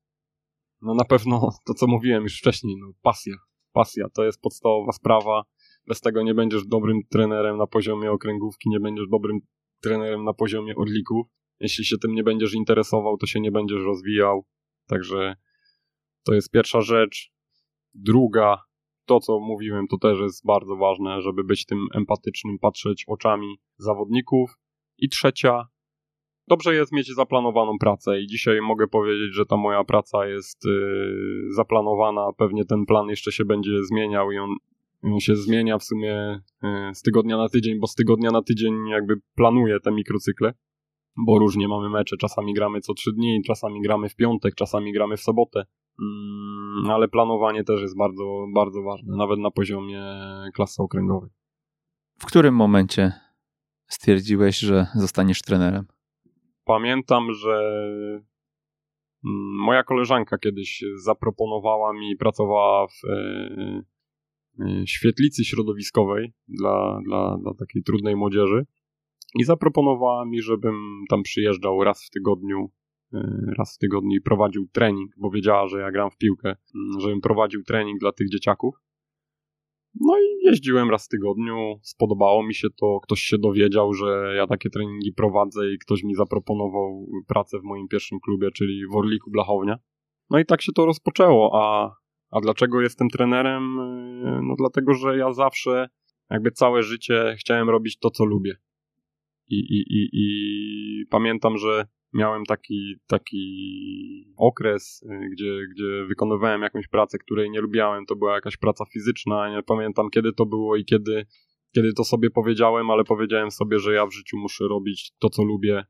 No 0.83 0.95
na 0.95 1.05
pewno 1.05 1.51
to, 1.67 1.75
co 1.75 1.87
mówiłem 1.87 2.23
już 2.23 2.39
wcześniej, 2.39 2.77
no 2.81 2.93
pasja. 3.03 3.35
Pasja 3.73 4.09
to 4.15 4.25
jest 4.25 4.41
podstawowa 4.41 4.93
sprawa. 4.93 5.43
Bez 5.87 6.01
tego 6.01 6.23
nie 6.23 6.35
będziesz 6.35 6.67
dobrym 6.67 7.01
trenerem 7.11 7.59
na 7.59 7.67
poziomie 7.67 8.11
okręgówki, 8.11 8.69
nie 8.69 8.81
będziesz 8.81 9.09
dobrym 9.09 9.39
trenerem 9.83 10.25
na 10.25 10.33
poziomie 10.33 10.77
orlików. 10.77 11.27
Jeśli 11.61 11.85
się 11.85 11.99
tym 11.99 12.15
nie 12.15 12.23
będziesz 12.23 12.55
interesował, 12.55 13.17
to 13.17 13.27
się 13.27 13.41
nie 13.41 13.53
będziesz 13.53 13.83
rozwijał. 13.83 14.47
Także 14.87 15.37
to 16.25 16.35
jest 16.35 16.51
pierwsza 16.51 16.81
rzecz. 16.81 17.33
Druga, 17.95 18.59
to, 19.07 19.21
co 19.21 19.41
mówiłem, 19.41 19.89
to 19.89 19.99
też 19.99 20.21
jest 20.21 20.47
bardzo 20.47 20.77
ważne, 20.77 21.23
żeby 21.23 21.45
być 21.45 21.67
tym 21.67 21.87
empatycznym, 21.95 22.59
patrzeć 22.59 23.05
oczami 23.09 23.59
zawodników. 23.77 24.51
I 24.99 25.09
trzecia, 25.09 25.69
dobrze 26.49 26.75
jest 26.75 26.93
mieć 26.93 27.15
zaplanowaną 27.15 27.79
pracę. 27.81 28.21
I 28.21 28.27
dzisiaj 28.27 28.61
mogę 28.61 28.89
powiedzieć, 28.89 29.35
że 29.35 29.47
ta 29.47 29.57
moja 29.57 29.85
praca 29.85 30.27
jest 30.27 30.65
yy, 30.65 31.53
zaplanowana, 31.57 32.29
pewnie 32.37 32.65
ten 32.65 32.87
plan 32.87 33.09
jeszcze 33.09 33.33
się 33.33 33.45
będzie 33.45 33.85
zmieniał 33.85 34.33
i 34.33 34.39
on, 34.39 34.51
się 35.21 35.37
zmienia 35.37 35.79
w 35.79 35.85
sumie 35.85 36.41
yy, 36.63 36.95
z 36.95 37.03
tygodnia 37.03 37.37
na 37.37 37.49
tydzień, 37.49 37.81
bo 37.81 37.87
z 37.87 37.95
tygodnia 37.95 38.31
na 38.31 38.43
tydzień 38.43 38.89
jakby 38.89 39.15
planuję 39.35 39.81
te 39.81 39.93
mikrocykle, 39.93 40.55
bo 41.17 41.39
różnie 41.39 41.69
mamy 41.69 41.91
mecze, 41.91 42.17
czasami 42.17 42.55
gramy 42.55 42.81
co 42.81 42.95
trzy 42.95 43.13
dni, 43.13 43.43
czasami 43.47 43.83
gramy 43.83 44.09
w 44.09 44.17
piątek, 44.17 44.55
czasami 44.55 44.93
gramy 44.93 45.17
w 45.17 45.21
sobotę, 45.21 45.65
ale 46.89 47.09
planowanie 47.09 47.65
też 47.65 47.83
jest 47.83 47.97
bardzo, 47.97 48.47
bardzo 48.55 48.83
ważne, 48.83 49.17
nawet 49.17 49.39
na 49.39 49.51
poziomie 49.51 50.05
klasy 50.55 50.83
okręgowej. 50.83 51.31
W 52.19 52.27
którym 52.27 52.55
momencie 52.55 53.13
stwierdziłeś, 53.87 54.59
że 54.59 54.87
zostaniesz 54.95 55.43
trenerem? 55.43 55.87
Pamiętam, 56.65 57.33
że 57.33 57.71
mm, 59.25 59.57
moja 59.65 59.83
koleżanka 59.83 60.39
kiedyś 60.39 60.85
zaproponowała 60.95 61.93
mi, 61.93 62.17
pracowała 62.17 62.87
w 62.87 63.05
e, 63.09 63.83
e, 64.61 64.87
świetlicy 64.87 65.45
środowiskowej 65.45 66.33
dla, 66.49 67.01
dla, 67.07 67.39
dla 67.43 67.55
takiej 67.55 67.83
trudnej 67.83 68.17
młodzieży 68.17 68.67
i 69.35 69.45
zaproponowała 69.45 70.25
mi, 70.25 70.43
żebym 70.43 71.05
tam 71.11 71.23
przyjeżdżał 71.23 71.85
raz 71.85 72.05
w 72.07 72.11
tygodniu, 72.11 72.71
raz 73.59 73.75
w 73.75 73.79
tygodniu 73.79 74.17
i 74.17 74.21
prowadził 74.21 74.69
trening, 74.73 75.11
bo 75.17 75.31
wiedziała, 75.31 75.69
że 75.69 75.81
ja 75.81 75.91
gram 75.91 76.11
w 76.11 76.17
piłkę, 76.17 76.49
mm, 76.49 77.01
żebym 77.01 77.21
prowadził 77.21 77.63
trening 77.63 78.01
dla 78.01 78.13
tych 78.13 78.29
dzieciaków. 78.31 78.75
No 80.01 80.19
i 80.19 80.47
jeździłem 80.47 80.91
raz 80.91 81.07
w 81.07 81.09
tygodniu, 81.09 81.79
spodobało 81.83 82.43
mi 82.43 82.55
się 82.55 82.69
to, 82.71 83.01
ktoś 83.03 83.21
się 83.21 83.39
dowiedział, 83.39 83.95
że 83.95 84.35
ja 84.37 84.47
takie 84.47 84.71
treningi 84.71 85.13
prowadzę 85.13 85.73
i 85.73 85.79
ktoś 85.79 86.03
mi 86.03 86.15
zaproponował 86.15 87.07
pracę 87.27 87.59
w 87.59 87.63
moim 87.63 87.89
pierwszym 87.89 88.21
klubie, 88.21 88.51
czyli 88.51 88.87
w 88.93 88.97
Orliku 88.97 89.31
Blachownia. 89.31 89.77
No 90.31 90.39
i 90.39 90.45
tak 90.45 90.63
się 90.63 90.73
to 90.73 90.87
rozpoczęło, 90.87 91.51
a, 91.55 91.97
a 92.31 92.41
dlaczego 92.41 92.81
jestem 92.81 93.09
trenerem? 93.09 93.75
No 94.43 94.55
dlatego, 94.59 94.95
że 94.95 95.17
ja 95.17 95.33
zawsze 95.33 95.89
jakby 96.31 96.51
całe 96.51 96.83
życie 96.83 97.35
chciałem 97.39 97.71
robić 97.71 97.99
to, 97.99 98.11
co 98.11 98.25
lubię. 98.25 98.57
I, 99.49 99.59
i, 99.59 99.81
i, 99.81 100.09
i 100.13 101.07
pamiętam, 101.07 101.59
że 101.59 101.87
miałem 102.13 102.45
taki, 102.45 102.97
taki 103.07 104.35
okres, 104.37 105.03
y, 105.03 105.29
gdzie, 105.33 105.67
gdzie 105.75 106.05
wykonywałem 106.09 106.63
jakąś 106.63 106.89
pracę, 106.89 107.19
której 107.19 107.51
nie 107.51 107.61
lubiałem. 107.61 108.07
To 108.07 108.17
była 108.17 108.35
jakaś 108.35 108.57
praca 108.57 108.85
fizyczna. 108.85 109.51
Nie 109.57 109.63
pamiętam 109.63 110.11
kiedy 110.11 110.33
to 110.33 110.47
było 110.47 110.77
i 110.77 110.85
kiedy, 110.85 111.27
kiedy 111.75 111.93
to 111.93 112.05
sobie 112.05 112.31
powiedziałem, 112.31 112.91
ale 112.91 113.05
powiedziałem 113.05 113.51
sobie, 113.51 113.79
że 113.79 113.95
ja 113.95 114.07
w 114.07 114.13
życiu 114.13 114.37
muszę 114.39 114.65
robić 114.69 115.13
to, 115.19 115.31
co 115.31 115.45
lubię. 115.45 115.85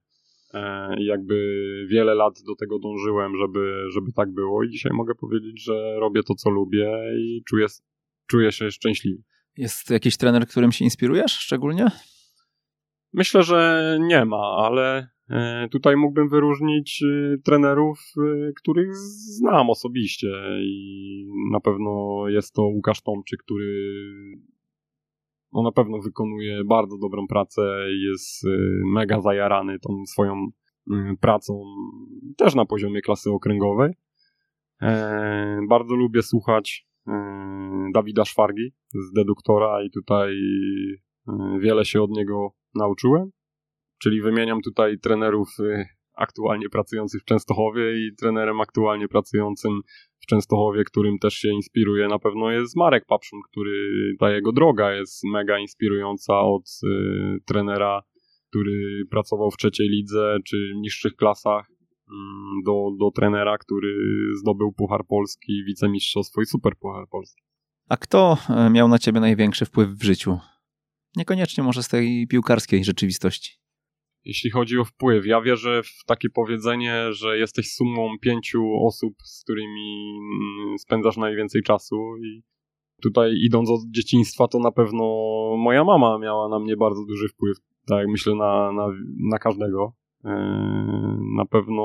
E, 0.55 0.95
I 1.01 1.05
jakby 1.05 1.37
wiele 1.89 2.15
lat 2.15 2.35
do 2.47 2.55
tego 2.55 2.79
dążyłem, 2.79 3.37
żeby, 3.37 3.91
żeby 3.91 4.13
tak 4.13 4.33
było. 4.35 4.63
I 4.63 4.71
dzisiaj 4.71 4.93
mogę 4.93 5.15
powiedzieć, 5.15 5.65
że 5.65 5.97
robię 6.01 6.23
to, 6.23 6.35
co 6.35 6.51
lubię 6.51 6.93
i 7.19 7.43
czuję, 7.49 7.67
czuję 8.27 8.53
się 8.53 8.71
szczęśliwy. 8.71 9.23
Jest 9.57 9.91
jakiś 9.91 10.17
trener, 10.17 10.47
którym 10.47 10.73
się 10.73 10.85
inspirujesz 10.85 11.33
szczególnie? 11.33 11.87
Myślę, 13.13 13.43
że 13.43 13.99
nie 14.01 14.25
ma, 14.25 14.57
ale 14.67 15.12
tutaj 15.71 15.97
mógłbym 15.97 16.29
wyróżnić 16.29 17.03
e, 17.03 17.39
trenerów, 17.39 17.99
e, 18.19 18.53
których 18.53 18.97
znam 18.97 19.71
osobiście 19.71 20.29
i 20.63 21.27
na 21.53 21.61
pewno 21.61 22.23
jest 22.29 22.55
to 22.55 22.63
Łukasz 22.63 23.03
Tomczyk, 23.03 23.43
który 23.43 23.95
no 25.53 25.63
na 25.63 25.73
pewno 25.73 25.99
wykonuje 25.99 26.65
bardzo 26.65 26.99
dobrą 26.99 27.27
pracę 27.27 27.63
jest 28.11 28.43
mega 28.95 29.21
zajarany 29.21 29.79
tą 29.79 30.07
swoją 30.07 30.47
pracą 31.21 31.65
też 32.37 32.55
na 32.55 32.65
poziomie 32.65 33.03
klasy 33.03 33.31
okręgowej. 33.31 33.93
Bardzo 35.69 35.95
lubię 35.95 36.23
słuchać 36.23 36.87
Dawida 37.95 38.25
Szwargi 38.25 38.73
z 38.95 39.13
Deduktora 39.13 39.85
i 39.85 39.91
tutaj 39.91 40.35
wiele 41.61 41.85
się 41.85 42.03
od 42.03 42.11
niego 42.11 42.51
nauczyłem 42.75 43.31
czyli 44.03 44.23
wymieniam 44.23 44.61
tutaj 44.61 44.99
trenerów 44.99 45.49
y, 45.61 45.85
aktualnie 46.15 46.69
pracujących 46.69 47.23
w 47.23 47.25
Częstochowie 47.25 48.07
i 48.07 48.15
trenerem 48.17 48.61
aktualnie 48.61 49.09
pracującym 49.09 49.81
w 50.21 50.27
Częstochowie, 50.27 50.85
którym 50.85 51.19
też 51.19 51.35
się 51.35 51.49
inspiruje, 51.49 52.09
na 52.09 52.19
pewno 52.19 52.51
jest 52.51 52.77
Marek 52.77 53.07
Papszun, 53.07 53.41
który 53.51 53.73
ta 54.21 54.31
jego 54.31 54.53
droga 54.53 54.93
jest 54.93 55.25
mega 55.25 55.59
inspirująca 55.59 56.41
od 56.41 56.63
y, 56.63 57.39
trenera, 57.47 58.03
który 58.49 59.05
pracował 59.11 59.51
w 59.51 59.57
trzeciej 59.57 59.89
lidze 59.89 60.37
czy 60.45 60.73
niższych 60.77 61.17
klasach 61.17 61.67
mm, 61.69 62.63
do, 62.67 62.89
do 63.01 63.11
trenera, 63.11 63.59
który 63.59 63.95
zdobył 64.41 64.73
Puchar 64.73 65.01
Polski, 65.09 65.65
wicemistrzostwo 65.67 66.41
i 66.43 66.47
super 66.47 66.73
Puchar 66.81 67.09
Polski. 67.11 67.43
A 67.89 67.97
kto 67.97 68.37
e, 68.49 68.71
miał 68.71 68.89
na 68.89 68.99
ciebie 68.99 69.21
największy 69.21 69.65
wpływ 69.65 69.91
w 69.91 70.03
życiu? 70.03 70.39
Niekoniecznie 71.17 71.65
może 71.65 71.83
z 71.83 71.89
tej 71.89 72.27
piłkarskiej 72.27 72.85
rzeczywistości 72.85 73.62
jeśli 74.25 74.51
chodzi 74.51 74.79
o 74.79 74.85
wpływ. 74.85 75.27
Ja 75.27 75.41
wierzę 75.41 75.83
w 75.83 76.05
takie 76.07 76.31
powiedzenie, 76.31 77.13
że 77.13 77.39
jesteś 77.39 77.73
sumą 77.73 78.19
pięciu 78.21 78.87
osób, 78.87 79.15
z 79.25 79.43
którymi 79.43 80.19
mm, 80.19 80.79
spędzasz 80.79 81.17
najwięcej 81.17 81.63
czasu 81.63 82.17
i 82.17 82.43
tutaj 83.03 83.35
idąc 83.35 83.71
od 83.71 83.81
dzieciństwa, 83.91 84.49
to 84.49 84.59
na 84.59 84.73
pewno 84.73 85.05
moja 85.59 85.85
mama 85.85 86.19
miała 86.19 86.49
na 86.49 86.59
mnie 86.59 86.77
bardzo 86.77 87.05
duży 87.05 87.29
wpływ, 87.29 87.57
tak 87.87 88.09
myślę 88.09 88.35
na, 88.35 88.73
na, 88.73 88.87
na 89.31 89.39
każdego. 89.39 89.93
E, 90.25 90.31
na 91.37 91.45
pewno 91.45 91.85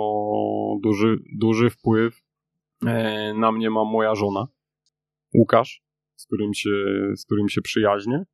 duży, 0.83 1.17
duży 1.39 1.69
wpływ 1.69 2.21
e, 2.85 3.33
na 3.33 3.51
mnie 3.51 3.69
ma 3.69 3.83
moja 3.83 4.15
żona, 4.15 4.47
Łukasz, 5.33 5.81
z 6.15 6.25
którym 6.25 6.53
się, 6.53 6.69
z 7.15 7.25
którym 7.25 7.49
się 7.49 7.61
przyjaźnię. 7.61 8.25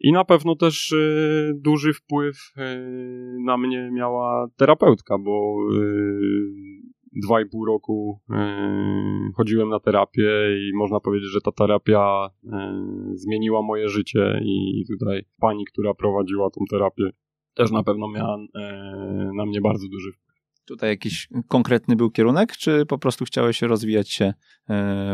I 0.00 0.12
na 0.12 0.24
pewno 0.24 0.56
też 0.56 0.92
y, 0.92 1.52
duży 1.54 1.92
wpływ 1.92 2.52
y, 2.56 3.36
na 3.44 3.56
mnie 3.56 3.90
miała 3.92 4.48
terapeutka, 4.56 5.18
bo 5.18 5.56
y, 5.74 6.80
dwa 7.24 7.40
i 7.40 7.46
pół 7.46 7.64
roku 7.64 8.20
chodziłem 9.36 9.68
na 9.68 9.80
terapię 9.80 10.30
i 10.58 10.76
można 10.76 11.00
powiedzieć, 11.00 11.30
że 11.30 11.40
ta 11.40 11.52
terapia 11.52 12.30
zmieniła 13.14 13.62
moje 13.62 13.88
życie 13.88 14.40
i 14.44 14.84
tutaj 14.88 15.22
pani, 15.40 15.64
która 15.64 15.94
prowadziła 15.94 16.50
tą 16.50 16.60
terapię 16.70 17.10
też 17.54 17.70
na 17.70 17.82
pewno 17.82 18.08
miała 18.08 18.38
na 19.34 19.46
mnie 19.46 19.60
bardzo 19.60 19.88
duży 19.88 20.12
wpływ. 20.12 20.36
Tutaj 20.64 20.90
jakiś 20.90 21.28
konkretny 21.48 21.96
był 21.96 22.10
kierunek, 22.10 22.52
czy 22.52 22.86
po 22.86 22.98
prostu 22.98 23.24
chciałeś 23.24 23.62
rozwijać 23.62 24.10
się 24.10 24.34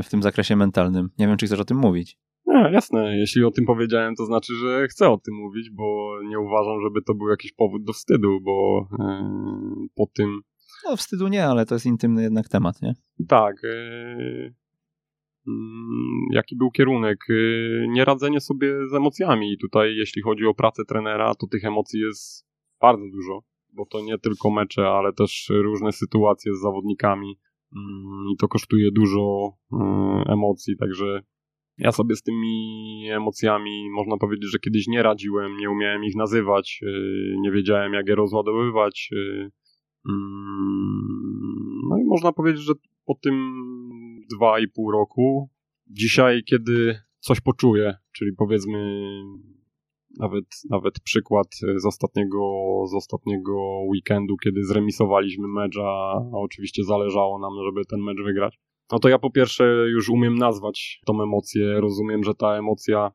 w 0.02 0.08
tym 0.10 0.22
zakresie 0.22 0.56
mentalnym? 0.56 1.08
Nie 1.18 1.26
wiem, 1.26 1.36
czy 1.36 1.46
chcesz 1.46 1.60
o 1.60 1.64
tym 1.64 1.78
mówić. 1.78 2.18
Nie, 2.46 2.70
jasne. 2.72 3.18
Jeśli 3.18 3.44
o 3.44 3.50
tym 3.50 3.64
powiedziałem, 3.66 4.14
to 4.14 4.26
znaczy, 4.26 4.54
że 4.54 4.88
chcę 4.88 5.10
o 5.10 5.18
tym 5.18 5.34
mówić, 5.34 5.70
bo 5.70 6.18
nie 6.24 6.40
uważam, 6.40 6.80
żeby 6.82 7.02
to 7.02 7.14
był 7.14 7.28
jakiś 7.28 7.52
powód 7.52 7.84
do 7.84 7.92
wstydu, 7.92 8.40
bo 8.40 8.86
yy, 8.98 9.88
po 9.94 10.06
tym. 10.14 10.40
No, 10.84 10.96
wstydu 10.96 11.28
nie, 11.28 11.46
ale 11.46 11.66
to 11.66 11.74
jest 11.74 11.86
intymny 11.86 12.22
jednak 12.22 12.48
temat, 12.48 12.82
nie? 12.82 12.94
Tak. 13.28 13.56
Yy, 13.62 14.54
yy, 15.46 15.52
jaki 16.32 16.56
był 16.56 16.70
kierunek? 16.70 17.18
Yy, 17.28 17.86
nieradzenie 17.88 18.40
sobie 18.40 18.88
z 18.88 18.94
emocjami. 18.94 19.52
I 19.52 19.58
tutaj, 19.58 19.96
jeśli 19.96 20.22
chodzi 20.22 20.46
o 20.46 20.54
pracę 20.54 20.84
trenera, 20.84 21.34
to 21.34 21.46
tych 21.46 21.64
emocji 21.64 22.00
jest 22.00 22.46
bardzo 22.80 23.04
dużo, 23.12 23.42
bo 23.72 23.86
to 23.86 24.00
nie 24.00 24.18
tylko 24.18 24.50
mecze, 24.50 24.88
ale 24.88 25.12
też 25.12 25.48
różne 25.50 25.92
sytuacje 25.92 26.54
z 26.54 26.60
zawodnikami. 26.60 27.38
Mm, 27.76 28.28
I 28.32 28.36
to 28.36 28.48
kosztuje 28.48 28.90
dużo 28.92 29.52
yy, 29.72 30.32
emocji, 30.32 30.76
także 30.76 31.22
ja 31.78 31.92
sobie 31.92 32.16
z 32.16 32.22
tymi 32.22 33.08
emocjami, 33.10 33.90
można 33.90 34.16
powiedzieć, 34.16 34.50
że 34.50 34.58
kiedyś 34.58 34.86
nie 34.86 35.02
radziłem, 35.02 35.56
nie 35.56 35.70
umiałem 35.70 36.04
ich 36.04 36.16
nazywać, 36.16 36.80
y, 36.82 37.36
nie 37.40 37.50
wiedziałem, 37.50 37.92
jak 37.92 38.08
je 38.08 38.14
rozładowywać. 38.14 39.08
Y, 39.12 39.50
mm, 40.08 41.80
no 41.90 41.98
i 41.98 42.04
można 42.04 42.32
powiedzieć, 42.32 42.62
że 42.62 42.72
po 43.04 43.14
tym 43.14 43.54
dwa 44.30 44.60
i 44.60 44.68
pół 44.68 44.90
roku, 44.90 45.50
dzisiaj, 45.86 46.42
kiedy 46.44 47.00
coś 47.18 47.40
poczuję, 47.40 47.94
czyli 48.12 48.32
powiedzmy 48.32 48.78
nawet, 50.18 50.44
nawet 50.70 51.00
przykład 51.00 51.46
z 51.76 51.86
ostatniego, 51.86 52.38
z 52.90 52.94
ostatniego 52.94 53.80
weekendu, 53.88 54.36
kiedy 54.36 54.64
zremisowaliśmy 54.64 55.48
mecz, 55.48 55.76
a 55.78 56.20
oczywiście 56.32 56.84
zależało 56.84 57.38
nam, 57.38 57.52
żeby 57.66 57.84
ten 57.84 58.00
mecz 58.00 58.18
wygrać. 58.24 58.58
No 58.92 58.98
to 58.98 59.08
ja 59.08 59.18
po 59.18 59.30
pierwsze 59.30 59.64
już 59.88 60.08
umiem 60.08 60.34
nazwać 60.34 61.00
tą 61.06 61.22
emocję, 61.22 61.80
rozumiem, 61.80 62.24
że 62.24 62.34
ta 62.34 62.58
emocja, 62.58 63.10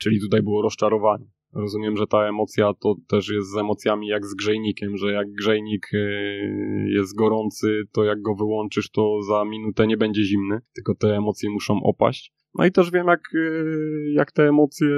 czyli 0.00 0.20
tutaj 0.20 0.42
było 0.42 0.62
rozczarowanie. 0.62 1.26
Rozumiem, 1.54 1.96
że 1.96 2.06
ta 2.06 2.28
emocja 2.28 2.72
to 2.80 2.94
też 3.08 3.28
jest 3.28 3.50
z 3.50 3.56
emocjami 3.56 4.08
jak 4.08 4.26
z 4.26 4.34
grzejnikiem, 4.34 4.96
że 4.96 5.12
jak 5.12 5.32
grzejnik 5.32 5.94
y, 5.94 6.86
jest 6.88 7.16
gorący, 7.16 7.82
to 7.92 8.04
jak 8.04 8.22
go 8.22 8.34
wyłączysz, 8.34 8.90
to 8.90 9.22
za 9.22 9.44
minutę 9.44 9.86
nie 9.86 9.96
będzie 9.96 10.24
zimny, 10.24 10.60
tylko 10.74 10.94
te 10.94 11.16
emocje 11.16 11.50
muszą 11.50 11.82
opaść. 11.82 12.32
No 12.54 12.66
i 12.66 12.72
też 12.72 12.90
wiem, 12.90 13.06
jak, 13.06 13.20
y, 13.34 14.12
jak 14.12 14.32
te 14.32 14.48
emocje 14.48 14.88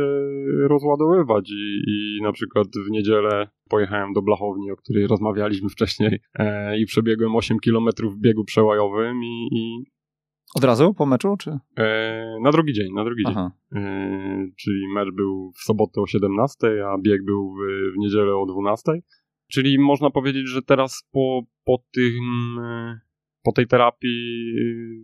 rozładowywać. 0.68 1.50
I, 1.50 1.82
I 1.86 2.22
na 2.22 2.32
przykład 2.32 2.66
w 2.86 2.90
niedzielę 2.90 3.48
pojechałem 3.68 4.12
do 4.12 4.22
Blachowni, 4.22 4.70
o 4.70 4.76
której 4.76 5.06
rozmawialiśmy 5.06 5.68
wcześniej, 5.68 6.20
e, 6.34 6.78
i 6.78 6.86
przebiegłem 6.86 7.36
8 7.36 7.58
km 7.64 7.88
w 8.10 8.20
biegu 8.20 8.44
przełajowym 8.44 9.22
i, 9.24 9.48
i 9.52 9.93
od 10.54 10.64
razu 10.64 10.94
po 10.94 11.06
meczu, 11.06 11.36
czy? 11.38 11.58
E, 11.76 12.38
na 12.42 12.50
drugi 12.50 12.72
dzień, 12.72 12.92
na 12.94 13.04
drugi 13.04 13.22
Aha. 13.26 13.50
dzień. 13.72 13.82
E, 13.82 14.46
czyli 14.56 14.88
mecz 14.94 15.14
był 15.14 15.52
w 15.52 15.58
sobotę 15.58 16.00
o 16.00 16.06
17, 16.06 16.56
a 16.86 16.98
bieg 16.98 17.24
był 17.24 17.54
w, 17.54 17.94
w 17.94 17.98
niedzielę 17.98 18.36
o 18.36 18.46
12. 18.46 18.92
Czyli 19.52 19.78
można 19.78 20.10
powiedzieć, 20.10 20.48
że 20.48 20.62
teraz 20.62 21.08
po, 21.12 21.42
po 21.64 21.78
tym 21.92 22.58
e, 22.58 23.00
po 23.42 23.52
tej 23.52 23.66
terapii 23.66 24.54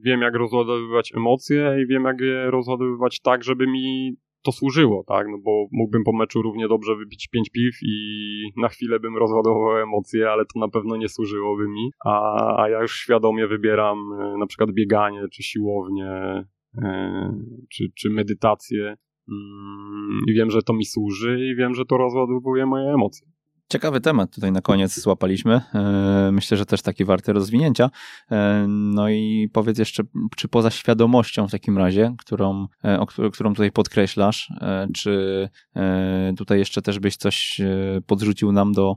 wiem, 0.04 0.20
jak 0.20 0.34
rozładowywać 0.34 1.12
emocje 1.16 1.76
i 1.82 1.86
wiem, 1.86 2.04
jak 2.04 2.20
je 2.20 2.50
rozładowywać 2.50 3.20
tak, 3.20 3.44
żeby 3.44 3.66
mi 3.66 4.16
to 4.42 4.52
służyło, 4.52 5.04
tak? 5.06 5.26
No 5.30 5.38
bo 5.44 5.66
mógłbym 5.72 6.04
po 6.04 6.12
meczu 6.12 6.42
równie 6.42 6.68
dobrze 6.68 6.96
wypić 6.96 7.28
pięć 7.28 7.50
piw 7.50 7.74
i 7.82 7.94
na 8.56 8.68
chwilę 8.68 9.00
bym 9.00 9.16
rozładował 9.16 9.76
emocje, 9.76 10.30
ale 10.30 10.44
to 10.44 10.60
na 10.60 10.68
pewno 10.68 10.96
nie 10.96 11.08
służyłoby 11.08 11.68
mi. 11.68 11.90
A, 12.04 12.62
a 12.62 12.68
ja 12.68 12.82
już 12.82 12.96
świadomie 12.96 13.46
wybieram 13.46 13.98
e, 14.12 14.38
na 14.38 14.46
przykład 14.46 14.70
bieganie, 14.72 15.22
czy 15.32 15.42
siłownię, 15.42 16.10
e, 16.82 17.32
czy, 17.72 17.84
czy 17.94 18.10
medytację. 18.10 18.94
Mm, 19.28 20.20
I 20.28 20.32
wiem, 20.34 20.50
że 20.50 20.62
to 20.62 20.72
mi 20.72 20.84
służy 20.84 21.38
i 21.52 21.56
wiem, 21.56 21.74
że 21.74 21.84
to 21.84 21.96
rozładowuje 21.96 22.66
moje 22.66 22.90
emocje. 22.90 23.29
Ciekawy 23.70 24.00
temat 24.00 24.34
tutaj 24.34 24.52
na 24.52 24.60
koniec 24.60 25.00
złapaliśmy. 25.00 25.60
E, 25.74 26.30
myślę, 26.32 26.56
że 26.56 26.66
też 26.66 26.82
taki 26.82 27.04
warty 27.04 27.32
rozwinięcia. 27.32 27.90
E, 28.30 28.66
no 28.68 29.08
i 29.08 29.48
powiedz 29.52 29.78
jeszcze, 29.78 30.02
czy 30.36 30.48
poza 30.48 30.70
świadomością 30.70 31.48
w 31.48 31.50
takim 31.50 31.78
razie, 31.78 32.14
którą, 32.18 32.66
e, 32.84 33.06
którą 33.32 33.54
tutaj 33.54 33.72
podkreślasz, 33.72 34.52
czy 34.94 35.48
tutaj 36.36 36.58
jeszcze 36.58 36.82
też 36.82 36.98
byś 36.98 37.16
coś 37.16 37.60
podrzucił 38.06 38.52
nam 38.52 38.72
do 38.72 38.96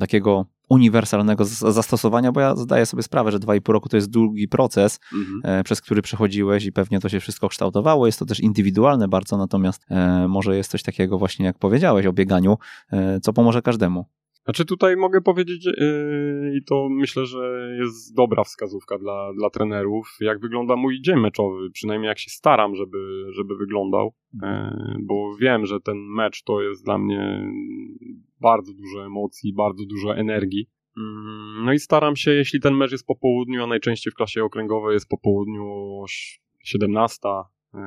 takiego 0.00 0.46
uniwersalnego 0.68 1.44
zastosowania, 1.44 2.32
bo 2.32 2.40
ja 2.40 2.56
zdaję 2.56 2.86
sobie 2.86 3.02
sprawę, 3.02 3.32
że 3.32 3.38
2,5 3.38 3.72
roku 3.72 3.88
to 3.88 3.96
jest 3.96 4.10
długi 4.10 4.48
proces, 4.48 5.00
mhm. 5.14 5.64
przez 5.64 5.80
który 5.80 6.02
przechodziłeś 6.02 6.64
i 6.64 6.72
pewnie 6.72 7.00
to 7.00 7.08
się 7.08 7.20
wszystko 7.20 7.48
kształtowało. 7.48 8.06
Jest 8.06 8.18
to 8.18 8.26
też 8.26 8.40
indywidualne 8.40 9.08
bardzo, 9.08 9.36
natomiast 9.36 9.86
może 10.28 10.56
jest 10.56 10.70
coś 10.70 10.82
takiego 10.82 11.18
właśnie, 11.18 11.46
jak 11.46 11.58
powiedziałeś 11.58 12.06
o 12.06 12.12
bieganiu, 12.12 12.58
co 13.22 13.32
pomoże 13.32 13.62
każdemu. 13.62 14.06
Znaczy 14.44 14.64
tutaj 14.64 14.96
mogę 14.96 15.20
powiedzieć 15.20 15.66
yy, 15.66 16.56
i 16.56 16.64
to 16.64 16.88
myślę, 16.90 17.26
że 17.26 17.76
jest 17.80 18.14
dobra 18.14 18.44
wskazówka 18.44 18.98
dla, 18.98 19.32
dla 19.32 19.50
trenerów, 19.50 20.16
jak 20.20 20.40
wygląda 20.40 20.76
mój 20.76 21.00
dzień 21.00 21.20
meczowy, 21.20 21.70
przynajmniej 21.70 22.08
jak 22.08 22.18
się 22.18 22.30
staram, 22.30 22.74
żeby, 22.74 23.26
żeby 23.32 23.56
wyglądał, 23.56 24.14
yy, 24.32 24.40
bo 25.02 25.36
wiem, 25.40 25.66
że 25.66 25.80
ten 25.80 25.96
mecz 25.98 26.42
to 26.42 26.62
jest 26.62 26.84
dla 26.84 26.98
mnie 26.98 27.52
bardzo 28.44 28.72
dużo 28.74 29.06
emocji, 29.06 29.54
bardzo 29.54 29.84
dużo 29.86 30.16
energii. 30.16 30.66
Yy, 30.96 31.02
no 31.64 31.72
i 31.72 31.78
staram 31.78 32.16
się, 32.16 32.30
jeśli 32.30 32.60
ten 32.60 32.74
mecz 32.74 32.92
jest 32.92 33.06
po 33.06 33.16
południu, 33.16 33.64
a 33.64 33.66
najczęściej 33.66 34.10
w 34.10 34.14
klasie 34.14 34.44
okręgowej 34.44 34.94
jest 34.94 35.08
po 35.08 35.18
południu 35.18 35.64
17, 36.64 37.28
yy, 37.74 37.80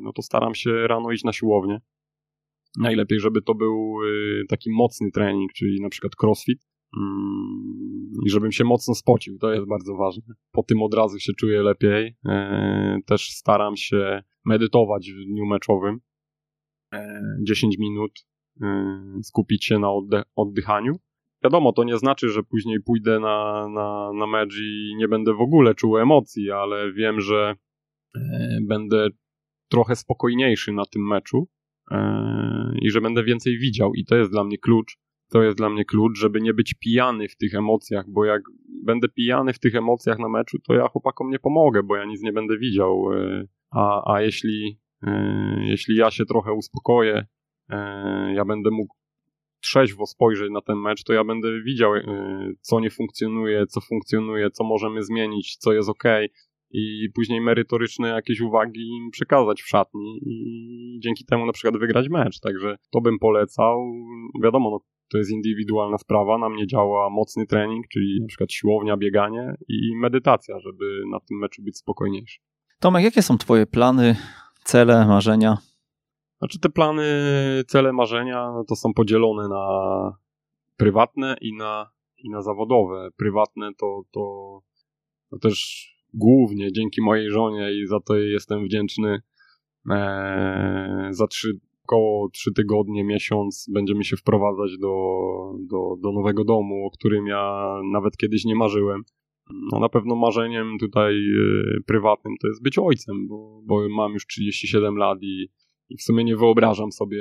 no 0.00 0.12
to 0.12 0.22
staram 0.22 0.54
się 0.54 0.70
rano 0.88 1.10
iść 1.10 1.24
na 1.24 1.32
siłownię 1.32 1.80
Najlepiej, 2.78 3.20
żeby 3.20 3.42
to 3.42 3.54
był 3.54 4.02
y, 4.04 4.44
taki 4.48 4.70
mocny 4.72 5.10
trening, 5.10 5.52
czyli 5.52 5.80
na 5.80 5.88
przykład 5.88 6.12
crossfit 6.22 6.68
mm, 6.96 8.12
i 8.26 8.30
żebym 8.30 8.52
się 8.52 8.64
mocno 8.64 8.94
spocił, 8.94 9.38
to 9.38 9.52
jest 9.52 9.68
bardzo 9.68 9.96
ważne. 9.96 10.34
Po 10.52 10.62
tym 10.62 10.82
od 10.82 10.94
razu 10.94 11.18
się 11.18 11.32
czuję 11.32 11.62
lepiej. 11.62 12.16
E, 12.26 12.98
też 13.06 13.30
staram 13.30 13.76
się 13.76 14.22
medytować 14.44 15.10
w 15.12 15.24
dniu 15.24 15.46
meczowym. 15.46 16.00
10 17.42 17.74
e, 17.74 17.78
minut, 17.80 18.10
e, 18.10 18.29
skupić 19.22 19.64
się 19.64 19.78
na 19.78 19.88
oddychaniu. 20.36 20.96
Wiadomo, 21.44 21.72
to 21.72 21.84
nie 21.84 21.98
znaczy, 21.98 22.28
że 22.28 22.42
później 22.42 22.80
pójdę 22.80 23.20
na, 23.20 23.68
na, 23.68 24.10
na 24.14 24.26
mecz 24.26 24.54
i 24.62 24.94
nie 24.96 25.08
będę 25.08 25.34
w 25.34 25.40
ogóle 25.40 25.74
czuł 25.74 25.98
emocji, 25.98 26.50
ale 26.50 26.92
wiem, 26.92 27.20
że 27.20 27.54
będę 28.62 29.08
trochę 29.70 29.96
spokojniejszy 29.96 30.72
na 30.72 30.84
tym 30.92 31.08
meczu 31.08 31.48
i 32.82 32.90
że 32.90 33.00
będę 33.00 33.24
więcej 33.24 33.58
widział 33.58 33.94
i 33.94 34.04
to 34.04 34.16
jest 34.16 34.30
dla 34.30 34.44
mnie 34.44 34.58
klucz. 34.58 34.98
To 35.30 35.42
jest 35.42 35.56
dla 35.56 35.70
mnie 35.70 35.84
klucz, 35.84 36.18
żeby 36.18 36.40
nie 36.40 36.54
być 36.54 36.74
pijany 36.74 37.28
w 37.28 37.36
tych 37.36 37.54
emocjach, 37.54 38.04
bo 38.08 38.24
jak 38.24 38.42
będę 38.84 39.08
pijany 39.08 39.52
w 39.52 39.58
tych 39.58 39.74
emocjach 39.74 40.18
na 40.18 40.28
meczu, 40.28 40.58
to 40.58 40.74
ja 40.74 40.88
chłopakom 40.88 41.30
nie 41.30 41.38
pomogę, 41.38 41.82
bo 41.82 41.96
ja 41.96 42.04
nic 42.04 42.22
nie 42.22 42.32
będę 42.32 42.58
widział. 42.58 43.12
E, 43.12 43.44
a, 43.70 44.14
a 44.14 44.22
jeśli, 44.22 44.80
e, 45.02 45.56
jeśli 45.64 45.96
ja 45.96 46.10
się 46.10 46.24
trochę 46.24 46.52
uspokoję, 46.52 47.14
e, 47.14 47.26
ja 48.34 48.44
będę 48.44 48.70
mógł 48.70 48.94
trzeźwo 49.60 50.06
spojrzeć 50.06 50.50
na 50.50 50.60
ten 50.60 50.78
mecz, 50.78 51.04
to 51.04 51.12
ja 51.12 51.24
będę 51.24 51.62
widział, 51.62 51.92
co 52.60 52.80
nie 52.80 52.90
funkcjonuje, 52.90 53.66
co 53.66 53.80
funkcjonuje, 53.80 54.50
co 54.50 54.64
możemy 54.64 55.02
zmienić, 55.02 55.56
co 55.56 55.72
jest 55.72 55.88
ok, 55.88 56.04
i 56.72 57.08
później 57.14 57.40
merytoryczne 57.40 58.08
jakieś 58.08 58.40
uwagi 58.40 58.88
im 58.88 59.10
przekazać 59.10 59.62
w 59.62 59.68
szatni 59.68 60.20
i 60.26 61.00
dzięki 61.02 61.24
temu 61.24 61.46
na 61.46 61.52
przykład 61.52 61.80
wygrać 61.80 62.08
mecz. 62.08 62.40
Także 62.40 62.76
to 62.90 63.00
bym 63.00 63.18
polecał. 63.18 63.92
Wiadomo, 64.42 64.70
no, 64.70 64.80
to 65.12 65.18
jest 65.18 65.30
indywidualna 65.30 65.98
sprawa. 65.98 66.38
Na 66.38 66.48
mnie 66.48 66.66
działa 66.66 67.10
mocny 67.10 67.46
trening, 67.46 67.88
czyli 67.88 68.18
na 68.20 68.26
przykład 68.26 68.52
siłownia, 68.52 68.96
bieganie 68.96 69.54
i 69.68 69.96
medytacja, 69.96 70.60
żeby 70.60 71.02
na 71.12 71.20
tym 71.20 71.38
meczu 71.38 71.62
być 71.62 71.78
spokojniejszy. 71.78 72.40
Tomek, 72.80 73.04
jakie 73.04 73.22
są 73.22 73.38
Twoje 73.38 73.66
plany, 73.66 74.16
cele, 74.64 75.06
marzenia? 75.06 75.58
Znaczy 76.40 76.60
te 76.60 76.68
plany, 76.68 77.04
cele, 77.66 77.92
marzenia 77.92 78.52
no 78.52 78.64
to 78.64 78.76
są 78.76 78.94
podzielone 78.94 79.48
na 79.48 79.66
prywatne 80.76 81.36
i 81.40 81.56
na, 81.56 81.90
i 82.18 82.30
na 82.30 82.42
zawodowe. 82.42 83.08
Prywatne 83.16 83.70
to, 83.74 84.02
to, 84.10 84.22
to 85.30 85.38
też 85.38 85.88
głównie 86.14 86.72
dzięki 86.72 87.02
mojej 87.02 87.30
żonie 87.30 87.72
i 87.72 87.86
za 87.86 88.00
to 88.00 88.16
jestem 88.16 88.64
wdzięczny. 88.64 89.20
Eee, 89.90 91.14
za 91.14 91.26
trzy, 91.26 91.60
około 91.84 92.28
trzy 92.28 92.52
tygodnie, 92.52 93.04
miesiąc 93.04 93.66
będziemy 93.72 94.04
się 94.04 94.16
wprowadzać 94.16 94.78
do, 94.78 94.94
do, 95.70 95.96
do 96.02 96.12
nowego 96.12 96.44
domu, 96.44 96.86
o 96.86 96.90
którym 96.90 97.26
ja 97.26 97.74
nawet 97.92 98.16
kiedyś 98.16 98.44
nie 98.44 98.54
marzyłem. 98.54 99.02
No 99.72 99.80
na 99.80 99.88
pewno 99.88 100.16
marzeniem 100.16 100.78
tutaj 100.80 101.14
e, 101.14 101.80
prywatnym 101.86 102.34
to 102.40 102.48
jest 102.48 102.62
być 102.62 102.78
ojcem, 102.78 103.28
bo, 103.28 103.62
bo 103.64 103.88
mam 103.88 104.12
już 104.12 104.26
37 104.26 104.96
lat 104.96 105.18
i, 105.22 105.48
i 105.90 105.96
w 105.96 106.02
sumie 106.02 106.24
nie 106.24 106.36
wyobrażam 106.36 106.92
sobie 106.92 107.18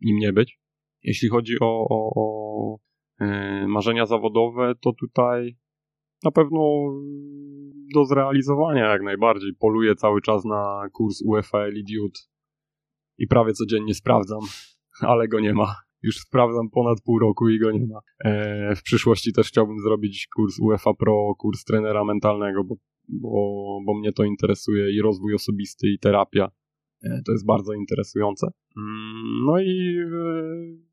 nim 0.00 0.18
nie 0.18 0.32
być. 0.32 0.60
Jeśli 1.02 1.28
chodzi 1.28 1.54
o, 1.60 1.86
o, 1.90 2.12
o 2.16 2.78
e, 3.20 3.66
marzenia 3.68 4.06
zawodowe, 4.06 4.74
to 4.80 4.92
tutaj 4.92 5.56
na 6.24 6.30
pewno 6.30 6.60
do 7.94 8.04
zrealizowania 8.04 8.88
jak 8.88 9.02
najbardziej. 9.02 9.50
Poluję 9.58 9.94
cały 9.94 10.20
czas 10.20 10.44
na 10.44 10.88
kurs 10.92 11.22
UEFA 11.24 11.58
Elidiut 11.58 12.28
i 13.18 13.26
prawie 13.26 13.52
codziennie 13.52 13.94
sprawdzam, 13.94 14.40
ale 15.10 15.28
go 15.28 15.40
nie 15.40 15.52
ma. 15.52 15.74
Już 16.02 16.16
sprawdzam 16.16 16.70
ponad 16.70 16.98
pół 17.04 17.18
roku 17.18 17.48
i 17.48 17.58
go 17.58 17.70
nie 17.70 17.86
ma. 17.86 18.00
E, 18.24 18.76
w 18.76 18.82
przyszłości 18.82 19.32
też 19.32 19.48
chciałbym 19.48 19.78
zrobić 19.78 20.28
kurs 20.36 20.58
UEFA 20.58 20.94
Pro, 20.94 21.34
kurs 21.38 21.64
trenera 21.64 22.04
mentalnego, 22.04 22.64
bo, 22.64 22.74
bo, 23.08 23.30
bo 23.86 23.98
mnie 23.98 24.12
to 24.12 24.24
interesuje 24.24 24.96
i 24.96 25.02
rozwój 25.02 25.34
osobisty, 25.34 25.88
i 25.88 25.98
terapia. 25.98 26.50
E, 27.02 27.22
to 27.26 27.32
jest 27.32 27.46
bardzo 27.46 27.72
interesujące. 27.72 28.46
Mm, 28.76 29.44
no 29.46 29.60
i 29.60 29.96
e, 29.98 30.90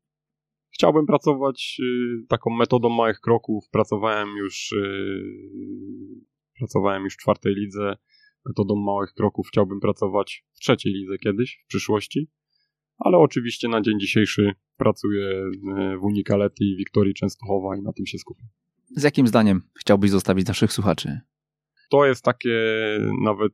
chciałbym 0.70 1.06
pracować 1.06 1.80
y, 1.80 2.26
taką 2.28 2.50
metodą 2.50 2.88
małych 2.88 3.20
kroków. 3.20 3.68
Pracowałem 3.70 4.28
już, 4.28 4.74
pracowałem 6.58 7.04
już 7.04 7.14
w 7.14 7.18
czwartej 7.18 7.54
lidze 7.54 7.96
metodą 8.46 8.76
małych 8.76 9.12
kroków. 9.12 9.48
Chciałbym 9.48 9.80
pracować 9.80 10.44
w 10.52 10.60
trzeciej 10.60 10.92
lidze 10.92 11.18
kiedyś, 11.18 11.62
w 11.64 11.68
przyszłości. 11.68 12.28
Ale 12.98 13.18
oczywiście 13.18 13.68
na 13.68 13.80
dzień 13.80 14.00
dzisiejszy 14.00 14.52
pracuję 14.76 15.50
w 16.00 16.04
Unikaletti 16.04 16.64
i 16.64 16.76
Wiktorii 16.76 17.14
Częstochowa 17.14 17.76
i 17.76 17.82
na 17.82 17.92
tym 17.92 18.06
się 18.06 18.18
skupię. 18.18 18.42
Z 18.96 19.02
jakim 19.02 19.26
zdaniem 19.26 19.62
chciałbyś 19.78 20.10
zostawić 20.10 20.48
naszych 20.48 20.72
słuchaczy? 20.72 21.20
To 21.88 22.06
jest 22.06 22.24
takie 22.24 22.58
nawet 23.24 23.52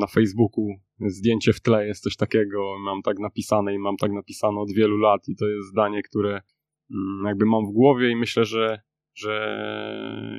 na 0.00 0.06
Facebooku 0.06 0.68
zdjęcie 1.00 1.52
w 1.52 1.60
tle 1.60 1.86
jest 1.86 2.02
coś 2.02 2.16
takiego, 2.16 2.78
mam 2.78 3.02
tak 3.02 3.18
napisane 3.18 3.74
i 3.74 3.78
mam 3.78 3.96
tak 3.96 4.12
napisane 4.12 4.60
od 4.60 4.72
wielu 4.72 4.96
lat 4.96 5.28
i 5.28 5.36
to 5.36 5.48
jest 5.48 5.68
zdanie, 5.68 6.02
które 6.02 6.42
mm, 6.90 7.26
jakby 7.26 7.46
mam 7.46 7.66
w 7.66 7.72
głowie 7.72 8.10
i 8.10 8.16
myślę, 8.16 8.44
że, 8.44 8.80
że 9.14 9.58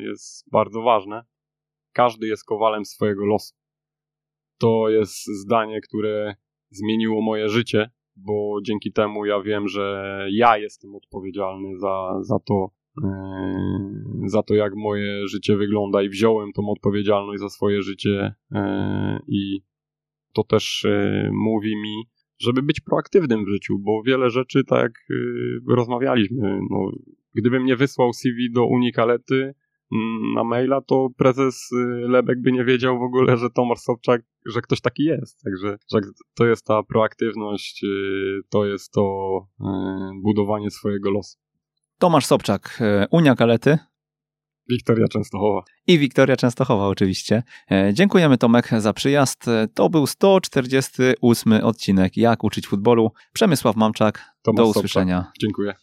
jest 0.04 0.52
bardzo 0.52 0.82
ważne. 0.82 1.24
Każdy 1.94 2.28
jest 2.28 2.46
kowalem 2.46 2.86
swojego 2.86 3.26
losu. 3.26 3.56
To 4.58 4.90
jest 4.90 5.26
zdanie, 5.26 5.82
które 5.82 6.36
zmieniło 6.70 7.22
moje 7.22 7.50
życie, 7.50 7.92
bo 8.16 8.60
dzięki 8.64 8.92
temu 8.92 9.26
ja 9.26 9.42
wiem, 9.42 9.68
że 9.68 10.28
ja 10.32 10.58
jestem 10.58 10.96
odpowiedzialny 10.96 11.80
za, 11.80 12.20
za 12.22 12.40
to, 12.40 12.70
za 14.26 14.44
to, 14.44 14.54
jak 14.54 14.76
moje 14.76 15.28
życie 15.28 15.58
wygląda 15.58 16.02
i 16.02 16.10
wziąłem 16.10 16.52
tą 16.52 16.70
odpowiedzialność 16.70 17.40
za 17.42 17.50
swoje 17.50 17.82
życie 17.82 18.36
yy, 18.52 18.60
i 19.28 19.62
to 20.34 20.44
też 20.44 20.88
mówi 21.32 21.76
mi, 21.76 22.04
żeby 22.40 22.62
być 22.62 22.80
proaktywnym 22.80 23.46
w 23.46 23.50
życiu, 23.50 23.80
bo 23.80 24.04
wiele 24.06 24.30
rzeczy, 24.30 24.64
tak 24.64 24.82
jak 24.82 24.94
rozmawialiśmy, 25.68 26.60
no, 26.72 26.92
gdybym 27.36 27.66
nie 27.66 27.76
wysłał 27.76 28.14
CV 28.14 28.52
do 28.52 28.66
Unikalety, 28.66 29.54
na 30.36 30.44
maila, 30.44 30.82
to 30.82 31.10
prezes 31.18 31.70
Lebek 32.08 32.42
by 32.42 32.52
nie 32.52 32.66
wiedział 32.66 33.00
w 33.00 33.04
ogóle, 33.04 33.38
że 33.38 33.50
Tomasz 33.50 33.80
Sobczak, 33.80 34.22
że 34.46 34.62
ktoś 34.62 34.82
taki 34.82 35.04
jest. 35.04 35.42
Także 35.44 35.78
że 35.92 36.00
to 36.36 36.46
jest 36.46 36.66
ta 36.66 36.84
proaktywność, 36.84 37.86
to 38.50 38.66
jest 38.66 38.92
to 38.92 39.04
budowanie 40.24 40.72
swojego 40.72 41.12
losu. 41.12 41.38
Tomasz 42.04 42.26
Sobczak, 42.26 42.80
Unia 43.12 43.36
Kalety. 43.36 43.78
Wiktoria 44.70 45.08
Częstochowa. 45.08 45.64
I 45.88 46.00
Wiktoria 46.00 46.36
Częstochowa 46.36 46.88
oczywiście. 46.88 47.44
E, 47.72 47.94
dziękujemy 47.94 48.38
Tomek 48.38 48.70
za 48.78 48.94
przyjazd. 48.94 49.46
To 49.74 49.90
był 49.90 50.08
148 50.08 51.54
odcinek 51.54 52.18
Jak 52.18 52.44
uczyć 52.44 52.68
futbolu. 52.68 53.12
Przemysław 53.34 53.76
Mamczak. 53.76 54.22
Tomasz 54.42 54.58
Do 54.58 54.68
usłyszenia. 54.68 55.18
Sobczak. 55.18 55.34
Dziękuję. 55.42 55.74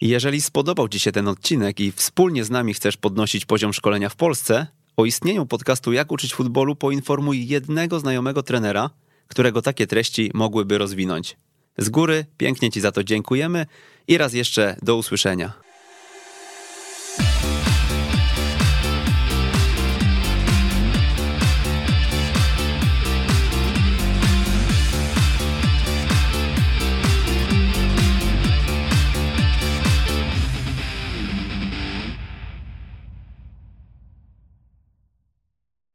Jeżeli 0.00 0.40
spodobał 0.40 0.88
Ci 0.88 1.00
się 1.00 1.12
ten 1.12 1.28
odcinek 1.28 1.80
i 1.80 1.92
wspólnie 1.92 2.44
z 2.44 2.50
nami 2.50 2.74
chcesz 2.74 2.96
podnosić 2.96 3.44
poziom 3.44 3.72
szkolenia 3.72 4.08
w 4.08 4.16
Polsce, 4.16 4.66
o 4.96 5.04
istnieniu 5.04 5.46
podcastu 5.46 5.92
Jak 5.92 6.12
uczyć 6.12 6.34
futbolu 6.34 6.76
poinformuj 6.76 7.46
jednego 7.46 8.00
znajomego 8.00 8.42
trenera, 8.42 8.90
którego 9.28 9.62
takie 9.62 9.86
treści 9.86 10.30
mogłyby 10.34 10.78
rozwinąć. 10.78 11.36
Z 11.78 11.88
góry 11.88 12.24
pięknie 12.36 12.70
Ci 12.70 12.80
za 12.80 12.92
to 12.92 13.04
dziękujemy 13.04 13.66
i 14.08 14.18
raz 14.18 14.32
jeszcze 14.32 14.76
do 14.82 14.96
usłyszenia. 14.96 15.69